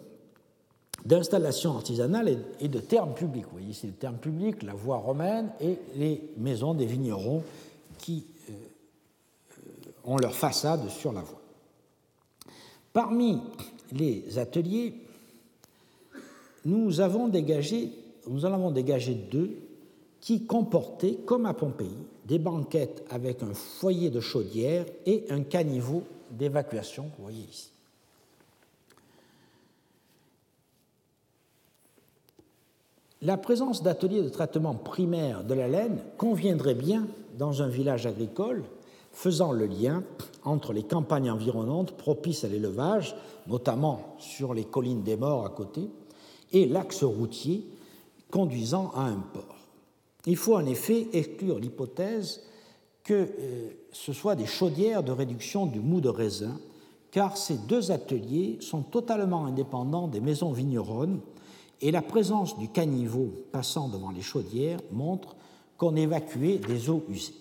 d'installations 1.05 1.75
artisanales 1.75 2.39
et 2.61 2.69
de 2.69 2.81
termes 2.81 3.15
publics. 3.15 3.45
Vous 3.45 3.59
voyez 3.59 3.71
ici 3.71 3.87
le 3.87 3.93
terme 3.93 4.17
public, 4.17 4.63
la 4.63 4.75
voie 4.75 4.97
romaine 4.97 5.51
et 5.61 5.79
les 5.97 6.31
maisons 6.37 6.75
des 6.75 6.87
vignerons 6.87 7.43
qui 7.99 8.25
euh, 8.49 8.53
ont 10.05 10.17
leur 10.17 10.35
façade 10.35 10.89
sur 10.89 11.13
la 11.13 11.21
voie. 11.21 11.41
Parmi 12.93 13.41
les 13.93 14.39
ateliers, 14.39 14.95
nous 16.65 17.01
avons 17.01 17.29
dégagé, 17.29 17.93
nous 18.27 18.45
en 18.45 18.53
avons 18.53 18.71
dégagé 18.71 19.15
deux 19.15 19.57
qui 20.21 20.45
comportait, 20.45 21.19
comme 21.25 21.47
à 21.47 21.55
Pompéi, 21.55 21.89
des 22.27 22.39
banquettes 22.39 23.05
avec 23.09 23.43
un 23.43 23.55
foyer 23.55 24.11
de 24.11 24.21
chaudière 24.21 24.85
et 25.07 25.25
un 25.31 25.43
caniveau 25.43 26.05
d'évacuation, 26.31 27.11
vous 27.17 27.25
voyez 27.25 27.47
ici. 27.51 27.71
La 33.23 33.37
présence 33.37 33.83
d'ateliers 33.83 34.23
de 34.23 34.31
traitement 34.31 34.75
primaire 34.75 35.45
de 35.45 35.53
la 35.53 35.69
laine 35.69 35.99
conviendrait 36.17 36.75
bien 36.75 37.07
dans 37.37 37.61
un 37.61 37.69
village 37.69 38.07
agricole 38.07 38.65
faisant 39.13 39.53
le 39.53 39.67
lien 39.67 40.03
entre 40.43 40.73
les 40.73 40.85
campagnes 40.85 41.31
environnantes 41.31 41.93
propices 41.93 42.45
à 42.45 42.49
l'élevage, 42.49 43.15
notamment 43.47 44.17
sur 44.19 44.55
les 44.55 44.65
collines 44.65 45.03
des 45.03 45.17
morts 45.19 45.45
à 45.45 45.51
côté, 45.51 45.91
et 46.53 46.67
l'axe 46.67 47.05
routier 47.05 47.67
conduisant 48.31 48.91
à 48.95 49.03
un 49.03 49.23
port. 49.35 49.57
Il 50.25 50.37
faut 50.37 50.57
en 50.57 50.65
effet 50.65 51.09
exclure 51.13 51.59
l'hypothèse 51.59 52.41
que 53.05 53.15
euh, 53.15 53.69
ce 53.93 54.15
soit 54.15 54.35
des 54.35 54.47
chaudières 54.47 55.03
de 55.03 55.13
réduction 55.13 55.67
du 55.67 55.81
mou 55.81 56.01
de 56.01 56.09
raisin, 56.09 56.59
car 57.11 57.37
ces 57.37 57.59
deux 57.69 57.91
ateliers 57.91 58.57
sont 58.61 58.83
totalement 58.83 59.45
indépendants 59.45 60.09
des 60.09 60.21
maisons 60.21 60.53
vigneronnes 60.53 61.21
et 61.81 61.90
la 61.90 62.02
présence 62.02 62.59
du 62.59 62.69
caniveau 62.69 63.32
passant 63.52 63.89
devant 63.89 64.11
les 64.11 64.23
chaudières 64.23 64.81
montre 64.93 65.36
qu'on 65.78 65.97
évacuait 65.97 66.59
des 66.59 66.90
eaux 66.90 67.05
usées. 67.09 67.35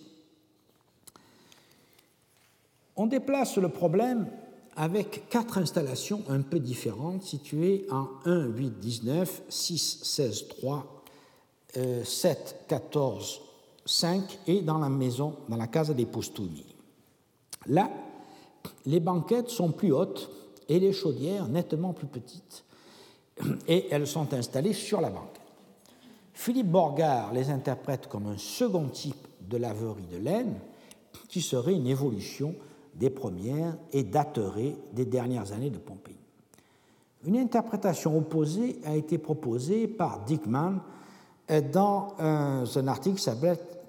On 2.96 3.08
déplace 3.08 3.58
le 3.58 3.70
problème 3.70 4.28
avec 4.76 5.28
quatre 5.30 5.58
installations 5.58 6.24
un 6.30 6.42
peu 6.42 6.60
différentes 6.60 7.24
situées 7.24 7.86
en 7.92 8.08
1, 8.26 8.46
8, 8.46 8.80
19, 8.80 9.42
6, 9.50 10.00
16, 10.04 10.48
3, 10.48 11.04
7, 12.04 12.66
14, 12.68 13.42
5 13.86 14.40
et 14.48 14.62
dans 14.62 14.78
la 14.78 14.90
maison, 14.90 15.36
dans 15.50 15.58
la 15.58 15.68
Casa 15.68 15.94
des 15.94 16.06
Postumi. 16.06 16.66
Là, 17.68 17.90
les 18.86 19.00
banquettes 19.00 19.50
sont 19.50 19.72
plus 19.72 19.92
hautes 19.92 20.30
et 20.68 20.80
les 20.80 20.94
chaudières 20.94 21.48
nettement 21.48 21.94
plus 21.94 22.08
petites, 22.08 22.64
et 23.68 23.88
elles 23.92 24.08
sont 24.08 24.34
installées 24.34 24.74
sur 24.74 25.02
la 25.02 25.10
banquette. 25.10 25.42
Philippe 26.34 26.72
Borgard 26.72 27.34
les 27.34 27.50
interprète 27.50 28.08
comme 28.08 28.28
un 28.28 28.38
second 28.38 28.88
type 28.88 29.28
de 29.42 29.58
laverie 29.58 30.08
de 30.12 30.18
laine 30.18 30.56
qui 31.28 31.42
serait 31.42 31.74
une 31.74 31.88
évolution 31.88 32.56
des 32.96 33.10
premières 33.10 33.76
et 33.92 34.04
daterait 34.04 34.76
des 34.94 35.06
dernières 35.06 35.52
années 35.52 35.70
de 35.70 35.78
Pompéi. 35.78 36.16
Une 37.26 37.38
interprétation 37.38 38.18
opposée 38.18 38.80
a 38.86 38.96
été 38.96 39.18
proposée 39.18 39.88
par 39.88 40.24
Dickman 40.24 40.80
dans 41.72 42.16
un 42.20 42.88
article 42.88 43.20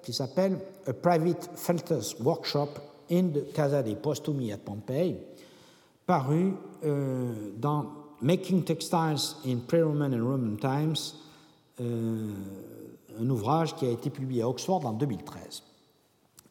qui 0.03 0.13
s'appelle 0.13 0.59
A 0.85 0.93
Private 0.93 1.49
Felters 1.55 2.15
Workshop 2.21 2.69
in 3.11 3.31
the 3.31 3.51
Casa 3.53 3.83
dei 3.83 3.95
Postumi 3.95 4.51
at 4.51 4.57
Pompeii, 4.57 5.17
paru 6.05 6.53
euh, 6.83 7.51
dans 7.57 8.00
Making 8.21 8.63
Textiles 8.63 9.37
in 9.45 9.57
Pre-Roman 9.67 10.13
and 10.13 10.23
Roman 10.23 10.55
Times, 10.57 11.15
euh, 11.79 12.29
un 13.19 13.29
ouvrage 13.29 13.75
qui 13.75 13.85
a 13.87 13.89
été 13.89 14.09
publié 14.09 14.43
à 14.43 14.49
Oxford 14.49 14.85
en 14.85 14.93
2013. 14.93 15.63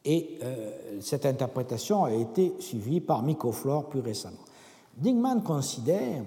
Et 0.03 0.39
euh, 0.43 0.99
cette 0.99 1.25
interprétation 1.25 2.03
a 2.03 2.11
été 2.11 2.53
suivie 2.59 2.99
par 2.99 3.23
Micoflore 3.23 3.87
plus 3.87 3.99
récemment. 3.99 4.43
Dingman 4.97 5.41
considère 5.43 6.23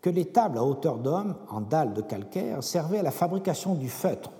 que 0.00 0.10
les 0.10 0.26
tables 0.26 0.58
à 0.58 0.64
hauteur 0.64 0.98
d'homme 0.98 1.36
en 1.50 1.60
dalles 1.60 1.94
de 1.94 2.02
calcaire 2.02 2.64
servaient 2.64 2.98
à 2.98 3.02
la 3.02 3.10
fabrication 3.10 3.74
du 3.74 3.88
feutre, 3.88 4.30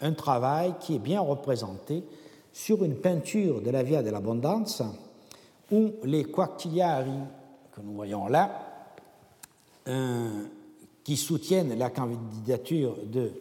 un 0.00 0.12
travail 0.12 0.74
qui 0.80 0.96
est 0.96 1.00
bien 1.00 1.20
représenté 1.20 2.02
sur 2.52 2.82
une 2.82 2.96
peinture 2.96 3.60
de 3.60 3.70
la 3.70 3.82
Via 3.82 4.02
dell'Abbondanza 4.02 4.86
où 5.70 5.92
les 6.02 6.24
quactiliari 6.24 7.18
que 7.72 7.80
nous 7.80 7.92
voyons 7.92 8.28
là, 8.28 8.73
euh, 9.88 10.46
qui 11.02 11.16
soutiennent 11.16 11.78
la 11.78 11.90
candidature 11.90 12.96
de 13.06 13.32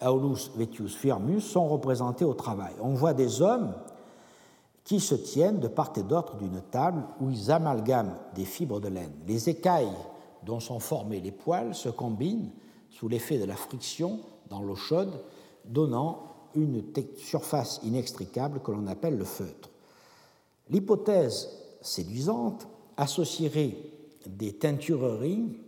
Aulus 0.00 0.50
Vetius 0.56 0.96
Firmus, 0.96 1.42
sont 1.42 1.68
représentés 1.68 2.24
au 2.24 2.34
travail. 2.34 2.72
On 2.80 2.94
voit 2.94 3.12
des 3.12 3.42
hommes 3.42 3.74
qui 4.84 4.98
se 4.98 5.14
tiennent 5.14 5.60
de 5.60 5.68
part 5.68 5.92
et 5.96 6.02
d'autre 6.02 6.36
d'une 6.36 6.62
table 6.70 7.02
où 7.20 7.30
ils 7.30 7.50
amalgament 7.50 8.16
des 8.34 8.44
fibres 8.44 8.80
de 8.80 8.88
laine. 8.88 9.12
Les 9.26 9.48
écailles 9.48 9.92
dont 10.42 10.60
sont 10.60 10.80
formés 10.80 11.20
les 11.20 11.32
poils 11.32 11.74
se 11.74 11.90
combinent 11.90 12.50
sous 12.88 13.08
l'effet 13.08 13.38
de 13.38 13.44
la 13.44 13.56
friction 13.56 14.20
dans 14.48 14.62
l'eau 14.62 14.74
chaude, 14.74 15.22
donnant 15.64 16.22
une 16.54 16.82
surface 17.16 17.80
inextricable 17.84 18.60
que 18.60 18.72
l'on 18.72 18.86
appelle 18.86 19.16
le 19.16 19.24
feutre. 19.24 19.70
L'hypothèse 20.70 21.48
séduisante 21.80 22.66
associerait 22.96 23.76
des 24.26 24.54
teintureries 24.54 25.60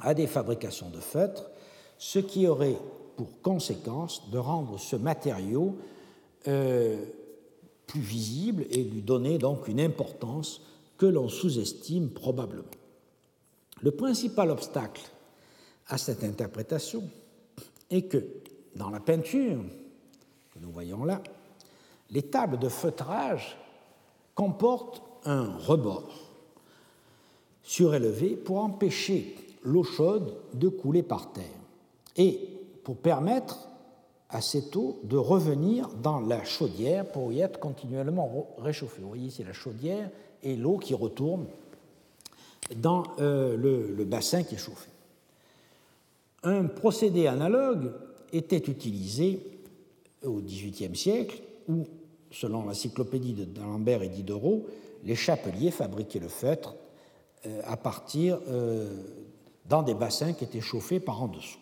à 0.00 0.14
des 0.14 0.26
fabrications 0.26 0.90
de 0.90 1.00
feutre, 1.00 1.50
ce 1.98 2.18
qui 2.18 2.46
aurait 2.46 2.78
pour 3.16 3.40
conséquence 3.42 4.30
de 4.30 4.38
rendre 4.38 4.78
ce 4.78 4.96
matériau 4.96 5.76
euh, 6.46 7.04
plus 7.86 8.00
visible 8.00 8.66
et 8.70 8.84
lui 8.84 9.02
donner 9.02 9.38
donc 9.38 9.66
une 9.66 9.80
importance 9.80 10.60
que 10.96 11.06
l'on 11.06 11.28
sous-estime 11.28 12.10
probablement. 12.10 12.64
Le 13.82 13.90
principal 13.90 14.50
obstacle 14.50 15.02
à 15.88 15.98
cette 15.98 16.22
interprétation 16.22 17.08
est 17.90 18.02
que 18.02 18.24
dans 18.76 18.90
la 18.90 19.00
peinture 19.00 19.62
que 20.52 20.58
nous 20.60 20.70
voyons 20.70 21.04
là, 21.04 21.22
les 22.10 22.22
tables 22.22 22.58
de 22.58 22.68
feutrage 22.68 23.56
comportent 24.34 25.02
un 25.24 25.56
rebord 25.58 26.28
surélevé 27.62 28.36
pour 28.36 28.58
empêcher 28.58 29.36
l'eau 29.62 29.82
chaude 29.82 30.34
de 30.54 30.68
couler 30.68 31.02
par 31.02 31.32
terre 31.32 31.44
et 32.16 32.40
pour 32.84 32.96
permettre 32.96 33.68
à 34.30 34.40
cette 34.40 34.76
eau 34.76 35.00
de 35.04 35.16
revenir 35.16 35.88
dans 36.02 36.20
la 36.20 36.44
chaudière 36.44 37.06
pour 37.06 37.32
y 37.32 37.40
être 37.40 37.58
continuellement 37.58 38.54
réchauffée. 38.58 39.00
Vous 39.00 39.08
voyez, 39.08 39.30
c'est 39.30 39.44
la 39.44 39.52
chaudière 39.52 40.10
et 40.42 40.56
l'eau 40.56 40.76
qui 40.76 40.94
retourne 40.94 41.46
dans 42.76 43.04
euh, 43.20 43.56
le, 43.56 44.04
bassin 44.04 44.42
qui 44.42 44.56
est 44.56 44.58
chauffé. 44.58 44.90
Un 46.42 46.64
procédé 46.64 47.26
analogue 47.26 47.92
était 48.32 48.58
utilisé 48.58 49.40
au 50.22 50.40
XVIIIe 50.40 50.94
siècle 50.94 51.42
où, 51.68 51.86
selon 52.30 52.64
l'encyclopédie 52.64 53.32
d'Alembert 53.32 54.02
et 54.02 54.08
Diderot, 54.08 54.66
les 55.04 55.14
chapeliers 55.14 55.70
fabriquaient 55.70 56.18
le 56.18 56.28
feutre 56.28 56.74
euh, 57.46 57.60
à 57.64 57.76
partir 57.76 58.38
euh, 58.48 58.90
dans 59.68 59.82
des 59.82 59.94
bassins 59.94 60.32
qui 60.32 60.44
étaient 60.44 60.60
chauffés 60.60 61.00
par 61.00 61.22
en 61.22 61.28
dessous. 61.28 61.58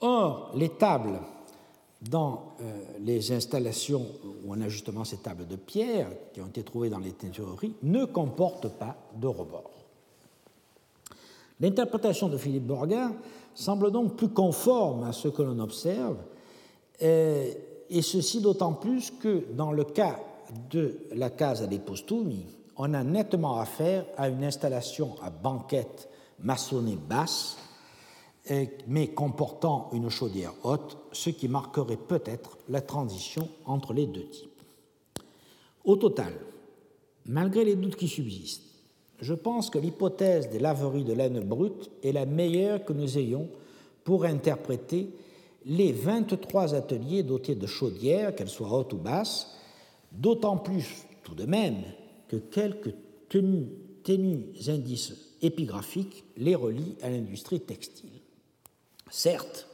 Or, 0.00 0.52
les 0.54 0.70
tables 0.70 1.20
dans 2.10 2.52
les 3.00 3.32
installations 3.32 4.06
où 4.24 4.52
on 4.52 4.60
a 4.60 4.68
justement 4.68 5.04
ces 5.04 5.16
tables 5.18 5.46
de 5.46 5.56
pierre 5.56 6.08
qui 6.32 6.40
ont 6.42 6.46
été 6.46 6.62
trouvées 6.62 6.90
dans 6.90 6.98
les 6.98 7.12
teintureries 7.12 7.74
ne 7.82 8.04
comportent 8.04 8.68
pas 8.78 8.96
de 9.16 9.26
rebord. 9.26 9.70
L'interprétation 11.60 12.28
de 12.28 12.36
Philippe 12.36 12.66
Borgard 12.66 13.12
semble 13.54 13.90
donc 13.90 14.16
plus 14.16 14.28
conforme 14.28 15.04
à 15.04 15.12
ce 15.12 15.28
que 15.28 15.42
l'on 15.42 15.58
observe, 15.60 16.16
euh, 17.02 17.52
et 17.88 18.02
ceci 18.02 18.40
d'autant 18.40 18.72
plus 18.72 19.10
que 19.10 19.44
dans 19.52 19.72
le 19.72 19.84
cas 19.84 20.18
de 20.70 20.98
la 21.12 21.30
Casa 21.30 21.66
dei 21.66 21.78
Postumi, 21.78 22.46
on 22.76 22.92
a 22.92 23.04
nettement 23.04 23.58
affaire 23.58 24.04
à 24.16 24.28
une 24.28 24.44
installation 24.44 25.14
à 25.22 25.30
banquette 25.30 26.08
maçonnée 26.40 26.98
basse, 27.08 27.56
mais 28.86 29.08
comportant 29.08 29.88
une 29.92 30.10
chaudière 30.10 30.52
haute, 30.62 30.98
ce 31.12 31.30
qui 31.30 31.48
marquerait 31.48 31.96
peut-être 31.96 32.58
la 32.68 32.80
transition 32.80 33.48
entre 33.64 33.92
les 33.92 34.06
deux 34.06 34.26
types. 34.26 34.50
Au 35.84 35.96
total, 35.96 36.32
malgré 37.26 37.64
les 37.64 37.76
doutes 37.76 37.96
qui 37.96 38.08
subsistent, 38.08 38.62
je 39.20 39.34
pense 39.34 39.70
que 39.70 39.78
l'hypothèse 39.78 40.50
des 40.50 40.58
laveries 40.58 41.04
de 41.04 41.12
laine 41.12 41.40
brute 41.40 41.90
est 42.02 42.12
la 42.12 42.26
meilleure 42.26 42.84
que 42.84 42.92
nous 42.92 43.16
ayons 43.16 43.48
pour 44.02 44.24
interpréter 44.24 45.10
les 45.64 45.92
23 45.92 46.74
ateliers 46.74 47.22
dotés 47.22 47.54
de 47.54 47.66
chaudières, 47.66 48.34
qu'elles 48.34 48.48
soient 48.50 48.72
hautes 48.72 48.92
ou 48.92 48.98
basses, 48.98 49.56
d'autant 50.12 50.58
plus 50.58 51.06
tout 51.22 51.34
de 51.34 51.46
même 51.46 51.82
que 52.28 52.36
quelques 52.36 52.94
tenus, 53.28 53.68
ténus 54.02 54.68
indices 54.68 55.14
épigraphiques 55.44 56.24
les 56.36 56.54
relient 56.54 56.96
à 57.02 57.10
l'industrie 57.10 57.60
textile. 57.60 58.20
Certes, 59.10 59.68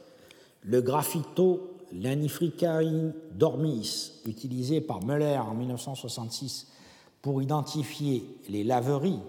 le 0.63 0.81
graffito 0.81 1.71
lanifricae 1.93 3.13
dormis, 3.33 4.11
utilisé 4.25 4.81
par 4.81 5.03
Müller 5.03 5.37
en 5.37 5.53
1966 5.53 6.67
pour 7.21 7.41
identifier 7.41 8.25
les 8.49 8.63
laveries 8.63 9.19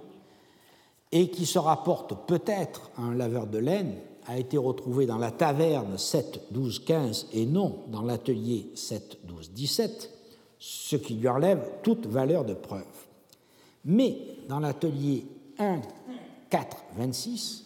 et 1.10 1.28
qui 1.28 1.46
se 1.46 1.58
rapporte 1.58 2.26
peut-être 2.26 2.90
à 2.96 3.02
un 3.02 3.14
laveur 3.14 3.46
de 3.46 3.58
laine, 3.58 3.94
a 4.26 4.38
été 4.38 4.56
retrouvé 4.56 5.04
dans 5.06 5.18
la 5.18 5.30
taverne 5.30 5.98
7 5.98 6.52
12 6.52 6.84
15 6.84 7.28
et 7.32 7.44
non 7.44 7.80
dans 7.88 8.02
l'atelier 8.02 8.70
7 8.74 9.18
12 9.24 9.50
17, 9.50 10.10
ce 10.58 10.96
qui 10.96 11.14
lui 11.14 11.28
enlève 11.28 11.60
toute 11.82 12.06
valeur 12.06 12.44
de 12.44 12.54
preuve. 12.54 12.84
Mais 13.84 14.16
dans 14.48 14.60
l'atelier 14.60 15.26
1 15.58 15.80
4 16.52 16.76
26, 16.98 17.64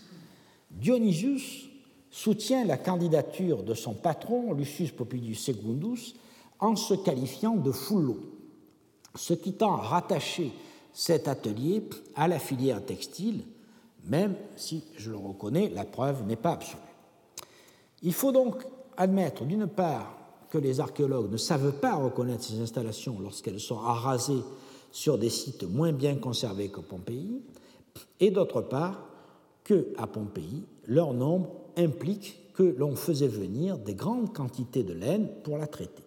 Dionysius 0.71 1.69
soutient 2.09 2.65
la 2.65 2.79
candidature 2.79 3.65
de 3.65 3.75
son 3.75 3.95
patron, 3.95 4.53
Lucius 4.53 4.93
Popilius 4.93 5.41
Secundus, 5.41 6.15
en 6.61 6.77
se 6.77 6.95
qualifiant 6.95 7.57
de 7.57 7.73
fullo, 7.73 8.17
ce 9.17 9.35
qui 9.35 9.55
tend 9.55 9.75
à 9.75 9.83
rattacher 9.83 10.53
cet 10.93 11.27
atelier 11.27 11.83
à 12.15 12.29
la 12.29 12.39
filière 12.39 12.87
textile, 12.87 13.43
même 14.05 14.37
si, 14.55 14.85
je 14.97 15.11
le 15.11 15.17
reconnais, 15.17 15.69
la 15.69 15.85
preuve 15.85 16.25
n'est 16.25 16.37
pas 16.37 16.53
absolue. 16.53 16.81
Il 18.03 18.15
faut 18.15 18.31
donc 18.31 18.65
admettre, 18.97 19.45
d'une 19.45 19.67
part, 19.67 20.17
que 20.49 20.59
les 20.59 20.79
archéologues 20.79 21.33
ne 21.33 21.37
savent 21.37 21.81
pas 21.81 21.97
reconnaître 21.97 22.45
ces 22.45 22.61
installations 22.61 23.19
lorsqu'elles 23.19 23.59
sont 23.59 23.81
arasées 23.81 24.45
sur 24.93 25.19
des 25.19 25.29
sites 25.29 25.65
moins 25.65 25.93
bien 25.93 26.15
conservés 26.15 26.69
que 26.69 26.81
Pompéi, 26.81 27.43
et 28.21 28.31
d'autre 28.31 28.63
part, 28.63 29.07
que 29.65 29.89
à 29.97 30.07
Pompéi, 30.07 30.65
leur 30.87 31.13
nombre 31.13 31.51
implique 31.77 32.53
que 32.55 32.63
l'on 32.63 32.97
faisait 32.97 33.29
venir 33.29 33.79
des 33.79 33.95
grandes 33.95 34.33
quantités 34.33 34.83
de 34.83 34.95
laine 34.95 35.29
pour 35.43 35.59
la 35.59 35.67
traiter. 35.67 36.03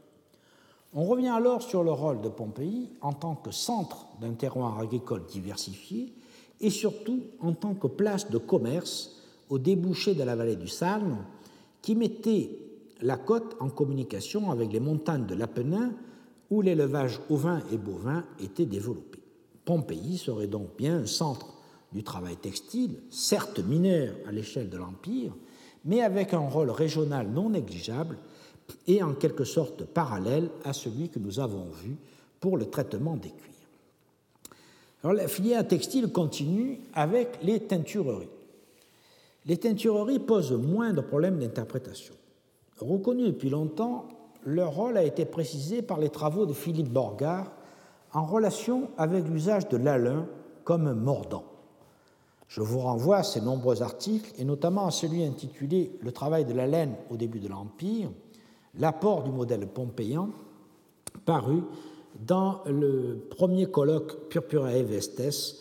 On 0.93 1.03
revient 1.03 1.27
alors 1.27 1.61
sur 1.61 1.83
le 1.83 1.91
rôle 1.91 2.21
de 2.21 2.29
Pompéi 2.29 2.89
en 3.01 3.13
tant 3.13 3.35
que 3.35 3.51
centre 3.51 4.07
d'un 4.19 4.33
terroir 4.33 4.79
agricole 4.79 5.25
diversifié 5.27 6.13
et 6.59 6.71
surtout 6.71 7.21
en 7.39 7.53
tant 7.53 7.75
que 7.75 7.87
place 7.87 8.29
de 8.31 8.39
commerce 8.39 9.21
au 9.49 9.59
débouché 9.59 10.15
de 10.15 10.23
la 10.23 10.35
vallée 10.35 10.55
du 10.55 10.67
Salme 10.67 11.17
qui 11.81 11.95
mettait 11.95 12.57
la 13.01 13.17
côte 13.17 13.55
en 13.59 13.69
communication 13.69 14.49
avec 14.49 14.73
les 14.73 14.79
montagnes 14.79 15.27
de 15.27 15.35
l'Apennin 15.35 15.91
où 16.49 16.61
l'élevage 16.61 17.19
ovin 17.29 17.61
et 17.71 17.77
bovin 17.77 18.23
était 18.39 18.65
développé. 18.65 19.19
Pompéi 19.65 20.17
serait 20.17 20.47
donc 20.47 20.75
bien 20.75 21.01
un 21.01 21.05
centre 21.05 21.58
du 21.91 22.03
travail 22.03 22.37
textile, 22.37 22.99
certes 23.09 23.59
mineur 23.59 24.15
à 24.27 24.31
l'échelle 24.31 24.69
de 24.69 24.77
l'Empire, 24.77 25.33
mais 25.85 26.01
avec 26.01 26.33
un 26.33 26.47
rôle 26.47 26.69
régional 26.69 27.27
non 27.27 27.49
négligeable 27.49 28.17
et 28.87 29.01
en 29.01 29.13
quelque 29.13 29.43
sorte 29.43 29.85
parallèle 29.85 30.49
à 30.63 30.73
celui 30.73 31.09
que 31.09 31.19
nous 31.19 31.39
avons 31.39 31.67
vu 31.83 31.95
pour 32.39 32.57
le 32.57 32.69
traitement 32.69 33.15
des 33.15 33.29
cuirs. 33.29 33.49
Alors, 35.03 35.15
la 35.15 35.27
filière 35.27 35.67
textile 35.67 36.11
continue 36.11 36.79
avec 36.93 37.39
les 37.41 37.61
teintureries. 37.61 38.27
Les 39.45 39.57
teintureries 39.57 40.19
posent 40.19 40.51
moins 40.51 40.93
de 40.93 41.01
problèmes 41.01 41.39
d'interprétation. 41.39 42.13
Reconnus 42.79 43.27
depuis 43.27 43.49
longtemps, 43.49 44.07
leur 44.45 44.71
rôle 44.71 44.97
a 44.97 45.03
été 45.03 45.25
précisé 45.25 45.81
par 45.81 45.99
les 45.99 46.09
travaux 46.09 46.45
de 46.45 46.53
Philippe 46.53 46.89
Borgard 46.89 47.51
en 48.13 48.25
relation 48.25 48.89
avec 48.97 49.27
l'usage 49.27 49.67
de 49.69 49.77
l'alun 49.77 50.27
comme 50.63 50.93
mordant. 50.93 51.48
Je 52.49 52.61
vous 52.61 52.79
renvoie 52.79 53.17
à 53.17 53.23
ces 53.23 53.41
nombreux 53.41 53.83
articles, 53.83 54.33
et 54.39 54.43
notamment 54.43 54.87
à 54.87 54.91
celui 54.91 55.23
intitulé 55.23 55.91
Le 56.01 56.11
travail 56.11 56.45
de 56.45 56.53
la 56.53 56.65
laine 56.65 56.95
au 57.11 57.15
début 57.15 57.39
de 57.39 57.47
l'Empire, 57.47 58.09
l'apport 58.79 59.23
du 59.23 59.31
modèle 59.31 59.67
pompéien, 59.67 60.29
paru 61.25 61.61
dans 62.19 62.61
le 62.65 63.27
premier 63.29 63.67
colloque 63.67 64.29
Purpurae 64.29 64.81
Vestes 64.81 65.57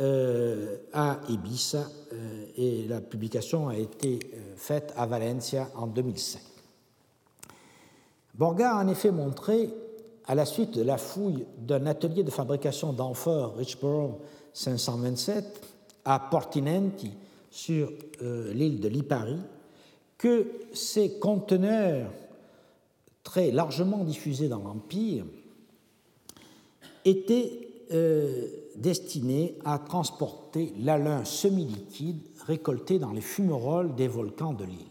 euh, 0.00 0.76
à 0.92 1.20
Ibiza, 1.28 1.84
euh, 2.12 2.46
et 2.56 2.86
la 2.86 3.00
publication 3.00 3.68
a 3.68 3.76
été 3.76 4.20
euh, 4.32 4.54
faite 4.54 4.94
à 4.96 5.06
Valencia 5.06 5.68
en 5.74 5.88
2005. 5.88 6.40
Borga 8.34 8.76
a 8.76 8.84
en 8.84 8.88
effet 8.88 9.10
montré, 9.10 9.68
à 10.26 10.36
la 10.36 10.46
suite 10.46 10.78
de 10.78 10.82
la 10.82 10.96
fouille 10.96 11.44
d'un 11.58 11.86
atelier 11.86 12.22
de 12.22 12.30
fabrication 12.30 12.92
d'amphores 12.92 13.56
Richborough 13.56 14.20
527, 14.52 15.69
à 16.04 16.18
Portinenti, 16.18 17.12
sur 17.50 17.92
euh, 18.22 18.52
l'île 18.52 18.80
de 18.80 18.88
Lipari, 18.88 19.38
que 20.18 20.46
ces 20.72 21.18
conteneurs 21.18 22.10
très 23.24 23.50
largement 23.50 24.04
diffusés 24.04 24.48
dans 24.48 24.62
l'Empire 24.62 25.24
étaient 27.04 27.68
euh, 27.92 28.46
destinés 28.76 29.56
à 29.64 29.78
transporter 29.78 30.72
l'alun 30.78 31.24
semi-liquide 31.24 32.20
récolté 32.46 32.98
dans 32.98 33.12
les 33.12 33.20
fumerolles 33.20 33.94
des 33.94 34.08
volcans 34.08 34.52
de 34.52 34.64
l'île. 34.64 34.86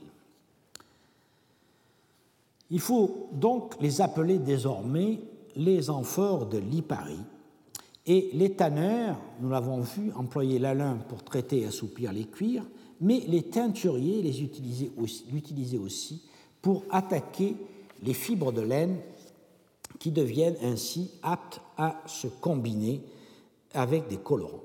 Il 2.72 2.80
faut 2.80 3.30
donc 3.34 3.76
les 3.82 4.02
appeler 4.02 4.38
désormais 4.38 5.20
les 5.56 5.90
amphores 5.90 6.46
de 6.46 6.60
Lipari, 6.60 7.20
et 8.10 8.32
les 8.34 8.54
tanneurs, 8.54 9.18
nous 9.40 9.50
l'avons 9.50 9.82
vu, 9.82 10.12
employaient 10.16 10.58
l'alun 10.58 10.96
pour 10.96 11.24
traiter 11.24 11.60
et 11.60 11.66
assouplir 11.66 12.12
les 12.12 12.26
cuirs, 12.26 12.66
mais 13.00 13.22
les 13.28 13.44
teinturiers 13.44 14.24
les 14.24 14.42
utilisaient 14.42 14.92
aussi, 14.98 15.78
aussi 15.78 16.24
pour 16.60 16.84
attaquer 16.90 17.56
les 18.02 18.16
fibres 18.16 18.52
de 18.52 18.62
laine 18.62 18.98
qui 20.00 20.10
deviennent 20.10 20.58
ainsi 20.64 21.12
aptes 21.22 21.62
à 21.78 22.02
se 22.08 22.26
combiner 22.26 23.04
avec 23.76 24.08
des 24.08 24.18
colorants. 24.18 24.64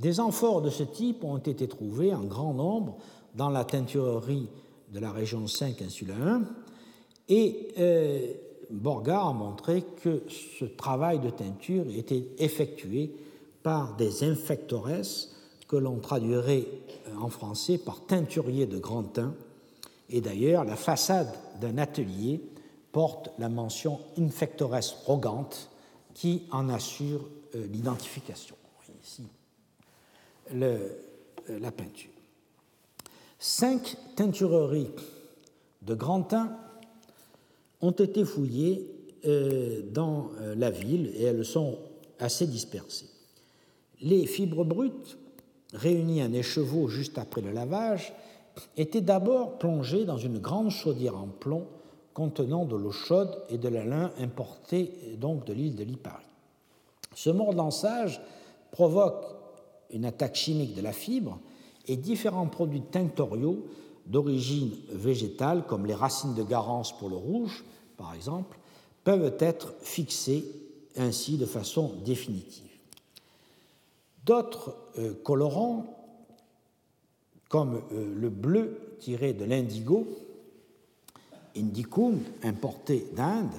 Des 0.00 0.18
amphores 0.18 0.62
de 0.62 0.70
ce 0.70 0.82
type 0.82 1.22
ont 1.22 1.38
été 1.38 1.68
trouvés 1.68 2.12
en 2.12 2.24
grand 2.24 2.54
nombre 2.54 2.96
dans 3.36 3.50
la 3.50 3.64
teinturerie 3.64 4.48
de 4.92 4.98
la 4.98 5.12
région 5.12 5.46
5 5.46 5.80
Insula 5.80 6.14
1 6.16 6.42
et 7.28 7.68
euh, 7.78 8.32
Borga 8.72 9.20
a 9.20 9.32
montré 9.32 9.84
que 10.02 10.22
ce 10.28 10.64
travail 10.64 11.20
de 11.20 11.28
teinture 11.28 11.84
était 11.94 12.24
effectué 12.38 13.14
par 13.62 13.96
des 13.96 14.24
infectores 14.24 14.88
que 15.68 15.76
l'on 15.76 15.98
traduirait 15.98 16.66
euh, 17.08 17.16
en 17.20 17.28
français 17.28 17.78
par 17.78 18.00
teinturier 18.06 18.66
de 18.66 18.78
grand 18.78 19.04
teint. 19.04 19.34
Et 20.08 20.20
d'ailleurs, 20.20 20.64
la 20.64 20.76
façade 20.76 21.32
d'un 21.60 21.78
atelier 21.78 22.40
porte 22.92 23.30
la 23.38 23.48
mention 23.48 24.00
infectores 24.18 25.04
rogante 25.04 25.70
qui 26.14 26.42
en 26.50 26.68
assure 26.68 27.28
euh, 27.54 27.66
l'identification. 27.66 28.56
Ici, 29.02 29.26
euh, 30.54 30.88
la 31.48 31.72
peinture. 31.72 32.10
Cinq 33.38 33.96
teintureries 34.14 34.90
de 35.82 35.94
grand 35.94 36.22
teint 36.22 36.56
ont 37.82 37.90
été 37.90 38.24
fouillées 38.24 38.88
euh, 39.26 39.82
dans 39.92 40.30
euh, 40.40 40.54
la 40.54 40.70
ville 40.70 41.10
et 41.14 41.24
elles 41.24 41.44
sont 41.44 41.78
assez 42.18 42.46
dispersées. 42.46 43.08
Les 44.00 44.26
fibres 44.26 44.64
brutes, 44.64 45.18
réunies 45.74 46.22
en 46.22 46.32
écheveau 46.32 46.88
juste 46.88 47.18
après 47.18 47.40
le 47.40 47.50
lavage, 47.50 48.12
étaient 48.76 49.00
d'abord 49.00 49.58
plongées 49.58 50.04
dans 50.04 50.18
une 50.18 50.38
grande 50.38 50.70
chaudière 50.70 51.16
en 51.16 51.28
plomb 51.28 51.66
contenant 52.14 52.64
de 52.64 52.76
l'eau 52.76 52.92
chaude 52.92 53.36
et 53.48 53.58
de 53.58 53.68
la 53.68 53.84
lin 53.84 54.12
importée 54.20 54.92
donc 55.18 55.46
de 55.46 55.52
l'île 55.52 55.76
de 55.76 55.84
Lipari. 55.84 56.24
Ce 57.14 57.30
mordançage 57.30 58.20
provoque 58.70 59.24
une 59.90 60.04
attaque 60.04 60.34
chimique 60.34 60.74
de 60.74 60.82
la 60.82 60.92
fibre 60.92 61.38
et 61.86 61.96
différents 61.96 62.46
produits 62.46 62.82
tinctoriaux 62.82 63.66
d'origine 64.06 64.72
végétale, 64.90 65.64
comme 65.66 65.86
les 65.86 65.94
racines 65.94 66.34
de 66.34 66.42
garance 66.42 66.96
pour 66.98 67.08
le 67.08 67.16
rouge, 67.16 67.64
par 68.02 68.14
exemple, 68.14 68.58
peuvent 69.04 69.36
être 69.38 69.74
fixés 69.80 70.44
ainsi 70.96 71.36
de 71.36 71.46
façon 71.46 71.92
définitive. 72.04 72.70
D'autres 74.24 74.76
euh, 74.98 75.14
colorants, 75.22 75.86
comme 77.48 77.80
euh, 77.92 78.14
le 78.14 78.28
bleu 78.28 78.96
tiré 78.98 79.32
de 79.32 79.44
l'indigo, 79.44 80.06
indicum 81.56 82.20
importé 82.42 83.06
d'Inde, 83.14 83.52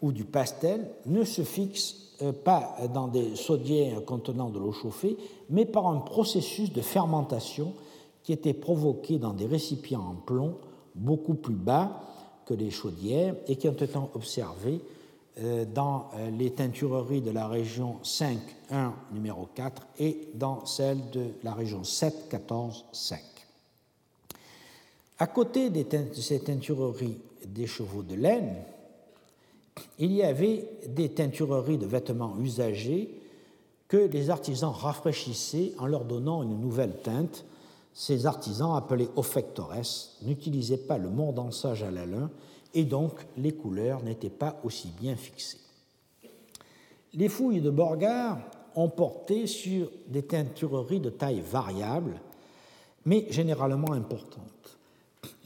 ou 0.00 0.12
du 0.12 0.24
pastel, 0.24 0.88
ne 1.06 1.24
se 1.24 1.42
fixent 1.42 2.14
euh, 2.22 2.32
pas 2.32 2.76
dans 2.92 3.08
des 3.08 3.36
sodières 3.36 4.04
contenant 4.04 4.50
de 4.50 4.58
l'eau 4.58 4.72
chauffée, 4.72 5.16
mais 5.50 5.64
par 5.64 5.88
un 5.88 5.98
processus 5.98 6.72
de 6.72 6.82
fermentation 6.82 7.74
qui 8.22 8.32
était 8.32 8.54
provoqué 8.54 9.18
dans 9.18 9.32
des 9.32 9.46
récipients 9.46 10.02
en 10.02 10.14
plomb 10.14 10.56
beaucoup 10.94 11.34
plus 11.34 11.54
bas 11.54 12.02
que 12.46 12.54
les 12.54 12.70
chaudières 12.70 13.34
et 13.46 13.56
qui 13.56 13.68
ont 13.68 13.72
été 13.72 13.98
observées 14.14 14.80
euh, 15.40 15.64
dans 15.64 16.10
euh, 16.14 16.30
les 16.30 16.50
teintureries 16.50 17.22
de 17.22 17.30
la 17.30 17.48
région 17.48 17.96
5.1 18.04 18.92
numéro 19.12 19.48
4 19.54 19.82
et 19.98 20.28
dans 20.34 20.66
celle 20.66 20.98
de 21.10 21.26
la 21.42 21.54
région 21.54 21.82
7.14.5. 21.82 23.16
À 25.18 25.26
côté 25.26 25.70
de 25.70 25.84
ces 26.14 26.40
teintureries 26.40 27.18
des 27.46 27.66
chevaux 27.66 28.02
de 28.02 28.14
laine, 28.14 28.56
il 29.98 30.12
y 30.12 30.22
avait 30.22 30.68
des 30.88 31.10
teintureries 31.10 31.78
de 31.78 31.86
vêtements 31.86 32.36
usagés 32.40 33.08
que 33.88 33.96
les 33.96 34.30
artisans 34.30 34.72
rafraîchissaient 34.72 35.72
en 35.78 35.86
leur 35.86 36.04
donnant 36.04 36.42
une 36.42 36.60
nouvelle 36.60 36.96
teinte 37.02 37.44
ces 37.94 38.26
artisans 38.26 38.76
appelés 38.76 39.08
offectores 39.16 39.74
n'utilisaient 40.22 40.78
pas 40.78 40.98
le 40.98 41.10
mordançage 41.10 41.82
à 41.82 41.90
la 41.90 42.06
lin 42.06 42.30
et 42.74 42.84
donc 42.84 43.26
les 43.36 43.52
couleurs 43.52 44.02
n'étaient 44.02 44.30
pas 44.30 44.58
aussi 44.64 44.88
bien 45.00 45.16
fixées. 45.16 45.58
Les 47.14 47.28
fouilles 47.28 47.60
de 47.60 47.70
Borgard 47.70 48.38
ont 48.74 48.88
porté 48.88 49.46
sur 49.46 49.90
des 50.08 50.22
teintureries 50.22 51.00
de 51.00 51.10
taille 51.10 51.42
variable, 51.42 52.14
mais 53.04 53.26
généralement 53.30 53.92
importantes. 53.92 54.78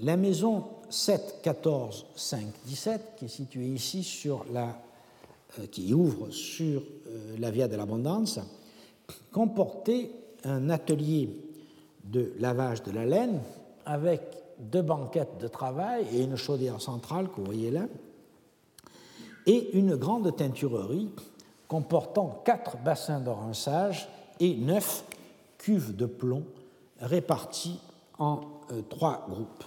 La 0.01 0.17
maison 0.17 0.65
7 0.89 1.41
14 1.43 2.07
5 2.15 2.47
17, 2.67 3.01
qui 3.17 3.25
est 3.25 3.29
située 3.29 3.67
ici 3.67 4.05
sur 4.05 4.45
la, 4.53 4.81
euh, 5.59 5.67
qui 5.67 5.93
ouvre 5.93 6.31
sur 6.31 6.83
euh, 7.09 7.37
la 7.39 7.51
Via 7.51 7.67
de 7.67 7.77
l'Abondance, 7.77 8.39
comportait 9.33 10.11
un 10.45 10.71
atelier 10.71 11.31
de 12.11 12.33
lavage 12.39 12.83
de 12.83 12.93
la 12.93 13.05
laine 13.05 13.41
avec 13.85 14.23
deux 14.59 14.83
banquettes 14.83 15.39
de 15.41 15.49
travail 15.49 16.07
et 16.13 16.23
une 16.23 16.37
chaudière 16.37 16.81
centrale 16.81 17.29
que 17.29 17.37
vous 17.37 17.45
voyez 17.45 17.71
là, 17.71 17.87
et 19.47 19.77
une 19.77 19.97
grande 19.97 20.35
teinturerie 20.35 21.11
comportant 21.69 22.43
quatre 22.45 22.77
bassins 22.79 23.21
de 23.21 23.31
rinçage 23.31 24.09
et 24.41 24.57
neuf 24.57 25.05
cuves 25.59 25.95
de 25.95 26.07
plomb 26.07 26.45
réparties 27.01 27.79
en 28.19 28.41
euh, 28.71 28.83
trois 28.89 29.27
groupes. 29.29 29.65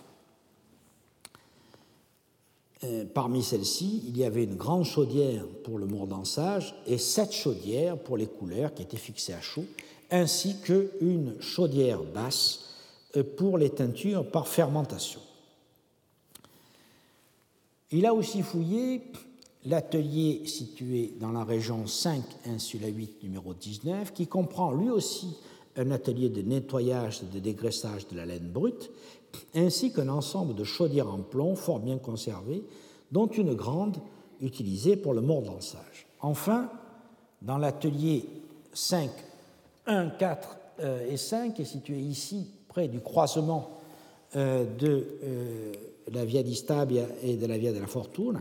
Euh, 2.86 3.06
parmi 3.14 3.44
celles-ci, 3.44 4.04
il 4.08 4.18
y 4.18 4.24
avait 4.24 4.46
une 4.46 4.56
grande 4.56 4.86
chaudière 4.86 5.46
pour 5.64 5.78
le 5.78 5.86
mordansage 5.86 6.76
et 6.88 6.98
sept 6.98 7.34
chaudières 7.34 7.98
pour 7.98 8.16
les 8.16 8.28
couleurs 8.28 8.74
qui 8.74 8.84
étaient 8.84 8.98
fixées 8.98 9.34
à 9.34 9.42
chaud, 9.42 9.66
ainsi 10.12 10.60
qu'une 10.62 11.36
chaudière 11.40 12.04
basse 12.04 12.70
euh, 13.16 13.24
pour 13.24 13.58
les 13.58 13.70
teintures 13.70 14.30
par 14.30 14.48
fermentation. 14.48 15.22
Il 17.92 18.06
a 18.06 18.14
aussi 18.14 18.42
fouillé 18.44 19.02
l'atelier 19.66 20.46
situé 20.46 21.14
dans 21.20 21.32
la 21.32 21.44
région 21.44 21.88
5, 21.88 22.24
insula 22.46 22.88
8, 22.88 23.24
numéro 23.24 23.54
19, 23.54 24.14
qui 24.14 24.28
comprend 24.28 24.72
lui 24.72 24.90
aussi 24.90 25.38
un 25.76 25.92
atelier 25.92 26.30
de 26.30 26.42
nettoyage 26.42 27.22
et 27.24 27.34
de 27.34 27.40
dégraissage 27.40 28.08
de 28.08 28.16
la 28.16 28.26
laine 28.26 28.50
brute, 28.50 28.92
ainsi 29.56 29.92
qu'un 29.92 30.10
ensemble 30.10 30.56
de 30.56 30.64
chaudières 30.64 31.14
en 31.14 31.20
plomb 31.20 31.56
fort 31.56 31.80
bien 31.80 31.98
conservées, 31.98 32.64
dont 33.12 33.28
une 33.28 33.54
grande 33.54 33.98
utilisée 34.42 34.96
pour 34.96 35.14
le 35.14 35.22
mordançage. 35.22 36.08
Enfin, 36.22 36.70
dans 37.42 37.58
l'atelier 37.58 38.26
5, 38.74 39.10
1, 39.90 40.10
4 40.12 40.58
et 41.10 41.18
5, 41.18 41.56
qui 41.56 41.64
est 41.64 41.66
situé 41.66 41.98
ici, 41.98 42.48
près 42.70 42.88
du 42.88 43.02
croisement 43.02 43.72
euh, 44.36 44.64
de 44.78 45.08
euh, 45.24 45.74
la 46.12 46.24
Via 46.24 46.44
di 46.44 46.56
Stabia 46.56 47.06
et 47.24 47.36
de 47.36 47.46
la 47.48 47.58
Via 47.58 47.74
della 47.74 47.88
Fortuna, 47.88 48.40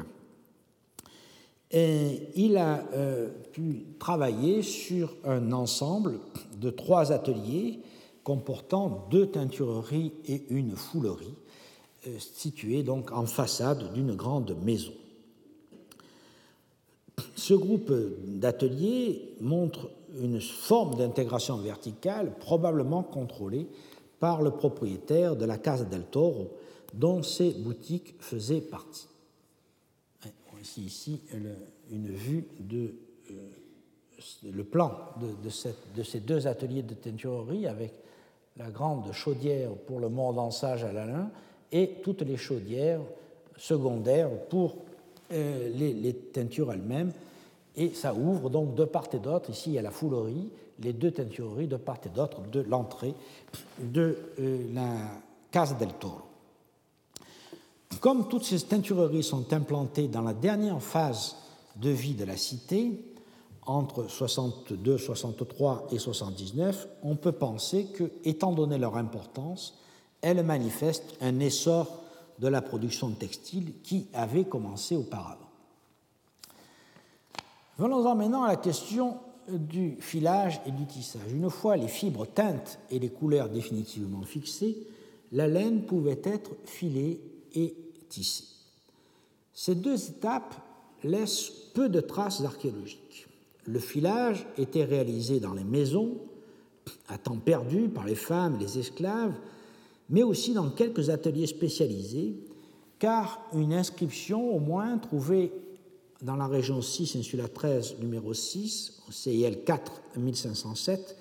il 1.71 2.57
a 2.57 2.83
euh, 2.95 3.29
pu 3.53 3.85
travailler 3.99 4.63
sur 4.63 5.15
un 5.25 5.53
ensemble 5.53 6.21
de 6.61 6.71
trois 6.71 7.13
ateliers 7.13 7.81
comportant 8.23 9.07
deux 9.11 9.27
teintureries 9.27 10.13
et 10.27 10.45
une 10.51 10.77
foulerie, 10.77 11.35
euh, 12.07 12.19
situés 12.19 12.83
donc 12.83 13.13
en 13.13 13.27
façade 13.27 13.93
d'une 13.93 14.15
grande 14.15 14.57
maison. 14.63 14.93
Ce 17.35 17.55
groupe 17.55 17.93
d'ateliers 18.27 19.35
montre 19.41 19.91
une 20.21 20.41
forme 20.41 20.97
d'intégration 20.97 21.57
verticale 21.57 22.33
probablement 22.39 23.03
contrôlée 23.03 23.67
par 24.21 24.43
le 24.43 24.51
propriétaire 24.51 25.37
de 25.37 25.45
la 25.45 25.59
Casa 25.59 25.85
del 25.85 26.05
Toro, 26.05 26.51
dont 26.95 27.23
ces 27.23 27.53
boutiques 27.53 28.15
faisaient 28.19 28.61
partie. 28.61 29.09
Voici 30.53 30.83
ici 30.83 31.21
une 31.91 32.09
vue 32.09 32.49
de 32.59 32.95
euh, 33.31 33.35
le 34.43 34.65
plan 34.65 34.93
de, 35.21 36.03
ces 36.03 36.21
deux 36.21 36.47
ateliers 36.47 36.83
de 36.83 36.95
teinturerie 36.95 37.67
avec 37.67 37.93
la 38.57 38.71
grande 38.71 39.13
chaudière 39.13 39.71
pour 39.87 40.01
le 40.01 40.09
mordansage 40.09 40.85
à 40.85 40.93
la 40.93 41.07
lin 41.07 41.31
et 41.71 42.01
toutes 42.03 42.23
les 42.23 42.37
chaudières 42.37 43.01
secondaires 43.57 44.31
pour 44.49 44.77
euh, 45.33 45.71
les, 45.75 46.15
teintures 46.15 46.73
elles-mêmes. 46.73 47.13
Et 47.79 47.95
ça 47.95 48.13
ouvre 48.13 48.51
donc 48.51 48.75
de 48.75 48.85
part 48.85 49.07
et 49.13 49.19
d'autre. 49.19 49.51
Ici, 49.51 49.71
il 49.71 49.75
y 49.75 49.79
a 49.79 49.83
la 49.83 49.93
foulerie, 49.93 50.51
les 50.81 50.93
deux 50.93 51.13
teintureries 51.13 51.69
de 51.69 51.77
part 51.77 51.99
et 52.05 52.09
d'autre 52.09 52.41
de 52.53 52.61
l'entrée 52.61 53.15
de 53.79 54.19
euh, 54.41 54.59
la 54.75 54.89
Casa 55.53 55.75
del 55.75 55.93
Toro. 55.95 56.23
Comme 58.01 58.29
toutes 58.29 58.45
ces 58.45 58.61
teintureries 58.61 59.23
sont 59.23 59.53
implantées 59.53 60.09
dans 60.09 60.23
la 60.23 60.35
dernière 60.35 60.83
phase 60.83 61.37
de 61.77 61.91
vie 61.91 62.15
de 62.15 62.25
la 62.25 62.37
cité, 62.37 63.01
entre 63.65 64.09
62, 64.09 64.99
63 64.99 65.89
et 65.93 65.99
79, 65.99 66.89
on 67.03 67.17
peut 67.17 67.33
penser 67.33 67.87
que, 67.87 68.11
étant 68.25 68.53
donné 68.53 68.79
leur 68.79 68.97
importance, 68.97 69.79
elles 70.21 70.43
manifestent 70.43 71.17
un 71.21 71.39
essor 71.39 72.03
de 72.39 72.49
la 72.49 72.63
production 72.63 73.11
textile 73.11 73.75
qui 73.83 74.07
avait 74.15 74.45
commencé 74.45 74.97
auparavant. 74.97 75.48
Venons-en 77.79 78.15
maintenant 78.15 78.43
à 78.43 78.49
la 78.49 78.57
question 78.57 79.19
du 79.49 79.97
filage 80.01 80.61
et 80.67 80.71
du 80.71 80.85
tissage. 80.87 81.33
Une 81.33 81.49
fois 81.49 81.77
les 81.77 81.89
fibres 81.89 82.27
teintes 82.27 82.79
et 82.91 82.99
les 82.99 83.09
couleurs 83.09 83.49
définitivement 83.49 84.23
fixées, 84.23 84.87
la 85.33 85.49
laine 85.49 85.87
pouvait 85.87 86.21
être 86.25 86.51
filée 86.65 87.21
et 87.55 87.75
tissée. 88.09 88.45
Ces 89.55 89.75
deux 89.75 90.11
étapes 90.11 90.55
laissent 91.03 91.51
peu 91.73 91.89
de 91.89 92.01
traces 92.01 92.43
archéologiques 92.43 93.29
le 93.69 93.79
filage 93.79 94.47
était 94.57 94.85
réalisé 94.85 95.41
dans 95.41 95.53
les 95.53 95.65
maisons, 95.65 96.17
à 97.09 97.19
temps 97.19 97.37
perdu 97.37 97.89
par 97.89 98.07
les 98.07 98.15
femmes 98.15 98.59
les 98.59 98.79
esclaves, 98.79 99.35
mais 100.09 100.23
aussi 100.23 100.55
dans 100.55 100.71
quelques 100.71 101.11
ateliers 101.11 101.47
spécialisés, 101.47 102.35
car 102.99 103.41
une 103.53 103.75
inscription 103.75 104.55
au 104.55 104.59
moins 104.59 104.97
trouvée 104.97 105.53
dans 106.23 106.37
la 106.37 106.47
région 106.47 106.83
6, 106.83 107.17
insula 107.17 107.49
13, 107.49 107.97
numéro 108.01 108.35
6, 108.35 109.03
au 109.09 109.13
CIL 109.13 109.63
4, 109.65 109.93
1507, 110.17 111.17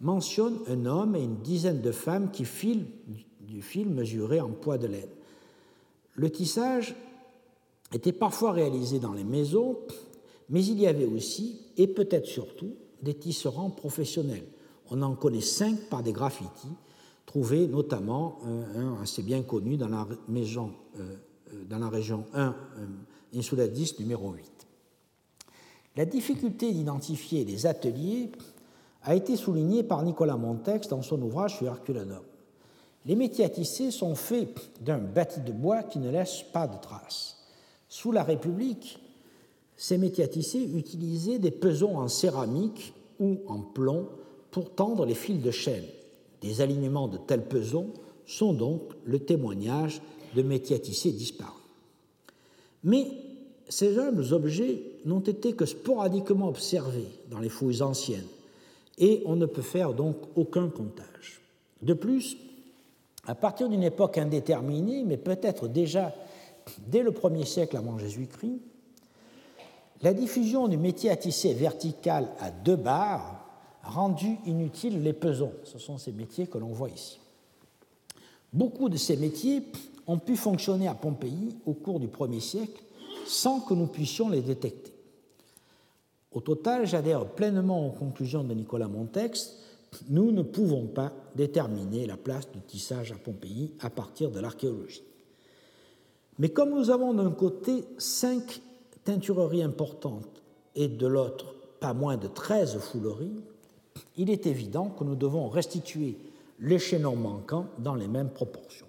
mentionne 0.00 0.58
un 0.68 0.84
homme 0.86 1.16
et 1.16 1.22
une 1.22 1.36
dizaine 1.36 1.80
de 1.80 1.92
femmes 1.92 2.30
qui 2.30 2.44
filent 2.44 2.86
du 3.40 3.62
fil 3.62 3.88
mesuré 3.88 4.40
en 4.40 4.50
poids 4.50 4.78
de 4.78 4.88
laine. 4.88 5.08
Le 6.14 6.30
tissage 6.30 6.94
était 7.92 8.12
parfois 8.12 8.52
réalisé 8.52 8.98
dans 8.98 9.12
les 9.12 9.24
maisons, 9.24 9.78
mais 10.50 10.64
il 10.64 10.80
y 10.80 10.86
avait 10.86 11.06
aussi, 11.06 11.60
et 11.76 11.86
peut-être 11.86 12.26
surtout, 12.26 12.74
des 13.00 13.14
tisserands 13.14 13.70
professionnels. 13.70 14.46
On 14.90 15.02
en 15.02 15.14
connaît 15.14 15.40
cinq 15.40 15.88
par 15.88 16.02
des 16.02 16.12
graffitis, 16.12 16.74
trouvés 17.26 17.66
notamment, 17.66 18.40
euh, 18.46 19.02
assez 19.02 19.22
bien 19.22 19.42
connu 19.42 19.76
dans 19.76 19.88
la, 19.88 20.06
maison, 20.28 20.72
euh, 20.98 21.16
dans 21.68 21.78
la 21.78 21.88
région 21.88 22.24
1, 22.34 22.54
Insula 23.34 23.68
10, 23.68 24.00
numéro 24.00 24.32
8. 24.32 24.44
La 25.96 26.04
difficulté 26.04 26.72
d'identifier 26.72 27.44
les 27.44 27.66
ateliers 27.66 28.30
a 29.02 29.14
été 29.14 29.36
soulignée 29.36 29.82
par 29.82 30.02
Nicolas 30.02 30.36
Montex 30.36 30.88
dans 30.88 31.02
son 31.02 31.20
ouvrage 31.22 31.58
sur 31.58 31.66
Herculanum. 31.66 32.22
Les 33.04 33.16
métiers 33.16 33.44
à 33.44 33.48
tisser 33.48 33.90
sont 33.90 34.14
faits 34.14 34.70
d'un 34.80 34.98
bâti 34.98 35.40
de 35.40 35.52
bois 35.52 35.82
qui 35.82 35.98
ne 35.98 36.10
laisse 36.10 36.44
pas 36.52 36.68
de 36.68 36.80
traces. 36.80 37.38
Sous 37.88 38.12
la 38.12 38.22
République, 38.22 38.98
ces 39.76 39.98
métiers 39.98 40.24
à 40.24 40.28
tisser 40.28 40.60
utilisaient 40.60 41.38
des 41.38 41.50
pesons 41.50 41.98
en 41.98 42.08
céramique 42.08 42.94
ou 43.18 43.40
en 43.48 43.58
plomb 43.58 44.08
pour 44.50 44.70
tendre 44.70 45.04
les 45.04 45.14
fils 45.14 45.42
de 45.42 45.50
chêne. 45.50 45.84
Des 46.40 46.60
alignements 46.60 47.08
de 47.08 47.18
tels 47.18 47.44
pesons 47.44 47.90
sont 48.24 48.52
donc 48.52 48.82
le 49.04 49.18
témoignage 49.18 50.00
de 50.34 50.42
métiers 50.42 50.76
à 50.76 50.78
tisser 50.78 51.12
disparus. 51.12 51.54
Mais 52.84 53.06
ces 53.68 53.98
humbles 53.98 54.32
objets 54.32 54.82
n'ont 55.04 55.20
été 55.20 55.52
que 55.52 55.66
sporadiquement 55.66 56.48
observés 56.48 57.08
dans 57.30 57.38
les 57.38 57.48
fouilles 57.48 57.82
anciennes 57.82 58.26
et 58.98 59.22
on 59.26 59.36
ne 59.36 59.46
peut 59.46 59.62
faire 59.62 59.94
donc 59.94 60.16
aucun 60.36 60.68
comptage. 60.68 61.40
De 61.80 61.94
plus, 61.94 62.36
à 63.26 63.34
partir 63.34 63.68
d'une 63.68 63.82
époque 63.82 64.18
indéterminée, 64.18 65.04
mais 65.04 65.16
peut-être 65.16 65.68
déjà 65.68 66.14
dès 66.86 67.02
le 67.02 67.10
1er 67.10 67.44
siècle 67.44 67.76
avant 67.76 67.98
Jésus-Christ, 67.98 68.60
la 70.02 70.12
diffusion 70.12 70.68
du 70.68 70.76
métier 70.76 71.10
à 71.10 71.16
tisser 71.16 71.54
vertical 71.54 72.28
à 72.40 72.50
deux 72.50 72.76
barres 72.76 73.46
rendu 73.84 74.36
inutiles 74.46 75.02
les 75.02 75.12
pesons. 75.12 75.52
Ce 75.64 75.78
sont 75.78 75.98
ces 75.98 76.12
métiers 76.12 76.46
que 76.46 76.58
l'on 76.58 76.72
voit 76.72 76.90
ici. 76.90 77.20
Beaucoup 78.52 78.88
de 78.88 78.96
ces 78.96 79.16
métiers 79.16 79.62
ont 80.06 80.18
pu 80.18 80.36
fonctionner 80.36 80.88
à 80.88 80.94
Pompéi 80.94 81.56
au 81.66 81.74
cours 81.74 82.00
du 82.00 82.08
1er 82.08 82.40
siècle 82.40 82.82
sans 83.26 83.60
que 83.60 83.74
nous 83.74 83.86
puissions 83.86 84.28
les 84.28 84.40
détecter. 84.40 84.92
Au 86.32 86.40
total, 86.40 86.86
j'adhère 86.86 87.26
pleinement 87.26 87.86
aux 87.86 87.92
conclusions 87.92 88.42
de 88.42 88.54
Nicolas 88.54 88.88
Montex. 88.88 89.58
Nous 90.08 90.32
ne 90.32 90.42
pouvons 90.42 90.86
pas 90.86 91.12
déterminer 91.36 92.06
la 92.06 92.16
place 92.16 92.50
du 92.50 92.60
tissage 92.60 93.12
à 93.12 93.16
Pompéi 93.16 93.72
à 93.80 93.90
partir 93.90 94.30
de 94.30 94.40
l'archéologie. 94.40 95.02
Mais 96.38 96.48
comme 96.48 96.70
nous 96.70 96.90
avons 96.90 97.12
d'un 97.12 97.30
côté 97.30 97.84
cinq 97.98 98.62
teinturerie 99.04 99.62
importante 99.62 100.42
et 100.74 100.88
de 100.88 101.06
l'autre 101.06 101.54
pas 101.80 101.92
moins 101.92 102.16
de 102.16 102.28
13 102.28 102.78
fouleries, 102.78 103.40
il 104.16 104.30
est 104.30 104.46
évident 104.46 104.88
que 104.88 105.04
nous 105.04 105.16
devons 105.16 105.48
restituer 105.48 106.16
les 106.60 106.78
chaînons 106.78 107.16
manquants 107.16 107.66
dans 107.78 107.94
les 107.94 108.08
mêmes 108.08 108.30
proportions. 108.30 108.86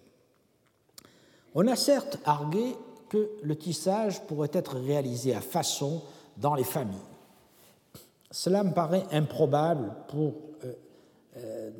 On 1.55 1.67
a 1.67 1.75
certes 1.75 2.17
argué 2.25 2.75
que 3.09 3.29
le 3.43 3.55
tissage 3.55 4.21
pourrait 4.23 4.51
être 4.53 4.77
réalisé 4.77 5.35
à 5.35 5.41
façon 5.41 6.01
dans 6.37 6.55
les 6.55 6.63
familles. 6.63 6.97
Cela 8.31 8.63
me 8.63 8.73
paraît 8.73 9.05
improbable 9.11 9.93
pour 10.07 10.33
euh, 10.65 10.73
euh, 11.37 11.71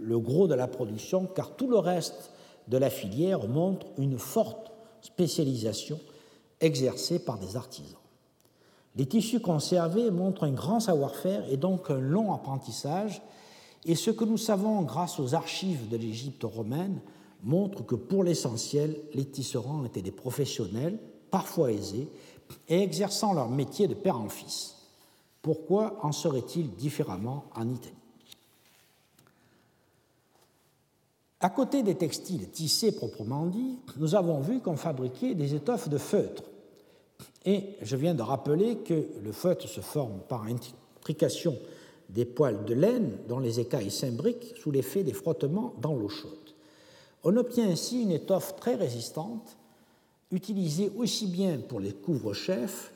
le 0.00 0.18
gros 0.20 0.46
de 0.46 0.54
la 0.54 0.68
production, 0.68 1.26
car 1.26 1.56
tout 1.56 1.68
le 1.68 1.78
reste 1.78 2.30
de 2.68 2.76
la 2.78 2.90
filière 2.90 3.48
montre 3.48 3.86
une 3.98 4.18
forte 4.18 4.70
spécialisation 5.00 5.98
exercés 6.60 7.18
par 7.18 7.38
des 7.38 7.56
artisans. 7.56 7.98
Les 8.94 9.06
tissus 9.06 9.40
conservés 9.40 10.12
montrent 10.12 10.44
un 10.44 10.52
grand 10.52 10.78
savoir-faire 10.78 11.42
et 11.50 11.56
donc 11.56 11.90
un 11.90 11.98
long 11.98 12.32
apprentissage, 12.32 13.20
et 13.84 13.96
ce 13.96 14.12
que 14.12 14.24
nous 14.24 14.38
savons 14.38 14.82
grâce 14.82 15.18
aux 15.18 15.34
archives 15.34 15.88
de 15.88 15.96
l'Égypte 15.96 16.44
romaine 16.44 17.00
montre 17.44 17.84
que 17.84 17.94
pour 17.94 18.24
l'essentiel, 18.24 18.98
les 19.12 19.24
tisserands 19.24 19.84
étaient 19.84 20.02
des 20.02 20.10
professionnels 20.10 20.98
parfois 21.30 21.72
aisés, 21.72 22.08
et 22.68 22.82
exerçant 22.82 23.32
leur 23.32 23.48
métier 23.48 23.88
de 23.88 23.94
père 23.94 24.20
en 24.20 24.28
fils. 24.28 24.76
Pourquoi 25.42 25.98
en 26.04 26.12
serait-il 26.12 26.74
différemment 26.74 27.44
en 27.54 27.68
Italie? 27.68 27.94
À 31.40 31.50
côté 31.50 31.82
des 31.82 31.96
textiles 31.96 32.48
tissés 32.50 32.92
proprement 32.92 33.46
dit, 33.46 33.78
nous 33.98 34.14
avons 34.14 34.40
vu 34.40 34.60
qu'on 34.60 34.76
fabriquait 34.76 35.34
des 35.34 35.54
étoffes 35.54 35.88
de 35.88 35.98
feutre. 35.98 36.42
Et 37.44 37.76
je 37.82 37.96
viens 37.96 38.14
de 38.14 38.22
rappeler 38.22 38.78
que 38.78 39.08
le 39.22 39.32
feutre 39.32 39.68
se 39.68 39.82
forme 39.82 40.20
par 40.28 40.44
intrication 40.44 41.58
des 42.08 42.24
poils 42.24 42.64
de 42.64 42.74
laine 42.74 43.18
dont 43.28 43.40
les 43.40 43.60
écailles 43.60 43.90
s'imbriquent 43.90 44.54
sous 44.56 44.70
l'effet 44.70 45.02
des 45.02 45.12
frottements 45.12 45.74
dans 45.80 45.94
l'eau 45.94 46.08
chaude. 46.08 46.43
On 47.24 47.36
obtient 47.36 47.70
ainsi 47.70 48.02
une 48.02 48.10
étoffe 48.10 48.54
très 48.56 48.74
résistante, 48.74 49.56
utilisée 50.30 50.92
aussi 50.96 51.26
bien 51.26 51.58
pour 51.58 51.80
les 51.80 51.92
couvre-chefs 51.92 52.92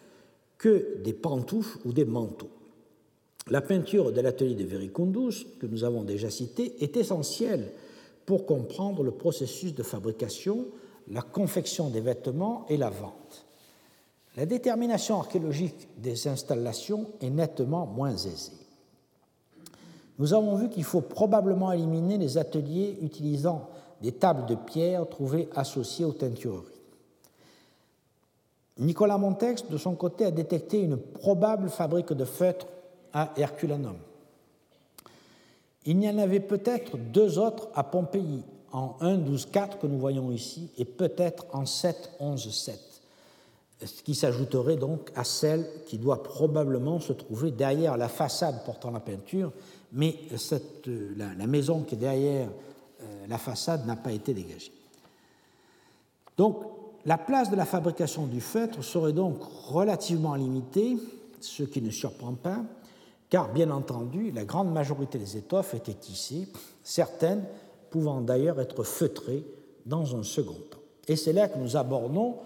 que 0.59 0.99
des 1.03 1.15
pantoufles 1.15 1.79
ou 1.87 1.93
des 1.93 2.05
manteaux. 2.05 2.51
La 3.49 3.63
peinture 3.63 4.13
de 4.13 4.21
l'atelier 4.21 4.55
de 4.55 4.65
Vericundus, 4.65 5.47
que 5.59 5.67
nous 5.67 5.85
avons 5.85 6.03
déjà 6.05 6.29
cité, 6.29 6.75
est 6.85 6.97
essentielle 6.99 7.73
pour 8.27 8.45
comprendre 8.45 9.03
le 9.03 9.13
processus 9.13 9.75
de 9.75 9.83
fabrication, 9.83 10.67
la 11.11 11.23
confection 11.23 11.89
des 11.89 12.03
vêtements 12.03 12.67
et 12.69 12.77
la 12.77 12.91
vente. 12.91 13.47
La 14.37 14.45
détermination 14.45 15.19
archéologique 15.19 15.89
des 15.97 16.29
installations 16.29 17.07
est 17.23 17.31
nettement 17.31 17.87
moins 17.87 18.15
aisée. 18.15 18.53
Nous 20.19 20.35
avons 20.35 20.57
vu 20.57 20.69
qu'il 20.69 20.85
faut 20.85 21.01
probablement 21.01 21.73
éliminer 21.73 22.19
les 22.19 22.37
ateliers 22.37 22.99
utilisant 23.01 23.71
des 24.03 24.12
tables 24.12 24.47
de 24.47 24.55
pierre 24.55 25.09
trouvées 25.09 25.49
associées 25.55 26.05
aux 26.05 26.12
teintureries. 26.12 26.65
Nicolas 28.79 29.19
Montex, 29.19 29.66
de 29.69 29.77
son 29.77 29.95
côté, 29.95 30.25
a 30.25 30.31
détecté 30.31 30.81
une 30.81 30.97
probable 30.97 31.69
fabrique 31.69 32.12
de 32.12 32.25
feutres 32.25 32.66
à 33.12 33.33
Herculanum. 33.37 33.97
Il 35.85 36.03
y 36.03 36.09
en 36.09 36.19
avait 36.19 36.41
peut-être 36.41 36.97
deux 36.97 37.39
autres 37.39 37.69
à 37.75 37.83
Pompéi, 37.83 38.43
en 38.73 38.97
1 39.01 39.16
12 39.19 39.47
4 39.47 39.79
que 39.79 39.87
nous 39.87 39.99
voyons 39.99 40.31
ici, 40.31 40.70
et 40.77 40.85
peut-être 40.85 41.47
en 41.53 41.65
7 41.65 42.11
11 42.20 42.55
7, 42.55 42.81
ce 43.85 44.03
qui 44.03 44.15
s'ajouterait 44.15 44.77
donc 44.77 45.11
à 45.15 45.25
celle 45.25 45.66
qui 45.87 45.99
doit 45.99 46.23
probablement 46.23 47.01
se 47.01 47.12
trouver 47.12 47.51
derrière 47.51 47.97
la 47.97 48.09
façade 48.09 48.65
portant 48.65 48.91
la 48.91 49.01
peinture, 49.01 49.53
mais 49.93 50.16
la, 51.16 51.47
maison 51.47 51.83
qui 51.83 51.95
est 51.95 51.99
derrière 51.99 52.49
la 53.29 53.39
façade 53.39 53.87
n'a 53.87 53.97
pas 53.97 54.12
été 54.12 54.35
dégagée. 54.35 54.73
Donc, 56.37 56.62
la 57.05 57.19
place 57.19 57.51
de 57.51 57.57
la 57.57 57.65
fabrication 57.65 58.27
du 58.27 58.41
feutre 58.41 58.83
serait 58.83 59.12
donc 59.12 59.43
relativement 59.66 60.35
limitée, 60.35 60.97
ce 61.41 61.62
qui 61.62 61.81
ne 61.81 61.91
surprend 61.91 62.35
pas, 62.35 62.62
car 63.31 63.53
bien 63.53 63.70
entendu, 63.70 64.31
la 64.31 64.45
grande 64.45 64.73
majorité 64.73 65.19
des 65.19 65.37
étoffes 65.37 65.75
étaient 65.75 65.95
tissées, 65.95 66.49
certaines 66.83 67.45
pouvant 67.91 68.20
d'ailleurs 68.20 68.61
être 68.61 68.83
feutrées 68.85 69.45
dans 69.87 70.16
un 70.16 70.23
second 70.23 70.57
temps. 70.70 70.79
Et 71.07 71.16
c'est 71.16 71.33
là 71.33 71.49
que 71.49 71.59
nous 71.59 71.77
abordons 71.77 72.37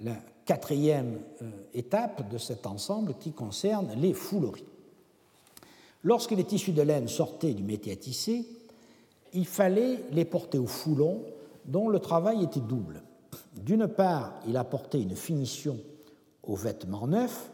la 0.00 0.14
quatrième 0.44 1.20
euh, 1.42 1.50
étape 1.74 2.30
de 2.30 2.38
cet 2.38 2.66
ensemble 2.66 3.14
qui 3.18 3.32
concerne 3.32 3.92
les 3.96 4.14
fouleries. 4.14 4.64
Lorsque 6.04 6.30
les 6.30 6.44
tissus 6.44 6.72
de 6.72 6.82
laine 6.82 7.08
sortaient 7.08 7.52
du 7.52 7.64
métier 7.64 7.92
à 7.92 7.96
tisser, 7.96 8.46
il 9.32 9.46
fallait 9.46 10.04
les 10.12 10.24
porter 10.24 10.58
au 10.58 10.66
foulon 10.66 11.22
dont 11.64 11.88
le 11.88 11.98
travail 11.98 12.42
était 12.42 12.60
double. 12.60 13.02
D'une 13.54 13.86
part, 13.86 14.32
il 14.46 14.56
apportait 14.56 15.00
une 15.00 15.16
finition 15.16 15.78
aux 16.42 16.56
vêtements 16.56 17.06
neufs 17.06 17.50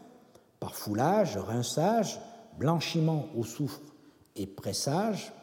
par 0.59 0.75
foulage, 0.75 1.37
rinçage, 1.37 2.19
blanchiment 2.57 3.27
au 3.37 3.43
soufre 3.43 3.81
et 4.35 4.47
pressage, 4.47 5.33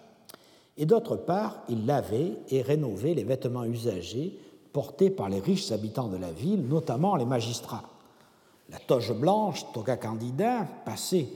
et 0.78 0.86
d'autre 0.86 1.16
part, 1.16 1.62
il 1.68 1.86
lavait 1.86 2.32
et 2.48 2.62
rénovait 2.62 3.14
les 3.14 3.24
vêtements 3.24 3.64
usagés 3.64 4.38
portés 4.72 5.10
par 5.10 5.28
les 5.28 5.40
riches 5.40 5.70
habitants 5.70 6.08
de 6.08 6.16
la 6.16 6.32
ville, 6.32 6.66
notamment 6.66 7.16
les 7.16 7.26
magistrats. 7.26 7.84
La 8.70 8.78
toge 8.78 9.12
blanche, 9.12 9.70
toga 9.74 9.98
candida, 9.98 10.66
passait 10.86 11.28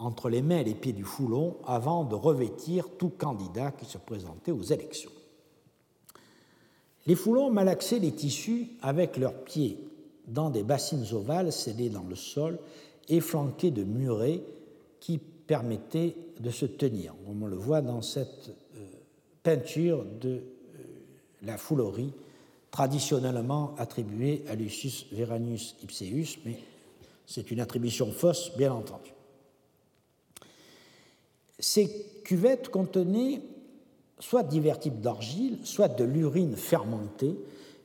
entre 0.00 0.30
les 0.30 0.40
mains 0.40 0.58
et 0.58 0.64
les 0.64 0.74
pieds 0.74 0.94
du 0.94 1.04
foulon 1.04 1.56
avant 1.66 2.04
de 2.04 2.14
revêtir 2.14 2.88
tout 2.98 3.10
candidat 3.10 3.70
qui 3.70 3.84
se 3.84 3.98
présentait 3.98 4.50
aux 4.50 4.62
élections. 4.62 5.10
Les 7.06 7.14
foulons 7.14 7.50
malaxaient 7.50 7.98
les 7.98 8.12
tissus 8.12 8.68
avec 8.82 9.16
leurs 9.18 9.44
pieds 9.44 9.78
dans 10.26 10.48
des 10.48 10.62
bassines 10.62 11.04
ovales 11.12 11.52
scellées 11.52 11.90
dans 11.90 12.02
le 12.02 12.14
sol 12.14 12.58
et 13.08 13.20
flanquées 13.20 13.70
de 13.70 13.84
murets 13.84 14.42
qui 15.00 15.18
permettait 15.18 16.16
de 16.38 16.50
se 16.50 16.64
tenir, 16.64 17.14
on 17.26 17.46
le 17.46 17.56
voit 17.56 17.82
dans 17.82 18.02
cette 18.02 18.50
euh, 18.76 18.86
peinture 19.42 20.04
de 20.20 20.28
euh, 20.28 20.42
la 21.42 21.58
foulerie 21.58 22.12
traditionnellement 22.70 23.74
attribuée 23.76 24.44
à 24.48 24.54
Lucius 24.54 25.06
Veranius 25.12 25.74
Ipseus, 25.82 26.38
mais 26.46 26.56
c'est 27.26 27.50
une 27.50 27.60
attribution 27.60 28.12
fausse, 28.12 28.52
bien 28.56 28.72
entendu. 28.72 29.10
Ces 31.60 32.06
cuvettes 32.24 32.70
contenaient 32.70 33.40
soit 34.18 34.42
divers 34.42 34.78
types 34.78 35.00
d'argile, 35.00 35.58
soit 35.64 35.88
de 35.88 36.04
l'urine 36.04 36.56
fermentée, 36.56 37.36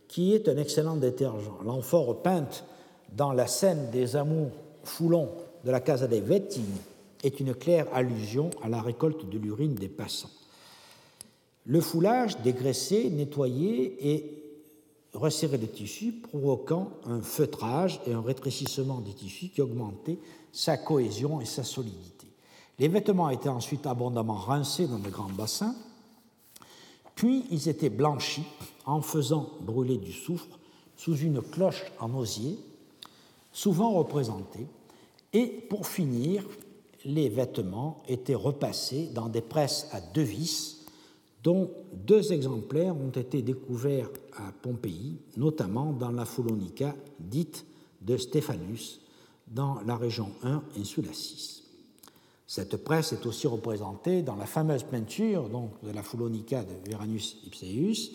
qui 0.07 0.33
est 0.33 0.47
un 0.47 0.57
excellent 0.57 0.95
détergent. 0.95 1.53
L'amphore 1.63 2.21
peinte 2.21 2.65
dans 3.11 3.31
la 3.31 3.47
scène 3.47 3.89
des 3.91 4.15
amours 4.15 4.51
foulons 4.83 5.29
de 5.63 5.71
la 5.71 5.79
Casa 5.79 6.07
dei 6.07 6.21
Vettini 6.21 6.79
est 7.23 7.39
une 7.39 7.55
claire 7.55 7.87
allusion 7.93 8.49
à 8.61 8.69
la 8.69 8.81
récolte 8.81 9.27
de 9.29 9.37
l'urine 9.37 9.75
des 9.75 9.89
passants. 9.89 10.29
Le 11.65 11.81
foulage 11.81 12.37
dégraissait, 12.41 13.09
nettoyait 13.09 13.97
et 13.99 14.43
resserrait 15.13 15.57
le 15.57 15.67
tissu, 15.67 16.11
provoquant 16.11 16.91
un 17.05 17.21
feutrage 17.21 17.99
et 18.05 18.13
un 18.13 18.21
rétrécissement 18.21 18.99
des 18.99 19.13
tissus 19.13 19.49
qui 19.49 19.61
augmentaient 19.61 20.19
sa 20.51 20.77
cohésion 20.77 21.41
et 21.41 21.45
sa 21.45 21.63
solidité. 21.63 22.14
Les 22.77 22.87
vêtements 22.87 23.29
étaient 23.29 23.49
ensuite 23.49 23.87
abondamment 23.87 24.35
rincés 24.35 24.87
dans 24.87 24.99
de 24.99 25.09
grands 25.09 25.29
bassins, 25.29 25.75
puis 27.15 27.45
ils 27.51 27.69
étaient 27.69 27.89
blanchis 27.89 28.45
en 28.85 29.01
faisant 29.01 29.49
brûler 29.61 29.97
du 29.97 30.11
soufre 30.11 30.59
sous 30.97 31.17
une 31.17 31.41
cloche 31.41 31.83
en 31.99 32.13
osier, 32.13 32.59
souvent 33.51 33.91
représentée, 33.91 34.67
et 35.31 35.47
pour 35.47 35.87
finir, 35.87 36.43
les 37.05 37.29
vêtements 37.29 38.03
étaient 38.07 38.35
repassés 38.35 39.09
dans 39.13 39.29
des 39.29 39.41
presses 39.41 39.87
à 39.91 40.01
deux 40.01 40.21
vis, 40.21 40.85
dont 41.43 41.69
deux 41.93 42.33
exemplaires 42.33 42.95
ont 42.95 43.11
été 43.11 43.41
découverts 43.41 44.09
à 44.35 44.51
Pompéi, 44.51 45.17
notamment 45.37 45.93
dans 45.93 46.11
la 46.11 46.25
Foulonica 46.25 46.95
dite 47.19 47.65
de 48.01 48.17
Stéphanus, 48.17 48.99
dans 49.47 49.79
la 49.85 49.95
région 49.95 50.31
1 50.43 50.63
et 50.79 50.83
sous 50.83 51.03
la 51.03 51.13
6. 51.13 51.54
Cette 52.47 52.77
presse 52.77 53.13
est 53.13 53.25
aussi 53.25 53.47
représentée 53.47 54.21
dans 54.21 54.35
la 54.35 54.45
fameuse 54.45 54.83
peinture 54.83 55.49
de 55.83 55.91
la 55.91 56.03
Foulonica 56.03 56.63
de 56.63 56.89
Veranus 56.89 57.37
Ipseus, 57.45 58.11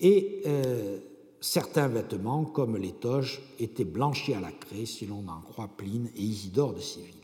et 0.00 0.42
euh, 0.46 0.98
certains 1.40 1.88
vêtements, 1.88 2.44
comme 2.44 2.76
les 2.76 2.92
toges, 2.92 3.42
étaient 3.58 3.84
blanchis 3.84 4.34
à 4.34 4.40
la 4.40 4.52
craie, 4.52 4.86
si 4.86 5.06
l'on 5.06 5.28
en 5.28 5.40
croit 5.40 5.68
Pline 5.76 6.08
et 6.16 6.22
Isidore 6.22 6.72
de 6.72 6.80
Séville. 6.80 7.14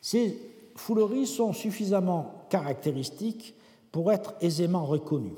Ces 0.00 0.38
fouleries 0.76 1.26
sont 1.26 1.52
suffisamment 1.52 2.46
caractéristiques 2.48 3.54
pour 3.92 4.12
être 4.12 4.34
aisément 4.40 4.86
reconnues. 4.86 5.36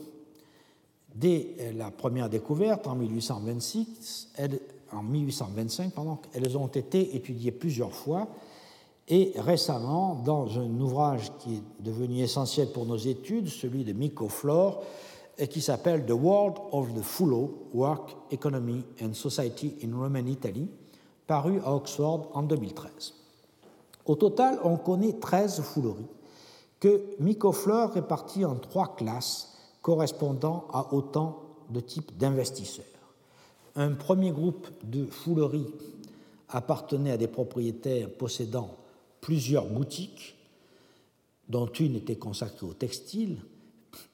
Dès 1.14 1.72
la 1.74 1.90
première 1.90 2.28
découverte 2.28 2.86
en, 2.86 2.94
1826, 2.94 4.34
en 4.92 5.02
1825, 5.02 5.92
pardon, 5.92 6.18
elles 6.32 6.56
ont 6.56 6.68
été 6.68 7.16
étudiées 7.16 7.50
plusieurs 7.50 7.92
fois 7.92 8.28
et 9.08 9.32
récemment, 9.36 10.20
dans 10.24 10.58
un 10.58 10.80
ouvrage 10.80 11.32
qui 11.38 11.56
est 11.56 11.62
devenu 11.80 12.20
essentiel 12.20 12.68
pour 12.68 12.84
nos 12.84 12.96
études, 12.96 13.48
celui 13.48 13.84
de 13.84 13.92
Miko 13.92 14.28
Flore, 14.28 14.82
qui 15.50 15.60
s'appelle 15.60 16.04
The 16.04 16.12
World 16.12 16.56
of 16.72 16.94
the 16.94 17.02
Fullo, 17.02 17.68
Work, 17.72 18.16
Economy 18.30 18.84
and 19.02 19.14
Society 19.14 19.76
in 19.84 19.96
Roman 19.96 20.26
Italy, 20.26 20.68
paru 21.26 21.60
à 21.64 21.74
Oxford 21.74 22.28
en 22.34 22.42
2013. 22.42 23.14
Au 24.04 24.16
total, 24.16 24.58
on 24.64 24.76
connaît 24.76 25.14
13 25.14 25.60
fouleries 25.62 26.08
que 26.80 27.02
Micofleur 27.20 27.92
répartit 27.92 28.44
en 28.44 28.56
trois 28.56 28.94
classes 28.94 29.56
correspondant 29.82 30.66
à 30.72 30.92
autant 30.92 31.42
de 31.70 31.80
types 31.80 32.16
d'investisseurs. 32.16 32.84
Un 33.76 33.92
premier 33.92 34.32
groupe 34.32 34.68
de 34.84 35.06
fouleries 35.06 35.72
appartenait 36.48 37.12
à 37.12 37.16
des 37.16 37.28
propriétaires 37.28 38.10
possédant 38.10 38.70
plusieurs 39.20 39.66
boutiques, 39.66 40.36
dont 41.48 41.66
une 41.66 41.96
était 41.96 42.16
consacrée 42.16 42.66
au 42.66 42.74
textile. 42.74 43.38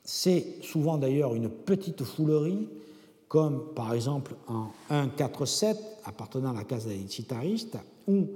C'est 0.02 0.62
souvent 0.62 0.98
d'ailleurs 0.98 1.35
une 1.35 1.48
petite 1.48 2.05
foulerie 2.05 2.68
comme 3.35 3.74
par 3.74 3.93
exemple 3.94 4.36
en 4.47 4.68
147 4.89 5.76
appartenant 6.05 6.51
à 6.51 6.55
la 6.55 6.62
Casa 6.64 6.89
des 6.89 7.09
Citaristes, 7.09 7.78
ou 8.06 8.28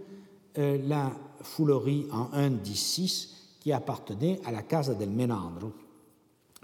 euh, 0.58 0.78
la 0.88 1.12
foulerie 1.40 2.06
en 2.10 2.30
116 2.32 3.28
qui 3.60 3.72
appartenait 3.72 4.40
à 4.44 4.50
la 4.50 4.62
Casa 4.62 4.94
del 4.94 5.10
Menandro. 5.10 5.72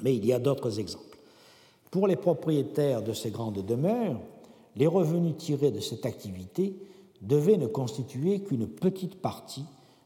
Mais 0.02 0.16
il 0.16 0.26
y 0.26 0.32
a 0.32 0.40
d'autres 0.40 0.80
exemples. 0.80 1.16
Pour 1.92 2.08
les 2.08 2.16
propriétaires 2.16 3.02
de 3.02 3.12
ces 3.12 3.30
grandes 3.30 3.64
demeures, 3.64 4.18
les 4.74 4.88
revenus 4.88 5.36
tirés 5.36 5.70
de 5.70 5.78
cette 5.78 6.04
activité 6.04 6.74
devaient 7.22 7.56
ne 7.56 7.68
constituer 7.68 8.40
qu'une 8.40 8.66
petite 8.66 9.14
partie 9.14 9.64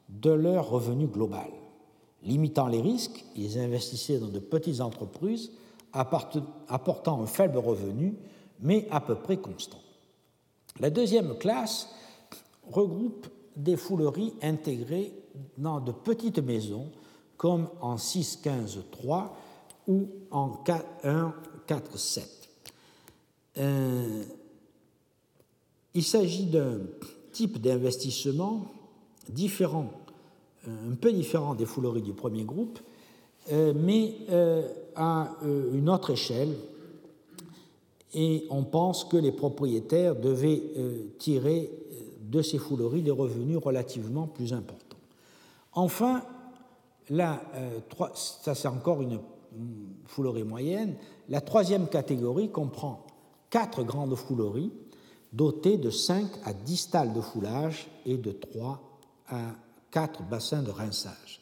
de 0.09 0.31
leur 0.31 0.69
revenu 0.69 1.07
global. 1.07 1.51
Limitant 2.23 2.67
les 2.67 2.81
risques, 2.81 3.25
ils 3.37 3.59
investissaient 3.59 4.19
dans 4.19 4.29
de 4.29 4.39
petites 4.39 4.81
entreprises 4.81 5.51
apportant 5.93 7.23
un 7.23 7.27
faible 7.27 7.59
revenu, 7.59 8.17
mais 8.61 8.87
à 8.91 9.01
peu 9.01 9.15
près 9.15 9.37
constant. 9.37 9.81
La 10.81 10.91
deuxième 10.91 11.37
classe 11.39 11.89
regroupe 12.71 13.27
des 13.57 13.77
fouleries 13.77 14.35
intégrées 14.43 15.13
dans 15.57 15.81
de 15.81 15.93
petites 15.93 16.39
maisons, 16.39 16.91
comme 17.37 17.69
en 17.81 17.97
6.15.3 17.97 19.31
ou 19.87 20.09
en 20.31 20.49
1.4.7. 21.03 22.23
Euh, 23.59 24.25
il 25.95 26.05
s'agit 26.05 26.47
d'un 26.47 26.81
type 27.33 27.61
d'investissement 27.61 28.67
différent, 29.31 29.91
un 30.67 30.95
peu 30.95 31.13
différent 31.13 31.55
des 31.55 31.67
fouleries 31.67 32.03
du 32.03 32.13
premier 32.13 32.45
groupe, 32.45 32.79
euh, 33.51 33.73
mais 33.75 34.15
euh, 34.31 34.69
à 34.95 35.31
euh, 35.43 35.73
une 35.73 35.89
autre 35.89 36.11
échelle. 36.11 36.55
Et 38.15 38.47
on 38.51 38.65
pense 38.65 39.05
que 39.05 39.17
les 39.17 39.33
propriétaires 39.33 40.17
devaient 40.17 40.63
tirer 41.19 41.71
de 42.23 42.41
ces 42.41 42.57
fouleries 42.57 43.03
des 43.03 43.11
revenus 43.11 43.59
relativement 43.59 44.27
plus 44.27 44.55
importants. 44.55 44.97
Enfin, 45.75 46.23
là, 47.11 47.43
ça 48.15 48.55
c'est 48.55 48.67
encore 48.67 49.03
une 49.03 49.21
foulerie 50.07 50.43
moyenne, 50.43 50.95
la 51.29 51.43
troisième 51.43 51.87
catégorie 51.87 52.49
comprend 52.49 53.05
quatre 53.51 53.83
grandes 53.83 54.15
fouleries 54.15 54.73
dotées 55.35 55.77
de 55.77 55.91
5 55.91 56.25
à 56.45 56.55
10 56.55 56.77
stalles 56.79 57.13
de 57.13 57.21
foulage 57.21 57.89
et 58.07 58.17
de 58.17 58.33
3 58.33 58.88
à 59.29 59.55
4 59.91 60.23
bassins 60.25 60.63
de 60.63 60.71
rinçage. 60.71 61.41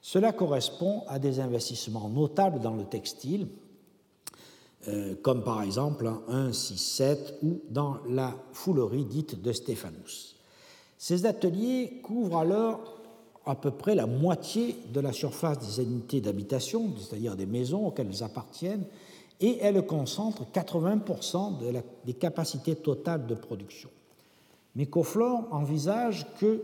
Cela 0.00 0.32
correspond 0.32 1.04
à 1.06 1.18
des 1.18 1.40
investissements 1.40 2.08
notables 2.08 2.60
dans 2.60 2.74
le 2.74 2.84
textile, 2.84 3.46
euh, 4.88 5.14
comme 5.22 5.44
par 5.44 5.62
exemple 5.62 6.08
en 6.08 6.52
167 6.52 7.38
ou 7.42 7.60
dans 7.70 7.98
la 8.08 8.34
foulerie 8.52 9.04
dite 9.04 9.40
de 9.40 9.52
Stéphanus. 9.52 10.36
Ces 10.98 11.24
ateliers 11.26 12.00
couvrent 12.02 12.38
alors 12.38 12.98
à 13.46 13.54
peu 13.54 13.70
près 13.70 13.94
la 13.94 14.06
moitié 14.06 14.76
de 14.92 15.00
la 15.00 15.12
surface 15.12 15.58
des 15.58 15.82
unités 15.82 16.20
d'habitation, 16.20 16.92
c'est-à-dire 16.98 17.36
des 17.36 17.46
maisons 17.46 17.86
auxquelles 17.86 18.08
elles 18.08 18.22
appartiennent, 18.22 18.84
et 19.40 19.58
elles 19.60 19.84
concentrent 19.84 20.46
80% 20.52 21.58
de 21.58 21.80
des 22.04 22.14
capacités 22.14 22.76
totales 22.76 23.26
de 23.26 23.34
production. 23.34 23.90
Mais 24.76 24.88
envisage 25.50 26.26
que 26.38 26.62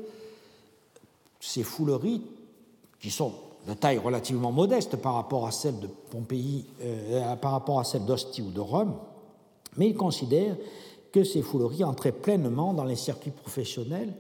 ces 1.41 1.63
fouleries 1.63 2.23
qui 3.01 3.11
sont 3.11 3.33
de 3.67 3.75
taille 3.75 3.99
relativement 3.99 4.53
modeste 4.53 4.97
par 4.97 5.15
rapport 5.15 5.47
à 5.47 5.51
celles 5.51 5.79
de 5.79 5.87
Pompéi, 5.87 6.67
euh, 6.83 7.37
par 7.37 7.53
rapport 7.53 7.81
à 7.81 7.85
celles 7.85 8.05
d'Ostie 8.05 8.43
ou 8.43 8.51
de 8.51 8.61
Rome, 8.61 8.95
mais 9.77 9.89
il 9.89 9.97
considère 9.97 10.57
que 11.13 11.25
ces 11.25 11.43
fouleries 11.43 11.85
entraient 11.85 12.13
pleinement 12.13 12.73
dans 12.75 12.85
les 12.85 12.97
circuits 12.97 13.31
professionnels, 13.31 14.15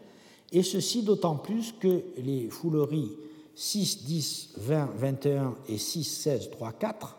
et 0.53 0.62
ceci 0.62 1.03
d'autant 1.03 1.36
plus 1.36 1.73
que 1.73 2.03
les 2.19 2.49
fouleries 2.49 3.12
6, 3.55 4.05
10, 4.05 4.51
20, 4.57 4.90
21 4.97 5.55
et 5.69 5.78
6, 5.78 6.05
16, 6.05 6.51
3, 6.51 6.73
4 6.73 7.19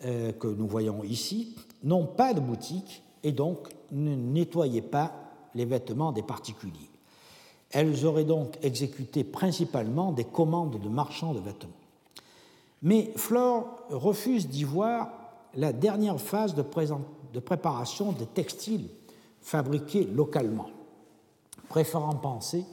que 0.00 0.46
nous 0.46 0.66
voyons 0.66 1.04
ici 1.04 1.54
n'ont 1.84 2.06
pas 2.06 2.32
de 2.32 2.40
boutique 2.40 3.02
et 3.22 3.32
donc 3.32 3.68
ne 3.92 4.14
nettoyaient 4.14 4.82
pas 4.82 5.12
les 5.54 5.64
vêtements 5.64 6.12
des 6.12 6.22
particuliers. 6.22 6.89
Elles 7.70 8.04
auraient 8.04 8.24
donc 8.24 8.58
exécuté 8.62 9.24
principalement 9.24 10.12
des 10.12 10.24
commandes 10.24 10.80
de 10.80 10.88
marchands 10.88 11.34
de 11.34 11.40
vêtements. 11.40 11.70
Mais 12.82 13.12
Flore 13.16 13.66
refuse 13.90 14.48
d'y 14.48 14.64
voir 14.64 15.08
la 15.54 15.72
dernière 15.72 16.20
phase 16.20 16.54
de, 16.54 16.64
de 17.32 17.40
préparation 17.40 18.12
des 18.12 18.26
textiles 18.26 18.88
fabriqués 19.40 20.04
localement, 20.04 20.70
préférant 21.68 22.14
penser 22.14 22.64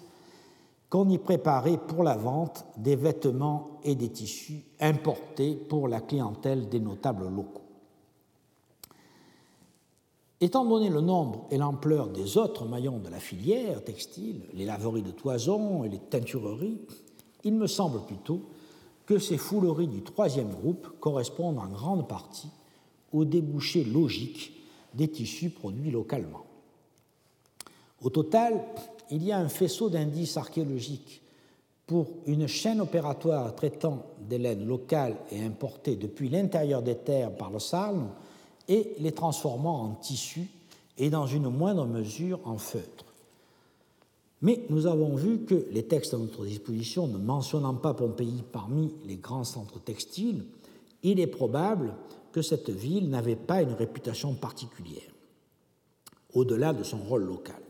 qu'on 0.90 1.10
y 1.10 1.18
préparait 1.18 1.78
pour 1.78 2.04
la 2.04 2.16
vente 2.16 2.66
des 2.78 2.96
vêtements 2.96 3.80
et 3.84 3.96
des 3.96 4.10
tissus 4.10 4.64
importés 4.80 5.54
pour 5.54 5.88
la 5.88 6.00
clientèle 6.00 6.70
des 6.70 6.80
notables 6.80 7.28
locaux. 7.28 7.67
Étant 10.40 10.66
donné 10.66 10.90
le 10.90 11.02
nombre 11.02 11.48
et 11.50 11.58
l'ampleur 11.58 12.10
des 12.10 12.38
autres 12.38 12.66
maillons 12.66 13.00
de 13.00 13.10
la 13.10 13.20
filière 13.20 13.84
textile, 13.84 14.42
les 14.54 14.66
laveries 14.66 15.02
de 15.02 15.10
toison 15.10 15.84
et 15.84 15.90
les 15.90 15.98
teintureries, 15.98 16.78
il 17.44 17.56
me 17.56 17.66
semble 17.66 18.06
plutôt 18.06 18.42
que 19.08 19.18
ces 19.18 19.38
fouleries 19.38 19.88
du 19.88 20.04
troisième 20.04 20.52
groupe 20.52 21.00
correspondent 21.00 21.58
en 21.58 21.68
grande 21.68 22.08
partie 22.08 22.50
aux 23.14 23.26
débouchés 23.26 23.84
logiques 23.84 24.54
des 24.94 25.08
tissus 25.08 25.50
produits 25.50 25.90
localement. 25.90 26.46
Au 28.04 28.12
total, 28.12 28.64
il 29.10 29.24
y 29.24 29.32
a 29.32 29.40
un 29.40 29.50
faisceau 29.50 29.90
d'indices 29.90 30.38
archéologiques 30.38 31.24
pour 31.88 32.08
une 32.28 32.48
chaîne 32.48 32.82
opératoire 32.82 33.56
traitant 33.56 34.04
des 34.20 34.38
laines 34.38 34.68
locales 34.68 35.16
et 35.32 35.42
importées 35.42 35.96
depuis 35.96 36.30
l'intérieur 36.30 36.84
des 36.84 36.98
terres 36.98 37.36
par 37.36 37.50
le 37.50 37.60
Salm 37.60 38.10
et 38.68 38.96
les 39.00 39.12
transformant 39.12 39.84
en 39.84 39.90
tissu 39.96 40.48
et 40.98 41.10
dans 41.10 41.28
une 41.28 41.50
moindre 41.50 41.86
mesure 41.86 42.40
en 42.46 42.58
feutre. 42.58 43.06
Mais 44.42 44.66
nous 44.70 44.86
avons 44.86 45.16
vu 45.16 45.40
que 45.40 45.68
les 45.72 45.84
textes 45.84 46.14
à 46.14 46.18
notre 46.18 46.46
disposition 46.46 47.08
ne 47.08 47.18
mentionnant 47.18 47.74
pas 47.74 47.94
Pompéi 47.94 48.44
parmi 48.52 48.94
les 49.06 49.16
grands 49.16 49.44
centres 49.44 49.80
textiles, 49.80 50.46
il 51.04 51.20
est 51.20 51.28
probable 51.28 51.96
que 52.32 52.42
cette 52.42 52.70
ville 52.70 53.10
n'avait 53.10 53.36
pas 53.36 53.62
une 53.62 53.74
réputation 53.74 54.34
particulière, 54.34 55.12
au-delà 56.34 56.74
de 56.74 56.84
son 56.84 56.98
rôle 56.98 57.24
local. 57.24 57.62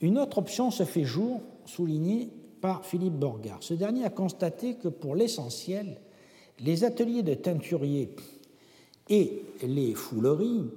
Une 0.00 0.18
autre 0.18 0.38
option 0.38 0.70
se 0.70 0.84
fait 0.84 1.04
jour, 1.04 1.40
soulignée 1.64 2.28
par 2.60 2.84
Philippe 2.84 3.14
Borgard. 3.14 3.58
Ce 3.62 3.74
dernier 3.74 4.04
a 4.04 4.10
constaté 4.10 4.74
que 4.74 4.88
pour 4.88 5.14
l'essentiel, 5.14 6.00
les 6.60 6.84
ateliers 6.84 7.22
de 7.22 7.34
teinturiers 7.34 8.14
et 9.12 9.44
les 9.62 9.94
fouleries, 9.94 10.70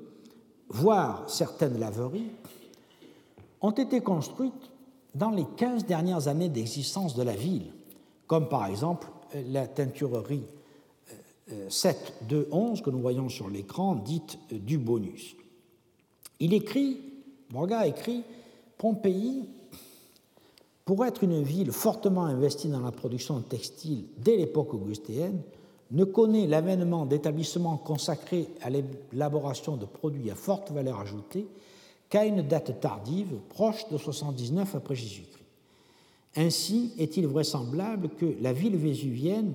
voire 0.68 1.30
certaines 1.30 1.80
laveries, 1.80 2.32
ont 3.62 3.72
été 3.72 4.02
construites 4.02 4.53
dans 5.16 5.32
les 5.32 5.45
15 5.56 5.86
dernières 5.86 6.28
années 6.28 6.49
d'existence 6.49 7.16
de 7.16 7.24
la 7.24 7.34
ville, 7.34 7.72
comme 8.28 8.49
par 8.49 8.66
exemple 8.66 9.07
la 9.34 9.68
teinturerie 9.68 10.44
7.2.11 11.70 12.82
que 12.82 12.90
nous 12.90 12.99
voyons 12.99 13.30
sur 13.30 13.49
l'écran, 13.49 13.95
dite 13.95 14.38
du 14.52 14.78
bonus. 14.78 15.38
Il 16.41 16.53
écrit, 16.53 16.99
Borgard 17.49 17.84
écrit, 17.84 18.24
Pompéi, 18.78 19.48
pour 20.84 21.06
être 21.06 21.24
une 21.24 21.41
ville 21.41 21.72
fortement 21.72 22.26
investie 22.26 22.68
dans 22.68 22.82
la 22.82 22.91
production 22.91 23.40
textile 23.40 24.03
dès 24.18 24.36
l'époque 24.36 24.74
augustéenne, 24.74 25.41
ne 25.91 26.03
connaît 26.03 26.48
l'avènement 26.48 27.06
d'établissements 27.06 27.78
consacrés 27.78 28.48
à 28.62 28.70
l'élaboration 28.70 29.78
de 29.78 29.86
produits 29.86 30.32
à 30.32 30.36
forte 30.36 30.72
valeur 30.72 30.99
ajoutée 30.99 31.48
qu'à 32.10 32.26
une 32.26 32.41
date 32.41 32.80
tardive, 32.80 33.36
proche 33.49 33.88
de 33.90 33.98
79 33.98 34.76
après 34.76 34.95
Jésus-Christ. 34.95 35.36
Ainsi 36.36 36.94
est-il 36.98 37.28
vraisemblable 37.28 38.10
que 38.10 38.36
la 38.41 38.52
ville 38.52 38.76
vésuvienne 38.76 39.53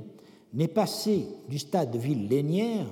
n'ait 0.55 0.69
passé 0.69 1.27
du 1.49 1.59
stade 1.59 1.91
de 1.91 1.99
ville 1.99 2.29
lainière, 2.29 2.87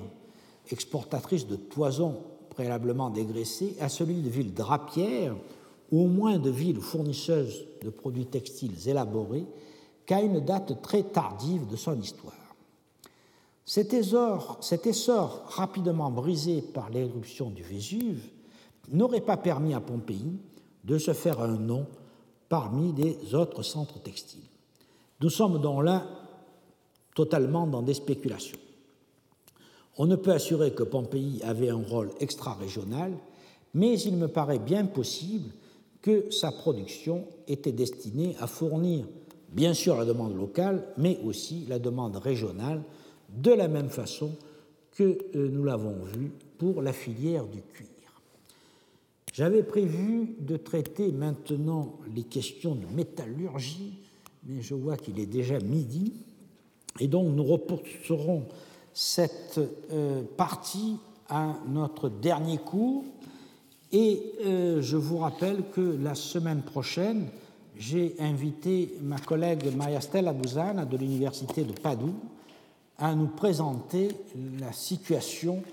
exportatrice 0.71 1.47
de 1.47 1.55
toisons 1.55 2.17
préalablement 2.49 3.09
dégraissées, 3.09 3.75
à 3.79 3.89
celui 3.89 4.21
de 4.21 4.29
ville 4.29 4.53
drapière, 4.53 5.35
ou 5.91 6.03
au 6.03 6.07
moins 6.07 6.37
de 6.37 6.49
villes 6.49 6.81
fournisseuses 6.81 7.65
de 7.81 7.89
produits 7.89 8.27
textiles 8.27 8.87
élaborés, 8.87 9.45
qu'à 10.05 10.21
une 10.21 10.39
date 10.39 10.81
très 10.81 11.03
tardive 11.03 11.67
de 11.67 11.75
son 11.75 11.99
histoire. 11.99 12.33
Cet 13.69 13.93
essor, 13.93 14.57
rapidement 15.45 16.09
brisé 16.09 16.63
par 16.63 16.89
l'éruption 16.89 17.51
du 17.51 17.61
Vésuve 17.61 18.23
n'aurait 18.91 19.21
pas 19.21 19.37
permis 19.37 19.75
à 19.75 19.79
Pompéi 19.79 20.39
de 20.85 20.97
se 20.97 21.13
faire 21.13 21.39
un 21.39 21.55
nom 21.55 21.85
parmi 22.49 22.93
les 22.93 23.35
autres 23.35 23.61
centres 23.61 24.01
textiles. 24.01 24.49
Nous 25.21 25.29
sommes 25.29 25.61
donc 25.61 25.83
là 25.83 26.03
totalement 27.13 27.67
dans 27.67 27.83
des 27.83 27.93
spéculations. 27.93 28.57
On 29.99 30.07
ne 30.07 30.15
peut 30.15 30.31
assurer 30.31 30.73
que 30.73 30.81
Pompéi 30.81 31.39
avait 31.43 31.69
un 31.69 31.83
rôle 31.83 32.09
extra-régional, 32.19 33.13
mais 33.75 33.99
il 33.99 34.17
me 34.17 34.29
paraît 34.29 34.57
bien 34.57 34.87
possible 34.87 35.51
que 36.01 36.31
sa 36.31 36.51
production 36.51 37.27
était 37.47 37.71
destinée 37.71 38.35
à 38.39 38.47
fournir 38.47 39.05
bien 39.51 39.75
sûr 39.75 39.95
la 39.95 40.05
demande 40.05 40.35
locale, 40.35 40.87
mais 40.97 41.19
aussi 41.23 41.67
la 41.67 41.77
demande 41.77 42.15
régionale, 42.15 42.81
de 43.35 43.51
la 43.51 43.67
même 43.67 43.89
façon 43.89 44.31
que 44.91 45.17
euh, 45.35 45.49
nous 45.49 45.63
l'avons 45.63 46.03
vu 46.03 46.31
pour 46.57 46.81
la 46.81 46.93
filière 46.93 47.45
du 47.45 47.61
cuir. 47.61 47.87
J'avais 49.33 49.63
prévu 49.63 50.35
de 50.39 50.57
traiter 50.57 51.11
maintenant 51.11 51.97
les 52.13 52.23
questions 52.23 52.75
de 52.75 52.85
métallurgie, 52.93 53.93
mais 54.45 54.61
je 54.61 54.73
vois 54.73 54.97
qu'il 54.97 55.19
est 55.19 55.25
déjà 55.25 55.59
midi, 55.59 56.13
et 56.99 57.07
donc 57.07 57.33
nous 57.33 57.43
reporterons 57.43 58.45
cette 58.93 59.59
euh, 59.93 60.23
partie 60.35 60.97
à 61.29 61.55
notre 61.67 62.09
dernier 62.09 62.57
cours. 62.57 63.05
Et 63.91 64.33
euh, 64.45 64.81
je 64.81 64.97
vous 64.97 65.17
rappelle 65.17 65.63
que 65.71 65.97
la 66.01 66.15
semaine 66.15 66.61
prochaine, 66.61 67.27
j'ai 67.77 68.15
invité 68.19 68.97
ma 69.01 69.17
collègue 69.19 69.73
Maria 69.75 70.01
Stella 70.01 70.33
Buzana 70.33 70.85
de 70.85 70.97
l'Université 70.97 71.63
de 71.63 71.71
Padoue 71.71 72.15
à 72.99 73.15
nous 73.15 73.27
présenter 73.27 74.09
la 74.59 74.73
situation 74.73 75.63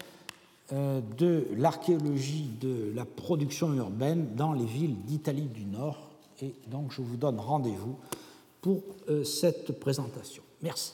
euh, 0.72 1.00
de 1.18 1.46
l'archéologie 1.56 2.50
de 2.60 2.92
la 2.94 3.04
production 3.04 3.74
urbaine 3.74 4.34
dans 4.34 4.52
les 4.52 4.64
villes 4.64 4.96
d'Italie 5.04 5.46
du 5.46 5.64
Nord. 5.64 6.10
Et 6.42 6.54
donc 6.66 6.92
je 6.92 7.02
vous 7.02 7.16
donne 7.16 7.38
rendez-vous 7.38 7.96
pour 8.60 8.82
euh, 9.08 9.24
cette 9.24 9.78
présentation. 9.78 10.42
Merci. 10.62 10.92